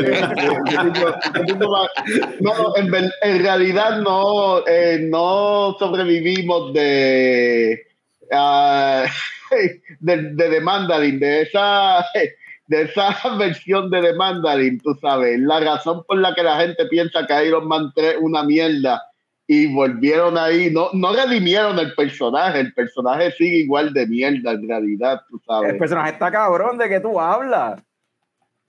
no, 2.39 2.75
en, 2.75 3.11
en, 3.21 3.39
realidad 3.43 3.99
no, 4.01 4.65
eh, 4.65 4.97
no 5.07 5.75
sobrevivimos 5.77 6.73
de 6.73 7.85
uh, 8.31 9.05
de, 9.99 10.17
de 10.33 10.49
The 10.49 10.61
Mandarin, 10.61 11.19
de 11.19 11.41
esa, 11.43 12.05
de 12.67 12.81
esa 12.81 13.15
versión 13.37 13.89
de 13.89 14.01
The 14.01 14.13
Mandarin, 14.13 14.79
tú 14.79 14.95
sabes, 15.01 15.39
la 15.39 15.59
razón 15.59 16.03
por 16.07 16.17
la 16.17 16.33
que 16.33 16.43
la 16.43 16.57
gente 16.57 16.85
piensa 16.87 17.25
que 17.27 17.45
Iron 17.47 17.67
Man 17.67 17.91
3 17.95 18.15
es 18.15 18.17
una 18.21 18.43
mierda 18.43 19.01
y 19.47 19.71
volvieron 19.73 20.37
ahí, 20.37 20.71
no, 20.71 20.89
no 20.93 21.13
redimieron 21.13 21.77
el 21.77 21.93
personaje, 21.93 22.59
el 22.59 22.73
personaje 22.73 23.31
sigue 23.31 23.57
igual 23.57 23.93
de 23.93 24.07
mierda 24.07 24.51
en 24.51 24.67
realidad, 24.67 25.21
tú 25.29 25.39
sabes. 25.45 25.73
El 25.73 25.77
personaje 25.77 26.11
está 26.13 26.31
cabrón 26.31 26.77
de 26.77 26.89
que 26.89 26.99
tú 26.99 27.19
hablas. 27.19 27.81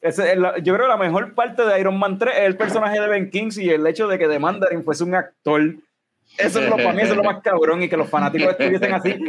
Yo 0.03 0.75
creo 0.75 0.87
que 0.87 0.89
la 0.89 0.99
mejor 0.99 1.35
parte 1.35 1.65
de 1.65 1.81
Iron 1.81 1.99
Man 1.99 2.19
3 2.19 2.35
es 2.37 2.43
el 2.45 2.57
personaje 2.57 3.01
de 3.01 3.09
Ben 3.09 3.31
Kingsley 3.31 3.67
y 3.67 3.71
el 3.71 3.87
hecho 3.87 4.07
de 4.07 4.19
que 4.19 4.29
The 4.29 4.39
Mandarin 4.39 4.85
fuese 4.85 5.03
un 5.03 5.15
actor 5.15 5.75
eso 6.39 6.61
es 6.61 6.69
lo, 6.69 6.77
para 6.77 6.93
mí 6.93 7.03
eso 7.03 7.13
es 7.13 7.17
lo 7.17 7.25
más 7.25 7.43
cabrón 7.43 7.83
y 7.83 7.89
que 7.89 7.97
los 7.97 8.09
fanáticos 8.09 8.51
estuviesen 8.51 8.93
así. 8.93 9.15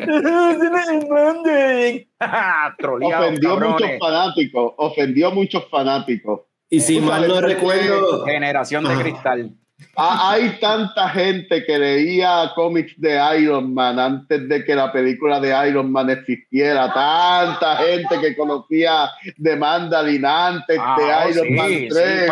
ofendió 3.01 3.53
a 3.53 3.59
muchos 3.59 3.89
fanáticos, 3.99 4.73
ofendió 4.77 5.27
a 5.27 5.31
muchos 5.31 5.69
fanáticos. 5.69 6.41
Y 6.69 6.81
si 6.81 6.99
mal 6.99 7.27
no 7.27 7.41
recuerdo. 7.41 8.25
Generación 8.25 8.83
de 8.83 8.95
cristal. 8.95 9.51
Hay 9.99 10.59
tanta 10.59 11.09
gente 11.09 11.65
que 11.65 11.77
leía 11.79 12.51
cómics 12.55 12.93
de 12.97 13.19
Iron 13.39 13.73
Man 13.73 13.97
antes 13.97 14.47
de 14.47 14.63
que 14.63 14.75
la 14.75 14.91
película 14.91 15.39
de 15.39 15.69
Iron 15.69 15.91
Man 15.91 16.11
existiera. 16.11 16.93
Tanta 16.93 17.77
gente 17.77 18.19
que 18.21 18.35
conocía 18.35 19.09
de 19.37 19.55
Mandarin 19.55 20.23
antes 20.23 20.77
de 20.77 20.83
ah, 20.83 21.27
Iron 21.29 21.55
Man 21.55 21.87
3. 21.89 22.31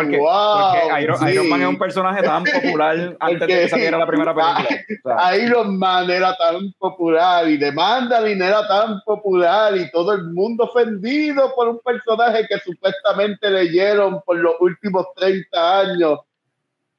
Iron, 1.02 1.48
Man 1.48 1.62
es 1.62 1.68
un 1.68 1.78
personaje 1.78 2.22
tan 2.22 2.44
popular 2.62 3.16
antes 3.18 3.40
de 3.40 3.46
que 3.46 3.68
saliera 3.68 3.98
la 3.98 4.06
primera 4.06 4.32
película. 4.32 5.36
Iron 5.36 5.76
Man 5.76 6.08
era 6.08 6.36
tan 6.36 6.72
popular 6.78 7.48
y 7.48 7.56
de 7.56 7.72
Mandarin 7.72 8.42
era 8.42 8.66
tan 8.68 9.00
popular 9.04 9.76
y 9.76 9.90
todo 9.90 10.12
el 10.12 10.24
mundo 10.30 10.64
ofendido 10.64 11.52
por 11.56 11.68
un 11.68 11.80
personaje 11.80 12.46
que 12.48 12.58
supuestamente 12.58 13.50
leyeron 13.50 14.20
por 14.22 14.36
los 14.36 14.54
últimos 14.60 15.06
30 15.16 15.80
años 15.80 16.20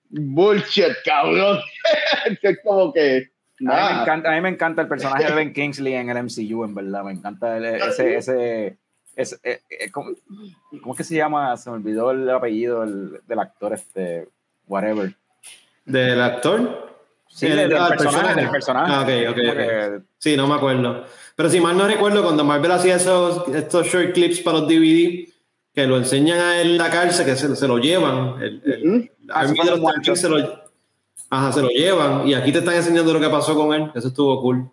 bullshit, 0.09 0.93
cabrón. 1.05 1.59
es 2.41 2.59
como 2.63 2.93
que. 2.93 3.29
A 3.59 3.63
mí, 3.63 3.95
me 3.95 4.01
encanta, 4.01 4.29
a 4.29 4.35
mí 4.35 4.41
me 4.41 4.49
encanta 4.49 4.81
el 4.83 4.87
personaje 4.87 5.25
de 5.25 5.31
Ben 5.35 5.53
Kingsley 5.53 5.93
en 5.93 6.09
el 6.09 6.23
MCU, 6.23 6.63
en 6.63 6.75
verdad. 6.75 7.03
Me 7.03 7.11
encanta 7.11 7.57
ese. 7.57 8.17
ese, 8.17 8.77
ese, 9.15 9.39
eh, 9.43 9.61
eh, 9.69 9.91
¿cómo, 9.91 10.11
¿cómo, 10.81 10.93
es 10.93 10.97
que 10.97 11.03
se 11.03 11.15
llama? 11.15 11.57
Se 11.57 11.69
me 11.69 11.77
olvidó 11.77 12.11
el 12.11 12.29
apellido 12.29 12.81
del, 12.81 13.19
del 13.27 13.39
actor, 13.39 13.73
este. 13.73 14.27
Whatever. 14.67 15.15
¿Del 15.85 16.21
actor? 16.21 16.87
Sí, 17.29 17.47
del, 17.47 17.69
personaje, 17.69 18.41
del 18.41 18.49
personaje. 18.49 18.91
Ah, 18.91 19.29
ok, 19.29 19.37
ok, 19.37 20.03
Sí, 20.17 20.35
no 20.35 20.47
me 20.47 20.55
acuerdo. 20.55 21.05
Pero 21.35 21.49
si 21.49 21.59
mal 21.59 21.77
no 21.77 21.87
recuerdo, 21.87 22.23
cuando 22.23 22.43
Marvel 22.43 22.71
hacía 22.71 22.95
esos, 22.95 23.47
estos 23.49 23.87
short 23.87 24.13
clips 24.13 24.39
para 24.39 24.59
los 24.59 24.67
DVD, 24.67 25.26
que 25.77 25.85
lo 25.85 25.97
enseñan 25.97 26.39
a 26.39 26.59
él 26.59 26.71
en 26.71 26.77
la 26.79 26.89
cárcel, 26.89 27.23
que 27.23 27.35
se, 27.35 27.55
se 27.55 27.67
lo 27.67 27.77
llevan. 27.77 28.41
El, 28.41 28.63
el, 28.65 29.11
se 30.15 30.27
lo, 30.27 30.37
ajá, 31.29 31.51
se 31.51 31.61
lo 31.61 31.69
llevan. 31.69 32.27
Y 32.27 32.33
aquí 32.33 32.51
te 32.51 32.57
están 32.57 32.73
enseñando 32.73 33.13
lo 33.13 33.19
que 33.19 33.29
pasó 33.29 33.55
con 33.55 33.75
él. 33.75 33.91
Eso 33.93 34.07
estuvo 34.07 34.41
cool. 34.41 34.67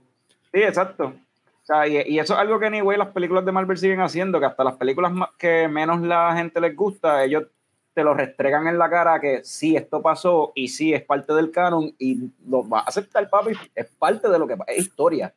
Sí, 0.51 0.62
exacto. 0.62 1.09
O 1.09 1.66
sea, 1.66 1.86
y, 1.86 1.98
y, 2.10 2.18
eso 2.18 2.32
es 2.32 2.40
algo 2.40 2.59
que 2.59 2.70
ni 2.70 2.81
güey 2.81 2.97
las 2.97 3.09
películas 3.09 3.44
de 3.44 3.52
Marvel 3.52 3.76
siguen 3.76 4.01
haciendo, 4.01 4.40
que 4.40 4.47
hasta 4.47 4.64
las 4.64 4.76
películas 4.76 5.12
que 5.36 5.68
menos 5.68 6.01
la 6.01 6.35
gente 6.35 6.59
les 6.59 6.74
gusta, 6.74 7.22
ellos 7.22 7.48
te 7.93 8.02
lo 8.02 8.14
restregan 8.14 8.66
en 8.66 8.78
la 8.78 8.89
cara 8.89 9.20
que 9.20 9.44
sí, 9.44 9.76
esto 9.76 10.01
pasó 10.01 10.52
y 10.55 10.68
sí, 10.68 10.94
es 10.94 11.02
parte 11.02 11.35
del 11.35 11.51
canon 11.51 11.94
y 11.98 12.31
lo 12.48 12.66
va 12.66 12.78
a 12.78 12.85
aceptar, 12.85 13.28
papi, 13.28 13.52
es 13.74 13.89
parte 13.98 14.31
de 14.31 14.39
lo 14.39 14.47
que 14.47 14.56
es 14.68 14.86
historia. 14.86 15.35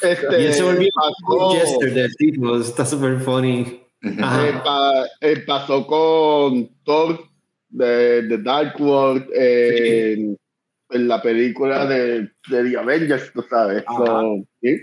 Este, 0.00 0.40
y 0.40 0.46
eso 0.46 0.66
volvió 0.66 0.88
a 1.02 1.84
del 1.84 2.14
tipo, 2.14 2.56
está 2.58 2.86
súper 2.86 3.18
funny. 3.18 3.83
Eh, 5.20 5.44
pasó 5.46 5.86
con 5.86 6.68
Thor 6.84 7.26
de, 7.70 8.38
Dark 8.38 8.74
World 8.78 9.28
en, 9.34 10.36
la 10.90 11.20
película 11.20 11.86
de, 11.86 12.30
de 12.48 12.70
The 12.70 12.78
Avengers, 12.78 13.32
tú 13.32 13.42
sabes. 13.48 13.84
¿sí? 14.60 14.78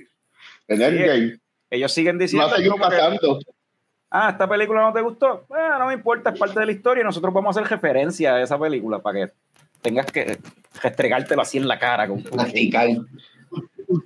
En 0.68 0.82
Endgame. 0.82 1.40
Ellos 1.70 1.92
siguen 1.92 2.18
diciendo. 2.18 2.50
pasando. 2.80 3.40
ah, 4.10 4.32
esta 4.32 4.48
película 4.48 4.82
no 4.82 4.94
te 4.94 5.02
gustó. 5.02 5.46
Bueno, 5.48 5.80
no 5.80 5.88
me 5.88 5.94
importa, 5.94 6.32
es 6.32 6.40
parte 6.40 6.60
de 6.60 6.66
la 6.66 6.72
historia 6.72 7.02
y 7.02 7.06
nosotros 7.06 7.34
vamos 7.34 7.56
a 7.56 7.62
hacer 7.62 7.72
referencia 7.72 8.36
a 8.36 8.42
esa 8.42 8.60
película 8.60 9.00
para 9.00 9.28
que 9.28 9.34
tengas 9.82 10.08
que 10.08 10.38
restregártelo 10.82 11.42
así 11.42 11.58
en 11.58 11.68
la 11.68 11.80
cara. 11.80 12.08
Con 12.08 12.24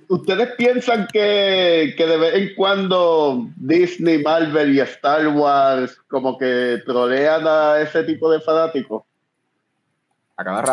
¿Ustedes 0.08 0.48
piensan 0.56 1.06
que, 1.12 1.94
que, 1.96 2.06
de 2.06 2.16
vez 2.16 2.34
en 2.34 2.54
cuando 2.56 3.48
Disney, 3.56 4.22
Marvel 4.22 4.74
y 4.74 4.80
Star 4.80 5.28
Wars 5.28 5.96
como 6.08 6.36
que 6.36 6.82
trolean 6.84 7.46
a 7.46 7.80
ese 7.80 8.02
tipo 8.02 8.30
de 8.30 8.40
fanáticos? 8.40 9.04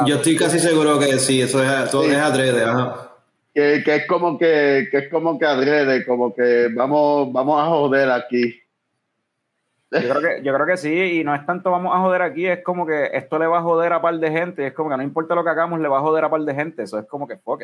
Yo 0.05 0.15
estoy 0.15 0.35
casi 0.35 0.59
seguro 0.59 0.99
que 0.99 1.19
sí, 1.19 1.41
eso 1.41 1.63
es, 1.63 1.91
todo 1.91 2.03
es 2.03 2.17
adrede, 2.17 2.65
Que, 3.53 3.83
que, 3.83 3.95
es 3.95 4.07
como 4.07 4.37
que, 4.37 4.87
que 4.89 4.97
es 4.97 5.09
como 5.09 5.37
que 5.37 5.45
adrede, 5.45 6.05
como 6.05 6.33
que 6.33 6.69
vamos, 6.73 7.31
vamos 7.31 7.61
a 7.61 7.67
joder 7.67 8.11
aquí. 8.11 8.62
Yo 9.93 10.09
creo, 10.09 10.21
que, 10.21 10.43
yo 10.43 10.53
creo 10.53 10.65
que 10.65 10.77
sí, 10.77 11.19
y 11.19 11.23
no 11.23 11.35
es 11.35 11.45
tanto 11.45 11.71
vamos 11.71 11.95
a 11.95 11.99
joder 11.99 12.21
aquí, 12.21 12.45
es 12.45 12.63
como 12.63 12.85
que 12.85 13.11
esto 13.13 13.37
le 13.37 13.47
va 13.47 13.59
a 13.59 13.61
joder 13.61 13.93
a 13.93 14.01
par 14.01 14.17
de 14.17 14.31
gente, 14.31 14.67
es 14.67 14.73
como 14.73 14.89
que 14.89 14.97
no 14.97 15.03
importa 15.03 15.35
lo 15.35 15.43
que 15.43 15.49
hagamos, 15.49 15.79
le 15.79 15.87
va 15.87 15.99
a 15.99 16.01
joder 16.01 16.25
a 16.25 16.29
par 16.29 16.41
de 16.41 16.55
gente, 16.55 16.83
eso 16.83 16.97
es 16.97 17.05
como 17.05 17.27
que 17.27 17.37
fuck 17.37 17.63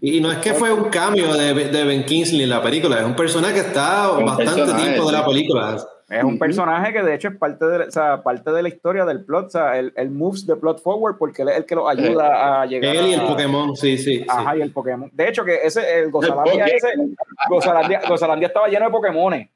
Y 0.00 0.20
no 0.20 0.30
es 0.30 0.38
que 0.38 0.54
fue 0.54 0.72
un 0.72 0.88
cambio 0.90 1.34
de, 1.34 1.54
de 1.54 1.84
Ben 1.84 2.04
Kingsley 2.04 2.42
en 2.42 2.50
la 2.50 2.62
película, 2.62 3.00
es 3.00 3.06
un 3.06 3.16
personaje 3.16 3.54
que 3.54 3.60
está 3.60 4.08
bastante 4.08 4.74
tiempo 4.74 5.06
de 5.06 5.12
la 5.12 5.24
película. 5.24 5.76
Es 6.08 6.22
un 6.22 6.38
personaje 6.38 6.92
que 6.92 7.02
de 7.02 7.14
hecho 7.14 7.28
es 7.28 7.36
parte 7.36 7.64
de, 7.66 7.84
o 7.84 7.90
sea, 7.90 8.22
parte 8.22 8.52
de 8.52 8.62
la 8.62 8.68
historia 8.68 9.04
del 9.04 9.24
plot, 9.24 9.46
o 9.46 9.50
sea, 9.50 9.76
el, 9.76 9.92
el 9.96 10.10
moves 10.10 10.46
de 10.46 10.54
plot 10.54 10.80
forward 10.80 11.16
porque 11.18 11.42
él 11.42 11.48
es 11.48 11.56
el 11.56 11.66
que 11.66 11.74
lo 11.74 11.88
ayuda 11.88 12.62
a 12.62 12.66
llegar. 12.66 12.94
Él 12.94 13.08
y 13.08 13.14
el 13.14 13.22
Pokémon, 13.22 13.74
sí, 13.74 13.98
sí. 13.98 14.24
Ajá, 14.28 14.56
y 14.56 14.60
el 14.60 14.72
Pokémon. 14.72 15.10
De 15.12 15.28
hecho, 15.28 15.44
que 15.44 15.58
ese, 15.64 15.98
el 15.98 16.12
Gozalandia, 16.12 16.66
ese, 16.66 16.88
Gozalandia 17.48 18.46
estaba 18.46 18.68
lleno 18.68 18.84
de 18.84 18.90
Pokémones. 18.92 19.48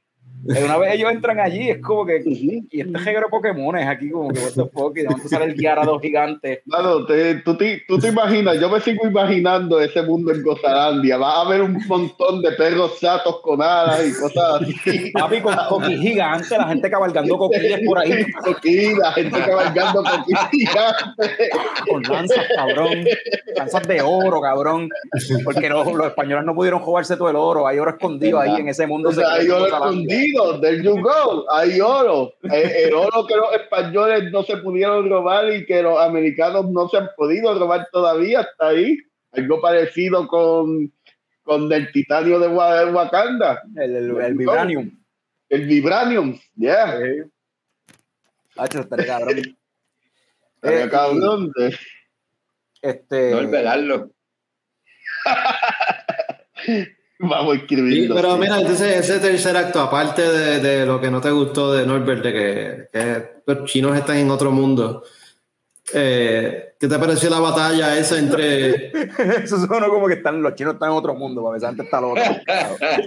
Una 0.43 0.79
vez 0.79 0.95
ellos 0.95 1.13
entran 1.13 1.39
allí, 1.39 1.71
es 1.71 1.83
como 1.83 2.07
que. 2.07 2.23
Y 2.25 2.81
este 2.81 2.99
género 2.99 3.29
Pokémon 3.29 3.77
es 3.77 3.87
aquí, 3.87 4.11
como 4.11 4.31
que, 4.31 4.41
what 4.41 4.53
the 4.53 4.65
fuck, 4.73 4.97
y 4.97 5.03
de 5.03 5.09
momento 5.09 5.29
sale 5.29 5.45
el 5.47 5.55
Gyarados 5.55 6.01
gigante. 6.01 6.63
Claro, 6.67 7.05
te, 7.05 7.37
tú, 7.37 7.57
te, 7.57 7.83
tú, 7.87 7.99
te, 7.99 8.09
imaginas, 8.09 8.59
yo 8.59 8.71
me 8.71 8.81
sigo 8.81 9.07
imaginando 9.07 9.81
ese 9.81 10.03
mundo 10.03 10.33
en 10.33 10.43
Gozalandia. 10.43 11.19
Va 11.19 11.35
a 11.37 11.41
haber 11.43 11.63
un 11.63 11.79
montón 11.87 12.41
de 12.43 12.53
perros 12.53 12.99
chatos 13.01 13.41
con 13.43 13.61
alas 13.61 14.07
y 14.07 14.19
cosas 14.19 14.63
así. 14.63 15.11
Papi, 15.13 15.41
con 15.41 15.55
coquí 15.69 15.97
gigante, 15.99 16.57
la 16.57 16.69
gente 16.69 16.91
cabalgando 16.91 17.37
coquillas 17.37 17.81
por 17.85 17.99
ahí. 17.99 18.25
Coquí, 18.45 18.95
la 18.95 19.13
gente 19.13 19.39
cabalgando 19.41 20.03
coquí 20.03 20.33
gigante. 20.53 21.51
Con 21.89 22.03
lanzas, 22.03 22.47
cabrón. 22.57 23.05
Lanzas 23.57 23.87
de 23.87 24.01
oro, 24.01 24.41
cabrón. 24.41 24.89
Porque 25.45 25.69
los, 25.69 25.87
los 25.93 26.07
españoles 26.07 26.45
no 26.47 26.55
pudieron 26.55 26.81
jugarse 26.81 27.17
todo 27.17 27.29
el 27.29 27.37
oro. 27.37 27.67
Hay 27.67 27.79
oro 27.79 27.91
escondido 27.91 28.41
ahí 28.41 28.57
en 28.57 28.69
ese 28.69 28.87
mundo. 28.87 29.11
O 29.11 29.13
sea, 29.13 29.35
hay 29.35 29.49
oro 29.49 29.67
escondido 29.67 30.30
del 30.61 30.83
you 30.83 31.01
go, 31.01 31.47
hay 31.53 31.81
oro. 31.81 32.35
Eh, 32.43 32.85
el, 32.85 32.95
oro 32.95 33.27
que 33.27 33.37
los 33.37 33.53
españoles 33.55 34.31
no 34.31 34.43
se 34.43 34.57
pudieron 34.59 35.09
robar 35.09 35.53
y 35.53 35.67
que 35.67 35.83
los 35.83 35.99
americanos 35.99 36.71
no 36.71 36.89
se 36.89 36.99
han 36.99 37.11
podido 37.17 37.59
robar 37.59 37.89
todavía, 37.93 38.41
está 38.41 38.69
ahí. 38.69 38.99
Algo 39.33 39.61
parecido 39.61 40.27
con, 40.27 40.93
con 41.43 41.73
el 41.73 41.93
titanio 41.93 42.39
de 42.39 42.49
Wakanda. 42.49 43.63
El, 43.77 44.19
el, 44.19 44.35
vibranium. 44.35 44.91
El 45.49 45.67
vibranium, 45.67 46.39
yeah. 46.57 47.01
Hacho, 48.57 48.81
estaría 48.81 49.07
cabrón. 49.07 49.39
Estaría 50.63 50.85
eh, 50.85 50.91
cabrón. 50.91 51.53
Este... 52.83 53.31
No 53.31 53.39
olvidarlo. 53.39 54.11
Vamos 57.23 57.55
a 57.55 57.57
escribirlo. 57.59 58.15
pero 58.15 58.39
mira, 58.39 58.59
entonces 58.59 58.97
ese 58.99 59.19
tercer 59.19 59.55
acto, 59.55 59.81
aparte 59.81 60.23
de, 60.23 60.61
de, 60.61 60.87
lo 60.87 60.99
que 60.99 61.11
no 61.11 61.21
te 61.21 61.31
gustó 61.31 61.73
de 61.75 61.87
Norbert, 61.87 62.25
de 62.25 62.33
que, 62.33 62.89
que 62.91 63.43
los 63.45 63.71
chinos 63.71 63.95
están 63.95 64.17
en 64.17 64.31
otro 64.31 64.51
mundo, 64.51 65.03
eh, 65.93 66.75
¿qué 66.79 66.89
te 66.89 66.99
pareció 66.99 67.29
la 67.29 67.41
batalla 67.41 67.99
esa 67.99 68.19
entre. 68.19 68.91
Eso 69.45 69.67
suena 69.67 69.89
como 69.89 70.07
que 70.07 70.15
están, 70.15 70.43
los 70.43 70.55
chinos 70.55 70.75
están 70.75 70.93
en 70.93 70.97
otro 70.97 71.15
mundo, 71.15 71.45
para 71.45 71.69
antes 71.69 71.85
está 71.85 72.01
lo 72.01 72.13
otro. 72.13 72.25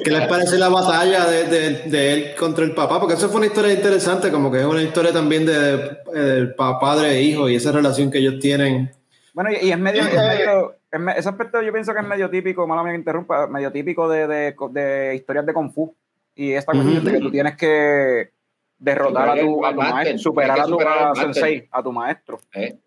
¿Qué 0.03 0.11
les 0.11 0.27
pareció 0.27 0.59
la 0.59 0.69
batalla 0.69 1.25
de, 1.25 1.45
de, 1.45 1.69
de, 1.89 2.13
él 2.13 2.35
contra 2.37 2.65
el 2.65 2.75
papá? 2.75 2.99
Porque 2.99 3.15
eso 3.15 3.29
fue 3.29 3.37
una 3.37 3.47
historia 3.47 3.73
interesante, 3.73 4.29
como 4.29 4.51
que 4.51 4.59
es 4.59 4.65
una 4.65 4.83
historia 4.83 5.11
también 5.11 5.45
de, 5.45 5.77
de 6.13 6.47
padre 6.55 7.15
e 7.15 7.21
hijo 7.23 7.49
y 7.49 7.55
esa 7.55 7.71
relación 7.71 8.11
que 8.11 8.19
ellos 8.19 8.39
tienen. 8.39 8.91
Bueno, 9.33 9.49
y, 9.51 9.71
es 9.71 9.79
medio, 9.79 10.03
es 10.03 10.13
medio 10.13 10.75
ese 10.93 11.29
aspecto 11.29 11.61
yo 11.61 11.71
pienso 11.71 11.93
que 11.93 12.01
es 12.01 12.07
medio 12.07 12.29
típico, 12.29 12.67
mala 12.67 12.83
me 12.83 12.95
interrumpa, 12.95 13.47
medio 13.47 13.71
típico 13.71 14.07
de, 14.07 14.27
de, 14.27 14.55
de, 14.71 15.15
historias 15.15 15.45
de 15.45 15.53
Kung 15.53 15.71
Fu. 15.71 15.95
Y 16.35 16.51
esta 16.51 16.71
cuestión 16.71 17.03
de 17.03 17.11
que 17.11 17.19
tú 17.19 17.31
tienes 17.31 17.55
que 17.57 18.29
derrotar 18.77 19.29
a 19.29 19.41
tu, 19.41 19.65
a 19.65 19.71
tu 19.71 19.77
maestro, 19.77 20.17
superar 20.17 20.59
a 20.59 20.65
tu 20.65 20.77
sensei, 21.15 21.67
a 21.71 21.83
tu 21.83 21.91
maestro. 21.91 22.39
Eh. 22.53 22.77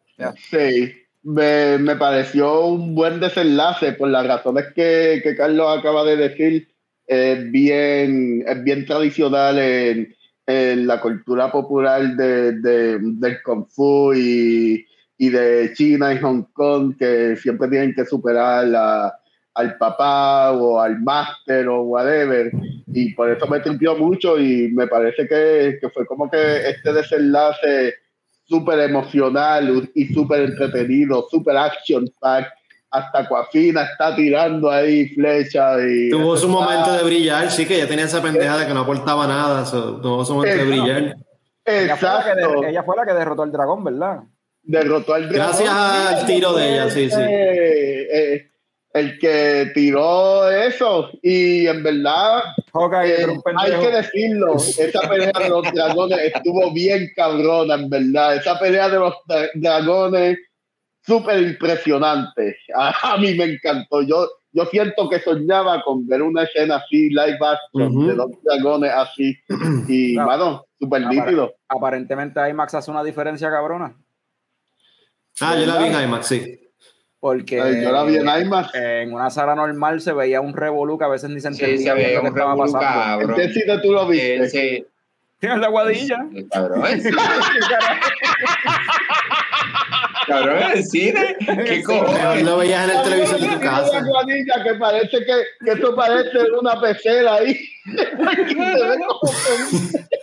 Sí, 0.51 0.93
me, 1.23 1.79
me, 1.79 1.97
pareció 1.97 2.67
un 2.67 2.95
buen 2.95 3.21
desenlace 3.21 3.93
por 3.93 4.09
las 4.09 4.27
razones 4.27 4.67
que, 4.75 5.21
que 5.23 5.37
Carlos 5.37 5.79
acaba 5.79 6.05
de 6.05 6.17
decir. 6.17 6.69
Es 7.07 7.51
bien, 7.53 8.43
es 8.47 8.65
bien 8.65 8.85
tradicional 8.85 9.59
en, 9.61 10.13
en 10.47 10.87
la 10.87 11.01
cultura 11.01 11.53
popular 11.53 12.03
de, 12.17 12.53
de, 12.53 12.99
del 13.01 13.43
Kung 13.43 13.67
Fu 13.69 14.13
y 14.13 14.85
y 15.19 15.31
de 15.31 15.73
China 15.75 16.13
y 16.13 16.19
Hong 16.19 16.45
Kong 16.53 16.97
que 16.99 17.37
siempre 17.37 17.69
tienen 17.69 17.95
que 17.95 18.05
superar 18.05 18.67
al 19.55 19.79
papá 19.79 20.53
o 20.53 20.81
al 20.81 21.01
máster 21.01 21.69
o 21.69 21.83
whatever. 21.83 22.51
Y 22.93 23.15
por 23.15 23.31
eso 23.31 23.47
me 23.47 23.61
tripió 23.61 23.97
mucho 23.97 24.39
y 24.39 24.69
me 24.73 24.87
parece 24.87 25.27
que, 25.27 25.79
que 25.81 25.89
fue 25.91 26.07
como 26.07 26.31
que 26.31 26.69
este 26.69 26.93
desenlace 26.93 27.95
súper 28.47 28.81
emocional 28.81 29.91
y 29.95 30.07
súper 30.13 30.43
entretenido, 30.43 31.27
súper 31.31 31.57
action 31.57 32.09
pack. 32.21 32.49
Hasta 32.91 33.29
Coafina 33.29 33.83
está 33.83 34.15
tirando 34.15 34.71
ahí 34.71 35.09
flechas. 35.09 35.81
Y 35.87 36.09
tuvo 36.09 36.37
su 36.37 36.49
momento 36.49 36.93
de 36.93 37.03
brillar, 37.03 37.51
sí, 37.51 37.67
que 37.67 37.79
ya 37.79 37.89
tenía 37.89 38.05
esa 38.05 38.23
pendeja 38.23 38.59
de 38.59 38.67
que 38.67 38.73
no 38.73 38.81
aportaba 38.81 39.27
nada. 39.27 39.65
tuvo 39.71 40.25
su 40.25 40.35
momento 40.35 40.57
de 40.57 40.65
brillar. 40.65 41.17
Exacto. 41.65 42.65
Ella 42.65 42.85
fue, 42.85 42.97
la 42.97 43.05
que 43.05 43.13
derrotó 43.13 43.43
al 43.43 43.53
dragón, 43.53 43.83
¿verdad? 43.83 44.21
Derrotó 44.67 45.15
al 45.15 45.29
dragón. 45.29 45.57
Gracias 45.57 45.71
al 45.71 46.27
tiro 46.27 46.53
de 46.55 46.73
ella, 46.73 46.91
sí, 46.91 47.09
sí. 47.09 47.21
Eh, 47.21 48.09
eh, 48.13 48.51
el 48.93 49.19
que 49.19 49.71
tiró 49.75 50.51
eso 50.51 51.11
y 51.23 51.67
en 51.67 51.83
verdad 51.83 52.41
eh, 53.05 53.27
hay 53.59 53.73
que 53.73 53.91
decirlo 53.91 54.55
esa 54.57 55.01
pelea 55.07 55.33
de 55.39 55.51
los 55.51 55.71
dragones 55.71 56.19
estuvo 56.19 56.73
bien 56.73 57.11
cabrona 57.15 57.75
en 57.75 57.91
verdad. 57.91 58.37
Esa 58.37 58.59
pelea 58.59 58.89
de 58.89 58.99
los 58.99 59.15
dragones 59.55 60.39
súper 61.03 61.43
impresionante. 61.43 62.57
A, 62.75 63.17
mí 63.19 63.35
me 63.35 63.45
encantó. 63.45 64.01
Yo 64.03 64.29
yo 64.53 64.65
siento 64.65 65.11
que 65.11 65.21
soñaba 65.21 65.83
con 65.83 66.07
ver 66.07 66.23
una 66.23 66.45
escena 66.45 66.77
así 66.77 67.11
live 67.11 67.39
action 67.43 68.07
de 68.07 68.15
los 68.15 68.31
dragones 68.43 68.93
así. 68.93 69.37
Y 69.89 70.17
bueno 70.17 70.65
súper 70.79 71.07
nítido. 71.07 71.55
aparentemente 71.69 72.41
IMAX 72.49 72.75
hace 72.75 72.91
una 72.91 73.05
diferencia 73.05 73.51
cabrona 73.51 73.95
ah 75.41 75.57
yo 75.59 75.67
la 75.67 75.79
vi 75.79 75.87
en 75.87 76.03
IMAX 76.03 76.27
sí 76.27 76.61
porque 77.27 77.57
yo 77.57 77.91
la 77.91 78.05
vi 78.05 78.19
en 78.19 78.29
IMAX. 78.29 78.73
En 78.75 79.13
una 79.13 79.31
sala 79.31 79.57
normal 79.57 80.01
se 80.01 80.13
veía 80.13 80.41
un 80.41 80.55
revolú 80.55 80.97
que 80.97 81.07
a 81.07 81.09
veces 81.09 81.29
ni 81.29 81.41
se 81.41 81.49
entendía 81.49 81.77
sí, 81.77 81.83
se 81.83 81.93
veía 81.93 82.21
un 82.21 82.29
estaba 82.29 82.57
pasando. 82.57 82.79
Cabrón. 82.79 83.41
¿En 83.41 83.53
qué 83.53 83.79
tú 83.83 83.93
lo 83.93 84.07
viste? 84.07 84.49
Sí. 84.49 84.87
¿Tienes 85.41 85.59
la 85.59 85.69
guadilla? 85.69 86.19
Cabrón, 86.51 86.83
Cabrón, 90.29 90.63
el 90.75 90.85
cine. 90.85 91.37
¿Qué 91.67 91.83
cojones? 91.83 92.45
Lo 92.45 92.59
veías 92.59 92.89
en 92.89 92.97
el 92.97 93.03
televisor 93.03 93.41
de 93.41 93.49
tu 93.49 93.61
casa. 93.61 93.91
Una 93.91 94.07
guadilla 94.07 94.63
que 94.63 94.75
parece 94.75 95.19
que, 95.19 95.43
que 95.65 95.73
esto 95.73 95.97
parece 95.97 96.39
una 96.61 96.81
pecera 96.81 97.35
ahí. 97.35 97.59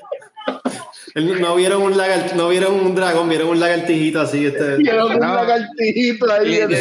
No 1.16 1.56
vieron 1.56 1.84
un 1.84 1.96
lagar, 1.96 2.36
no 2.36 2.50
vieron 2.50 2.74
un 2.74 2.96
dragón, 2.96 3.30
vieron 3.30 3.50
un 3.50 3.60
lagartijito 3.60 4.22
así. 4.22 4.48
Este. 4.48 4.78
Vieron 4.78 5.14
un 5.14 5.20
lagartijito 5.20 6.32
ahí. 6.32 6.48
Literal, 6.48 6.74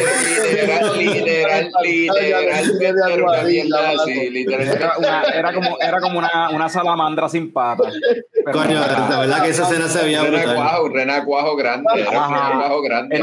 literal, 1.82 1.82
literal, 4.32 4.78
Era 5.34 5.52
como, 5.52 5.78
era 5.80 6.00
como 6.00 6.18
una, 6.18 6.48
una 6.50 6.68
salamandra 6.70 7.28
sin 7.28 7.52
patas. 7.52 7.94
Coño, 8.52 8.80
la 8.80 9.20
verdad 9.20 9.42
que 9.42 9.50
esa 9.50 9.64
escena 9.64 9.88
se 9.88 10.02
veía 10.02 10.22
brutal. 10.22 10.56
Renacuajo 10.92 11.54
grande, 11.56 11.90
era 12.00 12.74
un 12.74 12.84
grande. 12.84 13.20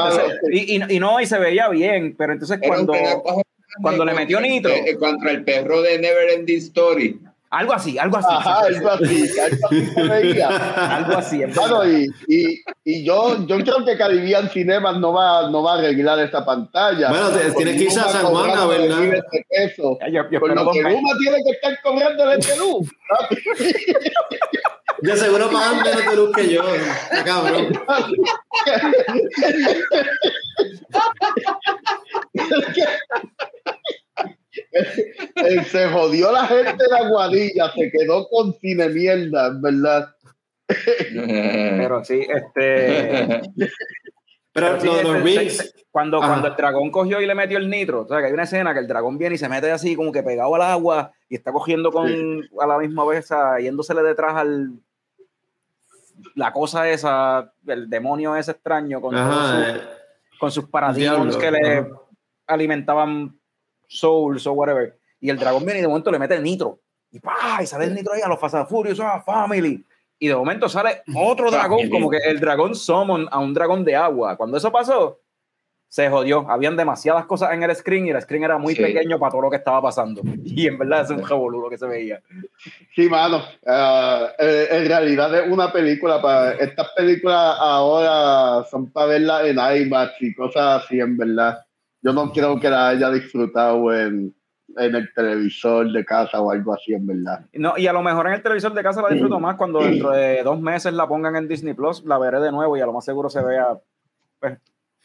y, 0.52 0.78
y, 0.78 0.96
y 0.96 1.00
no, 1.00 1.20
y 1.20 1.26
se 1.26 1.40
veía 1.40 1.70
bien, 1.70 2.14
pero 2.16 2.34
entonces 2.34 2.60
cuando, 2.66 2.94
cuando 3.82 4.06
le 4.06 4.14
metió 4.14 4.40
nitro. 4.40 4.72
Eh, 4.72 4.96
contra 4.98 5.32
el 5.32 5.44
perro 5.44 5.82
de 5.82 5.98
Never 6.00 6.30
Ending 6.30 6.60
Story. 6.60 7.20
Algo 7.52 7.74
así, 7.74 7.98
algo 7.98 8.18
así. 8.18 8.28
Ajá, 8.30 8.60
algo 8.60 8.90
así, 8.92 9.40
algo 9.40 11.18
así. 11.18 11.42
Bueno, 11.56 11.84
y, 11.88 12.08
y, 12.28 12.62
y, 12.84 13.04
yo, 13.04 13.44
yo 13.48 13.58
creo 13.58 13.84
que 13.84 13.98
Caribbean 13.98 14.50
Cinemas 14.50 14.98
no 14.98 15.14
va, 15.14 15.50
no 15.50 15.64
va 15.64 15.74
a 15.74 15.78
arreglar 15.80 16.20
esta 16.20 16.46
pantalla. 16.46 17.10
Bueno, 17.10 17.30
tienes 17.58 17.76
que 17.76 17.84
irse 17.86 18.00
a 18.00 18.10
San 18.10 18.26
Juan 18.26 18.52
a 18.52 18.68
verla. 18.68 19.04
Este 19.04 19.46
peso. 19.50 19.98
Yo, 20.12 20.30
yo 20.30 20.40
Por 20.40 20.56
lo 20.56 20.72
que 20.72 20.82
Luma 20.84 21.10
tiene 21.20 21.38
que 21.44 21.52
estar 21.52 21.82
cobrando 21.82 22.32
el 22.32 22.40
Perú. 22.40 22.88
De 25.02 25.16
seguro 25.16 25.50
pagan 25.50 25.82
menos 25.82 26.06
de 26.06 26.16
luz 26.16 26.36
que 26.36 26.54
yo. 26.54 26.62
Cabrón. 27.24 27.72
se 35.72 35.88
jodió 35.90 36.32
la 36.32 36.46
gente 36.46 36.84
de 36.84 36.98
Aguadilla, 36.98 37.72
se 37.72 37.92
quedó 37.92 38.28
con 38.30 38.54
cine 38.60 38.90
mierda, 38.90 39.52
verdad. 39.60 40.16
Pero 40.68 42.04
sí, 42.06 42.26
este. 42.28 43.42
Pero, 44.52 44.76
este, 44.76 45.72
cuando, 45.92 46.20
cuando 46.20 46.48
el 46.48 46.56
dragón 46.56 46.92
cogió 46.92 47.22
y 47.22 47.26
le 47.26 47.36
metió 47.36 47.58
el 47.58 47.70
nitro, 47.70 48.02
o 48.02 48.08
sea, 48.08 48.20
que 48.20 48.26
hay 48.28 48.34
una 48.34 48.44
escena 48.44 48.74
que 48.74 48.80
el 48.80 48.88
dragón 48.88 49.18
viene 49.18 49.36
y 49.36 49.38
se 49.38 49.50
mete 49.50 49.72
así 49.72 49.96
como 49.96 50.12
que 50.12 50.24
pegado 50.24 50.54
al 50.56 50.62
agua 50.62 51.12
y 51.30 51.36
está 51.36 51.52
cogiendo 51.52 51.92
con 51.92 52.08
a 52.60 52.68
la 52.68 52.78
misma 52.78 53.06
vez, 53.06 53.30
yéndosele 53.62 54.04
detrás 54.04 54.36
al 54.36 54.74
la 56.36 56.52
cosa 56.52 56.90
esa, 56.90 57.54
el 57.66 57.90
demonio 57.90 58.36
ese 58.36 58.52
extraño 58.52 59.00
con, 59.02 59.16
eh, 59.18 59.82
con 60.40 60.52
sus 60.52 60.68
paradigmas 60.68 61.38
que 61.38 61.52
le 61.52 61.90
alimentaban 62.48 63.39
Souls 63.90 64.46
o 64.48 64.54
whatever. 64.54 64.98
Y 65.20 65.30
el 65.30 65.38
dragón 65.38 65.66
viene 65.66 65.80
y 65.80 65.82
de 65.82 65.88
momento 65.88 66.12
le 66.12 66.20
mete 66.20 66.36
el 66.36 66.44
nitro. 66.44 66.80
Y 67.12 67.20
¡pah! 67.20 67.62
Y 67.62 67.66
sale 67.66 67.86
el 67.86 67.96
nitro 67.96 68.14
ahí 68.14 68.22
a 68.22 68.28
los 68.28 68.40
Fast 68.40 68.56
and 68.56 68.68
Furious, 68.68 69.00
a 69.00 69.22
Family. 69.22 69.84
Y 70.20 70.28
de 70.28 70.36
momento 70.36 70.70
sale 70.70 71.02
otro 71.16 71.50
dragón, 71.52 71.90
como 71.90 72.10
que 72.10 72.18
el 72.18 72.40
dragón 72.40 72.76
summon 72.76 73.28
a 73.32 73.40
un 73.40 73.54
dragón 73.54 73.84
de 73.84 73.96
agua. 73.96 74.38
Cuando 74.38 74.58
eso 74.58 74.72
pasó, 74.72 75.20
se 75.88 76.08
jodió. 76.08 76.46
Habían 76.50 76.78
demasiadas 76.78 77.26
cosas 77.26 77.52
en 77.54 77.64
el 77.64 77.76
screen 77.76 78.08
y 78.08 78.10
el 78.12 78.22
screen 78.22 78.44
era 78.44 78.58
muy 78.60 78.76
pequeño 78.76 79.18
para 79.18 79.32
todo 79.32 79.42
lo 79.42 79.50
que 79.50 79.58
estaba 79.58 79.82
pasando. 79.82 80.22
Y 80.46 80.68
en 80.68 80.78
verdad 80.78 81.02
es 81.02 81.10
un 81.10 81.28
revoludo 81.28 81.70
que 81.70 81.78
se 81.78 81.88
veía. 81.88 82.22
Sí, 82.94 83.10
mano. 83.10 83.38
Uh, 83.66 84.26
en 84.38 84.88
realidad 84.88 85.34
es 85.34 85.52
una 85.52 85.72
película 85.72 86.22
para. 86.22 86.52
Estas 86.54 86.90
películas 86.90 87.56
ahora 87.60 88.66
son 88.70 88.92
para 88.92 89.08
verlas 89.08 89.46
en 89.46 89.58
IMAX 89.58 90.22
y 90.22 90.34
cosas 90.34 90.84
así, 90.84 91.00
en 91.00 91.18
verdad 91.18 91.60
yo 92.02 92.14
no 92.14 92.32
creo 92.32 92.60
que 92.60 92.70
la 92.70 92.90
haya 92.90 93.10
disfrutado 93.10 93.94
en, 93.94 94.34
en 94.78 94.96
el 94.96 95.14
televisor 95.14 95.92
de 95.92 96.06
casa 96.06 96.42
o 96.42 96.52
algo 96.52 96.74
así, 96.74 96.94
en 96.94 97.06
verdad. 97.06 97.46
No, 97.54 97.78
y 97.78 97.88
a 97.88 97.94
lo 97.94 98.02
mejor 98.02 98.28
en 98.28 98.34
el 98.34 98.44
televisor 98.44 98.74
de 98.74 98.84
casa 98.84 99.02
la 99.02 99.10
disfruto 99.10 99.40
más 99.40 99.56
cuando 99.56 99.80
dentro 99.80 100.12
de 100.12 100.44
dos 100.44 100.60
meses 100.60 100.94
la 100.94 101.08
pongan 101.08 101.36
en 101.36 101.48
Disney 101.48 101.74
Plus, 101.74 102.04
la 102.06 102.18
veré 102.18 102.40
de 102.40 102.52
nuevo 102.52 102.78
y 102.78 102.82
a 102.82 102.86
lo 102.86 102.94
más 102.94 103.06
seguro 103.06 103.30
se 103.30 103.44
vea 103.44 103.78
pues, 104.40 104.58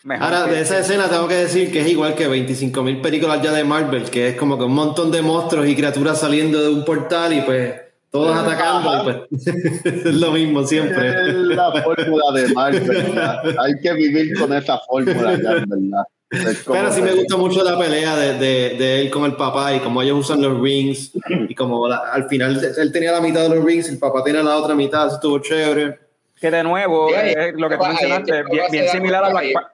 mejor. 0.05 0.25
Ahora, 0.25 0.47
de 0.47 0.61
esa 0.61 0.79
escena 0.79 1.09
tengo 1.09 1.27
que 1.29 1.35
decir 1.35 1.73
que 1.73 1.81
es 1.81 1.89
igual 1.89 2.15
que 2.15 2.29
25 2.29 2.83
mil 2.83 3.01
películas 3.01 3.43
ya 3.43 3.53
de 3.53 3.65
Marvel, 3.65 4.11
que 4.11 4.29
es 4.29 4.37
como 4.37 4.59
que 4.59 4.65
un 4.65 4.75
montón 4.75 5.11
de 5.11 5.23
monstruos 5.23 5.67
y 5.67 5.75
criaturas 5.75 6.21
saliendo 6.21 6.63
de 6.63 6.69
un 6.69 6.85
portal 6.85 7.33
y 7.33 7.41
pues 7.43 7.81
todos 8.11 8.37
atacando, 8.37 9.27
pues 9.31 9.47
es 9.85 10.15
lo 10.15 10.31
mismo 10.31 10.63
siempre. 10.65 11.09
Es 11.09 11.35
la 11.35 11.83
fórmula 11.83 12.25
de 12.33 12.55
Marvel, 12.55 13.19
Hay 13.59 13.73
que 13.83 13.93
vivir 13.95 14.39
con 14.39 14.53
esa 14.53 14.79
fórmula 14.87 15.37
ya, 15.37 15.55
¿verdad? 15.55 16.05
Pero 16.67 16.93
sí 16.93 17.03
me 17.03 17.13
gusta 17.13 17.37
mucho 17.37 17.63
la 17.63 17.79
pelea 17.79 18.17
de, 18.17 18.35
de, 18.35 18.77
de, 18.77 19.01
él 19.01 19.11
con 19.11 19.25
el 19.25 19.37
papá 19.37 19.75
y 19.75 19.81
cómo 19.81 20.03
ellos 20.03 20.19
usan 20.19 20.43
los 20.43 20.61
rings 20.61 21.13
y 21.49 21.55
como 21.55 21.87
al 21.87 22.29
final 22.29 22.61
él 22.77 22.93
tenía 22.93 23.13
la 23.13 23.21
mitad 23.21 23.43
de 23.43 23.51
los 23.51 23.65
rings 23.65 23.89
y 23.89 23.93
el 23.93 23.99
papá 23.99 24.23
tenía 24.25 24.43
la 24.43 24.57
otra 24.57 24.75
mitad, 24.75 25.07
eso 25.07 25.17
estuvo 25.17 25.39
chévere. 25.39 25.99
Que 26.41 26.51
de 26.51 26.63
nuevo, 26.63 27.11
lo 27.57 27.69
que 27.69 27.77
tú 27.77 27.85
mencionaste, 27.85 28.45
bien, 28.71 28.89
similar 28.89 29.25
a 29.25 29.31
Black, 29.31 29.73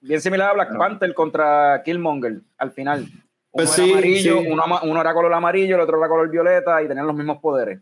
bien 0.00 0.20
similar 0.20 0.50
a 0.50 0.54
Black 0.54 0.76
Panther 0.76 1.14
contra 1.14 1.82
Killmonger 1.84 2.40
al 2.58 2.72
final. 2.72 3.00
Uno 3.00 3.12
pues 3.52 3.70
sí, 3.70 3.92
amarillo, 3.92 4.40
Uno, 4.40 4.64
uno, 4.82 5.00
era 5.00 5.14
color 5.14 5.32
amarillo, 5.32 5.76
el 5.76 5.82
otro 5.82 5.98
era 5.98 6.08
color 6.08 6.28
violeta 6.28 6.82
y 6.82 6.88
tenían 6.88 7.06
los 7.06 7.14
mismos 7.14 7.38
poderes. 7.38 7.78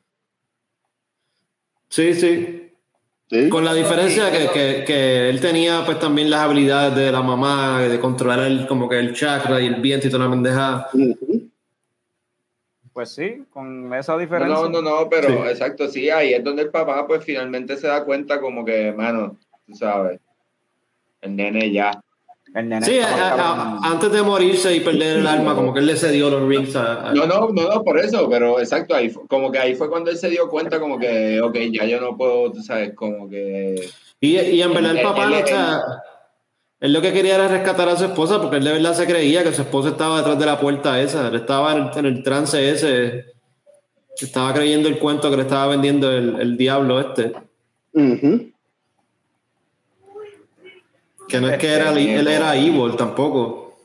Sí, 1.88 2.14
sí. 2.14 2.71
Con 3.48 3.64
la 3.64 3.72
diferencia 3.72 4.30
que, 4.30 4.50
que, 4.52 4.84
que, 4.84 5.30
él 5.30 5.40
tenía 5.40 5.86
pues 5.86 5.98
también 5.98 6.28
las 6.28 6.40
habilidades 6.40 6.94
de 6.94 7.10
la 7.10 7.22
mamá, 7.22 7.80
de 7.80 7.98
controlar 7.98 8.40
el, 8.40 8.66
como 8.66 8.86
que 8.90 8.98
el 8.98 9.14
chakra 9.14 9.58
y 9.58 9.66
el 9.68 9.76
viento 9.76 10.06
y 10.06 10.10
toda 10.10 10.26
la 10.26 10.30
pendeja. 10.30 10.88
Pues 12.92 13.08
sí, 13.08 13.42
con 13.50 13.92
esa 13.94 14.18
diferencia. 14.18 14.54
No, 14.54 14.68
no, 14.68 14.82
no, 14.82 15.08
pero 15.08 15.48
exacto, 15.48 15.88
sí, 15.88 16.10
ahí 16.10 16.34
es 16.34 16.44
donde 16.44 16.64
el 16.64 16.70
papá 16.70 17.06
pues 17.06 17.24
finalmente 17.24 17.78
se 17.78 17.86
da 17.86 18.04
cuenta 18.04 18.38
como 18.38 18.66
que, 18.66 18.92
mano, 18.92 19.38
tú 19.66 19.74
sabes, 19.76 20.20
el 21.22 21.34
nene 21.34 21.72
ya 21.72 22.02
sí, 22.82 23.00
antes 23.82 24.12
de 24.12 24.22
morirse 24.22 24.74
y 24.74 24.80
perder 24.80 25.18
el 25.18 25.26
alma, 25.26 25.54
como 25.54 25.72
que 25.72 25.80
él 25.80 25.86
le 25.86 25.96
cedió 25.96 26.28
los 26.28 26.46
rings 26.46 26.76
a, 26.76 27.12
No, 27.14 27.26
no, 27.26 27.48
no, 27.48 27.68
no, 27.68 27.82
por 27.82 27.98
eso, 27.98 28.28
pero 28.28 28.60
exacto, 28.60 28.94
ahí, 28.94 29.10
como 29.28 29.50
que 29.50 29.58
ahí 29.58 29.74
fue 29.74 29.88
cuando 29.88 30.10
él 30.10 30.18
se 30.18 30.28
dio 30.28 30.48
cuenta, 30.48 30.78
como 30.78 30.98
que, 30.98 31.40
ok, 31.40 31.56
ya 31.72 31.86
yo 31.86 32.00
no 32.00 32.16
puedo, 32.16 32.52
tú 32.52 32.62
sabes, 32.62 32.94
como 32.94 33.28
que. 33.28 33.88
Y, 34.20 34.38
y 34.38 34.62
en 34.62 34.74
verdad 34.74 34.96
el 34.96 35.02
papá 35.02 35.26
él, 35.26 35.44
él, 36.80 36.92
lo 36.92 37.00
que 37.00 37.12
quería 37.12 37.36
era 37.36 37.48
rescatar 37.48 37.88
a 37.88 37.96
su 37.96 38.04
esposa, 38.04 38.40
porque 38.40 38.56
él 38.56 38.64
de 38.64 38.72
verdad 38.72 38.94
se 38.94 39.06
creía 39.06 39.42
que 39.42 39.52
su 39.52 39.62
esposa 39.62 39.90
estaba 39.90 40.18
detrás 40.18 40.38
de 40.38 40.46
la 40.46 40.60
puerta 40.60 41.00
esa, 41.00 41.28
él 41.28 41.36
estaba 41.36 41.90
en 41.96 42.06
el, 42.06 42.22
trance 42.22 42.70
ese, 42.70 43.24
estaba 44.20 44.52
creyendo 44.52 44.88
el 44.88 44.98
cuento 44.98 45.30
que 45.30 45.36
le 45.36 45.42
estaba 45.42 45.68
vendiendo 45.68 46.12
el, 46.12 46.38
el 46.40 46.56
diablo 46.56 47.00
este. 47.00 47.32
Que 51.32 51.40
no 51.40 51.48
es 51.48 51.56
que 51.56 51.72
era, 51.72 51.92
él 51.92 52.28
era 52.28 52.54
evil 52.54 52.94
tampoco. 52.94 53.78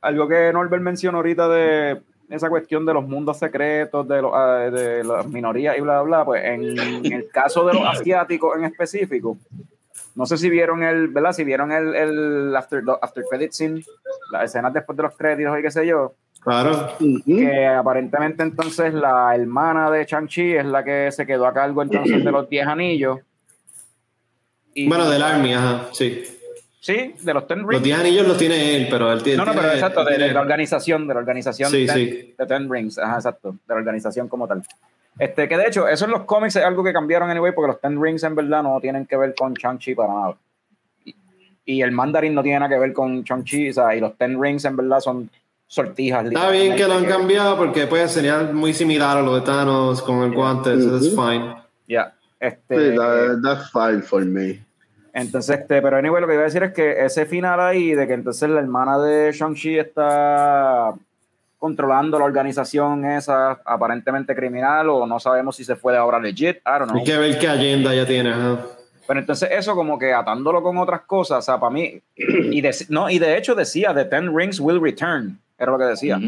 Algo 0.00 0.28
que 0.28 0.52
Norbert 0.52 0.80
mencionó 0.80 1.18
ahorita 1.18 1.48
de 1.48 2.00
esa 2.30 2.48
cuestión 2.48 2.86
de 2.86 2.94
los 2.94 3.04
mundos 3.04 3.36
secretos, 3.36 4.06
de, 4.06 4.22
ah, 4.32 4.70
de 4.70 5.02
las 5.02 5.26
minorías 5.26 5.76
y 5.76 5.80
bla, 5.80 6.02
bla, 6.02 6.18
bla, 6.18 6.24
pues 6.24 6.44
en, 6.44 6.78
el 7.12 7.28
caso 7.32 7.66
de 7.66 7.74
los 7.74 7.82
asiáticos 7.84 8.56
en 8.56 8.64
específico, 8.66 9.36
no 10.14 10.24
sé 10.24 10.38
si 10.38 10.48
vieron 10.50 10.84
el, 10.84 11.08
¿verdad? 11.08 11.32
Si 11.32 11.42
vieron 11.42 11.72
el, 11.72 11.96
el 11.96 12.54
after, 12.54 12.84
after 13.00 13.24
credit 13.28 13.50
scene, 13.50 13.82
las 14.30 14.44
escenas 14.44 14.72
después 14.72 14.96
de 14.96 15.02
los 15.02 15.16
créditos 15.16 15.58
y 15.58 15.62
qué 15.62 15.70
sé 15.72 15.84
yo. 15.84 16.14
Claro. 16.38 16.92
Que 17.26 17.66
aparentemente 17.66 18.44
entonces 18.44 18.94
la 18.94 19.34
hermana 19.34 19.90
de 19.90 20.06
Chang-Chi 20.06 20.54
es 20.54 20.66
la 20.66 20.84
que 20.84 21.10
se 21.10 21.26
quedó 21.26 21.44
a 21.44 21.52
cargo 21.52 21.82
entonces 21.82 22.24
de 22.24 22.30
los 22.30 22.48
10 22.48 22.66
anillos 22.68 23.18
bueno, 24.86 25.08
del 25.10 25.22
Army, 25.22 25.54
ajá, 25.54 25.88
sí. 25.92 26.24
Sí, 26.82 27.14
de 27.20 27.32
los 27.32 27.46
Ten 27.46 27.60
Rings. 27.60 27.74
Los 27.74 27.82
10 27.84 27.98
anillos 28.00 28.26
los 28.26 28.36
tiene 28.36 28.76
él, 28.76 28.88
pero 28.90 29.12
él 29.12 29.22
tiene. 29.22 29.36
No, 29.36 29.44
no, 29.44 29.52
pero 29.54 29.70
exacto, 29.70 30.04
de, 30.04 30.18
la 30.32 30.40
organización, 30.40 31.06
de 31.06 31.14
la 31.14 31.20
organización 31.20 31.70
sí, 31.70 31.86
sí. 31.86 32.34
de 32.36 32.46
Ten 32.46 32.68
Rings, 32.68 32.98
ajá, 32.98 33.14
exacto, 33.14 33.52
de 33.52 33.58
la 33.68 33.76
organización 33.76 34.26
como 34.26 34.48
tal. 34.48 34.64
Este, 35.16 35.48
que 35.48 35.56
de 35.56 35.68
hecho, 35.68 35.86
eso 35.86 36.06
en 36.06 36.10
los 36.10 36.24
cómics 36.24 36.56
es 36.56 36.64
algo 36.64 36.82
que 36.82 36.92
cambiaron 36.92 37.30
anyway, 37.30 37.52
porque 37.52 37.68
los 37.68 37.80
Ten 37.80 38.02
Rings 38.02 38.24
en 38.24 38.34
verdad 38.34 38.64
no 38.64 38.80
tienen 38.80 39.06
que 39.06 39.16
ver 39.16 39.32
con 39.36 39.54
Chang-Chi 39.54 39.94
para 39.94 40.12
nada. 40.12 40.36
Y, 41.64 41.82
el 41.82 41.92
Mandarin 41.92 42.34
no 42.34 42.42
tiene 42.42 42.58
nada 42.58 42.74
que 42.74 42.80
ver 42.80 42.92
con 42.92 43.22
Chang-Chi, 43.22 43.70
o 43.70 43.72
sea, 43.74 43.94
y 43.94 44.00
los 44.00 44.18
Ten 44.18 44.42
Rings 44.42 44.64
en 44.64 44.74
verdad 44.74 44.98
son 44.98 45.30
sortijas. 45.68 46.26
Está 46.26 46.50
bien 46.50 46.74
que 46.74 46.88
lo 46.88 46.94
han 46.94 47.04
cambiado 47.04 47.56
porque 47.56 47.86
pues 47.86 48.10
sería 48.10 48.40
muy 48.52 48.74
similar 48.74 49.18
a 49.18 49.22
lo 49.22 49.36
de 49.36 49.42
Thanos 49.42 50.02
con 50.02 50.24
el 50.24 50.32
guante, 50.32 50.74
eso 50.74 50.96
es 50.96 51.10
fine. 51.10 51.54
Ya, 51.86 52.12
este... 52.40 52.90
Sí, 52.90 52.96
that's 53.40 53.70
fine 53.70 54.02
for 54.02 54.24
me. 54.24 54.58
Entonces, 55.12 55.60
este, 55.60 55.82
pero 55.82 55.98
anyway, 55.98 56.20
lo 56.20 56.26
que 56.26 56.34
iba 56.34 56.42
a 56.42 56.46
decir 56.46 56.62
es 56.62 56.72
que 56.72 57.04
ese 57.04 57.26
final 57.26 57.60
ahí, 57.60 57.94
de 57.94 58.06
que 58.06 58.14
entonces 58.14 58.48
la 58.48 58.60
hermana 58.60 58.98
de 58.98 59.32
Shang-Chi 59.32 59.78
está 59.78 60.94
controlando 61.58 62.18
la 62.18 62.24
organización 62.24 63.04
esa 63.04 63.52
aparentemente 63.64 64.34
criminal 64.34 64.88
o 64.88 65.06
no 65.06 65.20
sabemos 65.20 65.54
si 65.54 65.64
se 65.64 65.76
fue 65.76 65.92
de 65.92 65.98
ahora 65.98 66.18
legit, 66.18 66.56
I 66.56 66.78
don't 66.78 66.90
know. 66.90 66.98
Hay 66.98 67.04
que 67.04 67.16
ver 67.16 67.38
qué 67.38 67.46
agenda 67.46 67.94
ya 67.94 68.04
tiene. 68.06 68.34
Pero 69.06 69.20
entonces 69.20 69.48
eso 69.52 69.74
como 69.74 69.98
que 69.98 70.12
atándolo 70.12 70.62
con 70.62 70.78
otras 70.78 71.02
cosas, 71.02 71.38
o 71.38 71.42
sea, 71.42 71.60
para 71.60 71.70
mí, 71.70 72.00
y 72.16 72.60
de, 72.60 72.74
no, 72.88 73.10
y 73.10 73.18
de 73.18 73.36
hecho 73.36 73.54
decía, 73.54 73.94
The 73.94 74.06
Ten 74.06 74.36
Rings 74.36 74.58
will 74.58 74.80
return, 74.80 75.38
era 75.58 75.72
lo 75.72 75.78
que 75.78 75.84
decía. 75.84 76.18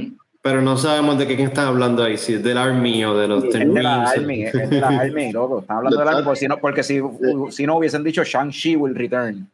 Pero 0.44 0.60
no 0.60 0.76
sabemos 0.76 1.16
de 1.16 1.26
qué 1.26 1.36
quién 1.36 1.48
están 1.48 1.68
hablando 1.68 2.04
ahí, 2.04 2.18
si 2.18 2.34
es 2.34 2.42
del 2.42 2.58
Army 2.58 3.02
o 3.06 3.16
de 3.16 3.26
los 3.26 3.48
Ten 3.48 3.62
Rings. 3.62 3.76
De 3.76 3.82
la 3.82 4.02
Army, 4.10 4.42
es 4.42 4.52
de 4.52 4.78
la 4.78 4.88
Army, 5.00 5.32
loco. 5.32 5.60
Están 5.60 5.78
hablando 5.78 5.98
del 5.98 6.08
Army 6.08 6.22
porque 6.22 6.38
si 6.38 6.48
no, 6.48 6.58
porque 6.58 6.82
si, 6.82 7.00
si 7.48 7.66
no 7.66 7.78
hubiesen 7.78 8.04
dicho 8.04 8.22
Shang-Chi 8.22 8.76
will 8.76 8.94
return. 8.94 9.50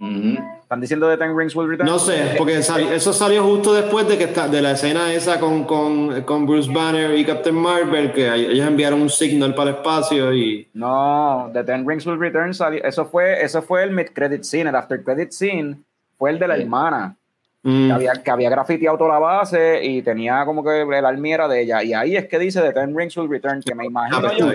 ¿Están 0.00 0.80
diciendo 0.80 1.06
de 1.06 1.16
Ten 1.16 1.38
Rings 1.38 1.54
will 1.54 1.68
return? 1.68 1.88
No 1.88 2.00
sé, 2.00 2.34
porque 2.36 2.58
eso 2.58 3.12
salió 3.12 3.44
justo 3.44 3.72
después 3.72 4.08
de 4.08 4.18
que 4.18 4.24
está, 4.24 4.48
de 4.48 4.60
la 4.60 4.72
escena 4.72 5.14
esa 5.14 5.38
con, 5.38 5.62
con, 5.62 6.22
con, 6.22 6.44
Bruce 6.44 6.68
Banner 6.72 7.16
y 7.16 7.24
Captain 7.24 7.54
Marvel, 7.54 8.12
que 8.12 8.34
ellos 8.34 8.66
enviaron 8.66 9.00
un 9.02 9.10
signal 9.10 9.54
para 9.54 9.70
el 9.70 9.76
espacio 9.76 10.34
y... 10.34 10.66
No, 10.74 11.50
The 11.52 11.62
Ten 11.62 11.88
Rings 11.88 12.04
will 12.04 12.18
return, 12.18 12.50
eso 12.50 13.04
fue, 13.04 13.44
eso 13.44 13.62
fue 13.62 13.84
el 13.84 13.92
mid-credit 13.92 14.42
scene, 14.42 14.70
el 14.70 14.74
after-credit 14.74 15.30
scene 15.30 15.76
fue 16.18 16.30
el 16.30 16.40
de 16.40 16.48
la 16.48 16.56
hermana. 16.56 17.16
Mm. 17.62 17.88
Que, 17.88 17.92
había, 17.92 18.12
que 18.14 18.30
había 18.30 18.50
grafiteado 18.50 18.96
toda 18.96 19.10
la 19.10 19.18
base 19.18 19.84
y 19.84 20.00
tenía 20.02 20.44
como 20.46 20.64
que 20.64 20.82
el 20.82 21.04
almiera 21.04 21.46
de 21.46 21.62
ella. 21.62 21.82
Y 21.82 21.92
ahí 21.92 22.16
es 22.16 22.26
que 22.26 22.38
dice 22.38 22.62
The 22.62 22.72
Ten 22.72 22.96
Rings 22.96 23.16
Will 23.16 23.28
Return, 23.28 23.60
que 23.60 23.74
me 23.74 23.86
imagino 23.86 24.18
ah, 24.26 24.32
yo 24.36 24.46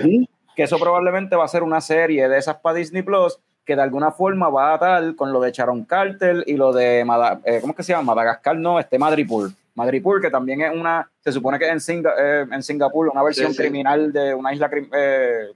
que 0.56 0.62
eso 0.62 0.78
probablemente 0.78 1.36
va 1.36 1.44
a 1.44 1.48
ser 1.48 1.62
una 1.62 1.80
serie 1.80 2.28
de 2.28 2.38
esas 2.38 2.56
para 2.56 2.78
Disney 2.78 3.02
Plus 3.02 3.38
que 3.66 3.76
de 3.76 3.82
alguna 3.82 4.12
forma 4.12 4.48
va 4.48 4.70
a 4.70 4.74
atar 4.74 5.14
con 5.16 5.32
lo 5.32 5.40
de 5.40 5.52
Charon 5.52 5.84
Carter 5.84 6.44
y 6.46 6.54
lo 6.54 6.72
de, 6.72 7.00
eh, 7.00 7.58
¿cómo 7.60 7.72
es 7.72 7.76
que 7.76 7.82
se 7.82 7.92
llama? 7.92 8.14
Madagascar, 8.14 8.56
no, 8.56 8.78
este 8.78 8.98
Madripoor. 8.98 9.50
Madripoor, 9.74 10.22
que 10.22 10.30
también 10.30 10.62
es 10.62 10.72
una, 10.72 11.10
se 11.20 11.32
supone 11.32 11.58
que 11.58 11.68
es 11.68 11.88
en, 11.88 12.04
eh, 12.06 12.46
en 12.50 12.62
Singapur, 12.62 13.08
una 13.08 13.24
versión 13.24 13.52
criminal 13.52 14.12
de 14.12 14.34
una 14.34 14.54
isla 14.54 14.70
eh, 14.72 15.48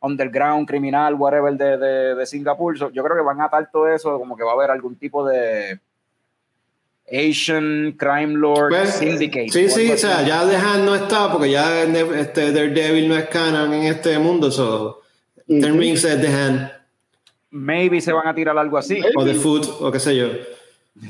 underground, 0.00 0.66
criminal, 0.66 1.14
whatever, 1.14 1.52
de, 1.52 1.76
de, 1.76 2.14
de 2.14 2.26
Singapur. 2.26 2.74
yo 2.74 3.04
creo 3.04 3.16
que 3.16 3.22
van 3.22 3.40
a 3.42 3.44
atar 3.44 3.70
todo 3.70 3.86
eso, 3.86 4.18
como 4.18 4.34
que 4.34 4.42
va 4.42 4.52
a 4.52 4.54
haber 4.54 4.70
algún 4.70 4.96
tipo 4.96 5.24
de 5.26 5.78
Asian 7.10 7.94
Crime 7.96 8.34
Lord 8.34 8.70
pues, 8.70 8.94
Syndicate. 8.94 9.50
Sí, 9.50 9.68
sí, 9.68 9.90
o 9.90 9.96
sea, 9.96 10.26
ya 10.26 10.44
dejan 10.44 10.84
no 10.84 10.94
está, 10.94 11.30
porque 11.30 11.50
ya 11.50 11.82
este 11.82 12.52
Daredevil 12.52 13.08
no 13.08 13.16
es 13.16 13.28
canon 13.28 13.72
en 13.72 13.84
este 13.84 14.18
mundo, 14.18 14.50
so 14.50 15.02
Ten 15.46 15.78
Rings 15.78 16.04
es 16.04 16.20
The 16.20 16.28
Hand. 16.28 16.72
Maybe 17.50 18.00
se 18.00 18.12
van 18.12 18.26
a 18.26 18.34
tirar 18.34 18.58
algo 18.58 18.76
así. 18.76 19.00
O 19.16 19.24
The 19.24 19.34
Foot, 19.34 19.68
o 19.80 19.92
qué 19.92 20.00
sé 20.00 20.16
yo. 20.16 20.28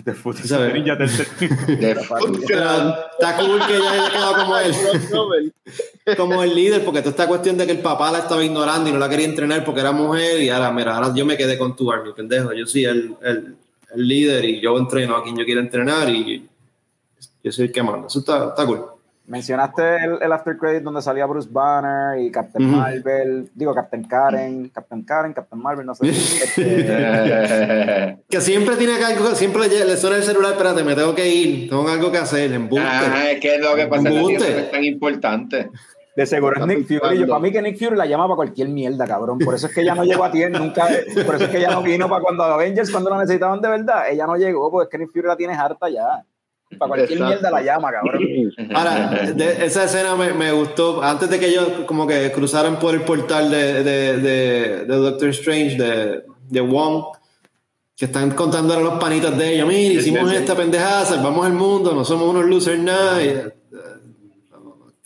The 0.05 0.13
Foot. 0.13 0.37
¿Sabes? 0.39 0.75
Está 0.87 2.21
cool 3.39 3.61
que 3.67 3.79
ya 3.79 3.93
haya 3.93 4.11
quedado 4.11 4.35
como 4.37 4.59
él. 4.59 5.53
como 6.17 6.43
el 6.43 6.55
líder, 6.55 6.85
porque 6.85 7.01
toda 7.01 7.11
esta 7.11 7.27
cuestión 7.27 7.57
de 7.57 7.65
que 7.67 7.73
el 7.73 7.81
papá 7.81 8.13
la 8.13 8.19
estaba 8.19 8.45
ignorando 8.45 8.91
y 8.91 8.93
no 8.93 8.99
la 8.99 9.09
quería 9.09 9.27
entrenar 9.27 9.65
porque 9.65 9.81
era 9.81 9.93
mujer, 9.93 10.43
y 10.43 10.51
ahora, 10.51 10.71
mira, 10.71 10.95
ahora 10.97 11.13
yo 11.15 11.25
me 11.25 11.37
quedé 11.37 11.57
con 11.57 11.75
tu 11.75 11.91
army, 11.91 12.13
pendejo. 12.13 12.53
Yo 12.53 12.67
sí, 12.67 12.85
el, 12.85 13.15
el 13.23 13.57
el 13.97 14.07
líder 14.07 14.45
y 14.45 14.61
yo 14.61 14.79
entreno 14.79 15.17
a 15.17 15.23
quien 15.23 15.37
yo 15.37 15.45
quiera 15.45 15.61
entrenar 15.61 16.09
y 16.09 16.49
yo 17.43 17.53
soy 17.53 17.67
el 17.67 17.73
que 17.73 17.83
manda. 17.83 18.07
Eso 18.07 18.21
está, 18.21 18.49
está 18.49 18.67
cool. 18.67 18.85
Mencionaste 19.27 19.83
el, 20.05 20.23
el, 20.23 20.33
after 20.33 20.57
credit 20.57 20.85
donde 20.85 21.03
salía 21.03 21.27
Bruce 21.27 21.49
Banner 21.51 22.21
y 22.21 22.31
Captain 22.31 22.71
Marvel, 22.71 23.51
digo 23.57 23.75
Captain 23.75 24.05
Karen, 24.05 24.69
Captain 24.69 25.03
Karen, 25.03 25.33
Captain 25.33 25.61
Marvel, 25.61 25.85
no 25.85 25.97
sé. 25.97 26.09
Este, 26.11 26.63
que 28.31 28.41
siempre 28.41 28.77
tiene 28.77 28.95
algo, 29.05 29.35
siempre 29.35 29.69
le, 29.69 29.97
suena 29.97 30.19
el 30.19 30.23
celular, 30.23 30.53
espérate, 30.53 30.85
me 30.85 30.95
tengo 30.95 31.13
que 31.13 31.29
ir, 31.29 31.69
tengo 31.69 31.89
algo 31.89 32.13
que 32.13 32.19
hacer, 32.19 32.53
embuste. 32.53 32.87
Ah, 32.87 33.33
es 33.33 33.41
que 33.41 33.57
es 33.57 33.61
lo 33.61 33.75
que 33.75 33.89
pasa 33.89 34.09
es 34.09 34.71
tan 34.71 34.85
importante. 34.85 35.71
De 36.17 36.25
seguro 36.25 36.59
es 36.59 36.67
Nick 36.67 36.87
Fury. 36.87 37.19
Yo, 37.19 37.27
para 37.27 37.41
mí 37.41 37.53
que 37.53 37.61
Nick 37.61 37.79
Fury 37.79 37.95
la 37.95 38.07
llama 38.07 38.25
para 38.25 38.37
cualquier 38.37 38.71
mierda, 38.71 39.07
cabrón. 39.07 39.39
Por 39.39 39.55
eso 39.55 39.67
es 39.67 39.75
que 39.75 39.83
ella 39.83 39.95
no 39.95 40.03
llegó 40.03 40.25
a 40.25 40.31
tiempo, 40.31 40.59
nunca. 40.59 40.89
Por 41.27 41.35
eso 41.35 41.45
es 41.45 41.51
que 41.51 41.59
ella 41.59 41.73
no 41.73 41.83
vino 41.83 42.09
para 42.09 42.23
cuando 42.23 42.43
Avengers, 42.43 42.91
cuando 42.91 43.11
la 43.11 43.19
necesitaban 43.19 43.61
de 43.61 43.69
verdad. 43.69 44.11
Ella 44.11 44.27
no 44.27 44.35
llegó, 44.37 44.71
porque 44.71 44.85
es 44.85 44.91
que 44.91 44.99
Nick 44.99 45.13
Fury 45.13 45.29
la 45.29 45.37
tiene 45.37 45.53
harta 45.53 45.91
ya. 45.91 46.25
Para 46.79 46.89
cualquier 46.89 47.21
mierda 47.21 47.51
la 47.51 47.61
llama, 47.61 47.93
cabrón. 47.93 48.23
Ahora, 48.75 49.15
esa 49.63 49.85
escena 49.85 50.17
me, 50.17 50.33
me, 50.33 50.53
gustó. 50.53 51.03
Antes 51.03 51.29
de 51.29 51.39
que 51.39 51.49
ellos 51.49 51.69
como 51.85 52.07
que 52.07 52.33
cruzaran 52.33 52.79
por 52.79 52.95
el 52.95 53.03
portal 53.03 53.51
de, 53.51 53.85
de, 53.85 54.17
de, 54.17 54.85
de 54.87 54.97
Doctor 54.97 55.29
Strange, 55.29 55.77
de, 55.77 56.25
de 56.49 56.61
Wong, 56.63 57.05
que 57.95 58.07
están 58.07 58.31
contando 58.31 58.73
a 58.73 58.81
los 58.81 58.99
panitas 58.99 59.37
de 59.37 59.55
ellos, 59.55 59.69
mira, 59.69 60.01
hicimos 60.01 60.33
esta 60.33 60.55
pendejada, 60.55 61.05
salvamos 61.05 61.47
el 61.47 61.53
mundo, 61.53 61.95
no 61.95 62.07
somos 62.07 62.29
unos 62.29 62.47
losers 62.47 62.81
nada 62.81 63.23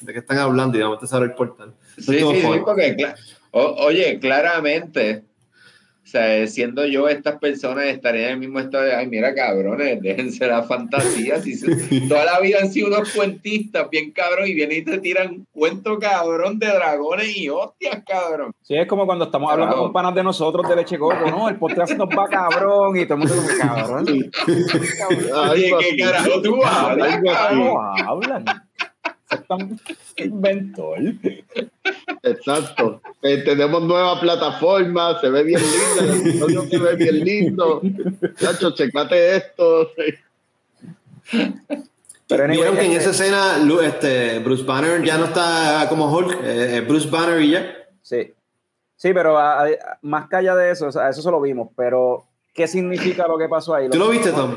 de 0.00 0.12
qué 0.12 0.18
están 0.18 0.38
hablando 0.38 0.76
y 0.76 0.80
de 0.80 0.84
momento 0.84 1.06
se 1.06 1.16
abre 1.16 1.28
el 1.28 1.34
portal. 1.34 1.74
Sí, 1.96 2.18
sí, 2.18 2.42
porque, 2.64 3.14
oye, 3.52 4.18
claramente, 4.18 5.24
o 6.02 6.12
sea, 6.12 6.44
siendo 6.48 6.84
yo 6.86 7.08
estas 7.08 7.38
personas 7.38 7.84
estaría 7.84 8.26
en 8.26 8.32
el 8.32 8.38
mismo 8.38 8.58
estado 8.58 8.82
de, 8.82 8.96
ay, 8.96 9.06
mira, 9.06 9.32
cabrones, 9.32 10.02
déjense 10.02 10.44
la 10.44 10.64
fantasía. 10.64 11.40
Si 11.40 11.54
toda 12.08 12.24
la 12.24 12.40
vida 12.40 12.58
han 12.60 12.72
sido 12.72 12.88
unos 12.88 13.12
cuentistas 13.12 13.88
bien 13.90 14.10
cabrón 14.10 14.48
y 14.48 14.54
vienen 14.54 14.78
y 14.78 14.82
te 14.82 14.98
tiran 14.98 15.28
un 15.28 15.46
cuento 15.52 16.00
cabrón 16.00 16.58
de 16.58 16.66
dragones 16.66 17.36
y 17.36 17.48
hostias, 17.48 18.02
cabrón. 18.04 18.52
Sí, 18.62 18.74
es 18.74 18.88
como 18.88 19.06
cuando 19.06 19.26
estamos 19.26 19.52
hablando 19.52 19.76
con 19.76 19.92
panas 19.92 20.12
de 20.16 20.24
nosotros 20.24 20.68
de 20.68 20.74
leche 20.74 20.98
coco, 20.98 21.30
¿no? 21.30 21.48
El 21.48 21.58
podcast 21.58 21.92
nos 21.92 22.08
va 22.08 22.26
cabrón 22.28 22.96
y 22.96 23.04
todo 23.04 23.14
el 23.14 23.20
mundo 23.20 23.34
dice, 23.34 23.58
cabrón. 23.58 24.06
Oye, 25.52 25.72
¿qué 25.78 25.96
carajo 25.96 26.42
tú 26.42 26.64
hablas? 26.64 27.20
hablan? 28.04 28.44
inventor. 30.16 30.98
Exacto. 32.22 33.00
Eh, 33.22 33.38
tenemos 33.38 33.82
nueva 33.82 34.20
plataforma, 34.20 35.20
se 35.20 35.30
ve 35.30 35.42
bien 35.44 35.60
linda, 35.60 36.52
el 36.62 36.70
se 36.70 36.78
ve 36.78 36.96
bien 36.96 37.24
lindo. 37.24 37.82
Chacho, 38.36 38.72
checate 38.72 39.36
esto. 39.36 39.90
Pero 42.28 42.46
Vieron 42.46 42.76
que 42.76 42.86
en 42.86 42.92
esa 42.92 43.10
escena 43.10 43.56
este, 43.82 44.38
Bruce 44.38 44.64
Banner 44.64 45.02
ya 45.02 45.18
no 45.18 45.26
está 45.26 45.86
como 45.88 46.12
Hulk, 46.12 46.40
eh, 46.44 46.76
eh, 46.76 46.80
Bruce 46.82 47.08
Banner 47.08 47.40
y 47.40 47.50
ya. 47.50 47.74
Sí. 48.02 48.32
Sí, 48.96 49.14
pero 49.14 49.38
más 50.02 50.28
que 50.28 50.36
allá 50.36 50.54
de 50.54 50.70
eso, 50.70 50.88
o 50.88 50.92
sea, 50.92 51.08
eso 51.08 51.22
solo 51.22 51.40
vimos, 51.40 51.70
pero 51.74 52.26
¿qué 52.52 52.68
significa 52.68 53.26
lo 53.26 53.38
que 53.38 53.48
pasó 53.48 53.74
ahí? 53.74 53.88
¿Tú 53.88 53.98
lo 53.98 54.10
viste, 54.10 54.30
Tom? 54.30 54.54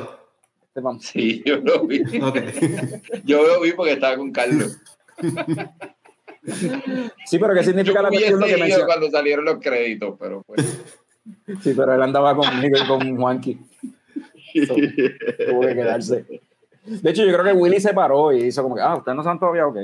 Sí, 0.99 1.43
yo 1.45 1.57
lo 1.57 1.85
vi. 1.85 2.01
Yo 3.25 3.45
lo 3.45 3.61
vi 3.61 3.73
porque 3.73 3.93
estaba 3.93 4.17
con 4.17 4.31
Carlos. 4.31 4.79
Sí, 7.25 7.39
pero 7.39 7.53
¿qué 7.53 7.63
significa 7.63 8.01
la 8.01 8.09
cuestión 8.09 8.39
lo 8.39 8.45
que 8.45 8.57
mencionó? 8.57 8.85
cuando 8.85 9.09
salieron 9.09 9.45
los 9.45 9.59
créditos, 9.59 10.15
pero 10.19 10.41
pues. 10.43 10.61
Sí, 11.61 11.73
pero 11.75 11.93
él 11.93 12.01
andaba 12.01 12.35
conmigo 12.35 12.77
y 12.77 12.87
con 12.87 13.17
Juanqui. 13.17 13.59
tuvo 15.47 15.61
que 15.61 15.75
quedarse. 15.75 16.25
De 16.85 17.09
hecho, 17.09 17.23
yo 17.23 17.31
creo 17.31 17.45
que 17.45 17.53
Willy 17.53 17.79
se 17.79 17.93
paró 17.93 18.33
y 18.33 18.45
hizo 18.45 18.61
como 18.61 18.75
que, 18.75 18.81
ah, 18.81 18.97
ustedes 18.97 19.15
no 19.15 19.21
están 19.21 19.39
todavía 19.39 19.67
ok. 19.67 19.77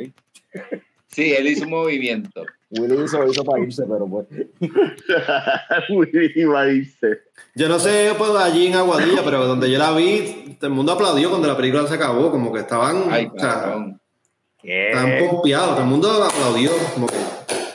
Sí, 1.07 1.33
él 1.33 1.47
hizo 1.47 1.63
un 1.63 1.71
movimiento. 1.71 2.43
Willy 2.71 3.03
hizo, 3.03 3.25
hizo 3.27 3.43
para 3.43 3.63
irse, 3.63 3.83
pero 3.89 4.07
pues. 4.07 4.27
Willy 5.89 6.31
iba 6.35 6.61
a 6.61 6.67
irse. 6.67 7.21
Yo 7.55 7.67
no 7.67 7.79
sé, 7.79 8.13
pues 8.17 8.29
allí 8.31 8.67
en 8.67 8.75
Aguadilla, 8.75 9.21
pero 9.23 9.47
donde 9.47 9.71
yo 9.71 9.79
la 9.79 9.91
vi, 9.91 10.55
todo 10.59 10.67
el 10.67 10.75
mundo 10.75 10.91
aplaudió 10.91 11.29
cuando 11.29 11.47
la 11.47 11.57
película 11.57 11.87
se 11.87 11.95
acabó, 11.95 12.29
como 12.29 12.53
que 12.53 12.59
estaban. 12.59 13.05
Ay, 13.09 13.29
o 13.33 13.39
sea, 13.39 13.75
estaban 14.61 15.29
pompeados, 15.29 15.69
todo 15.71 15.81
el 15.81 15.87
mundo 15.87 16.23
aplaudió, 16.23 16.71
como 16.93 17.07
que. 17.07 17.17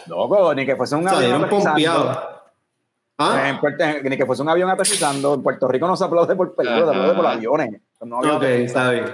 Loco, 0.06 0.54
ni 0.54 0.64
que 0.64 0.76
fuese 0.76 0.94
un 0.94 1.08
avión. 1.08 1.48
pompeados. 1.48 2.18
¿Ah? 3.16 3.60
ni 4.02 4.16
que 4.16 4.26
fuese 4.26 4.42
un 4.42 4.48
avión 4.48 4.70
aterrizando. 4.70 5.34
En 5.34 5.42
Puerto 5.42 5.66
Rico 5.68 5.86
no 5.86 5.96
se 5.96 6.04
aplaude 6.04 6.36
por 6.36 6.54
películas, 6.54 6.84
se 6.84 6.90
aplaude 6.90 7.14
por 7.14 7.26
aviones. 7.26 7.80
No 8.00 8.18
ok, 8.18 8.42
está 8.42 8.90
bien. 8.90 9.06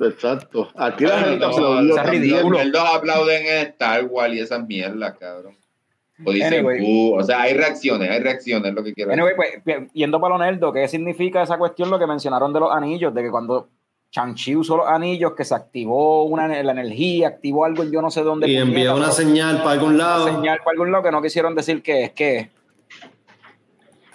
Exacto. 0.00 0.68
Aquí 0.76 1.04
la 1.04 1.18
gente 1.20 1.44
aplaudió. 1.44 1.96
Es 1.96 2.06
ridículo. 2.06 2.64
Los 2.64 2.94
aplauden 2.94 3.46
en 3.46 3.66
Star 3.68 4.04
Wars 4.04 4.34
y 4.34 4.40
esas 4.40 4.66
mierdas, 4.66 5.16
cabrón. 5.18 5.56
O 6.24 6.32
dicen, 6.32 6.64
uh, 6.64 7.16
o 7.16 7.22
sea, 7.22 7.42
hay 7.42 7.52
reacciones, 7.52 8.10
hay 8.10 8.20
reacciones, 8.20 8.72
lo 8.72 8.82
que 8.82 8.94
quiero 8.94 9.12
anyway, 9.12 9.34
Pues, 9.62 9.92
yendo 9.92 10.18
para 10.18 10.38
lo 10.38 10.42
nerdo, 10.42 10.72
¿qué 10.72 10.88
significa 10.88 11.42
esa 11.42 11.58
cuestión 11.58 11.90
lo 11.90 11.98
que 11.98 12.06
mencionaron 12.06 12.54
de 12.54 12.60
los 12.60 12.72
anillos? 12.72 13.12
De 13.12 13.22
que 13.22 13.30
cuando 13.30 13.68
Chang-Chi 14.10 14.56
usó 14.56 14.78
los 14.78 14.88
anillos, 14.88 15.34
que 15.34 15.44
se 15.44 15.54
activó 15.54 16.24
una, 16.24 16.48
la 16.62 16.72
energía, 16.72 17.28
activó 17.28 17.66
algo 17.66 17.84
yo 17.84 18.00
no 18.00 18.10
sé 18.10 18.22
dónde. 18.22 18.48
Y 18.48 18.56
envió 18.56 18.96
una 18.96 19.10
señal 19.10 19.58
para 19.58 19.72
algún 19.72 19.98
lado. 19.98 20.24
Una 20.24 20.36
señal 20.36 20.58
para 20.58 20.70
algún 20.70 20.90
lado 20.90 21.04
que 21.04 21.10
no 21.10 21.20
quisieron 21.20 21.54
decir 21.54 21.82
que 21.82 22.04
es 22.04 22.10
que. 22.12 22.50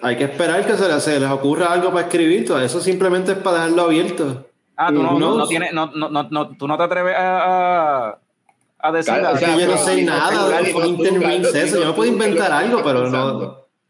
Hay 0.02 0.16
que 0.16 0.24
esperar 0.24 0.66
que 0.66 0.74
se 0.74 0.88
les, 0.88 1.04
se 1.04 1.20
les 1.20 1.30
ocurra 1.30 1.72
algo 1.72 1.92
para 1.92 2.08
escribir, 2.08 2.48
todo 2.48 2.60
eso 2.60 2.82
simplemente 2.82 3.34
es 3.34 3.38
para 3.38 3.58
dejarlo 3.58 3.84
abierto. 3.84 4.48
Ah, 4.76 4.88
tú 4.88 5.04
no, 5.04 5.20
no, 5.20 5.36
no, 5.38 5.48
tienes, 5.48 5.74
no, 5.74 5.88
no, 5.88 6.10
no, 6.10 6.50
tú 6.58 6.68
no 6.68 6.78
te 6.78 6.84
atreves 6.84 7.16
a, 7.18 8.18
a, 8.80 8.92
decir 8.92 9.14
claro, 9.14 9.36
o 9.36 9.38
sea, 9.38 9.58
yo 9.58 9.68
no 9.68 9.78
sé 9.78 10.02
nada 10.04 10.62
de 10.62 11.64
eso. 11.64 11.80
Yo 11.80 11.86
no 11.86 11.96
puedo 11.96 12.12
inventar 12.12 12.52
algo, 12.52 12.82
pero 12.84 13.10
no, 13.10 13.34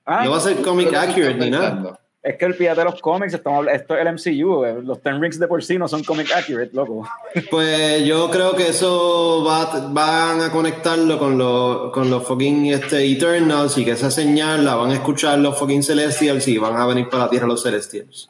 no 0.05 0.31
va 0.31 0.37
a 0.37 0.39
ser 0.39 0.61
comic 0.61 0.93
accurate 0.93 1.35
ni 1.35 1.49
nada. 1.49 1.97
Es 2.23 2.37
que 2.37 2.45
el 2.45 2.55
pie 2.55 2.75
de 2.75 2.83
los 2.83 3.01
cómics, 3.01 3.33
estamos, 3.33 3.65
esto 3.67 3.95
es 3.95 4.05
el 4.05 4.13
MCU, 4.13 4.63
eh, 4.63 4.79
los 4.83 5.01
Ten 5.01 5.19
Rings 5.19 5.39
de 5.39 5.47
por 5.47 5.63
sí 5.63 5.79
no 5.79 5.87
son 5.87 6.03
comic 6.03 6.31
accurate, 6.31 6.69
loco. 6.71 7.07
Pues 7.49 8.05
yo 8.05 8.29
creo 8.29 8.55
que 8.55 8.67
eso 8.67 9.43
va, 9.43 9.87
van 9.89 10.39
a 10.41 10.51
conectarlo 10.51 11.17
con 11.17 11.39
los, 11.39 11.91
con 11.91 12.11
los 12.11 12.23
fucking 12.27 12.67
este, 12.67 13.11
Eternals 13.11 13.75
y 13.79 13.85
que 13.85 13.91
esa 13.91 14.11
señal 14.11 14.63
la 14.63 14.75
van 14.75 14.91
a 14.91 14.93
escuchar 14.93 15.39
los 15.39 15.57
fucking 15.57 15.81
Celestials 15.81 16.47
y 16.47 16.59
van 16.59 16.75
a 16.75 16.85
venir 16.85 17.09
para 17.09 17.23
la 17.23 17.29
Tierra 17.31 17.47
los 17.47 17.63
Celestials. 17.63 18.29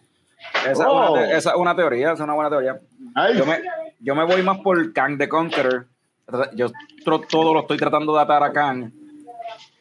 Esa, 0.70 0.72
es, 0.72 0.80
una, 0.80 1.32
esa 1.32 1.50
es 1.52 1.56
una 1.56 1.76
teoría, 1.76 2.12
es 2.12 2.20
una 2.20 2.34
buena 2.34 2.50
teoría. 2.50 2.80
Yo 3.36 3.46
me, 3.46 3.62
yo 4.00 4.16
me, 4.16 4.24
voy 4.26 4.44
más 4.44 4.60
por 4.60 4.94
Kang 4.94 5.18
the 5.18 5.28
Conqueror. 5.28 5.88
Yo 6.56 6.72
todo 7.30 7.54
lo 7.54 7.62
estoy 7.62 7.78
tratando 7.78 8.16
de 8.16 8.22
atar 8.22 8.44
a 8.44 8.54
Kang 8.54 8.92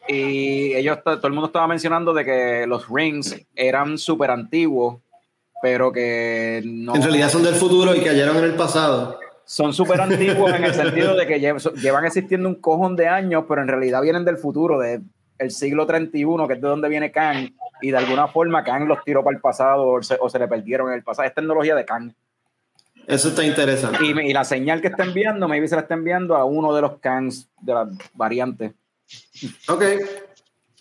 y 0.07 0.73
ellos, 0.73 0.99
todo 1.03 1.27
el 1.27 1.33
mundo 1.33 1.47
estaba 1.47 1.67
mencionando 1.67 2.13
de 2.13 2.25
que 2.25 2.65
los 2.67 2.89
rings 2.89 3.39
eran 3.55 3.97
súper 3.97 4.31
antiguos, 4.31 4.97
pero 5.61 5.91
que 5.91 6.61
no. 6.65 6.95
En 6.95 7.03
realidad 7.03 7.29
son 7.29 7.43
del 7.43 7.55
futuro 7.55 7.95
y 7.95 8.01
cayeron 8.01 8.37
en 8.37 8.45
el 8.45 8.55
pasado. 8.55 9.19
Son 9.45 9.73
súper 9.73 10.01
antiguos 10.01 10.51
en 10.53 10.63
el 10.63 10.73
sentido 10.73 11.15
de 11.15 11.27
que 11.27 11.39
llevan 11.39 12.05
existiendo 12.05 12.49
un 12.49 12.55
cojón 12.55 12.95
de 12.95 13.07
años, 13.07 13.45
pero 13.47 13.61
en 13.61 13.67
realidad 13.67 14.01
vienen 14.01 14.25
del 14.25 14.37
futuro, 14.37 14.79
del 15.41 15.51
siglo 15.51 15.85
31, 15.85 16.47
que 16.47 16.53
es 16.53 16.61
de 16.61 16.67
donde 16.67 16.87
viene 16.87 17.11
Kang, 17.11 17.49
y 17.81 17.91
de 17.91 17.97
alguna 17.97 18.27
forma 18.27 18.63
Kang 18.63 18.87
los 18.87 19.03
tiró 19.03 19.23
para 19.23 19.35
el 19.35 19.41
pasado 19.41 19.87
o 19.87 20.01
se, 20.29 20.39
le 20.39 20.47
perdieron 20.47 20.89
en 20.89 20.95
el 20.95 21.03
pasado. 21.03 21.27
Es 21.27 21.33
tecnología 21.33 21.75
de 21.75 21.83
Kang. 21.83 22.13
Eso 23.07 23.29
está 23.29 23.43
interesante. 23.43 23.97
Y, 24.05 24.11
y, 24.11 24.33
la 24.33 24.43
señal 24.43 24.79
que 24.79 24.87
está 24.87 25.03
enviando, 25.03 25.47
maybe 25.47 25.67
se 25.67 25.75
la 25.75 25.81
está 25.81 25.95
enviando 25.95 26.35
a 26.35 26.45
uno 26.45 26.73
de 26.75 26.81
los 26.81 26.99
Kangs 26.99 27.49
de 27.59 27.73
las 27.73 27.87
variantes. 28.13 28.73
Ok, 29.67 29.83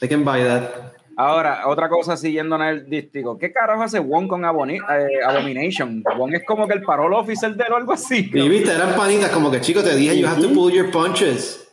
I 0.02 0.08
can 0.08 0.24
buy 0.24 0.44
that. 0.44 0.68
Ahora, 1.16 1.66
otra 1.66 1.88
cosa 1.88 2.16
siguiendo 2.16 2.56
en 2.56 2.62
el 2.62 2.88
dístico. 2.88 3.38
¿Qué 3.38 3.52
carajo 3.52 3.82
hace 3.82 3.98
Wong 3.98 4.28
con 4.28 4.44
eh, 4.44 4.80
Abomination? 5.26 6.02
Wong 6.16 6.34
es 6.34 6.44
como 6.44 6.68
que 6.68 6.74
el 6.74 6.82
parol 6.82 7.14
officer 7.14 7.54
de 7.54 7.64
él 7.64 7.72
o 7.72 7.76
algo 7.76 7.92
así. 7.92 8.30
Y 8.32 8.48
viste, 8.48 8.72
eran 8.72 8.94
panitas 8.94 9.30
como 9.30 9.50
que 9.50 9.60
chicos 9.60 9.84
te 9.84 9.96
dije, 9.96 10.18
you 10.18 10.26
have 10.26 10.40
to 10.40 10.52
pull 10.52 10.72
your 10.72 10.90
punches. 10.90 11.68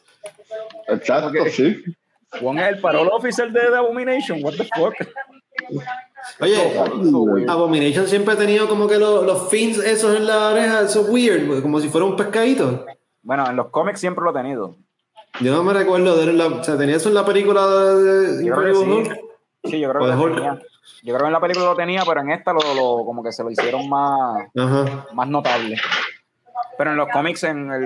Exacto, 0.87 1.45
sí. 1.49 1.83
Wong 2.41 2.59
es 2.59 2.67
el 2.67 2.81
parol 2.81 3.09
officer 3.11 3.51
de, 3.51 3.75
Abomination. 3.75 4.43
What 4.43 4.53
the 4.53 4.67
fuck? 4.75 4.93
Oye, 6.39 6.79
Abomination 7.47 8.07
siempre 8.07 8.33
ha 8.33 8.37
tenido 8.37 8.67
como 8.67 8.87
que 8.87 8.97
los, 8.97 9.25
los 9.25 9.49
fins 9.49 9.77
esos 9.79 10.15
en 10.15 10.27
la 10.27 10.49
oreja, 10.49 10.81
eso 10.81 11.01
es 11.01 11.09
weird, 11.09 11.61
como 11.61 11.79
si 11.79 11.89
fuera 11.89 12.05
un 12.05 12.15
pescadito. 12.15 12.85
Bueno, 13.21 13.49
en 13.49 13.55
los 13.55 13.69
cómics 13.69 13.99
siempre 13.99 14.23
lo 14.23 14.31
ha 14.31 14.33
tenido. 14.33 14.75
Yo 15.39 15.51
no 15.53 15.63
me 15.63 15.73
recuerdo 15.73 16.17
de 16.17 16.33
la, 16.33 16.47
o 16.47 16.63
sea, 16.63 16.77
¿tenía 16.77 16.95
eso 16.95 17.09
en 17.09 17.15
la 17.15 17.25
película 17.25 17.65
de 17.67 18.45
Incredible 18.45 19.21
sí. 19.65 19.79
yo 19.79 19.89
creo 19.89 20.01
que 20.01 20.07
lo 20.07 20.35
tenía. 20.35 20.59
Yo 21.03 21.13
creo 21.13 21.19
que 21.19 21.27
en 21.27 21.33
la 21.33 21.39
película 21.39 21.65
lo 21.65 21.75
tenía, 21.75 22.03
pero 22.05 22.21
en 22.21 22.31
esta 22.31 22.53
lo, 22.53 22.59
lo 22.73 23.05
como 23.05 23.23
que 23.23 23.31
se 23.31 23.43
lo 23.43 23.51
hicieron 23.51 23.87
más, 23.87 24.47
más 25.13 25.27
notable. 25.27 25.77
Pero 26.77 26.91
en 26.91 26.97
los 26.97 27.09
cómics 27.09 27.43
en 27.43 27.71
el, 27.71 27.85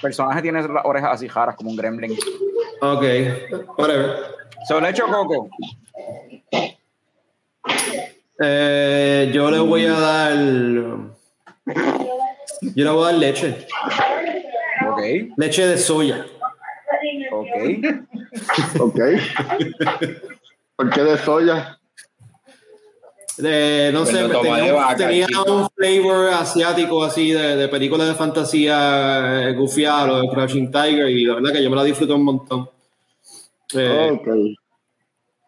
personaje 0.00 0.42
tiene 0.42 0.62
las 0.62 0.84
orejas 0.84 1.10
así 1.12 1.28
jaras, 1.28 1.56
como 1.56 1.70
un 1.70 1.76
gremlin. 1.76 2.16
Ok, 2.80 3.04
whatever. 3.78 4.34
¿Se 4.66 4.80
lo 4.80 4.86
hecho 4.86 5.06
Coco? 5.06 5.48
Eh, 8.40 9.30
yo 9.32 9.50
le 9.50 9.58
voy 9.60 9.86
a 9.86 9.92
dar. 9.92 10.32
Yo 12.74 12.84
le 12.84 12.90
voy 12.90 13.02
a 13.02 13.06
dar 13.06 13.14
leche. 13.14 13.66
Ok. 14.90 15.00
Leche 15.36 15.66
de 15.66 15.78
soya. 15.78 16.26
Ok. 17.32 17.46
ok. 18.80 19.00
¿Por 20.76 20.90
qué 20.90 21.00
de 21.02 21.18
soya? 21.18 21.78
De, 23.36 23.90
no 23.92 24.06
sé, 24.06 24.28
tenía, 24.96 25.26
un 25.46 25.68
flavor 25.70 26.28
asiático 26.34 27.02
así 27.02 27.32
de, 27.32 27.56
de 27.56 27.68
películas 27.68 28.06
de 28.06 28.14
fantasía 28.14 29.50
eh, 29.50 29.56
o 29.58 30.20
de 30.20 30.28
Crouching 30.28 30.70
Tiger 30.70 31.08
y 31.08 31.24
la 31.24 31.34
verdad 31.34 31.52
que 31.52 31.62
yo 31.62 31.68
me 31.68 31.74
la 31.76 31.82
disfruto 31.82 32.14
un 32.14 32.24
montón. 32.24 32.70
Eh, 33.74 34.20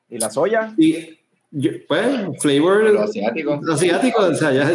¿Y 0.08 0.18
la 0.18 0.30
soya? 0.30 0.74
Y, 0.76 1.16
pues, 1.86 2.40
flavor 2.40 2.98
asiático. 2.98 3.60
Asiático, 3.72 4.22
o 4.22 4.34
sea, 4.34 4.52
ya. 4.52 4.68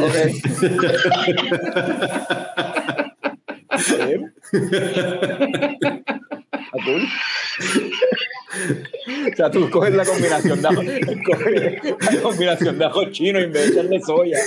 Azul. 6.71 7.07
o 9.31 9.35
sea, 9.35 9.49
tú 9.49 9.69
coges 9.69 9.93
la 9.93 10.05
combinación 10.05 10.61
de 10.61 10.67
ajo, 10.67 10.83
la 10.83 12.21
combinación 12.21 12.77
de 12.77 12.85
ajo 12.85 13.05
chino 13.11 13.39
y 13.39 13.47
me 13.47 13.65
echas 13.65 13.89
de 13.89 14.01
soya. 14.01 14.37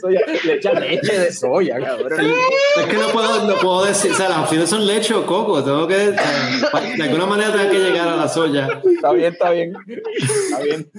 soya. 0.00 0.20
Le 0.44 0.54
echas 0.54 0.80
leche 0.80 1.18
de 1.18 1.32
soya, 1.32 1.80
cabrón. 1.80 2.12
Es 2.76 2.86
que 2.86 2.96
no 2.96 3.08
puedo, 3.08 3.46
no 3.46 3.56
puedo 3.56 3.84
decir, 3.84 4.12
o 4.12 4.14
sea, 4.14 4.28
las 4.28 4.38
opciones 4.38 4.68
son 4.68 4.86
leche 4.86 5.14
o 5.14 5.26
coco. 5.26 5.62
Tengo 5.62 5.86
que, 5.86 5.96
de 5.96 7.02
alguna 7.02 7.26
manera 7.26 7.52
tengo 7.52 7.70
que 7.70 7.78
llegar 7.78 8.08
a 8.08 8.16
la 8.16 8.28
soya. 8.28 8.80
Está 8.84 9.12
bien, 9.12 9.32
está 9.32 9.50
bien. 9.50 9.72
Está 9.86 10.62
bien. 10.62 10.90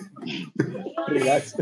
Relax. 1.08 1.56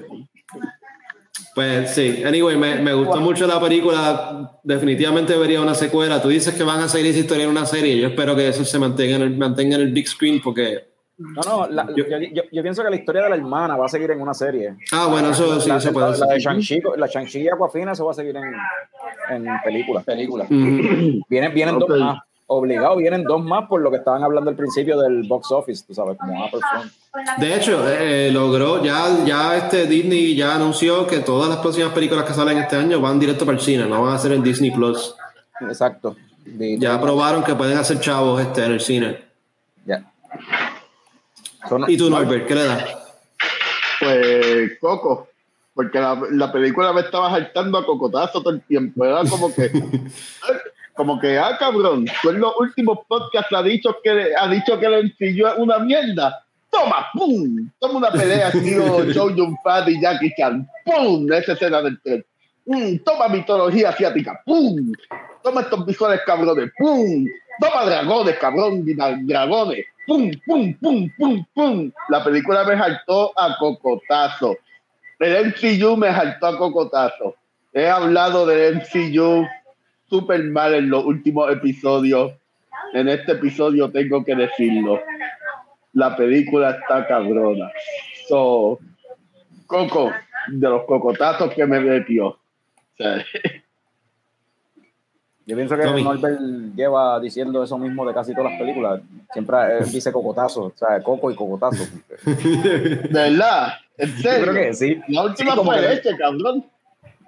Pues 1.56 1.94
sí, 1.94 2.24
anyway, 2.26 2.58
me, 2.58 2.80
me 2.80 2.94
gustó 2.94 3.18
mucho 3.22 3.46
la 3.46 3.60
película. 3.60 4.60
Definitivamente 4.64 5.38
vería 5.38 5.62
una 5.62 5.76
secuela. 5.76 6.22
Tú 6.22 6.30
dices 6.30 6.54
que 6.56 6.64
van 6.64 6.82
a 6.82 6.88
seguir 6.88 7.12
esa 7.12 7.20
historia 7.20 7.44
en 7.44 7.52
una 7.52 7.66
serie. 7.66 7.98
Yo 7.98 8.08
espero 8.08 8.36
que 8.36 8.48
eso 8.48 8.66
se 8.66 8.80
mantenga 8.80 9.18
en 9.18 9.22
el, 9.22 9.38
mantenga 9.38 9.76
en 9.76 9.82
el 9.82 9.92
big 9.92 10.08
screen 10.08 10.42
porque. 10.42 10.92
No, 11.18 11.68
no, 11.68 11.96
yo, 11.96 12.06
yo, 12.52 12.64
pienso 12.64 12.84
que 12.84 12.90
la 12.90 12.96
historia 12.96 13.24
de 13.24 13.30
la 13.30 13.36
hermana 13.36 13.78
va 13.78 13.86
a 13.86 13.90
seguir 13.90 14.10
en 14.12 14.20
una 14.20 14.34
serie. 14.34 14.76
Ah, 14.92 15.08
bueno, 15.10 15.30
eso 15.30 15.62
sí, 15.62 15.70
se 15.80 15.92
puede 15.92 16.18
La, 16.18 16.26
de 16.26 16.40
Shang-Chi, 16.40 16.82
la 16.98 17.06
Shang-Chi 17.06 17.42
y 17.42 17.50
Aquafina, 17.50 17.92
eso 17.92 18.04
va 18.06 18.12
a 18.12 18.16
seguir 18.16 18.36
en, 18.36 19.46
en 19.46 19.46
películas. 19.64 20.04
Película. 20.04 20.48
Vienen, 20.50 21.54
vienen 21.54 21.78
dos 21.78 22.00
más 22.00 22.18
obligado 22.48 22.98
vienen 22.98 23.24
dos 23.24 23.44
más 23.44 23.68
por 23.68 23.82
lo 23.82 23.90
que 23.90 23.98
estaban 23.98 24.24
hablando 24.24 24.50
al 24.50 24.56
principio 24.56 25.00
del 25.00 25.24
box 25.24 25.52
office, 25.52 25.84
tú 25.86 25.94
sabes, 25.94 26.18
como 26.18 26.50
De 27.38 27.56
hecho, 27.56 27.88
eh, 27.90 28.30
logró, 28.32 28.84
ya, 28.84 29.24
ya 29.26 29.58
este 29.58 29.86
Disney 29.88 30.36
ya 30.36 30.56
anunció 30.56 31.08
que 31.08 31.20
todas 31.20 31.50
las 31.50 31.60
próximas 31.60 31.94
películas 31.94 32.26
que 32.26 32.34
salen 32.34 32.58
este 32.58 32.76
año 32.76 33.00
van 33.00 33.20
directo 33.20 33.46
para 33.46 33.58
el 33.58 33.64
cine, 33.64 33.86
no 33.86 34.02
van 34.02 34.16
a 34.16 34.20
ser 34.20 34.34
en 34.34 34.44
Disney 34.44 34.72
Plus. 34.72 35.16
Exacto. 35.62 36.16
ya 36.46 37.00
probaron 37.00 37.44
que 37.44 37.56
pueden 37.56 37.78
hacer 37.78 38.00
chavos 38.00 38.42
este, 38.42 38.66
en 38.66 38.72
el 38.74 38.82
cine. 38.82 39.24
Ya. 39.86 40.12
¿Y 41.88 41.98
tú, 41.98 42.10
Norbert, 42.10 42.48
qué 42.48 42.56
le 42.56 42.66
das? 42.66 42.84
Pues 44.00 44.72
Coco, 44.82 45.30
porque 45.74 46.00
la, 46.00 46.20
la 46.32 46.52
película 46.52 46.92
me 46.92 47.02
estaba 47.02 47.30
saltando 47.30 47.78
a 47.78 47.86
cocotazo 47.86 48.42
todo 48.42 48.54
el 48.54 48.62
tiempo, 48.62 49.06
era 49.06 49.22
como 49.30 49.54
que 49.54 49.72
como 50.96 51.20
que, 51.20 51.38
ah, 51.38 51.58
cabrón, 51.60 52.06
tú 52.22 52.30
en 52.30 52.40
los 52.40 52.54
últimos 52.60 53.00
podcasts 53.08 53.54
ha 53.54 53.64
dicho 53.64 53.96
que 54.04 54.34
ha 54.38 54.48
dicho 54.48 54.80
que 54.80 54.90
le 54.90 55.00
ensilló 55.00 55.56
una 55.58 55.80
mierda. 55.80 56.44
Toma, 56.70 57.08
pum, 57.14 57.70
toma 57.80 58.00
una 58.00 58.12
pelea, 58.12 58.52
tío, 58.64 58.84
Joe 59.14 59.34
Jun 59.34 59.56
Fat 59.64 59.88
y 59.90 60.02
Jackie 60.02 60.34
Chan, 60.38 60.68
pum, 60.86 61.32
esa 61.32 61.54
escena 61.54 61.82
del 61.82 62.00
tren. 62.02 62.26
Mm, 62.66 62.98
toma 63.04 63.28
mitología 63.28 63.90
asiática, 63.90 64.42
pum, 64.46 64.92
toma 65.44 65.62
estos 65.62 65.86
visuales 65.86 66.22
cabrones, 66.26 66.72
pum, 66.78 67.28
toma 67.60 67.86
dragones, 67.86 68.38
cabrón, 68.38 68.86
dragones, 69.26 69.86
pum, 70.08 70.32
pum, 70.46 70.74
pum, 70.80 71.10
pum, 71.18 71.46
pum. 71.54 71.92
La 72.10 72.24
película 72.24 72.64
me 72.64 72.78
saltó 72.78 73.34
a 73.38 73.56
cocotazo. 73.58 74.56
El 75.20 75.48
MCU 75.48 75.96
me 75.96 76.12
saltó 76.12 76.48
a 76.48 76.58
cocotazo. 76.58 77.36
He 77.72 77.88
hablado 77.88 78.46
del 78.46 78.78
MCU 78.78 79.46
súper 80.14 80.44
mal 80.44 80.76
en 80.76 80.92
los 80.92 81.04
últimos 81.04 81.52
episodios. 81.52 82.34
En 82.94 83.10
este 83.10 83.32
episodio 83.32 83.90
tengo 83.90 84.24
que 84.24 84.36
decirlo. 84.36 85.02
La 85.94 86.16
película 86.16 86.70
está 86.70 87.08
cabrona. 87.08 87.72
So, 88.28 88.78
Coco, 89.66 90.12
de 90.50 90.70
los 90.70 90.84
cocotazos 90.84 91.52
que 91.52 91.66
me 91.66 91.80
metió. 91.80 92.38
Yo 95.48 95.56
pienso 95.56 95.76
que 95.76 95.84
Norbert 95.84 96.40
lleva 96.76 97.20
diciendo 97.20 97.64
eso 97.64 97.80
mismo 97.80 98.06
de 98.06 98.14
casi 98.14 98.36
todas 98.36 98.52
las 98.52 98.60
películas. 98.62 99.02
Siempre 99.34 99.84
dice 99.92 100.12
cocotazo, 100.12 100.66
o 100.66 100.74
sea, 100.76 101.02
coco 101.02 101.32
y 101.32 101.36
cocotazo. 101.36 101.86
¿De 102.24 103.08
verdad? 103.12 103.74
¿En 103.98 104.16
serio? 104.20 104.52
creo 104.52 104.64
que 104.64 104.74
sí. 104.76 105.02
La 105.08 105.24
última 105.24 105.56
fue 105.56 105.82
leche, 105.82 106.16
cabrón. 106.16 106.64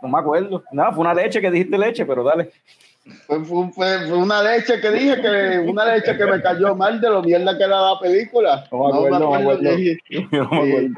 No 0.01 0.09
me 0.09 0.19
acuerdo. 0.19 0.63
Nada, 0.71 0.91
fue 0.91 1.01
una 1.01 1.13
leche 1.13 1.41
que 1.41 1.51
dijiste 1.51 1.77
leche, 1.77 2.05
pero 2.05 2.23
dale. 2.23 2.51
Fue, 3.27 3.43
fue, 3.45 4.13
una 4.13 4.41
leche 4.41 4.81
que 4.81 4.89
dije 4.89 5.21
que 5.21 5.59
una 5.59 5.85
leche 5.85 6.17
que 6.17 6.25
me 6.25 6.41
cayó 6.41 6.75
mal 6.75 6.99
de 6.99 7.09
lo 7.09 7.21
mierda 7.21 7.55
que 7.55 7.63
era 7.63 7.79
la 7.81 7.99
película. 7.99 8.67
No 8.71 8.79
me 8.79 8.95
acuerdo, 8.95 9.19
no 9.19 9.29
me 9.29 9.37
acuerdo. 9.37 9.69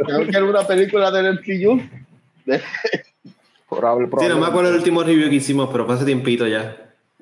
Creo 0.06 0.26
que 0.26 0.38
era 0.38 0.46
una 0.46 0.66
película 0.66 1.12
del 1.12 1.34
MCU. 1.34 1.82
Sí, 4.20 4.28
no 4.30 4.40
me 4.40 4.48
acuerdo 4.48 4.70
el 4.70 4.78
último 4.78 5.04
review 5.04 5.30
que 5.30 5.36
hicimos, 5.36 5.70
pero 5.70 5.86
fue 5.86 5.96
hace 5.96 6.06
tiempito 6.06 6.48
ya. 6.48 6.78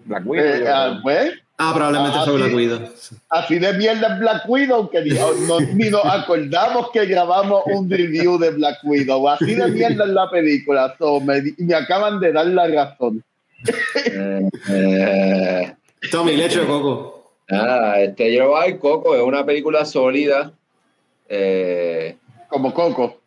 Black 0.06 0.24
Widow. 0.26 0.46
Eh, 0.46 1.00
pues, 1.02 1.34
ah, 1.58 1.74
probablemente 1.74 2.18
fue 2.26 2.34
Black 2.38 2.54
Widow. 2.54 2.90
Así 3.30 3.60
de 3.60 3.74
mierda 3.74 4.18
Black 4.18 4.44
Widow 4.48 4.90
que 4.90 5.02
no, 5.48 5.60
ni 5.74 5.90
nos 5.90 6.06
acordamos 6.06 6.92
que 6.92 7.06
grabamos 7.06 7.64
un 7.68 7.90
review 7.90 8.38
de 8.38 8.52
Black 8.52 8.80
Widow. 8.84 9.30
Así 9.30 9.56
de 9.56 9.68
mierda 9.68 10.06
en 10.06 10.16
la 10.16 10.30
película. 10.30 10.96
me, 11.24 11.54
me 11.58 11.74
acaban 11.76 12.20
de 12.20 12.32
dar 12.32 12.48
la 12.48 12.68
razón. 12.68 13.24
Eh, 14.70 15.76
Tommy, 16.12 16.36
leche 16.36 16.60
de 16.60 16.66
coco. 16.66 17.16
Ah, 17.50 17.96
este, 18.00 18.34
yo 18.34 18.54
Coco 18.80 19.16
es 19.16 19.22
una 19.22 19.46
película 19.46 19.86
sólida. 19.86 20.52
Eh, 21.30 22.18
como 22.48 22.74
Coco. 22.74 23.22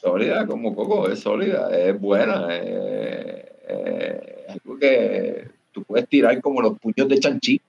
Sólida, 0.00 0.46
como 0.46 0.74
Coco, 0.74 1.08
es 1.08 1.20
sólida, 1.20 1.70
es 1.76 1.98
buena. 2.00 2.46
Eh, 2.50 3.52
eh, 3.68 4.46
algo 4.48 4.78
que 4.78 5.48
tú 5.72 5.82
puedes 5.84 6.08
tirar 6.08 6.40
como 6.40 6.60
los 6.62 6.78
puños 6.78 7.08
de 7.08 7.18
chanchi. 7.18 7.60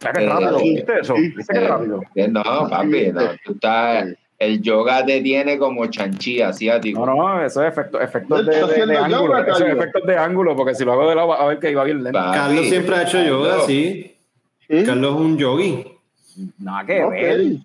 rápido, 0.00 0.58
¿viste 0.58 1.00
eso? 1.00 1.14
¿Viste 1.14 1.60
rápido? 1.60 2.02
No, 2.30 2.42
papi, 2.68 3.12
no, 3.12 3.22
tú 3.44 3.52
estás 3.52 4.08
el 4.38 4.62
yoga 4.62 5.04
te 5.04 5.20
tiene 5.20 5.58
como 5.58 5.86
chanchi 5.86 6.40
asiático. 6.40 7.04
No, 7.04 7.16
no, 7.16 7.44
eso 7.44 7.62
es 7.62 7.72
efecto, 7.72 8.00
efectos 8.00 8.46
de, 8.46 8.52
de, 8.86 8.96
ángulo. 8.96 9.36
eso 9.38 9.66
es 9.66 9.74
efectos 9.74 10.06
de 10.06 10.16
ángulo, 10.16 10.56
porque 10.56 10.76
si 10.76 10.84
lo 10.84 10.92
hago 10.92 11.08
de 11.08 11.16
lado, 11.16 11.32
a 11.32 11.46
ver 11.46 11.58
que 11.58 11.72
iba 11.72 11.82
bien 11.82 12.04
lento. 12.04 12.18
Carlos 12.18 12.68
siempre 12.68 12.94
ha 12.94 13.02
hecho 13.02 13.22
yoga, 13.22 13.60
sí. 13.66 14.14
Carlos 14.68 15.14
es 15.14 15.20
un 15.20 15.38
yogi. 15.38 15.84
Nada 16.58 16.86
que 16.86 17.04
ver. 17.04 17.56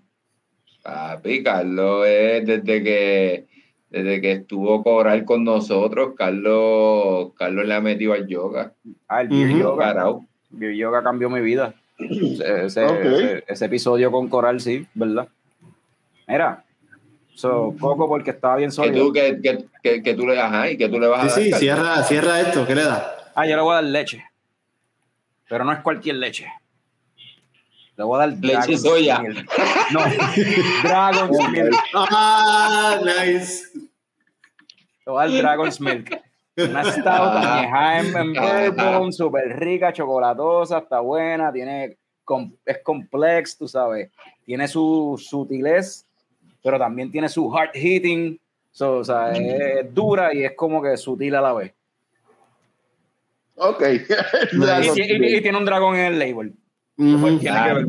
Papi, 0.82 1.44
Carlos 1.44 2.08
es 2.08 2.46
desde 2.48 2.84
que 2.84 3.46
desde 3.94 4.22
que 4.22 4.32
estuvo 4.32 4.84
Coral 4.84 5.24
con 5.24 5.44
nosotros, 5.44 6.16
Carlos, 6.18 7.32
Carlos 7.38 7.68
le 7.68 7.76
ha 7.76 7.80
metido 7.80 8.14
al 8.14 8.26
yoga. 8.26 8.74
Ah, 9.08 9.22
el 9.22 9.60
yoga. 9.60 10.20
El 10.60 10.76
yoga 10.76 11.04
cambió 11.04 11.30
mi 11.30 11.42
vida. 11.42 11.76
ese, 12.00 13.44
ese, 13.48 13.66
episodio 13.66 14.12
con 14.12 14.30
Coral, 14.30 14.60
sí, 14.60 14.88
¿verdad? 14.96 15.28
Mira, 16.28 16.64
so, 17.36 17.76
Coco 17.80 18.08
porque 18.08 18.32
estaba 18.32 18.56
bien 18.56 18.72
sólido. 18.72 19.14
Que 19.14 19.34
tú, 19.34 19.42
que, 19.44 19.66
que, 19.84 20.02
que, 20.02 20.14
tú 20.16 20.26
le 20.26 20.42
ajá, 20.42 20.72
y 20.72 20.78
que 20.78 20.90
tú 20.90 21.00
le 21.00 21.06
vas 21.06 21.26
a 21.26 21.30
sí, 21.30 21.52
dar. 21.52 21.60
Sí, 21.60 21.66
cierra, 21.66 22.04
cierra 22.04 22.42
esto, 22.42 22.66
¿qué 22.66 22.74
le 22.74 22.86
da? 22.86 23.16
Ah, 23.36 23.46
yo 23.46 23.56
le 23.56 23.62
voy 23.62 23.74
a 23.74 23.76
dar 23.76 23.84
leche. 23.84 24.26
Pero 25.48 25.66
no 25.66 25.72
es 25.72 25.80
cualquier 25.82 26.16
leche. 26.16 26.48
Le 27.96 28.04
voy 28.04 28.20
a 28.20 28.26
dar 28.26 28.38
leche 28.42 28.76
soya. 28.76 29.22
No, 29.92 30.00
Dragon's 30.84 31.50
Milk. 31.52 31.76
Ah, 31.94 33.00
nice. 33.04 33.83
Le 35.06 35.12
voy 35.12 35.24
a 35.24 35.28
dar 35.28 35.42
Dragon's 35.42 35.82
Milk. 35.82 36.22
Una 36.56 36.84
stout 36.84 37.08
ah. 37.08 38.00
en, 38.00 38.36
en 38.36 38.76
bourbon, 38.76 39.12
súper 39.12 39.60
rica, 39.60 39.92
chocolatosa, 39.92 40.80
está 40.80 41.00
buena, 41.00 41.52
tiene, 41.52 41.98
es 42.66 42.78
complex, 42.84 43.58
tú 43.58 43.68
sabes. 43.68 44.12
Tiene 44.46 44.68
su 44.68 45.20
sutilez 45.20 46.06
pero 46.64 46.80
también 46.80 47.12
tiene 47.12 47.30
su 47.30 47.56
hard 47.56 47.76
hitting, 47.76 48.40
o 48.80 49.04
sea, 49.04 49.34
es 49.34 49.94
dura 49.94 50.34
y 50.34 50.46
es 50.46 50.54
como 50.56 50.82
que 50.82 50.96
sutil 50.96 51.36
a 51.36 51.42
la 51.42 51.54
vez. 51.54 51.74
Ok. 53.56 53.84
y, 54.54 55.42
tiene 55.42 55.58
un 55.58 55.66
dragón 55.66 55.98
en 55.98 56.14
el 56.14 56.20
label. 56.20 56.54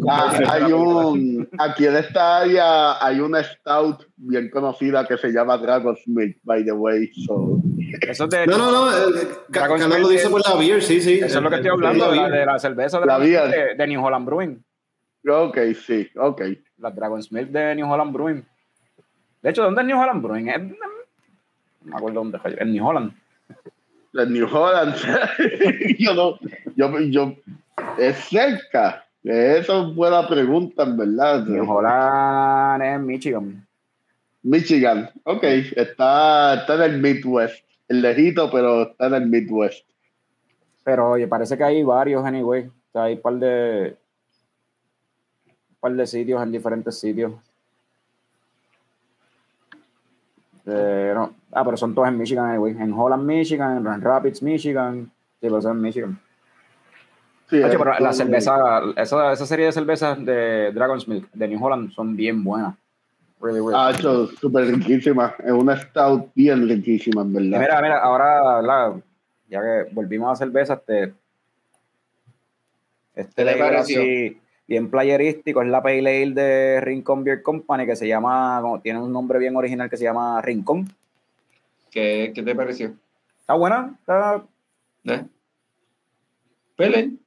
Ah, 0.09 0.33
hay 0.49 0.73
un, 0.73 1.47
aquí 1.59 1.85
en 1.87 1.97
esta 1.97 2.39
área 2.39 3.05
hay 3.05 3.21
una 3.21 3.43
stout 3.43 4.07
bien 4.17 4.49
conocida 4.49 5.07
que 5.07 5.19
se 5.19 5.31
llama 5.31 5.59
Dragon 5.59 5.95
Smith, 5.97 6.39
by 6.43 6.65
the 6.65 6.73
way. 6.73 7.11
Eso 8.01 8.27
de, 8.27 8.47
no, 8.47 8.57
no, 8.57 8.73
no. 8.73 8.91
Eh, 8.91 9.29
Carlos 9.51 10.01
lo 10.01 10.09
dice 10.09 10.31
por 10.31 10.41
la 10.49 10.57
beer, 10.57 10.83
sí, 10.83 11.03
sí. 11.03 11.21
Eso 11.23 11.39
es 11.39 11.43
lo 11.43 11.51
que 11.51 11.57
estoy 11.57 11.71
hablando, 11.71 12.11
de 12.11 12.17
la, 12.17 12.29
de 12.31 12.47
la 12.47 12.59
cerveza 12.59 12.99
de, 12.99 13.07
la 13.07 13.19
de, 13.19 13.75
de 13.77 13.87
New 13.87 14.03
Holland 14.03 14.25
Brewing. 14.25 14.65
Ok, 15.29 15.59
sí, 15.87 16.09
ok. 16.17 16.43
La 16.79 16.91
Dragon 16.91 17.23
Smith 17.23 17.49
de 17.49 17.75
New 17.75 17.91
Holland 17.91 18.13
Brewing. 18.13 18.45
De 19.43 19.51
hecho, 19.51 19.63
¿dónde 19.63 19.83
es 19.83 19.87
New 19.87 20.01
Holland 20.01 20.23
Brewing? 20.23 20.47
no 20.47 20.77
me 21.85 21.97
acuerdo 21.97 22.21
dónde 22.21 22.39
fue. 22.39 22.57
En 22.59 22.73
New 22.73 22.87
Holland. 22.87 23.13
En 24.15 24.33
New 24.33 24.49
Holland. 24.51 24.95
yo 25.99 26.15
no. 26.15 26.39
Yo, 26.75 27.01
yo. 27.01 27.35
Es 27.99 28.17
cerca. 28.29 29.05
Eso 29.23 29.89
es 29.89 29.95
buena 29.95 30.27
pregunta, 30.29 30.83
en 30.83 30.97
verdad. 30.97 31.47
New 31.47 31.71
Holland 31.71 32.83
es 32.83 33.01
Michigan. 33.01 33.67
Michigan. 34.43 35.11
Ok. 35.25 35.45
Está, 35.77 36.55
está 36.55 36.75
en 36.75 36.83
el 36.83 37.01
Midwest. 37.01 37.65
El 37.89 38.03
lejito, 38.03 38.51
pero 38.51 38.83
está 38.83 39.07
en 39.07 39.15
el 39.15 39.27
Midwest. 39.27 39.87
Pero 40.85 41.13
oye, 41.13 41.27
parece 41.27 41.57
que 41.57 41.65
hay 41.65 41.83
varios, 41.83 42.25
anyway. 42.25 42.67
O 42.67 42.93
sea, 42.93 43.05
hay 43.05 43.15
un 43.15 43.21
par 43.23 43.35
de. 43.35 43.97
Un 45.47 45.77
par 45.81 45.93
de 45.93 46.07
sitios 46.07 46.43
en 46.43 46.53
diferentes 46.53 46.99
sitios. 46.99 47.33
Eh, 50.67 51.15
ah, 51.53 51.65
pero 51.65 51.77
son 51.77 51.95
todos 51.95 52.09
en 52.09 52.19
Michigan, 52.19 52.51
anyway. 52.51 52.73
En 52.79 52.93
Holland, 52.93 53.25
Michigan, 53.25 53.79
en 53.79 53.85
Grand 53.85 54.03
Rapids, 54.03 54.43
Michigan. 54.43 55.05
Sí, 55.05 55.11
pero 55.41 55.63
son 55.63 55.77
en 55.79 55.83
Michigan. 55.83 56.21
Sí, 57.51 57.61
pero 57.61 57.99
la 57.99 58.13
cerveza, 58.13 58.83
esa, 58.97 59.33
esa, 59.33 59.47
serie 59.47 59.67
de 59.67 59.73
cervezas 59.73 60.25
de 60.25 60.73
Dragon's 60.73 61.07
Milk 61.07 61.31
de 61.33 61.49
New 61.49 61.63
Holland 61.63 61.93
son 61.93 62.17
bien 62.17 62.43
buenas. 62.43 62.75
Really, 63.41 63.59
really 63.59 63.75
ah, 63.75 63.93
súper 64.41 64.67
riquísima. 64.67 65.35
Es 65.45 65.53
una 65.53 65.79
stout 65.79 66.31
bien 66.35 66.67
riquísima, 66.67 67.21
en 67.21 67.33
verdad. 67.35 67.61
Mira, 67.61 67.83
mira, 67.83 67.99
ahora, 67.99 68.95
ya 69.49 69.61
que 69.61 69.93
volvimos 69.93 70.33
a 70.33 70.37
cervezas, 70.37 70.79
este. 70.79 71.13
Este 73.15 73.45
le 73.45 73.57
pareció? 73.57 74.01
Así, 74.01 74.41
bien 74.67 74.91
playerístico, 74.91 75.61
es 75.61 75.69
la 75.69 75.83
Pale 75.83 75.99
Ale 75.99 76.33
de 76.33 76.81
Rincon 76.81 77.23
Beer 77.23 77.43
Company, 77.43 77.85
que 77.85 77.95
se 77.95 78.09
llama, 78.09 78.63
tiene 78.83 79.01
un 79.01 79.13
nombre 79.13 79.39
bien 79.39 79.55
original 79.55 79.91
que 79.91 79.99
se 79.99 80.05
llama 80.05 80.41
Rincon. 80.41 80.89
¿Qué, 81.91 82.33
qué 82.35 82.43
te 82.43 82.55
pareció? 82.55 82.95
Está 83.39 83.55
buena, 83.55 83.95
está... 84.01 84.43
¿Eh? 85.05 85.25
Pale 86.77 87.24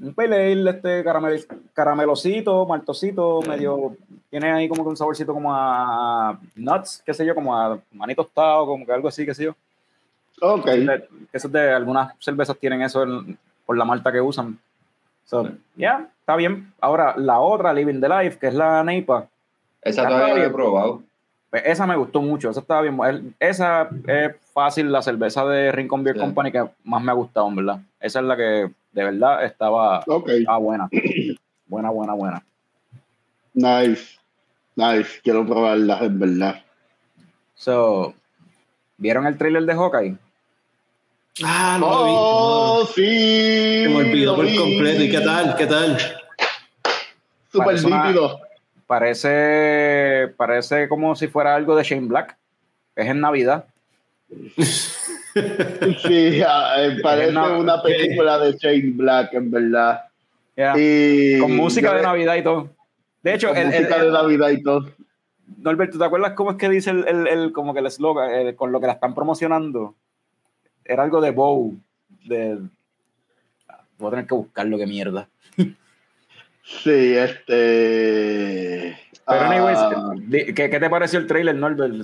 Un 0.00 0.14
Pale 0.14 0.52
Ale, 0.52 0.70
este 0.70 1.04
caramel, 1.04 1.46
caramelosito, 1.72 2.66
maltosito, 2.66 3.40
medio, 3.42 3.96
tiene 4.30 4.50
ahí 4.50 4.68
como 4.68 4.82
que 4.82 4.90
un 4.90 4.96
saborcito 4.96 5.32
como 5.34 5.54
a 5.54 6.38
nuts, 6.54 7.02
qué 7.04 7.14
sé 7.14 7.24
yo, 7.26 7.34
como 7.34 7.56
a 7.56 7.78
maní 7.92 8.14
tostado, 8.14 8.66
como 8.66 8.86
que 8.86 8.92
algo 8.92 9.08
así, 9.08 9.26
qué 9.26 9.34
sé 9.34 9.44
yo. 9.44 9.54
Ok. 10.40 10.68
Eso 11.32 11.48
de, 11.48 11.60
de 11.60 11.72
algunas 11.72 12.14
cervezas 12.18 12.56
tienen 12.56 12.82
eso 12.82 13.04
por 13.66 13.76
la 13.76 13.84
malta 13.84 14.12
que 14.12 14.20
usan. 14.20 14.58
So, 15.26 15.48
ya, 15.76 16.08
está 16.18 16.34
bien. 16.34 16.72
Ahora, 16.80 17.14
la 17.16 17.38
otra, 17.38 17.72
Living 17.72 18.00
the 18.00 18.08
Life, 18.08 18.38
que 18.38 18.48
es 18.48 18.54
la 18.54 18.82
Neipa. 18.82 19.28
Esa 19.82 20.08
todavía 20.08 20.44
he 20.44 20.50
probado. 20.50 21.02
Pues 21.50 21.62
esa 21.66 21.86
me 21.86 21.96
gustó 21.96 22.22
mucho, 22.22 22.50
esa 22.50 22.60
estaba 22.60 22.82
bien. 22.82 23.34
Esa 23.38 23.88
es 24.06 24.36
fácil, 24.52 24.90
la 24.90 25.02
cerveza 25.02 25.44
de 25.46 25.72
Rincon 25.72 26.04
Beer 26.04 26.16
Company 26.16 26.52
que 26.52 26.68
más 26.84 27.02
me 27.02 27.10
ha 27.10 27.14
gustado, 27.14 27.50
verdad. 27.52 27.80
Esa 28.00 28.20
es 28.20 28.24
la 28.24 28.36
que 28.36 28.70
de 28.92 29.04
verdad 29.04 29.44
estaba, 29.44 30.04
buena. 30.06 30.88
buena, 31.66 31.90
buena, 31.90 32.14
buena. 32.14 32.42
Nice. 33.54 34.18
Nice. 34.76 35.20
Quiero 35.22 35.46
probarla, 35.46 35.98
en 36.00 36.18
verdad. 36.18 36.62
So, 37.54 38.14
¿vieron 38.96 39.26
el 39.26 39.36
trailer 39.36 39.64
de 39.64 39.74
Hawkeye? 39.74 40.16
Ah, 41.44 41.76
lo 41.78 41.86
oh, 41.88 42.86
vi. 42.86 42.92
sí. 42.94 43.82
Se 43.84 43.88
me 43.88 43.96
olvidó 43.96 44.36
por 44.36 44.46
completo. 44.54 45.02
¿Y 45.02 45.10
qué 45.10 45.20
tal? 45.20 45.56
¿Qué 45.56 45.66
tal? 45.66 45.98
Súper 47.52 47.74
nítido. 47.84 48.40
Parece, 48.86 50.34
parece 50.36 50.88
como 50.88 51.14
si 51.14 51.28
fuera 51.28 51.54
algo 51.54 51.76
de 51.76 51.84
Shane 51.84 52.08
Black. 52.08 52.36
Es 52.96 53.06
en 53.06 53.20
Navidad. 53.20 53.66
sí, 56.02 56.42
ah, 56.46 56.74
eh, 56.78 56.98
parece 57.02 57.36
una 57.36 57.82
película 57.82 58.38
de 58.38 58.56
Shane 58.56 58.92
Black, 58.94 59.34
en 59.34 59.50
verdad. 59.50 60.02
con 61.40 61.56
música 61.56 61.94
de 61.94 62.02
Navidad 62.02 62.36
y 62.36 62.42
todo. 62.42 62.70
De 63.22 63.34
hecho, 63.34 63.54
el, 63.54 63.66
música 63.66 64.02
de 64.02 64.10
Navidad 64.10 64.50
y 64.50 64.62
todo. 64.62 64.90
Norberto, 65.58 65.98
¿te 65.98 66.04
acuerdas 66.04 66.32
cómo 66.32 66.52
es 66.52 66.56
que 66.56 66.68
dice 66.68 66.90
el, 66.90 67.26
el, 67.26 67.52
como 67.52 67.74
que 67.74 67.80
el 67.80 67.86
eslogan, 67.86 68.54
con 68.54 68.72
lo 68.72 68.80
que 68.80 68.86
la 68.86 68.94
están 68.94 69.14
promocionando? 69.14 69.94
era 70.90 71.04
algo 71.04 71.20
de 71.20 71.30
Bow. 71.30 71.78
de. 72.24 72.58
Voy 73.98 74.08
a 74.08 74.10
tener 74.10 74.26
que 74.26 74.34
buscarlo, 74.34 74.78
qué 74.78 74.86
mierda. 74.86 75.28
Sí, 76.62 77.14
este. 77.16 78.96
Pero, 79.30 79.44
anyways, 79.44 79.78
ah. 79.78 80.14
¿qué, 80.30 80.70
¿qué, 80.70 80.80
te 80.80 80.90
pareció 80.90 81.18
el 81.18 81.26
trailer, 81.26 81.54
Norbert? 81.54 81.94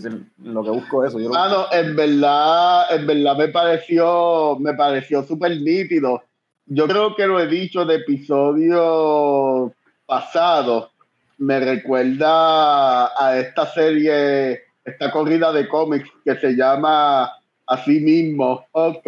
Lo 0.42 0.62
que 0.62 0.70
busco 0.70 1.04
eso. 1.04 1.18
Yo 1.18 1.30
ah, 1.34 1.68
en 1.72 1.96
verdad, 1.96 2.94
en 2.94 3.06
verdad 3.06 3.36
me 3.36 3.48
pareció, 3.48 4.56
me 4.60 4.74
pareció 4.74 5.22
súper 5.22 5.60
nítido. 5.60 6.22
Yo 6.66 6.86
creo 6.86 7.14
que 7.14 7.26
lo 7.26 7.40
he 7.40 7.46
dicho 7.46 7.84
de 7.84 7.96
episodio 7.96 9.72
pasado. 10.06 10.90
Me 11.38 11.60
recuerda 11.60 13.06
a 13.06 13.38
esta 13.38 13.66
serie, 13.66 14.62
esta 14.84 15.10
corrida 15.10 15.52
de 15.52 15.68
cómics 15.68 16.08
que 16.24 16.36
se 16.36 16.56
llama 16.56 17.30
así 17.66 18.00
mismo, 18.00 18.66
Ok. 18.72 19.06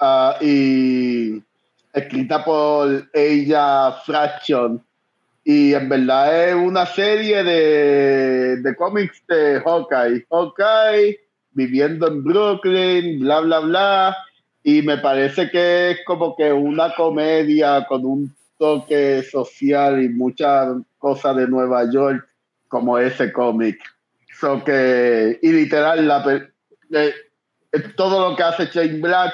Uh, 0.00 0.44
y 0.44 1.42
escrita 1.92 2.44
por 2.44 3.08
ella 3.12 3.92
Fraction. 4.04 4.80
Y 5.50 5.72
en 5.72 5.88
verdad 5.88 6.50
es 6.50 6.54
una 6.54 6.84
serie 6.84 7.42
de, 7.42 8.56
de 8.58 8.76
cómics 8.76 9.22
de 9.28 9.62
Hawkeye. 9.64 10.26
Hawkeye 10.30 11.18
viviendo 11.52 12.06
en 12.06 12.22
Brooklyn, 12.22 13.20
bla, 13.20 13.40
bla, 13.40 13.60
bla. 13.60 14.16
Y 14.62 14.82
me 14.82 14.98
parece 14.98 15.50
que 15.50 15.92
es 15.92 16.00
como 16.04 16.36
que 16.36 16.52
una 16.52 16.94
comedia 16.94 17.86
con 17.88 18.04
un 18.04 18.36
toque 18.58 19.22
social 19.22 20.02
y 20.02 20.10
muchas 20.10 20.68
cosas 20.98 21.36
de 21.36 21.48
Nueva 21.48 21.90
York 21.90 22.28
como 22.68 22.98
ese 22.98 23.32
cómic. 23.32 23.78
So 24.38 24.62
que, 24.62 25.38
y 25.40 25.50
literal, 25.50 26.06
la, 26.06 26.46
eh, 26.92 27.14
todo 27.96 28.28
lo 28.28 28.36
que 28.36 28.42
hace 28.42 28.66
Shane 28.66 29.00
Black, 29.00 29.32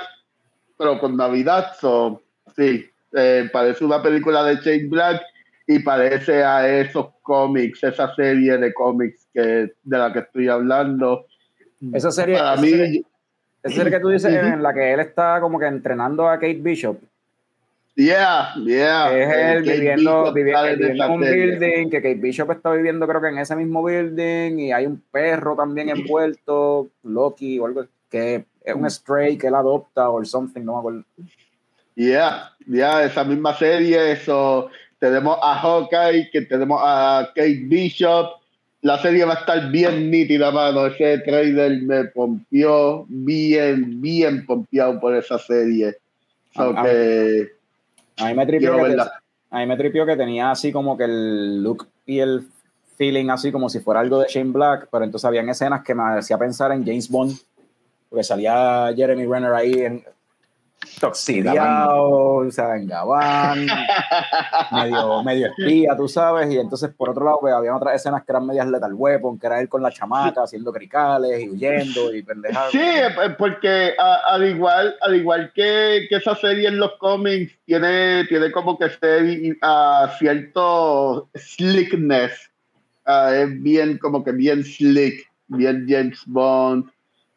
pero 0.78 1.00
con 1.00 1.16
Navidad, 1.16 1.72
so, 1.80 2.22
sí, 2.54 2.88
eh, 3.16 3.50
parece 3.52 3.84
una 3.84 4.00
película 4.00 4.44
de 4.44 4.54
Shane 4.62 4.86
Black 4.88 5.20
y 5.66 5.78
parece 5.78 6.44
a 6.44 6.68
esos 6.68 7.08
cómics, 7.22 7.82
esa 7.84 8.14
serie 8.14 8.58
de 8.58 8.72
cómics 8.74 9.26
que, 9.32 9.72
de 9.82 9.98
la 9.98 10.12
que 10.12 10.20
estoy 10.20 10.48
hablando. 10.48 11.26
Esa 11.92 12.10
serie, 12.10 12.36
para 12.36 12.56
mí, 12.56 13.02
esa 13.62 13.76
serie 13.76 13.92
que 13.92 14.00
tú 14.00 14.08
dices 14.08 14.32
en 14.32 14.62
la 14.62 14.74
que 14.74 14.92
él 14.92 15.00
está 15.00 15.40
como 15.40 15.58
que 15.58 15.66
entrenando 15.66 16.28
a 16.28 16.34
Kate 16.34 16.60
Bishop. 16.60 16.98
Yeah, 17.96 18.54
yeah. 18.56 19.16
Es 19.16 19.56
él 19.56 19.62
viviendo, 19.62 20.32
viviendo, 20.32 20.66
en 20.66 21.10
un 21.10 21.20
building, 21.20 21.90
que 21.90 22.02
Kate 22.02 22.14
Bishop 22.16 22.50
está 22.50 22.72
viviendo 22.72 23.06
creo 23.06 23.20
que 23.20 23.28
en 23.28 23.38
ese 23.38 23.54
mismo 23.54 23.84
building 23.84 24.58
y 24.58 24.72
hay 24.72 24.86
un 24.86 25.00
perro 25.12 25.54
también 25.54 25.88
envuelto, 25.88 26.88
Loki 27.04 27.58
o 27.60 27.66
algo 27.66 27.86
que 28.10 28.44
es 28.64 28.74
un 28.74 28.90
stray 28.90 29.38
que 29.38 29.46
él 29.46 29.54
adopta 29.54 30.10
o 30.10 30.24
something, 30.24 30.62
no 30.62 30.72
me 30.72 30.78
acuerdo. 30.78 31.04
Yeah, 31.94 32.50
yeah, 32.66 33.04
esa 33.04 33.22
misma 33.22 33.54
serie, 33.54 34.12
eso, 34.12 34.70
tenemos 35.04 35.38
a 35.42 35.54
Hawkeye, 35.56 36.30
que 36.30 36.42
tenemos 36.42 36.80
a 36.82 37.30
Kate 37.34 37.62
Bishop, 37.64 38.40
la 38.80 38.98
serie 38.98 39.24
va 39.24 39.34
a 39.34 39.38
estar 39.38 39.70
bien 39.70 40.10
nítida, 40.10 40.50
mano, 40.50 40.86
ese 40.86 41.18
trailer 41.18 41.82
me 41.82 42.04
pompió 42.04 43.04
bien, 43.08 44.00
bien 44.00 44.46
pompeado 44.46 44.98
por 45.00 45.14
esa 45.14 45.38
serie. 45.38 45.96
a, 46.56 46.82
mí 46.82 48.34
me 48.34 48.46
tripió 48.46 48.76
que, 48.76 48.96
a 49.50 49.58
mí 49.58 49.66
me 49.66 49.76
tripió 49.76 50.06
que 50.06 50.16
tenía 50.16 50.50
así 50.50 50.72
como 50.72 50.96
que 50.96 51.04
el 51.04 51.62
look 51.62 51.86
y 52.06 52.20
el 52.20 52.46
feeling 52.96 53.28
así 53.30 53.50
como 53.50 53.68
si 53.68 53.80
fuera 53.80 54.00
algo 54.00 54.20
de 54.20 54.28
Shane 54.28 54.52
Black, 54.52 54.88
pero 54.90 55.04
entonces 55.04 55.24
habían 55.26 55.48
escenas 55.48 55.82
que 55.82 55.94
me 55.94 56.18
hacía 56.18 56.38
pensar 56.38 56.72
en 56.72 56.84
James 56.84 57.10
Bond, 57.10 57.36
porque 58.08 58.24
salía 58.24 58.92
Jeremy 58.94 59.26
Renner 59.26 59.52
ahí 59.52 59.72
en, 59.72 60.04
toxidiado, 61.00 62.36
o 62.36 62.50
sea, 62.50 62.76
en 62.76 62.86
Gabán, 62.86 63.66
medio, 64.72 65.22
medio 65.22 65.46
espía, 65.48 65.96
tú 65.96 66.08
sabes, 66.08 66.52
y 66.52 66.58
entonces 66.58 66.90
por 66.94 67.10
otro 67.10 67.24
lado, 67.24 67.38
pues, 67.40 67.54
había 67.54 67.74
otras 67.74 67.96
escenas 67.96 68.24
que 68.24 68.32
eran 68.32 68.46
medias 68.46 68.68
Lethal 68.68 68.94
Weapon, 68.94 69.38
que 69.38 69.46
era 69.46 69.60
él 69.60 69.68
con 69.68 69.82
la 69.82 69.90
chamaca 69.90 70.42
haciendo 70.42 70.72
cricales 70.72 71.42
y 71.42 71.48
huyendo 71.48 72.14
y 72.14 72.22
pendejadas. 72.22 72.72
Sí, 72.72 72.80
pues, 73.14 73.34
porque 73.36 73.94
al 73.98 74.46
igual, 74.46 74.96
al 75.00 75.16
igual 75.16 75.52
que, 75.54 76.06
que, 76.08 76.16
esa 76.16 76.34
serie 76.34 76.68
en 76.68 76.78
los 76.78 76.92
cómics 76.98 77.52
tiene, 77.64 78.24
tiene 78.26 78.50
como 78.52 78.78
que 78.78 78.88
ser 78.90 79.56
cierto 80.18 81.28
slickness, 81.34 82.50
es 83.06 83.62
bien 83.62 83.98
como 83.98 84.24
que 84.24 84.32
bien 84.32 84.64
slick, 84.64 85.30
bien 85.48 85.86
James 85.88 86.22
Bond, 86.26 86.90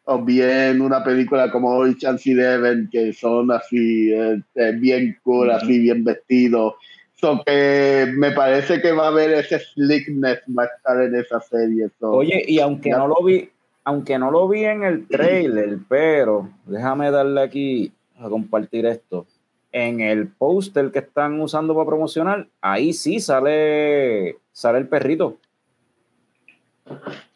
o 0.10 0.24
bien 0.24 0.82
una 0.82 1.04
película 1.04 1.52
como 1.52 1.70
Hoy 1.70 1.98
Chance 1.98 2.34
Devon, 2.34 2.88
que 2.90 3.12
son 3.12 3.52
así, 3.52 4.14
este, 4.14 4.72
bien 4.72 5.18
cool, 5.22 5.52
así, 5.52 5.80
bien 5.80 6.06
vestidos. 6.06 6.76
So 7.16 7.44
que 7.46 8.08
me 8.16 8.32
parece 8.32 8.82
que 8.82 8.94
va 8.94 9.06
a 9.06 9.08
haber 9.08 9.32
ese 9.32 9.60
slickness 9.60 10.40
va 10.58 10.64
a 10.64 10.66
estar 10.68 11.02
en 11.02 11.16
esa 11.16 11.42
serie. 11.42 11.90
Oye, 12.00 12.42
y 12.48 12.60
aunque 12.60 12.92
no 12.92 13.08
lo 13.08 13.22
vi, 13.22 13.50
aunque 13.84 14.18
no 14.18 14.32
lo 14.32 14.48
vi 14.48 14.64
en 14.64 14.84
el 14.84 15.08
trailer, 15.08 15.80
pero 15.90 16.50
déjame 16.66 17.12
darle 17.12 17.42
aquí 17.42 17.92
a 18.18 18.30
compartir 18.30 18.86
esto. 18.86 19.26
En 19.74 20.00
el 20.00 20.30
póster 20.30 20.92
que 20.92 21.00
están 21.00 21.42
usando 21.42 21.74
para 21.76 21.88
promocionar, 21.88 22.48
ahí 22.62 22.94
sí 22.94 23.20
sale, 23.20 24.38
sale 24.54 24.78
el 24.78 24.88
perrito. 24.88 25.38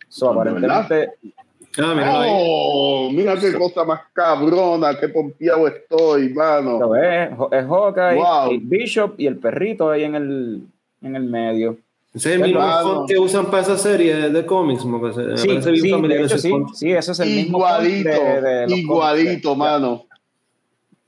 So, 0.08 0.30
aparentemente, 0.30 1.10
Ah, 1.78 1.94
mira, 1.96 2.24
oh, 2.28 3.10
mira 3.12 3.40
qué 3.40 3.54
cosa 3.54 3.86
más 3.86 4.02
cabrona, 4.14 4.98
qué 5.00 5.08
pompeado 5.08 5.68
estoy, 5.68 6.30
mano. 6.34 6.96
Es, 6.96 7.32
es 7.52 7.66
Hawkeye, 7.66 8.60
Bishop 8.64 9.14
y 9.18 9.28
el 9.28 9.38
perrito 9.38 9.90
ahí 9.90 10.04
en 10.04 10.16
el, 10.16 10.62
en 11.02 11.16
el 11.16 11.24
medio. 11.24 11.78
Ese 12.14 12.36
es 12.36 12.42
el 12.42 12.44
mismo 12.44 13.06
que 13.08 13.18
usan 13.18 13.46
para 13.46 13.64
esa 13.64 13.78
serie 13.78 14.30
de 14.30 14.46
cómics, 14.46 14.84
sí, 15.38 15.62
sí, 15.62 15.80
sí, 16.38 16.52
sí, 16.74 16.92
ese 16.92 17.12
es 17.14 17.20
el 17.22 17.30
mismo 17.30 17.60
igualito, 17.60 18.10
de, 18.10 18.66
igualito, 18.68 19.56
mano. 19.56 20.06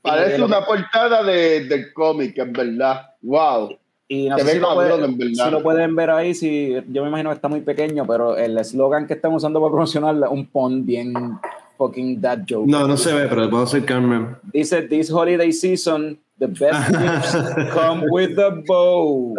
Parece 0.00 0.42
una 0.42 0.64
portada 0.64 1.22
de, 1.22 1.64
del 1.64 1.92
cómic, 1.92 2.38
en 2.38 2.52
verdad. 2.52 3.10
Wow. 3.20 3.76
Y 4.06 4.28
no 4.28 4.38
sé 4.38 4.52
si 4.52 4.58
lo, 4.58 5.62
pueden 5.62 5.96
ver 5.96 6.10
ahí, 6.10 6.34
si, 6.34 6.74
yo 6.88 7.02
me 7.02 7.08
imagino 7.08 7.30
que 7.30 7.36
está 7.36 7.48
muy 7.48 7.62
pequeño, 7.62 8.06
pero 8.06 8.36
el 8.36 8.58
eslogan 8.58 9.06
que 9.06 9.14
están 9.14 9.32
usando 9.32 9.60
para 9.60 9.70
promocionar 9.70 10.14
un 10.28 10.46
pon 10.46 10.84
bien 10.84 11.14
fucking 11.78 12.20
that 12.20 12.40
joke. 12.46 12.66
No, 12.66 12.86
no 12.86 12.96
se 12.98 13.14
ve, 13.14 13.26
pero 13.28 13.48
puedo 13.48 13.64
acercarme. 13.64 14.36
Dice, 14.52 14.82
this 14.82 15.10
holiday 15.10 15.50
season, 15.52 16.18
the 16.38 16.48
best 16.48 16.90
gifts 16.98 17.32
come 17.72 18.04
with 18.10 18.36
the 18.36 18.62
bow. 18.66 19.34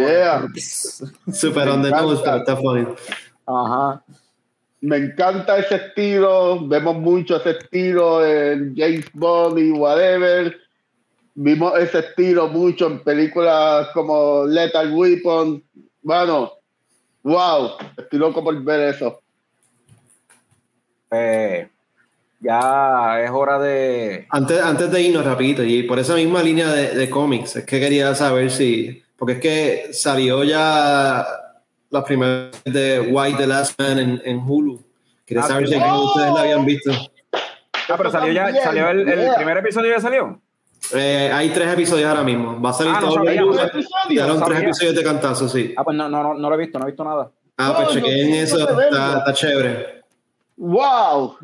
yeah. 0.00 0.46
Super 1.32 1.68
on 1.68 1.82
the 1.82 1.90
nose, 1.90 2.22
pero 2.24 2.38
está 2.38 2.56
funny. 2.56 2.86
Ajá. 3.46 4.02
Me 4.80 4.98
encanta 4.98 5.58
ese 5.58 5.76
estilo, 5.76 6.66
vemos 6.68 6.96
mucho 6.96 7.36
ese 7.36 7.52
estilo 7.52 8.24
en 8.24 8.74
James 8.76 9.06
Bond 9.14 9.58
y 9.58 9.70
whatever 9.70 10.54
Vimos 11.36 11.76
ese 11.78 11.98
estilo 11.98 12.48
mucho 12.48 12.86
en 12.86 13.00
películas 13.00 13.88
como 13.92 14.46
Lethal 14.46 14.92
Weapon. 14.92 15.62
Bueno, 16.00 16.52
wow, 17.24 17.72
estoy 17.96 18.18
loco 18.20 18.44
por 18.44 18.62
ver 18.62 18.94
eso. 18.94 19.20
Eh, 21.10 21.68
ya 22.38 23.20
es 23.20 23.30
hora 23.30 23.58
de. 23.58 24.26
Antes, 24.30 24.60
antes 24.60 24.90
de 24.92 25.02
irnos 25.02 25.24
rapidito, 25.24 25.64
y 25.64 25.82
por 25.82 25.98
esa 25.98 26.14
misma 26.14 26.40
línea 26.40 26.70
de, 26.70 27.10
cómics, 27.10 27.56
es 27.56 27.64
que 27.64 27.80
quería 27.80 28.14
saber 28.14 28.50
si. 28.50 29.02
Porque 29.16 29.32
es 29.34 29.40
que 29.40 29.92
salió 29.92 30.44
ya 30.44 31.26
la 31.90 32.04
primera 32.04 32.50
de 32.64 33.00
White 33.00 33.38
the 33.38 33.46
Last 33.46 33.80
Man 33.80 34.20
en, 34.24 34.38
Hulu. 34.38 34.80
Quería 35.24 35.42
ah, 35.44 35.48
saber 35.48 35.68
si 35.68 35.74
ustedes 35.74 36.34
la 36.34 36.40
habían 36.42 36.64
visto. 36.64 36.92
Ah, 37.88 37.94
pero 37.96 38.10
salió 38.10 38.32
ya, 38.32 38.54
salió 38.62 38.88
el, 38.90 39.08
el 39.08 39.34
primer 39.34 39.56
episodio 39.56 39.90
ya 39.90 40.00
salió. 40.00 40.40
Eh, 40.92 41.30
hay 41.32 41.50
tres 41.50 41.72
episodios 41.72 42.08
ahora 42.08 42.22
mismo. 42.22 42.60
Va 42.60 42.70
a 42.70 42.72
salir 42.72 42.92
ah, 42.94 43.00
todo 43.00 43.22
el 43.22 43.40
mundo. 43.40 44.44
tres 44.46 44.62
episodios 44.62 44.94
de 44.94 45.02
cantazo, 45.02 45.48
sí. 45.48 45.74
Ah, 45.76 45.84
pues 45.84 45.96
no, 45.96 46.08
no, 46.08 46.22
no, 46.22 46.34
no 46.34 46.50
lo 46.50 46.54
he 46.56 46.58
visto, 46.58 46.78
no 46.78 46.84
he 46.84 46.90
visto 46.90 47.04
nada. 47.04 47.30
Ah, 47.56 47.74
pues 47.76 47.94
chequen 47.94 48.34
eso, 48.34 48.58
está, 48.58 49.18
está, 49.18 49.32
chévere. 49.32 50.02
¡Wow! 50.56 51.36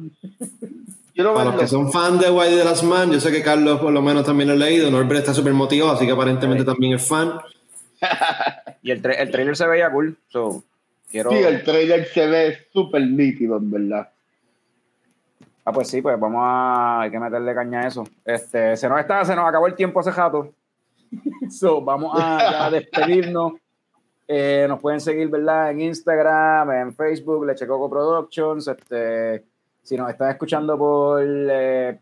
Para 1.16 1.44
los 1.44 1.60
que 1.60 1.66
son 1.66 1.92
fans 1.92 2.20
de 2.20 2.30
White 2.30 2.56
de 2.56 2.64
Last 2.64 2.82
Man, 2.82 3.10
yo 3.12 3.20
sé 3.20 3.30
que 3.30 3.42
Carlos 3.42 3.80
por 3.80 3.92
lo 3.92 4.02
menos 4.02 4.24
también 4.24 4.48
lo 4.48 4.54
ha 4.54 4.56
leído. 4.56 4.90
Norbert 4.90 5.20
está 5.20 5.34
súper 5.34 5.52
motivado, 5.52 5.92
así 5.92 6.06
que 6.06 6.12
aparentemente 6.12 6.64
también 6.64 6.94
es 6.94 7.06
fan. 7.06 7.34
y 8.82 8.90
el, 8.90 9.04
el 9.04 9.30
trailer 9.30 9.56
se 9.56 9.66
veía 9.66 9.90
cool. 9.90 10.16
So, 10.28 10.64
quiero... 11.10 11.30
Sí, 11.30 11.36
el 11.36 11.62
trailer 11.62 12.06
se 12.08 12.26
ve 12.26 12.58
súper 12.72 13.02
nítido, 13.02 13.58
en 13.58 13.70
verdad. 13.70 14.08
Ah, 15.70 15.72
pues 15.72 15.86
sí, 15.86 16.02
pues 16.02 16.18
vamos 16.18 16.40
a. 16.44 17.02
Hay 17.02 17.12
que 17.12 17.20
meterle 17.20 17.54
caña 17.54 17.82
a 17.82 17.86
eso. 17.86 18.02
Este, 18.24 18.76
se 18.76 18.88
nos 18.88 18.98
está, 18.98 19.24
se 19.24 19.36
nos 19.36 19.48
acabó 19.48 19.68
el 19.68 19.76
tiempo 19.76 20.00
hace 20.00 20.10
rato. 20.10 20.52
so, 21.48 21.80
vamos 21.80 22.12
a, 22.20 22.68
despedirnos. 22.72 23.52
Eh, 24.26 24.66
nos 24.68 24.80
pueden 24.80 25.00
seguir, 25.00 25.28
¿verdad? 25.28 25.70
En 25.70 25.82
Instagram, 25.82 26.72
en 26.72 26.92
Facebook, 26.92 27.46
Lechecoco 27.46 27.88
Productions. 27.88 28.66
Este, 28.66 29.44
Si 29.80 29.96
nos 29.96 30.10
están 30.10 30.30
escuchando 30.30 30.76
por 30.76 31.22
eh, 31.24 32.00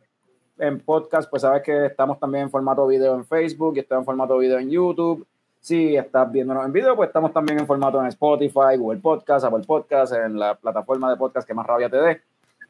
en 0.57 0.81
podcast, 0.81 1.29
pues 1.29 1.43
sabes 1.43 1.63
que 1.63 1.85
estamos 1.85 2.19
también 2.19 2.45
en 2.45 2.51
formato 2.51 2.87
video 2.87 3.17
en 3.17 3.27
Facebook 3.27 3.77
y 3.77 3.81
estamos 3.81 4.01
en 4.01 4.07
formato 4.07 4.39
video 4.39 4.59
en 4.59 4.71
YouTube. 4.71 5.27
Si 5.61 5.95
estás 5.95 6.33
viéndonos 6.33 6.65
en 6.65 6.73
video, 6.73 6.97
pues 6.97 7.09
estamos 7.09 7.35
también 7.35 7.59
en 7.59 7.67
formato 7.67 8.01
en 8.01 8.07
Spotify, 8.07 8.79
Google 8.79 9.01
Podcast, 9.01 9.45
Apple 9.45 9.65
Podcast, 9.67 10.15
en 10.15 10.39
la 10.39 10.55
plataforma 10.55 11.11
de 11.11 11.19
podcast 11.19 11.47
que 11.47 11.53
más 11.53 11.67
rabia 11.67 11.91
te 11.91 11.99
dé. 11.99 12.23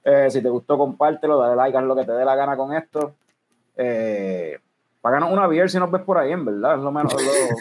Eh, 0.04 0.28
si 0.30 0.40
te 0.40 0.48
gustó, 0.48 0.78
compártelo, 0.78 1.38
dale 1.38 1.56
like, 1.56 1.76
haz 1.76 1.84
lo 1.84 1.96
que 1.96 2.04
te 2.04 2.12
dé 2.12 2.24
la 2.24 2.34
gana 2.34 2.56
con 2.56 2.74
esto. 2.74 3.14
Eh, 3.76 4.58
páganos 5.00 5.32
una 5.32 5.46
beer 5.46 5.70
si 5.70 5.78
nos 5.78 5.90
ves 5.90 6.02
por 6.02 6.18
ahí, 6.18 6.32
en 6.32 6.44
verdad. 6.44 6.76
Es 6.76 6.80
lo, 6.80 6.92
menos, 6.92 7.14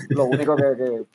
lo, 0.10 0.26
único 0.26 0.56
que, 0.56 1.06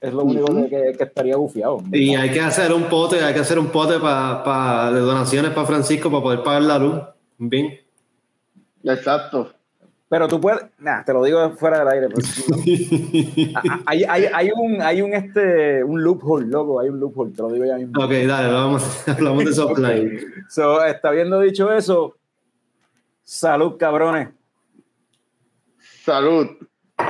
es 0.00 0.12
lo 0.12 0.24
único 0.24 0.46
que, 0.68 0.96
estaría 0.98 1.36
bufiado. 1.36 1.82
Y 1.92 2.14
hay 2.14 2.30
que 2.30 2.40
hacer 2.40 2.72
un 2.72 2.84
pote, 2.84 3.22
hay 3.22 3.34
que 3.34 3.40
hacer 3.40 3.58
un 3.58 3.68
pote 3.68 3.98
para 3.98 4.90
de 4.92 5.00
donaciones 5.00 5.50
para 5.52 5.66
Francisco 5.66 6.10
para 6.10 6.22
poder 6.22 6.42
pagar 6.42 6.62
la 6.62 6.78
luz. 6.78 7.00
Bien. 7.38 7.80
Exacto. 8.84 9.52
Pero 10.08 10.26
tú 10.26 10.40
puedes, 10.40 10.64
nah, 10.78 11.04
te 11.04 11.12
lo 11.12 11.22
digo 11.22 11.50
fuera 11.50 11.80
del 11.80 11.88
aire. 11.88 12.08
Pues, 12.08 12.46
hay, 13.86 14.04
hay, 14.04 14.24
hay, 14.32 14.50
un, 14.56 14.80
hay 14.80 15.02
un, 15.02 15.12
este, 15.12 15.84
un 15.84 16.02
loophole, 16.02 16.46
loco, 16.46 16.80
hay 16.80 16.88
un 16.88 16.98
loophole, 16.98 17.32
te 17.32 17.42
lo 17.42 17.50
digo 17.50 17.66
ya 17.66 17.76
mismo. 17.76 18.02
Ok, 18.02 18.10
dale, 18.26 18.50
vamos, 18.50 19.06
hablamos 19.08 19.44
de 19.44 19.50
eso 19.50 19.68
okay. 19.68 20.18
So, 20.48 20.82
está 20.82 21.10
habiendo 21.10 21.40
dicho 21.40 21.70
eso, 21.72 22.16
salud, 23.22 23.76
cabrones. 23.76 24.30
Salud. 26.04 26.48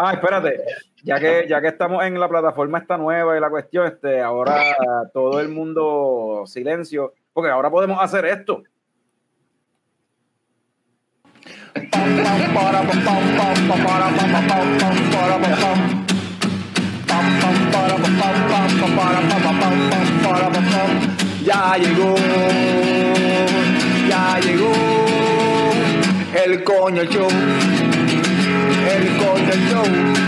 Ah, 0.00 0.12
espérate, 0.12 0.62
ya 1.02 1.18
que, 1.18 1.46
ya 1.48 1.60
que 1.60 1.66
estamos 1.66 2.04
en 2.04 2.20
la 2.20 2.28
plataforma 2.28 2.78
esta 2.78 2.96
nueva 2.96 3.36
y 3.36 3.40
la 3.40 3.50
cuestión, 3.50 3.84
este, 3.84 4.20
ahora 4.20 4.76
todo 5.12 5.40
el 5.40 5.48
mundo 5.48 6.44
silencio, 6.46 7.14
porque 7.32 7.50
ahora 7.50 7.68
podemos 7.68 8.00
hacer 8.00 8.24
esto. 8.26 8.62
Ya 21.44 21.76
llegó, 21.78 22.14
ya 24.08 24.38
llegó 24.40 24.72
el 26.44 26.62
coño 26.62 27.04
show, 27.04 27.28
el 28.90 29.16
coño 29.16 29.54
show. 29.70 30.18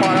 para 0.00 0.20